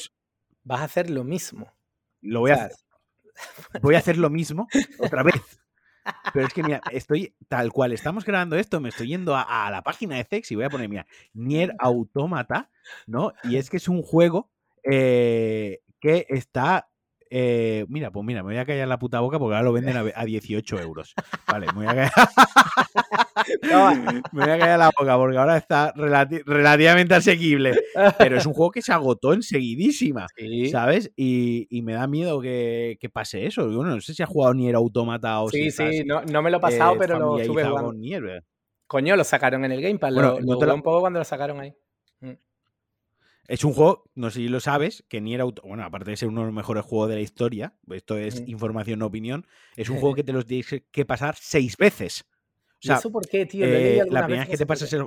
Vas 0.62 0.81
a 0.81 0.85
hacer 0.85 1.11
lo 1.11 1.24
mismo. 1.24 1.72
Lo 2.20 2.41
voy 2.41 2.51
a 2.53 2.55
hacer. 2.55 2.76
Voy 3.83 3.95
a 3.95 3.99
hacer 3.99 4.18
lo 4.18 4.31
mismo 4.31 4.68
otra 4.99 5.22
vez. 5.22 5.35
Pero 6.32 6.46
es 6.46 6.52
que, 6.52 6.62
mira, 6.62 6.80
estoy 6.90 7.34
tal 7.48 7.72
cual 7.72 7.92
estamos 7.92 8.24
grabando 8.24 8.56
esto, 8.56 8.80
me 8.80 8.90
estoy 8.90 9.09
yendo 9.09 9.36
a, 9.36 9.70
la 9.70 9.82
página 9.82 10.16
de 10.16 10.24
Zex 10.24 10.50
y 10.50 10.54
voy 10.54 10.64
a 10.64 10.70
poner, 10.70 10.88
mira, 10.88 11.06
Nier 11.34 11.74
Automata, 11.78 12.70
¿no? 13.06 13.32
Y 13.44 13.56
es 13.56 13.70
que 13.70 13.76
es 13.78 13.88
un 13.88 14.02
juego 14.02 14.50
eh, 14.84 15.80
que 16.00 16.26
está 16.28 16.88
eh, 17.30 17.84
mira, 17.88 18.11
pues 18.11 18.24
mira, 18.24 18.42
me 18.42 18.52
voy 18.52 18.59
a 18.59 18.64
callar 18.64 18.88
la 18.88 18.98
puta 18.98 19.20
boca 19.20 19.38
porque 19.38 19.54
ahora 19.54 19.64
lo 19.64 19.72
venden 19.72 19.96
a, 19.96 20.24
18 20.24 20.80
euros. 20.80 21.14
Vale, 21.46 21.66
me 21.66 21.72
voy 21.72 21.86
a 21.86 21.94
callar. 21.94 22.12
me 24.32 24.45
voy 24.45 24.51
a 24.51 24.59
callar 24.59 24.78
la 24.78 24.91
boca 24.99 25.16
porque 25.16 25.39
ahora 25.39 25.57
está 25.57 25.93
relativamente 25.95 27.14
asequible. 27.14 27.74
Pero 28.18 28.36
es 28.36 28.47
un 28.47 28.53
juego 28.53 28.70
que 28.70 28.82
se 28.82 28.93
agotó 28.93 29.32
enseguidísima, 29.32 30.26
¿sabes? 30.70 31.12
Y, 31.16 31.66
me 31.82 31.95
da 31.95 32.07
miedo 32.07 32.41
que, 32.41 32.99
pase 33.12 33.47
eso. 33.47 33.66
Bueno, 33.70 33.95
no 33.95 34.01
sé 34.01 34.14
si 34.14 34.22
ha 34.22 34.26
jugado 34.26 34.55
Nier 34.55 34.74
Automata 34.74 35.41
o 35.41 35.51
Sí, 35.51 35.70
sí, 35.70 36.05
no, 36.05 36.22
no, 36.22 36.43
me 36.43 36.51
lo 36.51 36.59
he 36.59 36.61
pasado, 36.61 36.95
eh, 36.95 36.99
pero 36.99 37.18
lo 37.18 37.39
estuve 37.39 37.64
jugando. 37.64 37.95
Coño, 38.86 39.16
lo 39.16 39.24
sacaron 39.24 39.64
en 39.64 39.72
el 39.72 39.82
Game 39.82 39.99
Pass. 39.99 40.12
lo, 40.12 40.41
lo 40.41 40.74
un 40.74 40.82
poco 40.82 41.01
cuando 41.01 41.18
lo 41.18 41.24
sacaron 41.24 41.61
ahí. 41.61 41.74
Mm. 42.20 42.32
Es 43.49 43.64
un 43.64 43.72
juego, 43.72 44.05
no 44.14 44.30
sé 44.30 44.41
si 44.41 44.49
lo 44.49 44.61
sabes, 44.61 45.05
que 45.09 45.20
ni 45.20 45.34
era. 45.34 45.45
Bueno, 45.45 45.84
aparte 45.84 46.11
de 46.11 46.16
ser 46.16 46.28
uno 46.28 46.41
de 46.41 46.47
los 46.47 46.55
mejores 46.55 46.84
juegos 46.84 47.09
de 47.09 47.16
la 47.16 47.20
historia, 47.20 47.74
esto 47.91 48.16
es 48.16 48.43
información, 48.47 48.99
no 48.99 49.07
opinión, 49.07 49.47
es 49.76 49.89
un 49.91 49.99
juego 49.99 50.14
que 50.14 50.24
te 50.24 50.32
los 50.32 50.47
tienes 50.47 50.82
que 50.91 51.05
pasar 51.07 51.34
seis 51.39 51.76
veces. 51.76 52.28
O 52.83 52.87
sea, 52.87 52.97
¿Eso 52.97 53.11
por 53.11 53.29
qué, 53.29 53.47
tío? 53.47 53.66
Eh, 53.66 54.03
la 54.09 54.24
primera 54.24 54.45
vez 54.45 54.51
que 54.51 54.57
te 54.57 54.66
pasas 54.66 54.93
el. 54.93 55.07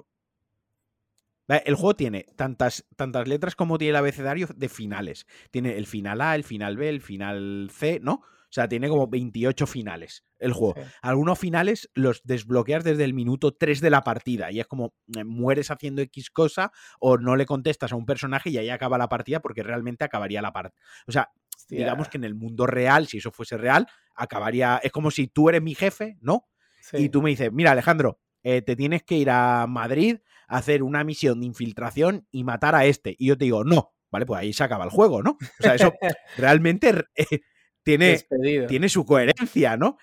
El 1.48 1.76
juego 1.76 1.96
tiene 1.96 2.26
tantas, 2.38 2.86
tantas 2.96 3.28
letras 3.28 3.56
como 3.56 3.78
tiene 3.78 3.90
el 3.90 3.96
abecedario 3.98 4.48
de 4.56 4.70
finales. 4.70 5.26
Tiene 5.50 5.78
el 5.78 5.86
final 5.86 6.22
A, 6.22 6.36
el 6.36 6.46
final 6.46 6.78
B, 6.78 6.88
el 6.88 7.02
final 7.02 7.70
C, 7.74 8.00
¿no? 8.02 8.14
O 8.52 8.54
sea, 8.54 8.68
tiene 8.68 8.90
como 8.90 9.08
28 9.08 9.66
finales 9.66 10.26
el 10.38 10.52
juego. 10.52 10.76
Algunos 11.02 11.40
finales 11.40 11.90
los 11.94 12.22
desbloqueas 12.24 12.84
desde 12.84 13.06
el 13.06 13.14
minuto 13.14 13.54
3 13.54 13.80
de 13.80 13.90
la 13.90 14.04
partida 14.04 14.52
y 14.52 14.60
es 14.60 14.68
como 14.68 14.94
eh, 15.16 15.24
mueres 15.24 15.72
haciendo 15.72 16.02
X 16.02 16.30
cosa 16.32 16.74
o 17.00 17.18
no 17.18 17.38
le 17.38 17.46
contestas 17.46 17.94
a 17.94 17.96
un 17.96 18.06
personaje 18.06 18.50
y 18.50 18.58
ahí 18.58 18.70
acaba 18.70 18.98
la 18.98 19.08
partida 19.08 19.40
porque 19.40 19.64
realmente 19.64 20.04
acabaría 20.04 20.42
la 20.42 20.52
partida. 20.52 20.82
O 21.08 21.14
sea, 21.14 21.30
digamos 21.70 22.10
que 22.10 22.18
en 22.18 22.26
el 22.26 22.36
mundo 22.36 22.68
real, 22.68 23.08
si 23.08 23.20
eso 23.20 23.32
fuese 23.32 23.58
real, 23.58 23.88
acabaría. 24.16 24.82
Es 24.84 24.92
como 24.92 25.12
si 25.12 25.28
tú 25.28 25.48
eres 25.48 25.62
mi 25.62 25.74
jefe, 25.74 26.18
¿no? 26.20 26.50
Y 26.94 27.10
tú 27.10 27.22
me 27.22 27.30
dices, 27.32 27.52
mira, 27.52 27.72
Alejandro, 27.72 28.20
eh, 28.44 28.62
te 28.62 28.76
tienes 28.76 29.04
que 29.04 29.16
ir 29.16 29.30
a 29.30 29.68
Madrid 29.68 30.18
a 30.48 30.58
hacer 30.58 30.84
una 30.84 31.04
misión 31.04 31.40
de 31.40 31.46
infiltración 31.46 32.28
y 32.32 32.44
matar 32.44 32.76
a 32.76 32.86
este. 32.86 33.16
Y 33.18 33.28
yo 33.28 33.38
te 33.38 33.46
digo, 33.46 33.64
no, 33.64 33.94
¿vale? 34.12 34.26
Pues 34.26 34.42
ahí 34.42 34.54
se 34.54 34.64
acaba 34.64 34.84
el 34.84 34.90
juego, 34.90 35.22
¿no? 35.24 35.32
O 35.32 35.64
sea, 35.64 35.76
eso 35.76 35.94
realmente 36.38 37.06
eh, 37.16 37.42
tiene, 37.84 38.20
tiene 38.68 38.90
su 38.90 39.06
coherencia, 39.06 39.78
¿no? 39.78 39.98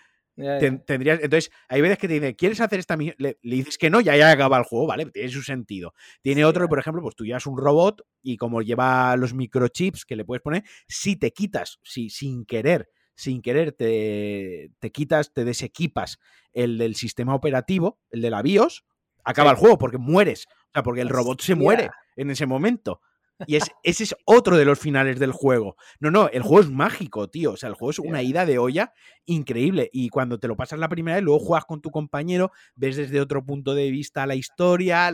Tendrías, 0.87 1.19
entonces, 1.21 1.51
hay 1.69 1.81
veces 1.81 1.99
que 1.99 2.07
te 2.07 2.15
dicen, 2.15 2.35
¿quieres 2.35 2.61
hacer 2.61 2.79
esta 2.79 2.97
misión? 2.97 3.17
Le, 3.19 3.39
dices 3.43 3.77
que 3.77 3.91
no, 3.91 4.01
ya 4.01 4.17
ya 4.17 4.31
acaba 4.31 4.57
el 4.57 4.63
juego, 4.63 4.87
¿vale? 4.87 5.07
Tiene 5.07 5.29
su 5.31 5.43
sentido. 5.43 5.95
Tiene 6.23 6.45
otro, 6.45 6.69
por 6.69 6.79
ejemplo, 6.79 7.03
pues 7.03 7.17
tú 7.17 7.25
llevas 7.25 7.47
un 7.47 7.59
robot 7.59 8.03
y 8.23 8.37
como 8.37 8.63
lleva 8.63 9.17
los 9.17 9.35
microchips 9.35 10.05
que 10.05 10.15
le 10.15 10.25
puedes 10.25 10.41
poner, 10.41 10.63
si 10.87 11.17
te 11.17 11.33
quitas, 11.33 11.81
si 11.83 12.09
sin 12.09 12.45
querer, 12.45 12.89
sin 13.19 13.43
querer 13.43 13.73
te, 13.73 14.71
te 14.79 14.93
quitas, 14.93 15.33
te 15.35 15.45
desequipas 15.45 16.21
el 16.53 16.79
del 16.79 16.95
sistema 16.95 17.35
operativo, 17.35 17.99
el 18.11 18.23
de 18.23 18.31
la 18.31 18.43
BIOS, 18.43 18.85
acaba 19.25 19.51
el 19.51 19.57
juego 19.57 19.77
porque 19.77 19.99
mueres. 19.99 20.47
O 20.47 20.71
sea, 20.73 20.85
porque 20.85 21.01
el 21.01 21.09
robot 21.09 21.41
se 21.41 21.57
muere 21.57 21.91
en 22.15 22.31
ese 22.31 22.47
momento. 22.47 23.01
Y 23.49 23.57
es, 23.57 23.65
ese 23.83 24.05
es 24.05 24.15
otro 24.25 24.57
de 24.57 24.65
los 24.65 24.79
finales 24.79 25.19
del 25.19 25.33
juego. 25.33 25.75
No, 25.99 26.13
no, 26.13 26.29
el 26.29 26.43
juego 26.43 26.61
es 26.61 26.71
mágico, 26.71 27.29
tío. 27.29 27.55
O 27.55 27.57
sea, 27.57 27.69
el 27.69 27.75
juego 27.75 27.91
es 27.91 27.99
una 27.99 28.23
ida 28.23 28.47
de 28.47 28.59
olla 28.59 28.93
increíble. 29.27 29.91
Y 29.93 30.11
cuando 30.11 30.39
te 30.39 30.47
lo 30.47 30.57
pasas 30.57 30.79
la 30.79 30.89
primera 30.89 31.17
vez, 31.17 31.25
luego 31.25 31.41
juegas 31.41 31.65
con 31.65 31.81
tu 31.81 31.91
compañero, 31.91 32.53
ves 32.77 32.97
desde 32.97 33.21
otro 33.21 33.45
punto 33.45 33.75
de 33.75 33.91
vista 33.91 34.29
la 34.29 34.37
historia, 34.37 35.11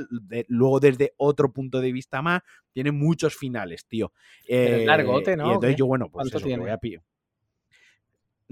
luego 0.49 0.79
desde 0.79 1.15
otro 1.17 1.55
punto 1.55 1.81
de 1.81 1.91
vista 1.91 2.21
más. 2.21 2.43
Tiene 2.75 2.93
muchos 2.93 3.35
finales, 3.35 3.87
tío. 3.87 4.13
Eh, 4.47 4.85
largote, 4.87 5.39
¿no? 5.39 5.53
Y 5.53 5.55
entonces 5.55 5.77
yo, 5.77 5.87
bueno, 5.87 6.11
pues 6.11 6.35
eso, 6.35 6.47
voy 6.47 6.69
a 6.69 6.77
pillar. 6.77 7.03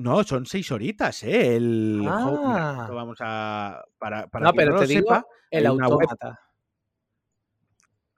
No, 0.03 0.25
son 0.25 0.47
seis 0.47 0.71
horitas, 0.73 1.23
¿eh? 1.23 1.55
El 1.57 2.05
ah. 2.09 2.89
vamos 2.91 3.19
a. 3.21 3.85
Para, 3.99 4.27
para 4.27 4.47
no, 4.47 4.53
pero 4.53 4.77
te 4.81 4.87
digo, 4.87 5.25
el 5.49 5.67
autómata. 5.67 6.41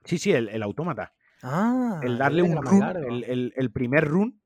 Sí, 0.03 0.17
sí, 0.17 0.31
el, 0.31 0.49
el 0.49 0.63
autómata. 0.63 1.13
Ah, 1.43 1.99
el 2.01 2.17
darle 2.17 2.41
un 2.41 2.55
run, 2.55 2.83
el, 3.23 3.71
primer 3.71 4.05
run. 4.05 4.41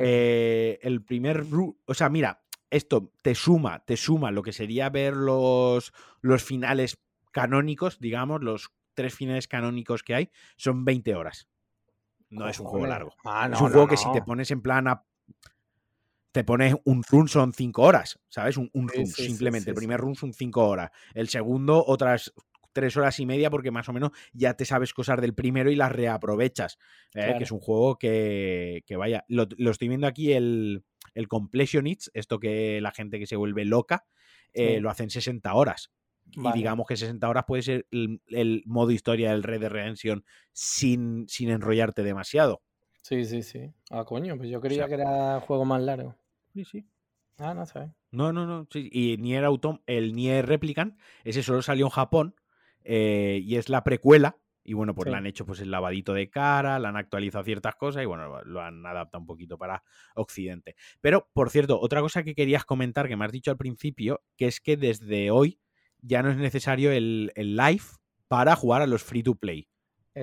Eh, 0.00 0.78
el 0.80 1.04
primer 1.04 1.50
run. 1.50 1.76
O 1.84 1.92
sea, 1.92 2.08
mira, 2.08 2.42
esto 2.70 3.12
te 3.22 3.34
suma, 3.34 3.84
te 3.84 3.98
suma 3.98 4.30
lo 4.30 4.42
que 4.42 4.54
sería 4.54 4.88
ver 4.88 5.14
los, 5.14 5.92
los 6.22 6.42
finales 6.42 6.98
canónicos, 7.32 8.00
digamos, 8.00 8.42
los 8.42 8.72
tres 8.94 9.14
finales 9.14 9.46
canónicos 9.46 10.02
que 10.02 10.14
hay, 10.14 10.30
son 10.56 10.86
20 10.86 11.14
horas. 11.14 11.48
No 12.30 12.48
es 12.48 12.58
un 12.60 12.66
juego 12.66 12.86
largo. 12.86 13.12
Ah, 13.26 13.50
es 13.52 13.60
un 13.60 13.70
juego 13.70 13.88
que 13.88 13.98
si 13.98 14.10
te 14.12 14.22
pones 14.22 14.50
en 14.50 14.62
plan 14.62 14.88
a 14.88 15.04
te 16.32 16.44
pones 16.44 16.74
un 16.84 17.02
run 17.02 17.28
son 17.28 17.52
5 17.52 17.82
horas, 17.82 18.18
¿sabes? 18.28 18.56
Un, 18.56 18.70
run, 18.72 19.06
simplemente. 19.06 19.70
el 19.70 19.76
primer 19.76 20.00
run 20.00 20.14
son 20.14 20.32
5 20.32 20.66
horas. 20.66 20.90
El 21.14 21.28
segundo, 21.28 21.84
otras 21.84 22.32
tres 22.72 22.96
horas 22.96 23.18
y 23.18 23.26
media 23.26 23.50
porque 23.50 23.70
más 23.70 23.88
o 23.88 23.92
menos 23.92 24.12
ya 24.32 24.54
te 24.54 24.64
sabes 24.64 24.94
cosas 24.94 25.20
del 25.20 25.34
primero 25.34 25.70
y 25.70 25.76
las 25.76 25.92
reaprovechas. 25.92 26.78
¿eh? 27.14 27.34
Que 27.36 27.44
es 27.44 27.52
un 27.52 27.60
juego 27.60 27.98
que, 27.98 28.84
vaya, 28.96 29.24
lo, 29.28 29.48
estoy 29.70 29.88
viendo 29.88 30.06
aquí 30.06 30.32
el, 30.32 30.84
el 31.14 31.28
Completionits, 31.28 32.10
esto 32.14 32.38
que 32.38 32.80
la 32.80 32.92
gente 32.92 33.18
que 33.18 33.26
se 33.26 33.36
vuelve 33.36 33.64
loca, 33.64 34.06
eh, 34.52 34.80
lo 34.80 34.90
hace 34.90 35.04
en 35.04 35.10
60 35.10 35.52
horas. 35.54 35.90
Y 36.32 36.52
digamos 36.52 36.86
que 36.86 36.96
60 36.96 37.28
horas 37.28 37.44
puede 37.46 37.62
ser 37.62 37.86
el, 37.90 38.62
modo 38.66 38.92
historia 38.92 39.32
del 39.32 39.42
Red 39.42 39.60
de 39.62 39.68
Redemption 39.68 40.24
sin, 40.52 41.28
sin 41.28 41.50
enrollarte 41.50 42.04
demasiado. 42.04 42.62
Sí, 43.02 43.24
sí, 43.24 43.42
sí. 43.42 43.72
Ah, 43.90 44.04
coño, 44.04 44.36
pues 44.36 44.50
yo 44.50 44.60
creía 44.60 44.86
que 44.86 44.94
era 44.94 45.40
juego 45.40 45.64
más 45.64 45.82
largo. 45.82 46.14
Sí, 46.52 46.64
sí. 46.64 46.86
Ah, 47.38 47.54
no 47.54 47.64
sé. 47.64 47.92
No, 48.10 48.32
no, 48.32 48.46
no. 48.46 48.66
Y 48.74 49.16
Nier 49.18 49.44
Autom 49.44 49.78
el 49.86 50.14
Nier 50.14 50.46
Replicant, 50.46 50.98
ese 51.24 51.42
solo 51.42 51.62
salió 51.62 51.86
en 51.86 51.90
Japón 51.90 52.34
eh, 52.84 53.40
y 53.42 53.56
es 53.56 53.68
la 53.68 53.84
precuela. 53.84 54.36
Y 54.62 54.74
bueno, 54.74 54.94
pues 54.94 55.08
le 55.08 55.16
han 55.16 55.26
hecho 55.26 55.46
pues 55.46 55.60
el 55.60 55.70
lavadito 55.70 56.12
de 56.12 56.28
cara, 56.28 56.78
le 56.78 56.86
han 56.86 56.96
actualizado 56.96 57.42
ciertas 57.44 57.74
cosas 57.76 58.02
y 58.02 58.06
bueno, 58.06 58.42
lo 58.44 58.60
han 58.60 58.84
adaptado 58.84 59.20
un 59.20 59.26
poquito 59.26 59.56
para 59.56 59.82
Occidente. 60.14 60.76
Pero, 61.00 61.28
por 61.32 61.48
cierto, 61.48 61.80
otra 61.80 62.02
cosa 62.02 62.22
que 62.22 62.34
querías 62.34 62.66
comentar 62.66 63.08
que 63.08 63.16
me 63.16 63.24
has 63.24 63.32
dicho 63.32 63.50
al 63.50 63.56
principio, 63.56 64.22
que 64.36 64.46
es 64.46 64.60
que 64.60 64.76
desde 64.76 65.30
hoy 65.30 65.58
ya 66.02 66.22
no 66.22 66.30
es 66.30 66.36
necesario 66.36 66.92
el, 66.92 67.32
live 67.36 67.82
para 68.28 68.54
jugar 68.54 68.82
a 68.82 68.86
los 68.86 69.02
free 69.02 69.22
to 69.22 69.34
play. 69.34 69.69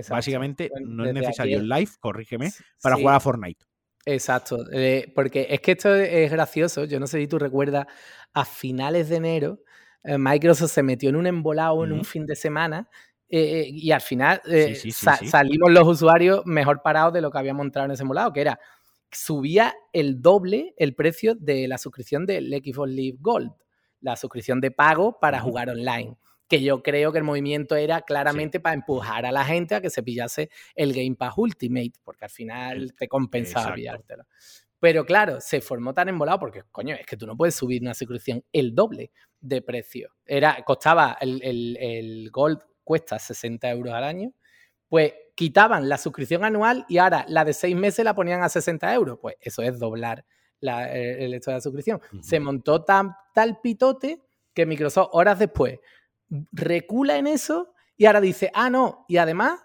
Básicamente 0.10 0.70
no 0.82 1.06
es 1.06 1.14
necesario 1.14 1.60
el 1.60 1.70
live, 1.70 1.92
corrígeme, 2.00 2.52
para 2.82 2.96
jugar 2.96 3.16
a 3.16 3.20
Fortnite. 3.20 3.66
Exacto, 4.06 4.64
eh, 4.72 5.12
porque 5.14 5.48
es 5.50 5.60
que 5.60 5.74
esto 5.74 5.94
es 5.94 6.32
gracioso, 6.32 6.86
yo 6.86 7.00
no 7.00 7.08
sé 7.08 7.20
si 7.20 7.28
tú 7.28 7.40
recuerdas, 7.40 7.88
a 8.34 8.46
finales 8.46 9.10
de 9.10 9.18
enero 9.18 9.60
eh, 10.04 10.18
Microsoft 10.18 10.72
se 10.72 10.84
metió 10.84 11.10
en 11.10 11.18
un 11.18 11.28
embolado 11.28 11.84
en 11.84 11.92
un 11.92 12.06
fin 12.06 12.26
de 12.26 12.36
semana 12.38 12.90
eh, 13.28 13.66
y 13.68 13.92
al 13.92 14.00
final 14.00 14.42
salimos 14.82 15.72
los 15.72 15.86
usuarios 15.86 16.46
mejor 16.46 16.82
parados 16.82 17.12
de 17.14 17.20
lo 17.20 17.30
que 17.30 17.38
habíamos 17.38 17.66
entrado 17.66 17.88
en 17.88 17.92
ese 17.92 18.04
embolado, 18.04 18.32
que 18.32 18.42
era 18.42 18.60
subía 19.12 19.76
el 19.92 20.22
doble 20.22 20.74
el 20.78 20.96
precio 20.96 21.36
de 21.36 21.68
la 21.68 21.78
suscripción 21.78 22.26
del 22.26 22.50
Xbox 22.50 22.90
Live 22.90 23.18
Gold, 23.20 23.52
la 24.00 24.16
suscripción 24.16 24.62
de 24.62 24.72
pago 24.72 25.20
para 25.20 25.42
jugar 25.42 25.70
online. 25.70 26.18
Que 26.48 26.62
yo 26.62 26.82
creo 26.82 27.12
que 27.12 27.18
el 27.18 27.24
movimiento 27.24 27.76
era 27.76 28.02
claramente 28.02 28.60
para 28.60 28.76
empujar 28.76 29.26
a 29.26 29.32
la 29.32 29.44
gente 29.44 29.76
a 29.76 29.82
que 29.82 29.90
se 29.90 30.04
pillase 30.04 30.50
el 30.76 30.94
Game 30.94 31.16
Pass 31.16 31.34
Ultimate, 31.38 31.94
porque 32.04 32.26
al 32.26 32.32
final 32.32 32.94
te 32.98 33.08
compensaba 33.08 33.74
pillártelo. 33.74 34.26
Pero 34.80 35.06
claro, 35.06 35.42
se 35.42 35.62
formó 35.62 35.94
tan 35.94 36.10
embolado 36.10 36.40
porque, 36.40 36.64
coño, 36.72 36.96
es 36.96 37.06
que 37.06 37.18
tú 37.18 37.26
no 37.26 37.36
puedes 37.36 37.56
subir 37.56 37.82
una 37.82 37.94
suscripción 37.94 38.44
el 38.52 38.76
doble 38.76 39.12
de 39.40 39.62
precio. 39.62 40.12
Era, 40.26 40.64
costaba, 40.64 41.18
el, 41.20 41.42
el, 41.80 42.30
Gold 42.32 42.60
cuesta 42.84 43.18
60 43.18 43.70
euros 43.72 43.94
al 43.94 44.04
año, 44.04 44.34
pues 44.88 45.14
quitaban 45.36 45.90
la 45.90 45.98
suscripción 45.98 46.46
anual 46.46 46.86
y 46.88 47.00
ahora 47.00 47.26
la 47.28 47.44
de 47.44 47.54
seis 47.54 47.76
meses 47.76 48.06
la 48.06 48.16
ponían 48.16 48.44
a 48.44 48.50
60 48.50 48.94
euros. 48.94 49.18
Pues 49.20 49.36
eso 49.42 49.64
es 49.64 49.80
doblar 49.80 50.24
la, 50.60 50.92
el 50.92 51.34
hecho 51.34 51.52
de 51.52 51.58
la 51.58 51.62
suscripción. 51.62 52.00
Se 52.22 52.40
montó 52.40 52.84
tan, 52.84 53.16
tal 53.34 53.60
pitote 53.62 54.22
que 54.54 54.66
Microsoft 54.66 55.10
horas 55.12 55.40
después 55.40 55.80
recula 56.52 57.18
en 57.18 57.28
eso 57.28 57.74
y 57.96 58.06
ahora 58.06 58.22
dice, 58.22 58.52
ah, 58.54 58.70
no, 58.70 59.06
y 59.08 59.18
además 59.18 59.60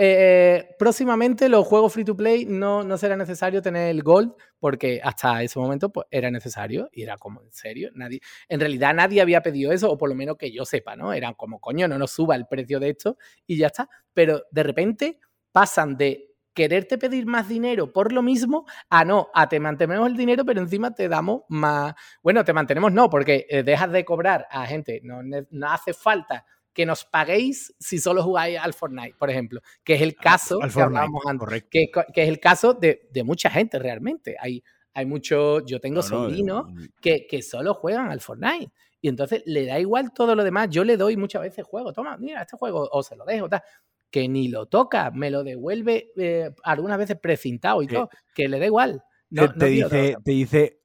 eh, 0.00 0.76
próximamente 0.78 1.48
los 1.48 1.66
juegos 1.66 1.92
free 1.92 2.04
to 2.04 2.16
play 2.16 2.46
no, 2.46 2.84
no, 2.84 2.96
será 2.96 3.16
necesario 3.16 3.60
tener 3.60 3.88
el 3.88 4.04
gold 4.04 4.32
porque 4.60 5.00
hasta 5.02 5.42
ese 5.42 5.58
momento 5.58 5.90
pues, 5.90 6.06
era 6.08 6.30
necesario 6.30 6.88
y 6.92 7.02
era 7.02 7.18
como 7.18 7.42
en 7.42 7.52
serio 7.52 7.90
nadie 7.94 8.20
en 8.48 8.60
realidad 8.60 8.94
nadie 8.94 9.20
había 9.20 9.42
pedido 9.42 9.72
eso 9.72 9.90
o 9.90 9.98
por 9.98 10.08
lo 10.08 10.14
menos 10.14 10.36
que 10.36 10.52
yo 10.52 10.64
sepa 10.64 10.94
no 10.94 11.12
eran 11.12 11.34
como 11.34 11.58
coño 11.58 11.88
no 11.88 11.98
nos 11.98 12.12
suba 12.12 12.36
el 12.36 12.46
precio 12.46 12.78
de 12.78 12.90
esto 12.90 13.18
y 13.44 13.56
ya 13.56 13.66
está 13.66 13.88
pero 14.14 14.44
de 14.52 14.62
repente 14.62 15.18
pasan 15.50 15.96
de 15.96 16.27
quererte 16.58 16.98
pedir 16.98 17.24
más 17.24 17.48
dinero 17.48 17.92
por 17.92 18.12
lo 18.12 18.20
mismo 18.20 18.66
a 18.90 19.04
no 19.04 19.28
a 19.32 19.48
te 19.48 19.60
mantenemos 19.60 20.08
el 20.08 20.16
dinero 20.16 20.44
pero 20.44 20.60
encima 20.60 20.92
te 20.92 21.08
damos 21.08 21.42
más 21.48 21.94
bueno 22.20 22.44
te 22.44 22.52
mantenemos 22.52 22.90
no 22.90 23.08
porque 23.08 23.46
eh, 23.48 23.62
dejas 23.62 23.92
de 23.92 24.04
cobrar 24.04 24.44
a 24.50 24.66
gente 24.66 25.00
no, 25.04 25.20
no 25.22 25.70
hace 25.70 25.94
falta 25.94 26.44
que 26.72 26.84
nos 26.84 27.04
paguéis 27.04 27.72
si 27.78 27.98
solo 27.98 28.24
jugáis 28.24 28.58
al 28.58 28.74
Fortnite, 28.74 29.14
por 29.18 29.30
ejemplo, 29.30 29.60
que 29.82 29.94
es 29.94 30.00
el 30.00 30.14
caso 30.14 30.58
que 30.60 30.80
hablábamos 30.80 31.22
antes, 31.26 31.64
que, 31.70 31.90
es 32.14 32.28
el 32.28 32.38
caso 32.38 32.74
de, 32.74 33.00
mucha 33.24 33.50
gente 33.50 33.80
realmente. 33.80 34.36
Hay, 34.40 34.62
hay 34.94 35.04
muchos, 35.04 35.64
yo 35.66 35.80
tengo 35.80 36.02
sobrinos 36.02 36.66
que, 37.00 37.26
que 37.26 37.42
solo 37.42 37.74
juegan 37.74 38.12
al 38.12 38.20
Fortnite. 38.20 38.70
Y 39.00 39.08
entonces 39.08 39.42
le 39.46 39.66
da 39.66 39.80
igual 39.80 40.12
todo 40.12 40.36
lo 40.36 40.44
demás. 40.44 40.68
Yo 40.70 40.84
le 40.84 40.96
doy 40.96 41.16
muchas 41.16 41.42
veces 41.42 41.64
juego. 41.64 41.92
Toma, 41.92 42.16
mira, 42.16 42.42
este 42.42 42.56
juego, 42.56 42.88
o 42.92 43.02
se 43.02 43.16
lo 43.16 43.24
dejo, 43.24 43.48
tal. 43.48 43.62
Que 44.10 44.28
ni 44.28 44.48
lo 44.48 44.66
toca, 44.66 45.10
me 45.10 45.30
lo 45.30 45.44
devuelve 45.44 46.12
eh, 46.16 46.50
algunas 46.64 46.98
veces 46.98 47.18
precintado 47.20 47.82
y 47.82 47.86
todo. 47.86 48.08
Que 48.34 48.48
le 48.48 48.58
da 48.58 48.66
igual. 48.66 49.02
te, 49.30 49.66
dice, 49.66 50.16
te 50.24 50.30
dice 50.30 50.78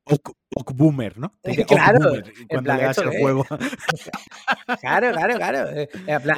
Boomer, 0.74 1.18
¿no? 1.18 1.34
claro, 1.68 2.00
cuando 2.50 2.74
le 2.74 2.84
das 2.84 2.98
el 2.98 3.10
juego. 3.20 3.46
claro, 4.82 5.12
claro, 5.12 5.36
claro. 5.36 5.70
Eh, 5.70 5.90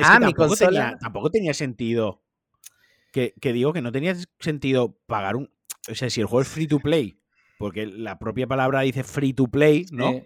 ah, 0.04 0.20
mi 0.20 0.34
consola. 0.34 0.98
tampoco 1.00 1.30
tenía 1.30 1.54
sentido. 1.54 2.22
Que, 3.12 3.34
digo 3.42 3.72
que 3.72 3.82
no 3.82 3.92
tenía 3.92 4.14
sentido 4.40 4.98
pagar 5.06 5.38
un. 5.38 5.50
O 5.90 5.96
sea, 5.96 6.10
si 6.10 6.20
el 6.20 6.28
juego 6.28 6.42
es 6.42 6.48
free 6.48 6.68
to 6.68 6.80
play, 6.80 7.20
porque 7.58 7.86
la 7.86 8.20
propia 8.20 8.46
palabra 8.46 8.82
dice 8.82 9.04
free 9.04 9.34
to 9.34 9.48
play, 9.48 9.86
¿no? 9.92 10.22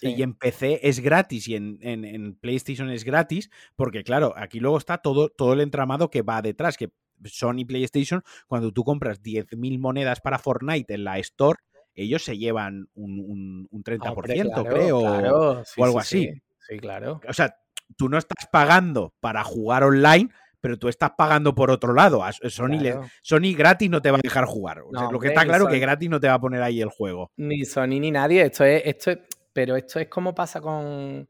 Y 0.00 0.22
en 0.22 0.34
PC 0.34 0.80
es 0.82 1.00
gratis 1.00 1.48
y 1.48 1.56
en, 1.56 2.38
PlayStation 2.40 2.88
es 2.90 3.04
gratis, 3.04 3.50
porque 3.74 4.04
claro, 4.04 4.32
aquí 4.36 4.60
luego 4.60 4.78
está 4.78 4.98
todo, 4.98 5.28
todo 5.28 5.54
el 5.54 5.60
entramado 5.60 6.08
que 6.08 6.22
va 6.22 6.40
detrás, 6.40 6.76
que 6.76 6.92
Sony 7.24 7.64
PlayStation, 7.66 8.22
cuando 8.46 8.72
tú 8.72 8.84
compras 8.84 9.22
10.000 9.22 9.78
monedas 9.80 10.20
para 10.20 10.38
Fortnite 10.38 10.94
en 10.94 11.04
la 11.04 11.18
Store, 11.18 11.58
ellos 11.94 12.22
se 12.22 12.38
llevan 12.38 12.88
un, 12.94 13.68
30%, 13.72 14.68
creo, 14.68 14.98
o 14.98 15.84
algo 15.84 15.98
así. 15.98 16.30
Sí. 16.68 16.78
claro. 16.78 17.20
O 17.28 17.32
sea, 17.32 17.56
tú 17.96 18.08
no 18.08 18.18
estás 18.18 18.46
pagando 18.52 19.14
para 19.20 19.42
jugar 19.42 19.82
online, 19.82 20.28
pero 20.60 20.78
tú 20.78 20.88
estás 20.88 21.12
pagando 21.16 21.54
por 21.54 21.70
otro 21.70 21.94
lado. 21.94 22.22
Sony, 22.48 22.78
Sony 23.22 23.54
gratis 23.56 23.90
no 23.90 24.00
te 24.00 24.12
va 24.12 24.18
a 24.18 24.20
dejar 24.22 24.44
jugar. 24.44 24.82
lo 25.10 25.18
que 25.18 25.28
está 25.28 25.44
claro 25.44 25.66
es 25.66 25.72
que 25.72 25.80
gratis 25.80 26.08
no 26.08 26.20
te 26.20 26.28
va 26.28 26.34
a 26.34 26.40
poner 26.40 26.62
ahí 26.62 26.80
el 26.80 26.88
juego. 26.88 27.32
Ni 27.36 27.64
Sony 27.64 27.98
ni 28.00 28.12
nadie. 28.12 28.42
Esto 28.42 28.64
es, 28.64 28.82
esto 28.84 29.12
pero 29.52 29.76
esto 29.76 29.98
es 30.00 30.08
como 30.08 30.34
pasa 30.34 30.60
con, 30.60 31.28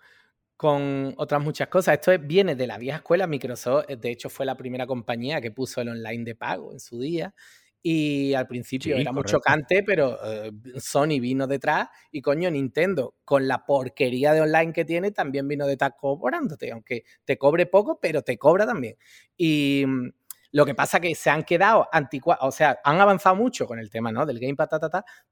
con 0.57 1.15
otras 1.16 1.43
muchas 1.43 1.69
cosas. 1.69 1.95
Esto 1.95 2.12
viene 2.19 2.57
de 2.57 2.66
la 2.66 2.78
vieja 2.78 2.99
escuela. 2.99 3.27
Microsoft, 3.27 3.86
de 3.86 4.11
hecho, 4.11 4.28
fue 4.28 4.45
la 4.45 4.57
primera 4.57 4.86
compañía 4.86 5.40
que 5.40 5.53
puso 5.53 5.81
el 5.81 5.89
online 5.89 6.24
de 6.24 6.35
pago 6.35 6.73
en 6.73 6.81
su 6.81 7.01
día. 7.01 7.35
Y 7.81 8.35
al 8.35 8.49
principio 8.49 8.97
era 8.97 9.12
muy 9.12 9.23
chocante, 9.23 9.85
pero 9.85 10.19
eh, 10.24 10.51
Sony 10.78 11.20
vino 11.20 11.47
detrás 11.47 11.89
y 12.11 12.20
coño, 12.20 12.51
Nintendo, 12.51 13.15
con 13.24 13.47
la 13.47 13.65
porquería 13.65 14.32
de 14.32 14.40
online 14.40 14.73
que 14.73 14.85
tiene, 14.85 15.12
también 15.12 15.47
vino 15.47 15.65
detrás 15.65 15.93
cobrándote, 15.97 16.73
aunque 16.73 17.05
te 17.24 17.39
cobre 17.39 17.66
poco, 17.66 18.01
pero 18.01 18.23
te 18.23 18.36
cobra 18.36 18.66
también. 18.66 18.97
Y 19.36 19.85
mm, 19.86 20.11
lo 20.53 20.66
que 20.66 20.74
pasa 20.74 20.99
que 20.99 21.15
se 21.15 21.31
han 21.31 21.45
quedado 21.45 21.89
anticuados, 21.93 22.45
o 22.47 22.51
sea, 22.51 22.81
han 22.82 23.01
avanzado 23.01 23.36
mucho 23.36 23.66
con 23.66 23.78
el 23.78 23.90
tema, 23.90 24.11
¿no? 24.11 24.27
Del 24.27 24.40
Game 24.40 24.57
Pass, 24.57 24.69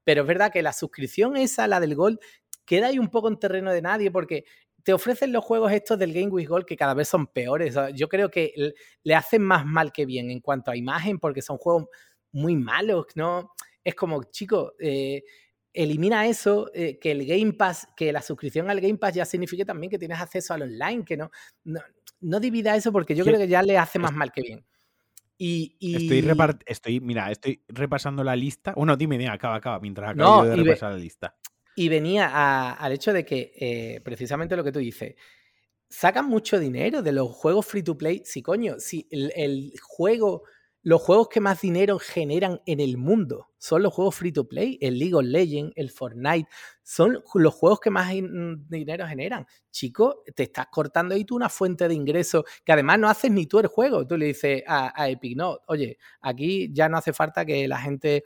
pero 0.03 0.21
es 0.21 0.27
verdad 0.27 0.51
que 0.51 0.61
la 0.61 0.73
suscripción 0.73 1.35
esa, 1.35 1.67
la 1.67 1.79
del 1.79 1.95
Gold, 1.95 2.19
queda 2.67 2.87
ahí 2.87 2.99
un 2.99 3.07
poco 3.07 3.29
en 3.29 3.39
terreno 3.39 3.71
de 3.71 3.81
nadie 3.81 4.11
porque 4.11 4.43
te 4.83 4.93
ofrecen 4.93 5.31
los 5.31 5.43
juegos 5.43 5.71
estos 5.71 5.97
del 5.97 6.13
Game 6.13 6.27
with 6.27 6.47
Gold 6.47 6.65
que 6.65 6.77
cada 6.77 6.93
vez 6.93 7.07
son 7.07 7.27
peores. 7.27 7.75
Yo 7.95 8.07
creo 8.07 8.29
que 8.29 8.53
le 9.03 9.15
hacen 9.15 9.41
más 9.41 9.65
mal 9.65 9.91
que 9.91 10.05
bien 10.05 10.29
en 10.29 10.39
cuanto 10.39 10.69
a 10.69 10.75
imagen 10.75 11.17
porque 11.17 11.41
son 11.41 11.57
juegos 11.57 11.85
muy 12.31 12.55
malos, 12.55 13.07
¿no? 13.15 13.53
Es 13.83 13.95
como, 13.95 14.23
chico, 14.25 14.73
eh, 14.79 15.23
elimina 15.73 16.27
eso, 16.27 16.69
eh, 16.73 16.99
que 16.99 17.11
el 17.11 17.25
Game 17.25 17.53
Pass, 17.53 17.87
que 17.95 18.11
la 18.11 18.21
suscripción 18.21 18.69
al 18.69 18.81
Game 18.81 18.97
Pass 18.97 19.15
ya 19.15 19.25
signifique 19.25 19.65
también 19.65 19.89
que 19.89 19.99
tienes 19.99 20.19
acceso 20.19 20.53
al 20.53 20.63
online, 20.63 21.03
que 21.05 21.17
no, 21.17 21.31
no, 22.21 22.39
divida 22.39 22.75
eso 22.75 22.91
porque 22.91 23.15
yo 23.15 23.23
creo 23.23 23.39
que 23.39 23.47
ya 23.47 23.63
le 23.63 23.77
hace 23.77 23.99
más 23.99 24.13
mal 24.13 24.31
que 24.31 24.41
bien. 24.41 24.65
Y, 25.37 25.75
Estoy, 25.79 26.25
estoy, 26.65 26.99
mira, 26.99 27.29
estoy 27.29 27.61
repasando 27.67 28.23
la 28.23 28.35
lista. 28.35 28.73
Bueno, 28.75 28.97
dime, 28.97 29.17
dime, 29.17 29.29
acaba, 29.29 29.55
acaba, 29.55 29.79
mientras 29.79 30.11
acabo 30.11 30.45
de 30.45 30.55
repasar 30.55 30.93
la 30.93 30.97
lista. 30.97 31.35
Y 31.79 31.89
venía 31.89 32.73
al 32.73 32.91
hecho 32.91 33.13
de 33.13 33.23
que, 33.23 33.53
eh, 33.55 34.01
precisamente 34.03 34.55
lo 34.55 34.63
que 34.63 34.71
tú 34.71 34.79
dices, 34.79 35.13
sacan 35.87 36.25
mucho 36.27 36.59
dinero 36.59 37.03
de 37.03 37.11
los 37.11 37.29
juegos 37.29 37.67
free 37.67 37.83
to 37.83 37.95
play. 37.95 38.23
Si 38.25 38.41
coño, 38.41 38.79
si 38.79 39.07
el 39.11 39.73
juego 39.81 40.43
los 40.87 41.01
juegos 41.01 41.27
que 41.27 41.41
más 41.41 41.59
dinero 41.59 41.99
generan 41.99 42.61
en 42.65 42.79
el 42.79 42.97
mundo 42.97 43.49
son 43.57 43.83
los 43.83 43.93
juegos 43.93 44.15
free 44.15 44.31
to 44.31 44.47
play, 44.47 44.77
el 44.79 44.97
League 44.97 45.15
of 45.15 45.25
Legends, 45.25 45.73
el 45.75 45.89
Fortnite, 45.91 46.47
son 46.81 47.21
los 47.33 47.53
juegos 47.53 47.81
que 47.81 47.89
más 47.89 48.09
dinero 48.13 49.05
generan. 49.05 49.45
Chico, 49.69 50.23
te 50.33 50.43
estás 50.43 50.67
cortando 50.71 51.13
ahí 51.13 51.25
tú 51.25 51.35
una 51.35 51.49
fuente 51.49 51.89
de 51.89 51.93
ingresos 51.93 52.45
que 52.63 52.71
además 52.71 52.99
no 52.99 53.09
haces 53.09 53.29
ni 53.31 53.47
tú 53.47 53.59
el 53.59 53.67
juego. 53.67 54.07
Tú 54.07 54.15
le 54.15 54.27
dices 54.27 54.63
a, 54.65 55.09
Epic, 55.09 55.35
no, 55.35 55.59
oye, 55.67 55.97
aquí 56.21 56.69
ya 56.71 56.87
no 56.87 56.97
hace 56.97 57.11
falta 57.11 57.45
que 57.45 57.67
la 57.67 57.79
gente 57.81 58.23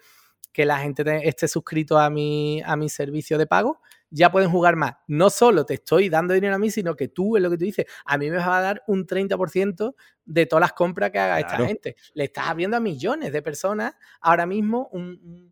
que 0.51 0.65
la 0.65 0.79
gente 0.79 1.03
esté 1.27 1.47
suscrito 1.47 1.97
a 1.97 2.09
mi, 2.09 2.61
a 2.65 2.75
mi 2.75 2.89
servicio 2.89 3.37
de 3.37 3.47
pago, 3.47 3.81
ya 4.11 4.29
pueden 4.31 4.51
jugar 4.51 4.75
más. 4.75 4.95
No 5.07 5.29
solo 5.29 5.65
te 5.65 5.75
estoy 5.75 6.09
dando 6.09 6.33
dinero 6.33 6.55
a 6.55 6.59
mí, 6.59 6.69
sino 6.69 6.95
que 6.95 7.07
tú, 7.07 7.37
es 7.37 7.43
lo 7.43 7.49
que 7.49 7.57
tú 7.57 7.63
dices, 7.63 7.85
a 8.05 8.17
mí 8.17 8.29
me 8.29 8.37
vas 8.37 8.47
a 8.47 8.61
dar 8.61 8.83
un 8.87 9.07
30% 9.07 9.95
de 10.25 10.45
todas 10.45 10.61
las 10.61 10.73
compras 10.73 11.11
que 11.11 11.19
haga 11.19 11.39
esta 11.39 11.57
gente. 11.65 11.95
Le 12.13 12.25
estás 12.25 12.47
abriendo 12.47 12.77
a 12.77 12.81
millones 12.81 13.31
de 13.31 13.41
personas 13.41 13.93
ahora 14.19 14.45
mismo 14.45 14.89
un, 14.91 15.51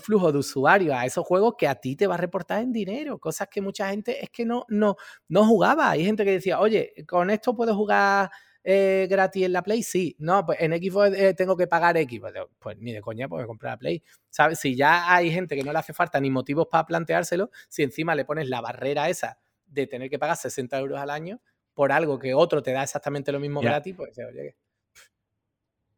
flujo 0.00 0.32
de 0.32 0.38
usuarios 0.38 0.94
a 0.94 1.06
esos 1.06 1.24
juegos 1.26 1.54
que 1.58 1.66
a 1.66 1.74
ti 1.74 1.96
te 1.96 2.06
va 2.06 2.14
a 2.14 2.18
reportar 2.18 2.62
en 2.62 2.72
dinero, 2.72 3.18
cosas 3.18 3.48
que 3.50 3.60
mucha 3.60 3.88
gente 3.90 4.22
es 4.22 4.30
que 4.30 4.44
no, 4.44 4.64
no, 4.68 4.96
no 5.28 5.46
jugaba. 5.46 5.90
Hay 5.90 6.04
gente 6.04 6.24
que 6.24 6.32
decía, 6.32 6.60
oye, 6.60 6.94
con 7.06 7.30
esto 7.30 7.54
puedo 7.54 7.74
jugar 7.74 8.30
eh, 8.64 9.06
gratis 9.08 9.44
en 9.44 9.52
la 9.52 9.62
Play? 9.62 9.82
Sí. 9.82 10.16
No, 10.18 10.44
pues 10.44 10.58
en 10.60 10.72
Xbox 10.72 11.16
eh, 11.16 11.34
tengo 11.34 11.56
que 11.56 11.66
pagar 11.66 11.96
X. 11.96 12.20
Pues, 12.20 12.34
pues, 12.58 12.78
ni 12.78 12.92
de 12.92 13.00
coña, 13.00 13.28
pues 13.28 13.46
comprar 13.46 13.74
la 13.74 13.78
Play. 13.78 14.02
¿Sabes? 14.30 14.58
Si 14.58 14.74
ya 14.74 15.14
hay 15.14 15.30
gente 15.30 15.54
que 15.54 15.62
no 15.62 15.72
le 15.72 15.78
hace 15.78 15.92
falta 15.92 16.18
ni 16.20 16.30
motivos 16.30 16.66
para 16.70 16.86
planteárselo, 16.86 17.50
si 17.68 17.82
encima 17.82 18.14
le 18.14 18.24
pones 18.24 18.48
la 18.48 18.60
barrera 18.60 19.08
esa 19.08 19.38
de 19.66 19.86
tener 19.86 20.10
que 20.10 20.18
pagar 20.18 20.36
60 20.36 20.78
euros 20.78 20.98
al 20.98 21.10
año 21.10 21.40
por 21.74 21.92
algo 21.92 22.18
que 22.18 22.34
otro 22.34 22.62
te 22.62 22.72
da 22.72 22.82
exactamente 22.82 23.32
lo 23.32 23.40
mismo 23.40 23.60
gratis, 23.60 23.94
pues 23.96 24.16
oye. 24.18 24.56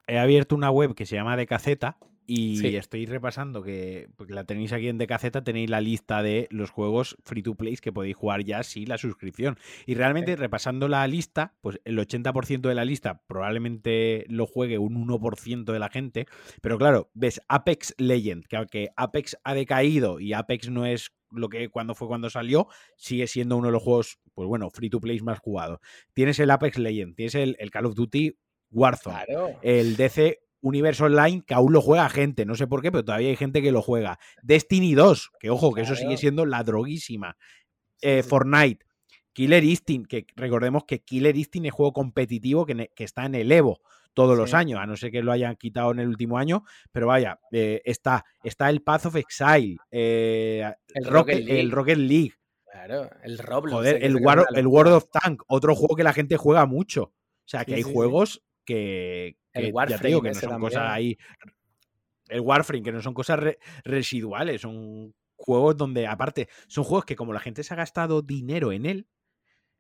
He 0.09 0.19
abierto 0.19 0.55
una 0.55 0.71
web 0.71 0.95
que 0.95 1.05
se 1.05 1.17
llama 1.17 1.37
Decaceta 1.37 1.99
y 2.27 2.77
estoy 2.77 3.07
repasando 3.07 3.63
que, 3.63 4.09
porque 4.17 4.35
la 4.35 4.45
tenéis 4.45 4.73
aquí 4.73 4.89
en 4.89 4.99
Decaceta, 4.99 5.45
tenéis 5.45 5.71
la 5.71 5.81
lista 5.81 6.23
de 6.23 6.49
los 6.51 6.71
juegos 6.71 7.17
free 7.25 7.43
to 7.43 7.55
play 7.55 7.77
que 7.77 7.93
podéis 7.93 8.17
jugar 8.17 8.45
ya 8.45 8.63
sin 8.63 8.89
la 8.89 8.99
suscripción. 8.99 9.59
Y 9.87 9.95
realmente, 9.95 10.37
repasando 10.37 10.89
la 10.89 11.07
lista, 11.07 11.55
pues 11.61 11.81
el 11.85 11.99
80% 11.99 12.61
de 12.61 12.75
la 12.75 12.85
lista 12.85 13.23
probablemente 13.27 14.25
lo 14.29 14.47
juegue 14.47 14.79
un 14.79 15.07
1% 15.07 15.73
de 15.73 15.79
la 15.79 15.89
gente. 15.89 16.27
Pero 16.61 16.79
claro, 16.79 17.11
ves 17.15 17.41
Apex 17.49 17.95
Legend, 17.99 18.47
que 18.47 18.57
aunque 18.57 18.89
Apex 18.97 19.37
ha 19.45 19.55
decaído 19.55 20.21
y 20.21 20.33
Apex 20.33 20.71
no 20.71 20.87
es 20.87 21.13
lo 21.31 21.49
que 21.49 21.69
cuando 21.69 21.95
fue 21.95 22.09
cuando 22.09 22.31
salió, 22.31 22.69
sigue 22.97 23.27
siendo 23.27 23.57
uno 23.57 23.67
de 23.67 23.73
los 23.73 23.83
juegos, 23.83 24.19
pues 24.35 24.49
bueno, 24.49 24.71
free 24.71 24.91
to 24.91 25.01
play 25.01 25.21
más 25.21 25.39
jugado. 25.39 25.81
Tienes 26.15 26.39
el 26.39 26.51
Apex 26.51 26.79
Legend, 26.79 27.15
tienes 27.15 27.35
el, 27.35 27.57
Call 27.71 27.87
of 27.87 27.95
Duty 27.95 28.39
Warzone, 28.71 29.25
el 29.63 29.97
DC 29.97 30.46
Universo 30.67 31.05
Online 31.05 31.43
que 31.47 31.55
aún 31.55 31.73
lo 31.73 31.81
juega 31.81 32.09
gente, 32.09 32.45
no 32.45 32.55
sé 32.55 32.67
por 32.67 32.83
qué, 32.83 32.91
pero 32.91 33.05
todavía 33.05 33.29
hay 33.29 33.37
gente 33.37 33.63
que 33.63 33.73
lo 33.73 33.83
juega. 33.83 34.19
Destiny 34.43 34.95
2, 34.95 35.33
que 35.39 35.51
ojo, 35.51 35.73
que 35.73 35.83
eso 35.83 35.95
sigue 35.95 36.17
siendo 36.17 36.45
la 36.45 36.65
droguísima. 36.65 37.37
Eh, 38.03 38.23
Fortnite, 38.23 38.85
Killer 39.33 39.65
Instinct, 39.65 40.11
que 40.11 40.27
recordemos 40.35 40.85
que 40.85 41.03
Killer 41.03 41.37
Instinct 41.37 41.69
es 41.69 41.73
juego 41.73 41.93
competitivo 41.93 42.67
que, 42.67 42.91
está 42.97 43.27
en 43.27 43.37
el 43.37 43.53
Evo 43.53 43.81
todos 44.13 44.37
los 44.37 44.55
años, 44.55 44.81
a 44.81 44.87
no 44.87 44.97
ser 44.97 45.11
que 45.13 45.23
lo 45.23 45.31
hayan 45.31 45.57
quitado 45.57 45.93
en 45.93 46.01
el 46.01 46.09
último 46.09 46.39
año, 46.39 46.65
pero 46.91 47.07
vaya, 47.07 47.39
eh, 47.53 47.83
está, 47.85 48.25
está 48.43 48.71
el 48.71 48.81
Path 48.81 49.07
of 49.07 49.17
Exile, 49.17 49.77
eh, 49.91 50.73
el, 50.95 51.05
Rocket, 51.05 51.45
League. 51.45 51.61
el 51.61 51.71
Rocket 51.71 51.99
League. 51.99 52.33
Claro, 52.65 53.11
el 53.23 53.39
Roblox. 53.39 53.75
Joder, 53.75 53.97
el, 53.97 54.17
el 54.55 54.67
World 54.67 54.93
of 54.93 55.11
Tank, 55.11 55.43
otro 55.49 55.75
juego 55.75 55.97
que 55.97 56.03
la 56.03 56.13
gente 56.13 56.37
juega 56.37 56.65
mucho. 56.67 57.03
O 57.03 57.49
sea, 57.49 57.65
que 57.65 57.75
hay 57.75 57.83
juegos 57.83 58.43
que, 58.67 59.39
el 59.55 59.73
Warframe, 59.73 60.21
que 60.21 60.29
no 60.29 60.35
son 60.35 60.61
cosas 60.61 60.91
ahí. 60.91 61.17
El 62.29 62.41
Warframe, 62.41 62.83
que 62.83 62.93
no 62.93 63.01
son 63.01 63.15
cosas 63.15 63.41
residuales, 63.85 64.61
son 64.61 65.15
juegos 65.37 65.77
donde, 65.77 66.07
aparte, 66.07 66.49
son 66.69 66.85
juegos 66.85 67.05
que 67.05 67.17
como 67.17 67.33
la 67.33 67.41
gente 67.41 67.63
se 67.63 67.73
ha 67.73 67.77
gastado 67.77 68.21
dinero 68.21 68.73
en 68.73 68.85
él, 68.85 69.09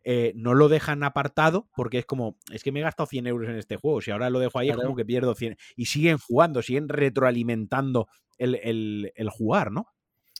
eh, 0.04 0.32
no 0.36 0.54
lo 0.54 0.68
dejan 0.68 1.02
apartado 1.02 1.68
porque 1.74 1.98
es 1.98 2.06
como, 2.06 2.38
es 2.52 2.62
que 2.62 2.70
me 2.70 2.78
he 2.78 2.82
gastado 2.84 3.08
100 3.08 3.26
euros 3.26 3.48
en 3.48 3.56
este 3.56 3.76
juego, 3.76 4.00
si 4.00 4.12
ahora 4.12 4.30
lo 4.30 4.38
dejo 4.38 4.58
ahí 4.60 4.70
es 4.70 4.76
como 4.76 4.94
que 4.94 5.04
pierdo 5.04 5.34
100. 5.34 5.56
Y 5.74 5.86
siguen 5.86 6.18
jugando, 6.18 6.62
siguen 6.62 6.88
retroalimentando 6.88 8.06
el, 8.38 9.12
el 9.14 9.30
jugar, 9.30 9.72
¿no? 9.72 9.88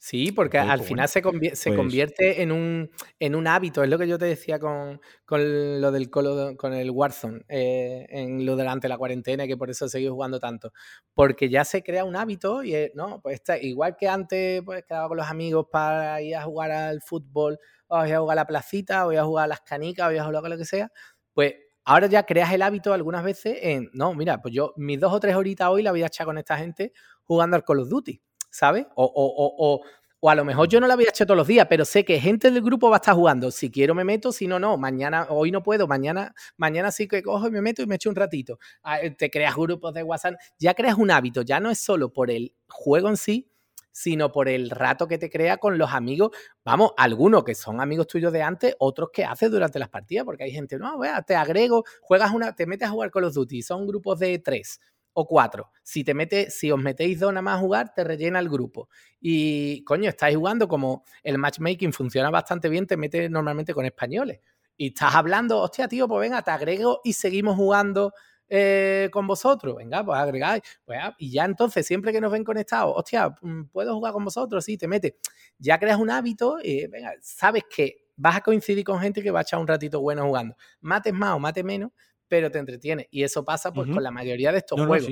Sí, 0.06 0.30
porque 0.30 0.56
al 0.56 0.82
final 0.82 1.08
se, 1.08 1.20
pues 1.20 1.64
convierte 1.74 2.40
en 2.40 2.52
un, 2.52 2.88
en 3.18 3.34
un 3.34 3.48
hábito, 3.48 3.82
es 3.82 3.90
lo 3.90 3.98
que 3.98 4.06
yo 4.06 4.18
te 4.18 4.26
decía 4.26 4.60
con, 4.60 5.00
lo 5.28 5.90
del 5.90 6.10
con 6.10 6.74
el 6.74 6.90
Warzone, 6.92 7.40
eh, 7.48 8.06
en 8.10 8.46
lo 8.46 8.54
delante 8.54 8.84
de 8.84 8.90
la 8.90 8.98
cuarentena, 8.98 9.48
que 9.48 9.56
por 9.56 9.68
eso 9.68 9.86
he 9.86 9.88
seguido 9.88 10.14
jugando 10.14 10.38
tanto. 10.38 10.72
Porque 11.12 11.48
ya 11.48 11.64
se 11.64 11.82
crea 11.82 12.04
un 12.04 12.14
hábito 12.14 12.62
y, 12.62 12.88
no, 12.94 13.20
pues 13.20 13.34
está, 13.34 13.58
igual 13.58 13.96
que 13.96 14.08
antes, 14.08 14.62
pues 14.64 14.84
quedaba 14.84 15.08
con 15.08 15.16
los 15.16 15.26
amigos 15.26 15.66
para 15.72 16.22
ir 16.22 16.36
a 16.36 16.42
jugar 16.42 16.70
al 16.70 17.02
fútbol, 17.02 17.58
o 17.88 17.98
voy 17.98 18.12
a 18.12 18.20
jugar 18.20 18.38
a 18.38 18.42
la 18.42 18.46
placita, 18.46 19.02
o 19.02 19.08
voy 19.08 19.16
a 19.16 19.24
jugar 19.24 19.46
a 19.46 19.48
las 19.48 19.62
canicas, 19.62 20.06
o 20.06 20.10
voy 20.10 20.18
a 20.18 20.24
jugar 20.24 20.46
a 20.46 20.48
lo 20.50 20.56
que 20.56 20.66
sea, 20.66 20.88
pues 21.34 21.54
ahora 21.84 22.06
ya 22.06 22.22
creas 22.22 22.52
el 22.52 22.62
hábito 22.62 22.92
algunas 22.92 23.24
veces 23.24 23.58
en, 23.60 23.90
no, 23.92 24.14
mira, 24.14 24.40
pues 24.40 24.54
yo 24.54 24.72
mis 24.76 25.00
dos 25.00 25.12
o 25.12 25.18
tres 25.18 25.34
horitas 25.34 25.68
hoy 25.68 25.82
la 25.82 25.90
voy 25.90 26.04
a 26.04 26.06
echar 26.06 26.26
con 26.26 26.38
esta 26.38 26.56
gente 26.56 26.92
jugando 27.24 27.56
al 27.56 27.64
Call 27.64 27.80
of 27.80 27.88
Duty. 27.88 28.22
¿Sabes? 28.50 28.86
O, 28.94 29.04
o, 29.04 29.74
o, 29.74 29.82
o, 30.20 30.30
a 30.30 30.34
lo 30.34 30.44
mejor 30.44 30.68
yo 30.68 30.80
no 30.80 30.86
la 30.86 30.96
voy 30.96 31.04
a 31.06 31.10
echar 31.10 31.26
todos 31.26 31.38
los 31.38 31.46
días, 31.46 31.66
pero 31.68 31.84
sé 31.84 32.04
que 32.04 32.20
gente 32.20 32.50
del 32.50 32.62
grupo 32.62 32.90
va 32.90 32.96
a 32.96 32.98
estar 32.98 33.14
jugando. 33.14 33.50
Si 33.50 33.70
quiero 33.70 33.94
me 33.94 34.04
meto, 34.04 34.32
si 34.32 34.46
no, 34.46 34.58
no. 34.58 34.76
Mañana, 34.76 35.26
hoy 35.30 35.50
no 35.52 35.62
puedo, 35.62 35.86
mañana, 35.86 36.34
mañana 36.56 36.90
sí 36.90 37.06
que 37.06 37.22
cojo 37.22 37.48
y 37.48 37.50
me 37.50 37.62
meto 37.62 37.82
y 37.82 37.86
me 37.86 37.96
echo 37.96 38.10
un 38.10 38.16
ratito. 38.16 38.58
Ah, 38.82 39.00
eh, 39.00 39.10
te 39.10 39.30
creas 39.30 39.54
grupos 39.54 39.94
de 39.94 40.02
WhatsApp, 40.02 40.34
ya 40.58 40.74
creas 40.74 40.96
un 40.96 41.10
hábito, 41.10 41.42
ya 41.42 41.60
no 41.60 41.70
es 41.70 41.78
solo 41.78 42.12
por 42.12 42.30
el 42.30 42.54
juego 42.68 43.08
en 43.08 43.16
sí, 43.16 43.50
sino 43.92 44.30
por 44.30 44.48
el 44.48 44.68
rato 44.70 45.08
que 45.08 45.16
te 45.16 45.30
crea 45.30 45.56
con 45.58 45.78
los 45.78 45.92
amigos. 45.92 46.30
Vamos, 46.64 46.92
algunos 46.96 47.44
que 47.44 47.54
son 47.54 47.80
amigos 47.80 48.06
tuyos 48.08 48.32
de 48.32 48.42
antes, 48.42 48.74
otros 48.78 49.10
que 49.12 49.24
haces 49.24 49.50
durante 49.50 49.78
las 49.78 49.88
partidas, 49.88 50.24
porque 50.24 50.44
hay 50.44 50.50
gente, 50.50 50.78
no, 50.78 50.98
vea, 50.98 51.22
te 51.22 51.34
agrego, 51.34 51.84
juegas 52.02 52.32
una, 52.32 52.54
te 52.54 52.66
metes 52.66 52.88
a 52.88 52.90
jugar 52.90 53.10
con 53.10 53.22
los 53.22 53.34
Duty, 53.34 53.62
son 53.62 53.86
grupos 53.86 54.18
de 54.18 54.38
tres 54.38 54.80
o 55.18 55.26
cuatro. 55.26 55.70
Si 55.82 56.04
te 56.04 56.12
mete, 56.12 56.50
si 56.50 56.70
os 56.70 56.78
metéis 56.78 57.18
dos 57.18 57.32
nada 57.32 57.40
más 57.40 57.56
a 57.56 57.60
jugar, 57.60 57.94
te 57.94 58.04
rellena 58.04 58.38
el 58.38 58.50
grupo. 58.50 58.90
Y 59.18 59.82
coño, 59.84 60.10
estáis 60.10 60.36
jugando 60.36 60.68
como 60.68 61.04
el 61.22 61.38
matchmaking 61.38 61.92
funciona 61.94 62.30
bastante 62.30 62.68
bien, 62.68 62.86
te 62.86 62.98
mete 62.98 63.30
normalmente 63.30 63.72
con 63.72 63.86
españoles. 63.86 64.40
Y 64.76 64.88
estás 64.88 65.14
hablando, 65.14 65.58
hostia, 65.62 65.88
tío, 65.88 66.06
pues 66.06 66.20
venga, 66.20 66.42
te 66.42 66.50
agrego 66.50 67.00
y 67.02 67.14
seguimos 67.14 67.56
jugando 67.56 68.12
eh, 68.50 69.08
con 69.10 69.26
vosotros. 69.26 69.76
Venga, 69.76 70.04
pues 70.04 70.18
agregáis. 70.18 70.62
Pues, 70.84 70.98
ah, 71.02 71.14
y 71.18 71.30
ya 71.30 71.46
entonces, 71.46 71.86
siempre 71.86 72.12
que 72.12 72.20
nos 72.20 72.30
ven 72.30 72.44
conectados, 72.44 72.92
hostia, 72.94 73.30
mm, 73.40 73.64
¿puedo 73.72 73.94
jugar 73.94 74.12
con 74.12 74.24
vosotros? 74.26 74.62
Sí, 74.66 74.76
te 74.76 74.86
mete. 74.86 75.16
Ya 75.58 75.78
creas 75.78 75.98
un 75.98 76.10
hábito 76.10 76.58
y 76.62 76.86
venga, 76.88 77.14
sabes 77.22 77.64
que 77.74 78.04
vas 78.16 78.36
a 78.36 78.40
coincidir 78.42 78.84
con 78.84 79.00
gente 79.00 79.22
que 79.22 79.30
va 79.30 79.38
a 79.40 79.42
echar 79.42 79.60
un 79.60 79.66
ratito 79.66 79.98
bueno 80.02 80.26
jugando. 80.26 80.56
Mates 80.82 81.14
más 81.14 81.32
o 81.34 81.38
mates 81.38 81.64
menos, 81.64 81.90
pero 82.28 82.50
te 82.50 82.58
entretiene. 82.58 83.08
Y 83.10 83.22
eso 83.22 83.44
pasa 83.44 83.72
pues 83.72 83.90
con 83.90 84.02
la 84.02 84.10
mayoría 84.10 84.52
de 84.52 84.58
estos 84.58 84.80
juegos. 84.84 85.08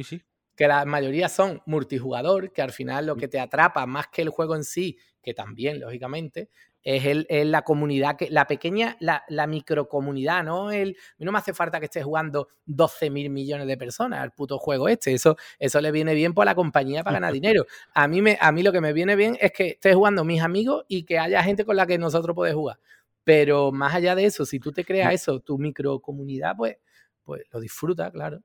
Que 0.56 0.68
la 0.68 0.84
mayoría 0.84 1.28
son 1.28 1.62
multijugador, 1.66 2.52
que 2.52 2.62
al 2.62 2.70
final 2.70 3.06
lo 3.06 3.16
mm. 3.16 3.18
que 3.18 3.28
te 3.28 3.40
atrapa 3.40 3.86
más 3.86 4.06
que 4.06 4.22
el 4.22 4.28
juego 4.28 4.54
en 4.54 4.62
sí, 4.62 4.96
que 5.20 5.34
también, 5.34 5.80
lógicamente, 5.80 6.48
es, 6.84 7.06
el, 7.06 7.50
la 7.50 7.62
comunidad, 7.62 8.16
que, 8.16 8.28
la 8.30 8.46
pequeña, 8.46 8.96
la, 9.00 9.24
la 9.28 9.46
microcomunidad, 9.46 10.44
¿no? 10.44 10.70
El, 10.70 10.96
no 11.18 11.32
me 11.32 11.38
hace 11.38 11.54
falta 11.54 11.80
que 11.80 11.86
estés 11.86 12.04
jugando 12.04 12.48
12 12.66 13.08
mil 13.10 13.30
millones 13.30 13.66
de 13.66 13.76
personas 13.78 14.20
al 14.20 14.32
puto 14.32 14.58
juego 14.58 14.88
este. 14.88 15.14
Eso, 15.14 15.36
eso 15.58 15.80
le 15.80 15.90
viene 15.90 16.14
bien 16.14 16.34
por 16.34 16.44
la 16.44 16.54
compañía 16.54 17.02
para 17.02 17.14
ganar 17.14 17.32
dinero. 17.32 17.64
A 17.94 18.06
mí, 18.06 18.20
me, 18.20 18.36
a 18.40 18.52
mí 18.52 18.62
lo 18.62 18.70
que 18.70 18.82
me 18.82 18.92
viene 18.92 19.16
bien 19.16 19.36
es 19.40 19.50
que 19.52 19.68
estés 19.68 19.94
jugando 19.94 20.24
mis 20.24 20.42
amigos 20.42 20.84
y 20.86 21.04
que 21.04 21.18
haya 21.18 21.42
gente 21.42 21.64
con 21.64 21.76
la 21.76 21.86
que 21.86 21.98
nosotros 21.98 22.34
podemos 22.36 22.60
jugar. 22.60 22.78
Pero 23.24 23.72
más 23.72 23.94
allá 23.94 24.14
de 24.14 24.26
eso, 24.26 24.44
si 24.44 24.60
tú 24.60 24.70
te 24.70 24.84
creas 24.84 25.14
eso, 25.14 25.40
tu 25.40 25.56
microcomunidad, 25.56 26.54
pues 26.56 26.76
pues 27.24 27.42
lo 27.52 27.60
disfruta, 27.60 28.10
claro. 28.10 28.42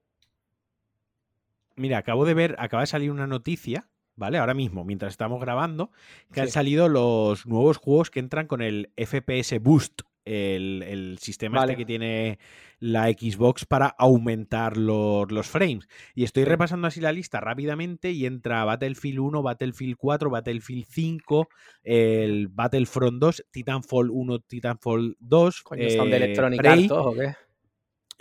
Mira, 1.76 2.00
acabo 2.00 2.26
de 2.26 2.34
ver, 2.34 2.56
acaba 2.60 2.84
de 2.84 2.88
salir 2.88 3.12
una 3.12 3.28
noticia, 3.28 3.90
¿vale? 4.16 4.38
Ahora 4.38 4.54
mismo, 4.54 4.84
mientras 4.84 5.14
estamos 5.14 5.40
grabando, 5.40 5.92
que 6.34 6.42
han 6.42 6.50
salido 6.50 6.90
los 6.90 7.46
nuevos 7.46 7.78
juegos 7.78 8.10
que 8.10 8.20
entran 8.20 8.48
con 8.48 8.62
el 8.62 8.92
FPS 8.98 9.60
Boost 9.62 10.02
el, 10.30 11.18
sistema 11.20 11.62
este 11.62 11.76
que 11.76 11.86
tiene 11.86 12.40
la 12.80 13.08
Xbox 13.08 13.66
para 13.66 13.88
aumentar 13.88 14.78
los, 14.78 15.32
los 15.32 15.48
frames. 15.48 15.88
Y 16.16 16.24
estoy 16.24 16.46
repasando 16.46 16.88
así 16.88 17.02
la 17.02 17.12
lista 17.12 17.40
rápidamente 17.40 18.12
y 18.12 18.26
entra 18.26 18.64
Battlefield 18.64 19.20
1, 19.20 19.42
Battlefield 19.42 19.96
4, 19.98 20.30
Battlefield 20.30 20.86
5, 20.88 21.50
el 21.84 22.48
Battlefront 22.48 23.20
2, 23.20 23.46
Titanfall 23.52 24.10
1, 24.12 24.40
Titanfall 24.40 25.18
2. 25.20 25.62
Coño, 25.64 25.90
¿Son 25.90 26.10
de 26.10 26.18
eh, 26.18 26.24
Electronic 26.24 26.66
Arts 26.66 26.92
o 26.92 27.14
qué? 27.14 27.36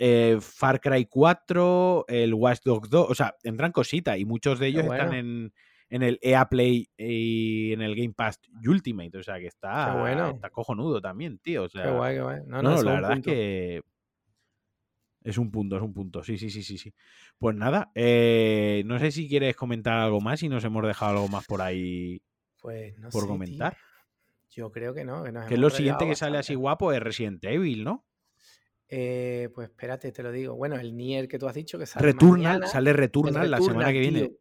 Eh, 0.01 0.37
Far 0.39 0.79
Cry 0.79 1.05
4, 1.05 2.05
el 2.07 2.33
Watch 2.33 2.61
Dogs 2.63 2.89
2, 2.89 3.09
o 3.09 3.13
sea, 3.13 3.35
entran 3.43 3.73
cositas 3.73 4.17
y 4.17 4.23
muchos 4.23 4.57
de 4.57 4.67
ellos 4.67 4.85
están 4.85 5.13
en, 5.13 5.53
en, 5.89 6.03
el 6.03 6.17
EA 6.21 6.47
Play 6.47 6.89
y 6.97 7.73
en 7.73 7.81
el 7.81 7.95
Game 7.95 8.13
Pass 8.13 8.39
Ultimate, 8.65 9.17
o 9.17 9.23
sea, 9.23 9.39
que 9.39 9.47
está, 9.47 9.95
bueno. 9.99 10.29
está 10.29 10.49
cojonudo 10.49 11.01
también, 11.01 11.37
tío. 11.39 11.63
O 11.63 11.69
sea, 11.69 11.83
qué 11.83 11.91
guay, 11.91 12.15
qué 12.15 12.21
guay. 12.21 12.39
No, 12.47 12.61
no, 12.61 12.81
la 12.81 12.91
verdad 12.93 13.17
es 13.17 13.23
que 13.23 13.81
es 15.21 15.37
un 15.37 15.51
punto, 15.51 15.75
es 15.75 15.81
un 15.81 15.93
punto. 15.93 16.23
Sí, 16.23 16.37
sí, 16.37 16.49
sí, 16.49 16.63
sí, 16.63 16.77
sí. 16.77 16.93
Pues 17.37 17.55
nada, 17.55 17.91
eh, 17.93 18.83
no 18.85 18.99
sé 18.99 19.11
si 19.11 19.27
quieres 19.27 19.55
comentar 19.55 19.95
algo 19.95 20.21
más 20.21 20.41
y 20.43 20.49
nos 20.49 20.63
hemos 20.63 20.85
dejado 20.87 21.11
algo 21.11 21.27
más 21.27 21.45
por 21.45 21.61
ahí 21.61 22.21
pues 22.61 22.97
no 22.97 23.09
por 23.09 23.27
comentar. 23.27 23.75
Yo 24.49 24.71
creo 24.71 24.93
que 24.93 25.03
no. 25.03 25.23
Que, 25.23 25.53
es 25.53 25.59
lo 25.59 25.69
siguiente 25.69 26.07
que 26.07 26.15
sale 26.15 26.37
así 26.37 26.55
guapo 26.55 26.91
es 26.91 27.01
Resident 27.01 27.43
Evil, 27.43 27.83
¿no? 27.83 28.05
Eh, 28.89 29.49
pues 29.53 29.69
espérate, 29.69 30.11
te 30.11 30.23
lo 30.23 30.31
digo. 30.31 30.55
Bueno, 30.55 30.75
el 30.77 30.97
Nier 30.97 31.27
que 31.27 31.37
tú 31.37 31.47
has 31.47 31.53
dicho 31.53 31.77
que 31.77 31.85
sale. 31.85 32.05
Returnal, 32.05 32.67
sale 32.67 32.93
Returnal, 32.93 33.49
la 33.49 33.61
semana 33.61 33.91
que 33.91 33.99
viene. 33.99 34.31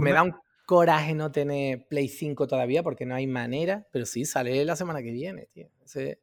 Me 0.00 0.12
da 0.12 0.22
un 0.22 0.34
coraje 0.64 1.14
no 1.14 1.30
tener 1.30 1.86
Play 1.86 2.08
5 2.08 2.46
todavía 2.48 2.82
porque 2.82 3.06
no 3.06 3.14
hay 3.14 3.26
manera, 3.26 3.86
pero 3.92 4.04
sí, 4.04 4.24
sale 4.24 4.64
la 4.64 4.76
semana 4.76 5.02
que 5.02 5.12
viene, 5.12 5.48
tío. 5.52 5.68
Ese, 5.84 6.18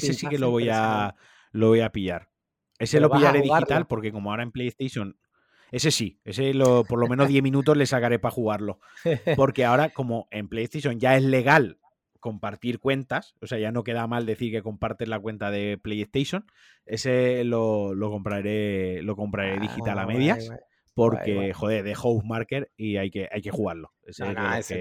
sí 0.00 0.26
que 0.28 0.38
lo 0.38 0.50
voy 0.50 0.68
a 0.70 1.14
lo 1.52 1.68
voy 1.68 1.80
a 1.80 1.92
pillar. 1.92 2.30
Ese 2.78 3.00
lo 3.00 3.10
pillaré 3.10 3.42
digital 3.42 3.86
porque 3.86 4.10
como 4.10 4.30
ahora 4.30 4.42
en 4.42 4.52
PlayStation 4.52 5.18
ese 5.70 5.90
sí, 5.90 6.20
ese 6.24 6.52
lo, 6.52 6.84
por 6.84 6.98
lo 6.98 7.06
menos 7.06 7.28
10 7.28 7.42
minutos 7.42 7.76
le 7.76 7.86
sacaré 7.86 8.18
para 8.18 8.32
jugarlo. 8.32 8.80
Porque 9.36 9.64
ahora, 9.64 9.90
como 9.90 10.26
en 10.30 10.48
PlayStation 10.48 10.98
ya 10.98 11.16
es 11.16 11.22
legal 11.22 11.78
compartir 12.20 12.78
cuentas, 12.78 13.34
o 13.40 13.46
sea, 13.46 13.58
ya 13.58 13.72
no 13.72 13.82
queda 13.82 14.06
mal 14.06 14.26
decir 14.26 14.52
que 14.52 14.62
compartes 14.62 15.08
la 15.08 15.18
cuenta 15.18 15.50
de 15.50 15.78
PlayStation. 15.82 16.46
Ese 16.86 17.44
lo, 17.44 17.94
compraré, 17.98 19.02
lo 19.02 19.16
compraré 19.16 19.58
digital 19.58 19.98
a 19.98 20.02
ah, 20.02 20.06
medias. 20.06 20.50
porque, 20.94 21.52
joder, 21.52 21.82
de 21.82 21.94
House 21.94 22.24
Marker 22.24 22.70
y 22.76 22.96
hay 22.96 23.10
que, 23.10 23.28
hay 23.32 23.40
que 23.40 23.50
jugarlo. 23.50 23.92
Ese, 24.04 24.24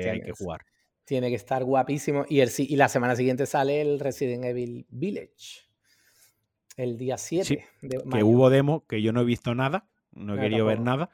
que 0.01 0.09
hay 0.09 0.21
que 0.21 0.33
jugar. 0.33 0.65
Tiene 1.05 1.29
que 1.29 1.35
estar 1.35 1.63
guapísimo. 1.63 2.25
Y, 2.29 2.41
el, 2.41 2.51
y 2.57 2.75
la 2.75 2.89
semana 2.89 3.15
siguiente 3.15 3.45
sale 3.45 3.81
el 3.81 3.99
Resident 3.99 4.43
Evil 4.45 4.85
Village. 4.89 5.67
El 6.77 6.97
día 6.97 7.17
7. 7.17 7.65
que 7.81 8.23
hubo 8.23 8.49
demo, 8.49 8.85
que 8.85 9.01
yo 9.01 9.11
no 9.11 9.21
he 9.21 9.25
visto 9.25 9.55
nada. 9.55 9.87
No 10.11 10.35
he 10.35 10.39
querido 10.39 10.65
ver 10.65 10.79
nada. 10.79 11.09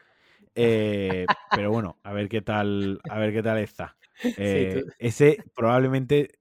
Eh, 0.56 1.26
pero 1.52 1.72
bueno, 1.72 2.00
a 2.04 2.14
ver 2.14 2.30
qué 2.30 2.42
tal, 2.42 3.00
a 3.10 3.20
ver 3.20 3.34
qué 3.34 3.44
tal 3.44 3.60
está. 3.60 3.98
Eh, 4.38 4.84
ese 5.00 5.44
probablemente 5.54 6.40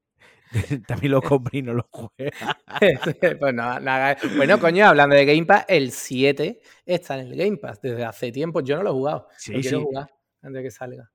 también 0.87 1.11
lo 1.11 1.21
compré 1.21 1.59
y 1.59 1.61
no 1.61 1.73
lo 1.73 1.87
jugué. 1.89 2.31
pues 2.79 4.37
bueno, 4.37 4.59
coño, 4.59 4.87
hablando 4.87 5.15
de 5.15 5.25
Game 5.25 5.45
Pass, 5.45 5.65
el 5.67 5.91
7 5.91 6.61
está 6.85 7.19
en 7.19 7.27
el 7.27 7.35
Game 7.35 7.57
Pass 7.57 7.81
desde 7.81 8.05
hace 8.05 8.31
tiempo. 8.31 8.61
Yo 8.61 8.77
no 8.77 8.83
lo 8.83 8.89
he 8.89 8.93
jugado. 8.93 9.27
Sí, 9.37 9.53
lo 9.53 9.61
quiero 9.61 9.81
jugar 9.81 10.09
antes 10.41 10.59
de 10.59 10.63
que 10.63 10.71
salga. 10.71 11.11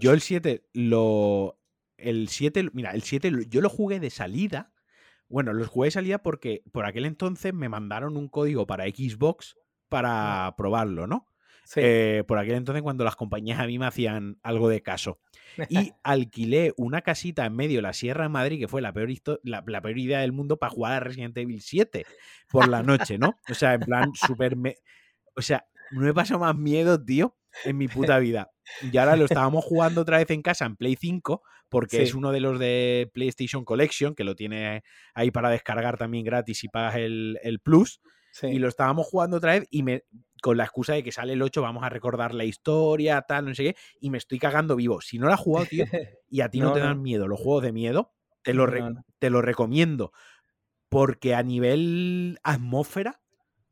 Yo 0.00 0.12
el 0.12 0.20
7 0.20 0.68
lo. 0.74 1.58
El 1.96 2.28
7, 2.28 2.70
mira, 2.72 2.90
el 2.90 3.02
7 3.02 3.30
yo 3.48 3.60
lo 3.60 3.68
jugué 3.68 4.00
de 4.00 4.10
salida. 4.10 4.72
Bueno, 5.28 5.52
lo 5.52 5.66
jugué 5.66 5.86
de 5.86 5.92
salida 5.92 6.18
porque 6.18 6.62
por 6.72 6.84
aquel 6.84 7.06
entonces 7.06 7.54
me 7.54 7.68
mandaron 7.68 8.16
un 8.16 8.28
código 8.28 8.66
para 8.66 8.84
Xbox 8.84 9.56
para 9.88 10.54
probarlo, 10.56 11.06
¿no? 11.06 11.31
Eh, 11.76 12.24
por 12.26 12.38
aquel 12.38 12.56
entonces 12.56 12.82
cuando 12.82 13.04
las 13.04 13.16
compañías 13.16 13.58
a 13.60 13.66
mí 13.66 13.78
me 13.78 13.86
hacían 13.86 14.38
algo 14.42 14.68
de 14.68 14.82
caso. 14.82 15.20
Y 15.68 15.92
alquilé 16.02 16.72
una 16.76 17.02
casita 17.02 17.46
en 17.46 17.54
medio 17.54 17.78
de 17.78 17.82
la 17.82 17.92
Sierra 17.92 18.24
de 18.24 18.28
Madrid, 18.28 18.58
que 18.58 18.68
fue 18.68 18.82
la 18.82 18.92
peor, 18.92 19.10
la, 19.42 19.62
peor 19.64 19.98
idea 19.98 20.20
del 20.20 20.32
mundo 20.32 20.58
para 20.58 20.70
jugar 20.70 20.92
a 20.92 21.00
Resident 21.00 21.36
Evil 21.36 21.62
7 21.62 22.04
por 22.48 22.68
la 22.68 22.82
noche, 22.82 23.18
¿no? 23.18 23.38
O 23.48 23.54
sea, 23.54 23.74
en 23.74 23.80
plan, 23.80 24.10
súper... 24.14 24.56
O 25.34 25.42
sea, 25.42 25.66
no 25.92 26.08
he 26.08 26.14
pasado 26.14 26.40
más 26.40 26.56
miedo, 26.56 27.02
tío, 27.02 27.36
en 27.64 27.78
mi 27.78 27.88
puta 27.88 28.18
vida. 28.18 28.50
Y 28.90 28.96
ahora 28.98 29.16
lo 29.16 29.24
estábamos 29.50 29.64
jugando 29.64 30.02
otra 30.02 30.18
vez 30.18 30.30
en 30.30 30.42
casa 30.42 30.66
en 30.66 30.76
Play 30.76 30.96
5, 30.98 31.42
porque 31.68 32.02
es 32.02 32.14
uno 32.14 32.32
de 32.32 32.40
los 32.40 32.58
de 32.58 33.10
PlayStation 33.14 33.64
Collection, 33.64 34.14
que 34.14 34.24
lo 34.24 34.34
tiene 34.34 34.82
ahí 35.14 35.30
para 35.30 35.48
descargar 35.48 35.96
también 35.96 36.24
gratis 36.24 36.64
y 36.64 36.68
pagas 36.68 36.96
el, 36.96 37.38
el 37.42 37.60
Plus. 37.60 38.00
Y 38.42 38.58
lo 38.58 38.68
estábamos 38.68 39.06
jugando 39.06 39.36
otra 39.36 39.52
vez 39.52 39.66
y 39.70 39.82
me, 39.82 40.04
con 40.42 40.56
la 40.56 40.64
excusa 40.64 40.94
de 40.94 41.02
que 41.02 41.12
sale 41.12 41.34
el 41.34 41.42
8, 41.42 41.62
vamos 41.62 41.84
a 41.84 41.88
recordar 41.88 42.34
la 42.34 42.44
historia, 42.44 43.22
tal, 43.22 43.46
no 43.46 43.54
sé 43.54 43.64
qué, 43.64 43.76
y 44.00 44.10
me 44.10 44.18
estoy 44.18 44.38
cagando 44.38 44.74
vivo. 44.76 45.00
Si 45.00 45.18
no 45.18 45.26
lo 45.26 45.34
has 45.34 45.40
jugado, 45.40 45.66
tío, 45.66 45.84
y 46.28 46.40
a 46.40 46.48
ti 46.48 46.60
no, 46.60 46.72
te 46.72 46.80
dan 46.80 47.02
miedo 47.02 47.28
los 47.28 47.38
juegos 47.38 47.62
de 47.62 47.72
miedo, 47.72 48.12
te 48.42 48.54
lo, 48.54 48.66
te 49.18 49.30
lo 49.30 49.42
recomiendo. 49.42 50.12
Porque 50.88 51.34
a 51.34 51.42
nivel 51.42 52.38
atmósfera, 52.42 53.20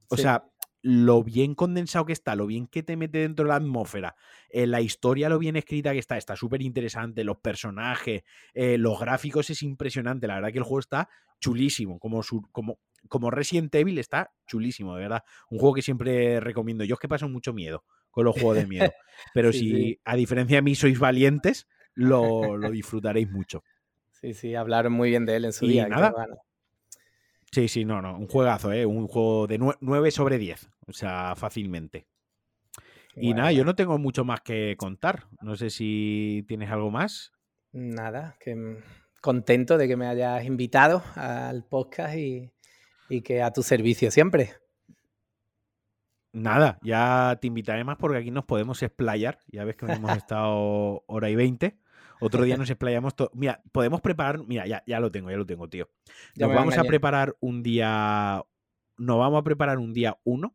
o 0.09 0.17
sea, 0.17 0.45
lo 0.83 1.23
bien 1.23 1.55
condensado 1.55 2.07
que 2.07 2.13
está, 2.13 2.35
lo 2.35 2.47
bien 2.47 2.67
que 2.67 2.83
te 2.83 2.97
mete 2.97 3.19
dentro 3.19 3.45
de 3.45 3.51
la 3.51 3.57
atmósfera, 3.57 4.17
eh, 4.49 4.67
la 4.67 4.81
historia, 4.81 5.29
lo 5.29 5.39
bien 5.39 5.57
escrita 5.57 5.93
que 5.93 5.99
está, 5.99 6.17
está 6.17 6.37
súper 6.37 6.63
interesante, 6.63 7.25
los 7.25 7.39
personajes, 7.39 8.23
eh, 8.55 8.79
los 8.79 8.99
gráficos 8.99 9.51
es 9.51 9.63
impresionante, 9.63 10.27
la 10.27 10.37
verdad 10.37 10.53
que 10.53 10.59
el 10.59 10.65
juego 10.65 10.81
está 10.81 11.09
chulísimo, 11.39 11.99
como, 11.99 12.23
su, 12.23 12.43
como, 12.53 12.79
como 13.11 13.31
Resident 13.31 13.75
Evil 13.75 13.99
está 13.99 14.33
chulísimo, 14.47 14.95
de 14.95 15.03
verdad. 15.03 15.25
Un 15.51 15.59
juego 15.59 15.75
que 15.75 15.83
siempre 15.83 16.41
recomiendo. 16.41 16.85
Yo 16.85 16.95
es 16.95 17.01
que 17.01 17.09
paso 17.09 17.29
mucho 17.29 17.53
miedo 17.53 17.85
con 18.11 18.25
los 18.25 18.35
juegos 18.35 18.57
de 18.57 18.67
miedo, 18.67 18.91
pero 19.35 19.53
si 19.53 20.01
a 20.05 20.17
diferencia 20.17 20.57
de 20.57 20.63
mí 20.63 20.75
sois 20.75 20.99
valientes, 20.99 21.69
lo, 21.95 22.59
disfrutaréis 22.71 23.31
mucho. 23.31 23.63
Sí, 24.11 24.33
sí, 24.33 24.55
hablaron 24.55 24.93
muy 24.93 25.11
bien 25.11 25.27
de 25.27 25.37
él 25.37 25.45
en 25.45 25.53
su 25.53 25.67
día. 25.67 25.87
Nada, 25.87 26.15
Sí, 27.53 27.67
sí, 27.67 27.85
no, 27.85 28.01
no, 28.01 28.17
un 28.17 28.29
juegazo, 28.29 28.73
¿eh? 28.73 28.87
Un 28.87 29.09
juego 29.09 29.49
de 29.49 29.59
9 29.59 30.11
sobre 30.13 30.39
10, 30.39 30.71
o 30.87 30.93
sea, 30.93 31.35
fácilmente. 31.35 32.07
Y 33.17 33.35
nada, 33.35 33.51
yo 33.51 33.65
no 33.65 33.75
tengo 33.75 33.99
mucho 33.99 34.25
más 34.25 34.41
que 34.41 34.77
contar. 34.79 35.25
No 35.43 35.57
sé 35.57 35.71
si 35.71 36.45
tienes 36.47 36.71
algo 36.71 36.93
más. 36.93 37.33
Nada, 37.73 38.37
que 38.39 38.79
contento 39.21 39.79
de 39.79 39.89
que 39.89 39.97
me 39.97 40.07
hayas 40.07 40.45
invitado 40.45 41.03
al 41.17 41.65
podcast 41.65 42.17
y, 42.17 42.51
y 43.11 43.23
que 43.23 43.43
a 43.43 43.53
tu 43.53 43.63
servicio 43.63 44.11
siempre. 44.11 44.55
Nada, 46.33 46.79
ya 46.83 47.37
te 47.41 47.49
invitaré 47.49 47.83
más 47.83 47.97
porque 47.97 48.19
aquí 48.19 48.31
nos 48.31 48.45
podemos 48.45 48.83
explayar. 48.83 49.41
Ya 49.49 49.65
ves 49.65 49.77
que 49.77 49.87
hemos 49.87 50.17
estado 50.17 51.03
hora 51.07 51.29
y 51.29 51.35
veinte. 51.35 51.77
Otro 52.21 52.45
día 52.45 52.57
nos 52.57 52.71
explayamos 52.71 53.17
todo. 53.17 53.31
Mira, 53.35 53.61
podemos 53.73 54.01
preparar. 54.01 54.47
Mira, 54.47 54.67
ya, 54.67 54.85
ya 54.87 55.01
lo 55.01 55.11
tengo, 55.11 55.31
ya 55.31 55.37
lo 55.37 55.45
tengo, 55.45 55.69
tío. 55.69 55.91
Nos 56.37 56.55
vamos 56.55 56.79
a 56.79 56.85
preparar 56.85 57.37
un 57.41 57.63
día. 57.65 58.45
Nos 58.97 59.19
vamos 59.19 59.41
a 59.41 59.43
preparar 59.43 59.79
un 59.79 59.93
día 59.93 60.19
uno 60.23 60.55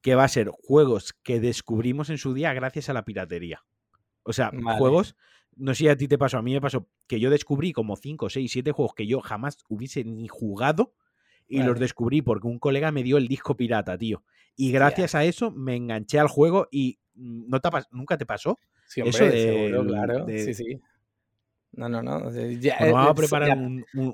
que 0.00 0.14
va 0.14 0.24
a 0.24 0.28
ser 0.28 0.48
juegos 0.48 1.12
que 1.12 1.38
descubrimos 1.38 2.10
en 2.10 2.18
su 2.18 2.34
día 2.34 2.52
gracias 2.52 2.88
a 2.88 2.92
la 2.92 3.04
piratería. 3.04 3.64
O 4.24 4.32
sea, 4.32 4.50
juegos. 4.78 5.16
No 5.54 5.74
sé 5.74 5.78
si 5.78 5.88
a 5.88 5.96
ti 5.96 6.06
te 6.06 6.18
pasó, 6.18 6.38
a 6.38 6.42
mí 6.42 6.52
me 6.52 6.60
pasó 6.60 6.88
que 7.08 7.18
yo 7.18 7.30
descubrí 7.30 7.72
como 7.72 7.96
5, 7.96 8.30
6, 8.30 8.50
7 8.50 8.70
juegos 8.70 8.94
que 8.94 9.08
yo 9.08 9.20
jamás 9.20 9.58
hubiese 9.68 10.04
ni 10.04 10.28
jugado 10.28 10.94
y 11.48 11.62
los 11.62 11.78
descubrí 11.78 12.22
porque 12.22 12.46
un 12.46 12.58
colega 12.58 12.92
me 12.92 13.02
dio 13.02 13.16
el 13.16 13.26
disco 13.26 13.56
pirata, 13.56 13.96
tío. 13.96 14.22
Y 14.54 14.72
gracias 14.72 15.14
a 15.14 15.24
eso 15.24 15.50
me 15.50 15.76
enganché 15.76 16.18
al 16.18 16.28
juego 16.28 16.68
y 16.70 16.98
¿no 17.14 17.60
te 17.60 17.68
¿nunca 17.90 18.18
te 18.18 18.26
pasó? 18.26 18.58
Sí, 18.86 19.00
hombre, 19.02 19.84
claro. 19.86 20.26
Sí, 20.28 20.54
sí. 20.54 20.80
No, 21.72 21.88
no, 21.88 22.02
no. 22.02 22.30
Ya, 22.58 22.76
vamos 22.80 23.10
a 23.10 23.14
preparar 23.14 23.58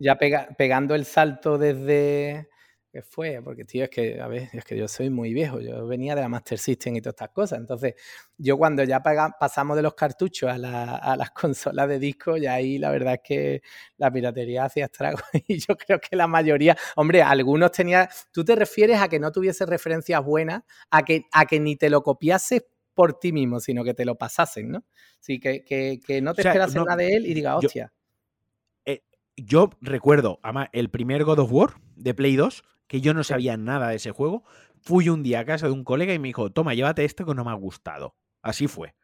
ya 0.00 0.18
pegando 0.56 0.94
el 0.94 1.04
salto 1.04 1.56
desde, 1.58 2.48
¿Qué 2.94 3.02
fue? 3.02 3.40
Porque, 3.42 3.64
tío, 3.64 3.82
es 3.82 3.90
que, 3.90 4.20
a 4.20 4.28
ver, 4.28 4.50
es 4.52 4.64
que 4.64 4.76
yo 4.76 4.86
soy 4.86 5.10
muy 5.10 5.34
viejo, 5.34 5.58
yo 5.58 5.84
venía 5.84 6.14
de 6.14 6.20
la 6.20 6.28
Master 6.28 6.56
System 6.56 6.94
y 6.94 7.00
todas 7.00 7.14
estas 7.14 7.30
cosas. 7.30 7.58
Entonces, 7.58 7.94
yo 8.38 8.56
cuando 8.56 8.84
ya 8.84 9.02
pasamos 9.02 9.74
de 9.74 9.82
los 9.82 9.94
cartuchos 9.94 10.48
a, 10.48 10.56
las 10.56 11.30
consolas 11.34 11.88
de 11.88 11.98
disco, 11.98 12.36
ya 12.36 12.54
ahí 12.54 12.78
la 12.78 12.92
verdad 12.92 13.14
es 13.14 13.20
que 13.24 13.62
la 13.96 14.12
piratería 14.12 14.66
hacía 14.66 14.84
estragos. 14.84 15.22
Y 15.48 15.58
yo 15.58 15.76
creo 15.76 15.98
que 15.98 16.14
la 16.14 16.28
mayoría, 16.28 16.76
hombre, 16.94 17.20
algunos 17.20 17.72
tenían. 17.72 18.06
Tú 18.30 18.44
te 18.44 18.54
refieres 18.54 19.00
a 19.00 19.08
que 19.08 19.18
no 19.18 19.32
tuviese 19.32 19.66
referencias 19.66 20.24
buenas, 20.24 20.62
a 20.88 21.02
que, 21.02 21.24
a 21.32 21.46
que 21.46 21.58
ni 21.58 21.74
te 21.74 21.90
lo 21.90 22.00
copiases 22.00 22.64
por 22.94 23.18
ti 23.18 23.32
mismo, 23.32 23.58
sino 23.58 23.82
que 23.82 23.94
te 23.94 24.04
lo 24.04 24.14
pasasen, 24.14 24.70
¿no? 24.70 24.84
Sí, 25.18 25.40
que, 25.40 25.64
que, 25.64 26.22
no 26.22 26.32
te 26.32 26.42
esperas 26.42 26.72
nada 26.76 26.94
de 26.94 27.08
él 27.08 27.26
y 27.26 27.34
diga, 27.34 27.56
hostia. 27.56 27.92
Yo, 28.86 28.92
eh, 28.92 29.02
yo 29.36 29.70
recuerdo, 29.80 30.38
además, 30.44 30.68
el 30.72 30.90
primer 30.90 31.24
God 31.24 31.40
of 31.40 31.52
War 31.52 31.74
de 31.96 32.14
Play 32.14 32.36
2 32.36 32.62
que 32.94 33.00
yo 33.00 33.12
no 33.12 33.24
sabía 33.24 33.56
nada 33.56 33.88
de 33.88 33.96
ese 33.96 34.12
juego, 34.12 34.44
fui 34.80 35.08
un 35.08 35.24
día 35.24 35.40
a 35.40 35.44
casa 35.44 35.66
de 35.66 35.72
un 35.72 35.82
colega 35.82 36.14
y 36.14 36.20
me 36.20 36.28
dijo, 36.28 36.52
toma, 36.52 36.74
llévate 36.74 37.04
esto 37.04 37.26
que 37.26 37.34
no 37.34 37.44
me 37.44 37.50
ha 37.50 37.54
gustado. 37.54 38.14
Así 38.40 38.68
fue. 38.68 38.94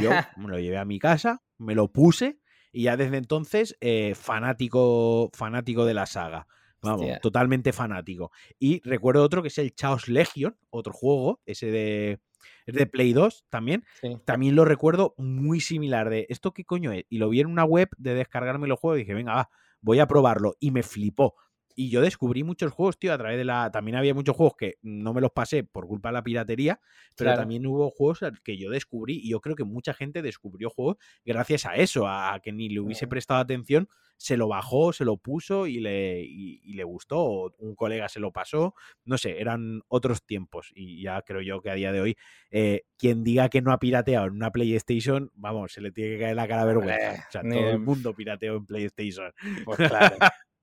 yo 0.00 0.10
me 0.36 0.46
lo 0.46 0.60
llevé 0.60 0.78
a 0.78 0.84
mi 0.84 1.00
casa, 1.00 1.42
me 1.58 1.74
lo 1.74 1.90
puse 1.90 2.38
Y 2.70 2.84
ya 2.84 2.96
desde 2.96 3.16
entonces, 3.16 3.76
eh, 3.80 4.14
fanático, 4.14 5.32
fanático 5.34 5.84
de 5.84 5.94
la 5.94 6.06
saga. 6.06 6.46
Vamos, 6.80 7.18
totalmente 7.22 7.72
fanático. 7.72 8.30
Y 8.60 8.80
recuerdo 8.88 9.24
otro 9.24 9.42
que 9.42 9.48
es 9.48 9.58
el 9.58 9.74
Chaos 9.74 10.06
Legion, 10.06 10.56
otro 10.70 10.92
juego, 10.92 11.40
ese 11.44 11.72
de, 11.72 12.20
es 12.66 12.74
de 12.76 12.86
Play 12.86 13.14
2 13.14 13.46
también. 13.50 13.84
También 14.24 14.54
lo 14.54 14.64
recuerdo 14.64 15.16
muy 15.18 15.60
similar 15.60 16.08
de 16.08 16.26
esto 16.28 16.52
qué 16.52 16.64
coño 16.64 16.92
es. 16.92 17.04
Y 17.08 17.18
lo 17.18 17.30
vi 17.30 17.40
en 17.40 17.48
una 17.48 17.64
web 17.64 17.88
de 17.98 18.14
descargarme 18.14 18.68
los 18.68 18.78
juegos 18.78 18.98
y 18.98 19.02
dije, 19.02 19.14
venga, 19.14 19.34
va, 19.34 19.50
voy 19.80 19.98
a 19.98 20.06
probarlo. 20.06 20.54
Y 20.60 20.70
me 20.70 20.84
flipó. 20.84 21.34
Y 21.74 21.90
yo 21.90 22.00
descubrí 22.00 22.44
muchos 22.44 22.72
juegos, 22.72 22.98
tío, 22.98 23.12
a 23.12 23.18
través 23.18 23.36
de 23.36 23.44
la. 23.44 23.70
También 23.70 23.96
había 23.96 24.14
muchos 24.14 24.36
juegos 24.36 24.54
que 24.56 24.78
no 24.82 25.12
me 25.12 25.20
los 25.20 25.32
pasé 25.32 25.64
por 25.64 25.86
culpa 25.86 26.10
de 26.10 26.14
la 26.14 26.22
piratería, 26.22 26.80
pero 27.16 27.34
también 27.34 27.66
hubo 27.66 27.90
juegos 27.90 28.20
que 28.44 28.56
yo 28.56 28.70
descubrí 28.70 29.20
y 29.22 29.30
yo 29.30 29.40
creo 29.40 29.56
que 29.56 29.64
mucha 29.64 29.94
gente 29.94 30.22
descubrió 30.22 30.70
juegos 30.70 30.96
gracias 31.24 31.66
a 31.66 31.74
eso, 31.76 32.06
a 32.06 32.38
que 32.42 32.52
ni 32.52 32.68
le 32.68 32.80
hubiese 32.80 33.06
prestado 33.06 33.40
atención, 33.40 33.88
se 34.16 34.36
lo 34.36 34.48
bajó, 34.48 34.92
se 34.92 35.04
lo 35.04 35.16
puso 35.16 35.66
y 35.66 35.80
le, 35.80 36.22
y, 36.22 36.74
le 36.74 36.84
gustó, 36.84 37.18
o 37.18 37.54
un 37.58 37.74
colega 37.74 38.08
se 38.08 38.20
lo 38.20 38.32
pasó, 38.32 38.74
no 39.04 39.18
sé, 39.18 39.40
eran 39.40 39.82
otros 39.88 40.24
tiempos 40.24 40.70
y 40.74 41.02
ya 41.02 41.22
creo 41.22 41.40
yo 41.40 41.60
que 41.60 41.70
a 41.70 41.74
día 41.74 41.92
de 41.92 42.00
hoy, 42.00 42.16
eh, 42.50 42.82
quien 42.96 43.24
diga 43.24 43.48
que 43.48 43.62
no 43.62 43.72
ha 43.72 43.78
pirateado 43.78 44.26
en 44.26 44.34
una 44.34 44.50
PlayStation, 44.50 45.30
vamos, 45.34 45.72
se 45.72 45.80
le 45.80 45.90
tiene 45.90 46.14
que 46.14 46.20
caer 46.20 46.36
la 46.36 46.48
cara 46.48 46.64
vergüenza. 46.64 47.26
O 47.28 47.32
sea, 47.32 47.42
todo 47.42 47.70
el 47.70 47.80
mundo 47.80 48.14
pirateó 48.14 48.56
en 48.56 48.66
PlayStation. 48.66 49.32
Pues 49.64 49.78
claro. 49.78 50.16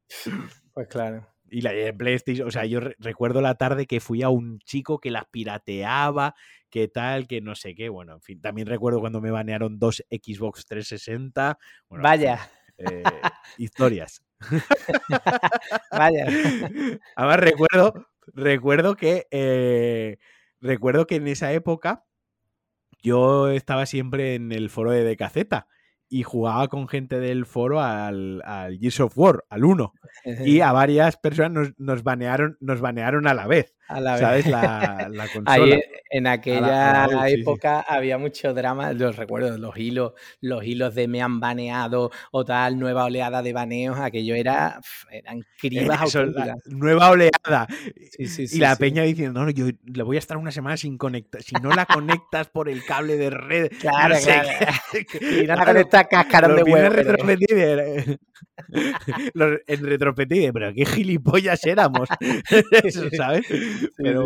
Pues 0.73 0.87
claro. 0.87 1.27
Y 1.49 1.61
la 1.61 1.71
PlayStation, 1.97 2.47
o 2.47 2.51
sea, 2.51 2.65
yo 2.65 2.79
recuerdo 2.97 3.41
la 3.41 3.55
tarde 3.55 3.85
que 3.85 3.99
fui 3.99 4.23
a 4.23 4.29
un 4.29 4.59
chico 4.59 4.99
que 4.99 5.11
las 5.11 5.25
pirateaba, 5.25 6.33
que 6.69 6.87
tal, 6.87 7.27
que 7.27 7.41
no 7.41 7.55
sé 7.55 7.75
qué. 7.75 7.89
Bueno, 7.89 8.13
en 8.13 8.21
fin, 8.21 8.41
también 8.41 8.67
recuerdo 8.67 9.01
cuando 9.01 9.19
me 9.19 9.31
banearon 9.31 9.77
dos 9.77 10.01
Xbox 10.09 10.65
360. 10.65 11.59
Vaya. 11.89 12.39
Eh, 12.77 13.03
historias. 13.57 14.23
Vaya. 15.91 16.25
Además, 17.17 17.39
recuerdo, 17.41 18.07
recuerdo 18.27 18.95
que 18.95 19.27
eh, 19.29 20.17
recuerdo 20.61 21.05
que 21.05 21.15
en 21.15 21.27
esa 21.27 21.51
época 21.51 22.05
yo 23.01 23.49
estaba 23.49 23.85
siempre 23.85 24.35
en 24.35 24.53
el 24.53 24.69
foro 24.69 24.91
de 24.91 25.03
Decaceta 25.03 25.67
y 26.11 26.23
jugaba 26.23 26.67
con 26.67 26.89
gente 26.89 27.21
del 27.21 27.45
foro 27.45 27.79
al, 27.79 28.41
al 28.43 28.77
Gears 28.77 28.99
of 28.99 29.17
War, 29.17 29.45
al 29.49 29.63
1. 29.63 29.93
y 30.45 30.59
a 30.59 30.73
varias 30.73 31.15
personas 31.15 31.71
nos, 31.77 32.03
banearon, 32.03 32.57
nos 32.59 32.81
banearon 32.81 33.27
a 33.27 33.33
la 33.33 33.47
vez. 33.47 33.73
¿Sabes? 33.95 34.47
La, 34.47 35.09
consola. 35.33 35.79
en 36.09 36.27
aquella 36.27 37.29
época 37.29 37.81
había 37.81 38.17
mucho 38.17 38.53
drama, 38.53 38.93
los 38.93 39.15
recuerdo, 39.15 39.57
los 39.57 39.77
hilos, 39.77 40.13
los 40.39 40.63
hilos 40.63 40.95
de 40.95 41.07
me 41.07 41.21
han 41.21 41.39
baneado 41.39 42.11
o 42.31 42.45
tal, 42.45 42.79
nueva 42.79 43.05
oleada 43.05 43.41
de 43.41 43.53
baneos, 43.53 43.99
aquello 43.99 44.35
era, 44.35 44.79
eran 45.11 45.43
cribas 45.57 46.15
Nueva 46.65 47.11
oleada. 47.11 47.67
y 48.17 48.59
la 48.59 48.75
peña 48.75 49.03
diciendo, 49.03 49.43
no, 49.43 49.49
yo 49.51 49.67
le 49.85 50.03
voy 50.03 50.15
a 50.17 50.19
estar 50.19 50.37
una 50.37 50.51
semana 50.51 50.77
sin 50.77 50.97
conectar, 50.97 51.41
si 51.41 51.55
no 51.55 51.71
la 51.71 51.85
conectas 51.85 52.47
por 52.47 52.69
el 52.69 52.83
cable 52.85 53.17
de 53.17 53.29
red, 53.29 53.71
claro, 53.79 54.15
claro. 54.23 54.49
y 55.21 55.47
no 55.47 55.55
la 55.55 55.65
conectas 55.65 56.07
cascarón 56.09 56.55
de 56.55 56.63
huevo. 56.63 56.77
en 59.67 59.85
retrospectiva, 59.85 60.53
pero 60.53 60.73
qué 60.73 60.85
gilipollas 60.85 61.65
éramos, 61.65 62.09
¿sabes? 63.17 63.45
pero, 63.97 64.25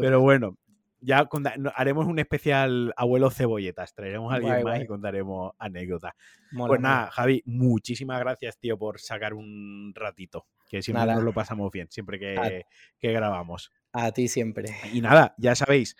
pero 0.00 0.20
bueno, 0.20 0.58
ya 1.00 1.28
haremos 1.74 2.06
un 2.06 2.18
especial 2.18 2.92
abuelo 2.96 3.30
cebolletas. 3.30 3.94
Traeremos 3.94 4.32
a 4.32 4.36
alguien 4.36 4.62
más 4.62 4.80
y 4.80 4.86
contaremos 4.86 5.52
anécdotas. 5.58 6.12
pues 6.54 6.80
nada, 6.80 7.10
Javi, 7.10 7.42
muchísimas 7.46 8.20
gracias, 8.20 8.58
tío, 8.58 8.78
por 8.78 9.00
sacar 9.00 9.34
un 9.34 9.92
ratito. 9.94 10.46
Que 10.68 10.82
siempre 10.82 11.06
nos 11.06 11.24
lo 11.24 11.32
pasamos 11.32 11.70
bien, 11.72 11.88
siempre 11.90 12.18
que, 12.18 12.64
grabamos. 13.00 13.72
A 13.92 14.12
ti 14.12 14.28
siempre. 14.28 14.76
Y 14.92 15.00
nada, 15.00 15.34
ya 15.36 15.54
sabéis, 15.54 15.96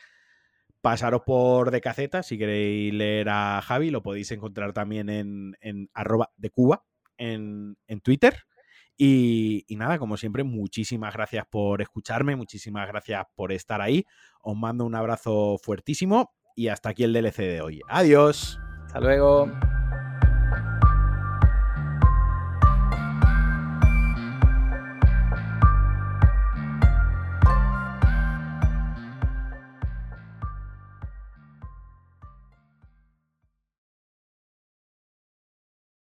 pasaros 0.81 1.23
por 1.23 1.71
de 1.71 1.81
caceta. 1.81 2.23
Si 2.23 2.39
queréis 2.39 2.95
leer 2.95 3.29
a 3.31 3.61
Javi, 3.63 3.91
lo 3.91 4.03
podéis 4.03 4.31
encontrar 4.31 4.73
también 4.73 5.09
en, 5.09 5.57
en 5.61 5.91
arroba 5.93 6.31
de 6.37 6.51
Cuba 6.51 6.85
en, 7.17 7.77
en 7.87 8.01
Twitter. 8.01 8.45
Y, 9.03 9.65
nada, 9.79 9.99
como 9.99 10.19
siempre, 10.19 10.45
muchísimas 10.45 11.15
gracias 11.15 11.47
por 11.49 11.81
escucharme, 11.81 12.37
muchísimas 12.37 12.87
gracias 12.87 13.25
por 13.35 13.51
estar 13.51 13.81
ahí. 13.81 14.05
Os 14.43 14.55
mando 14.55 14.85
un 14.85 14.95
abrazo 14.95 15.57
fuertísimo 15.63 16.35
y 16.55 16.69
hasta 16.69 16.91
aquí 16.91 17.05
el 17.05 17.15
DLC 17.15 17.39
de 17.39 17.63
hoy. 17.63 17.81
Adiós. 17.89 18.61
Hasta 18.85 19.01
luego. 19.01 19.51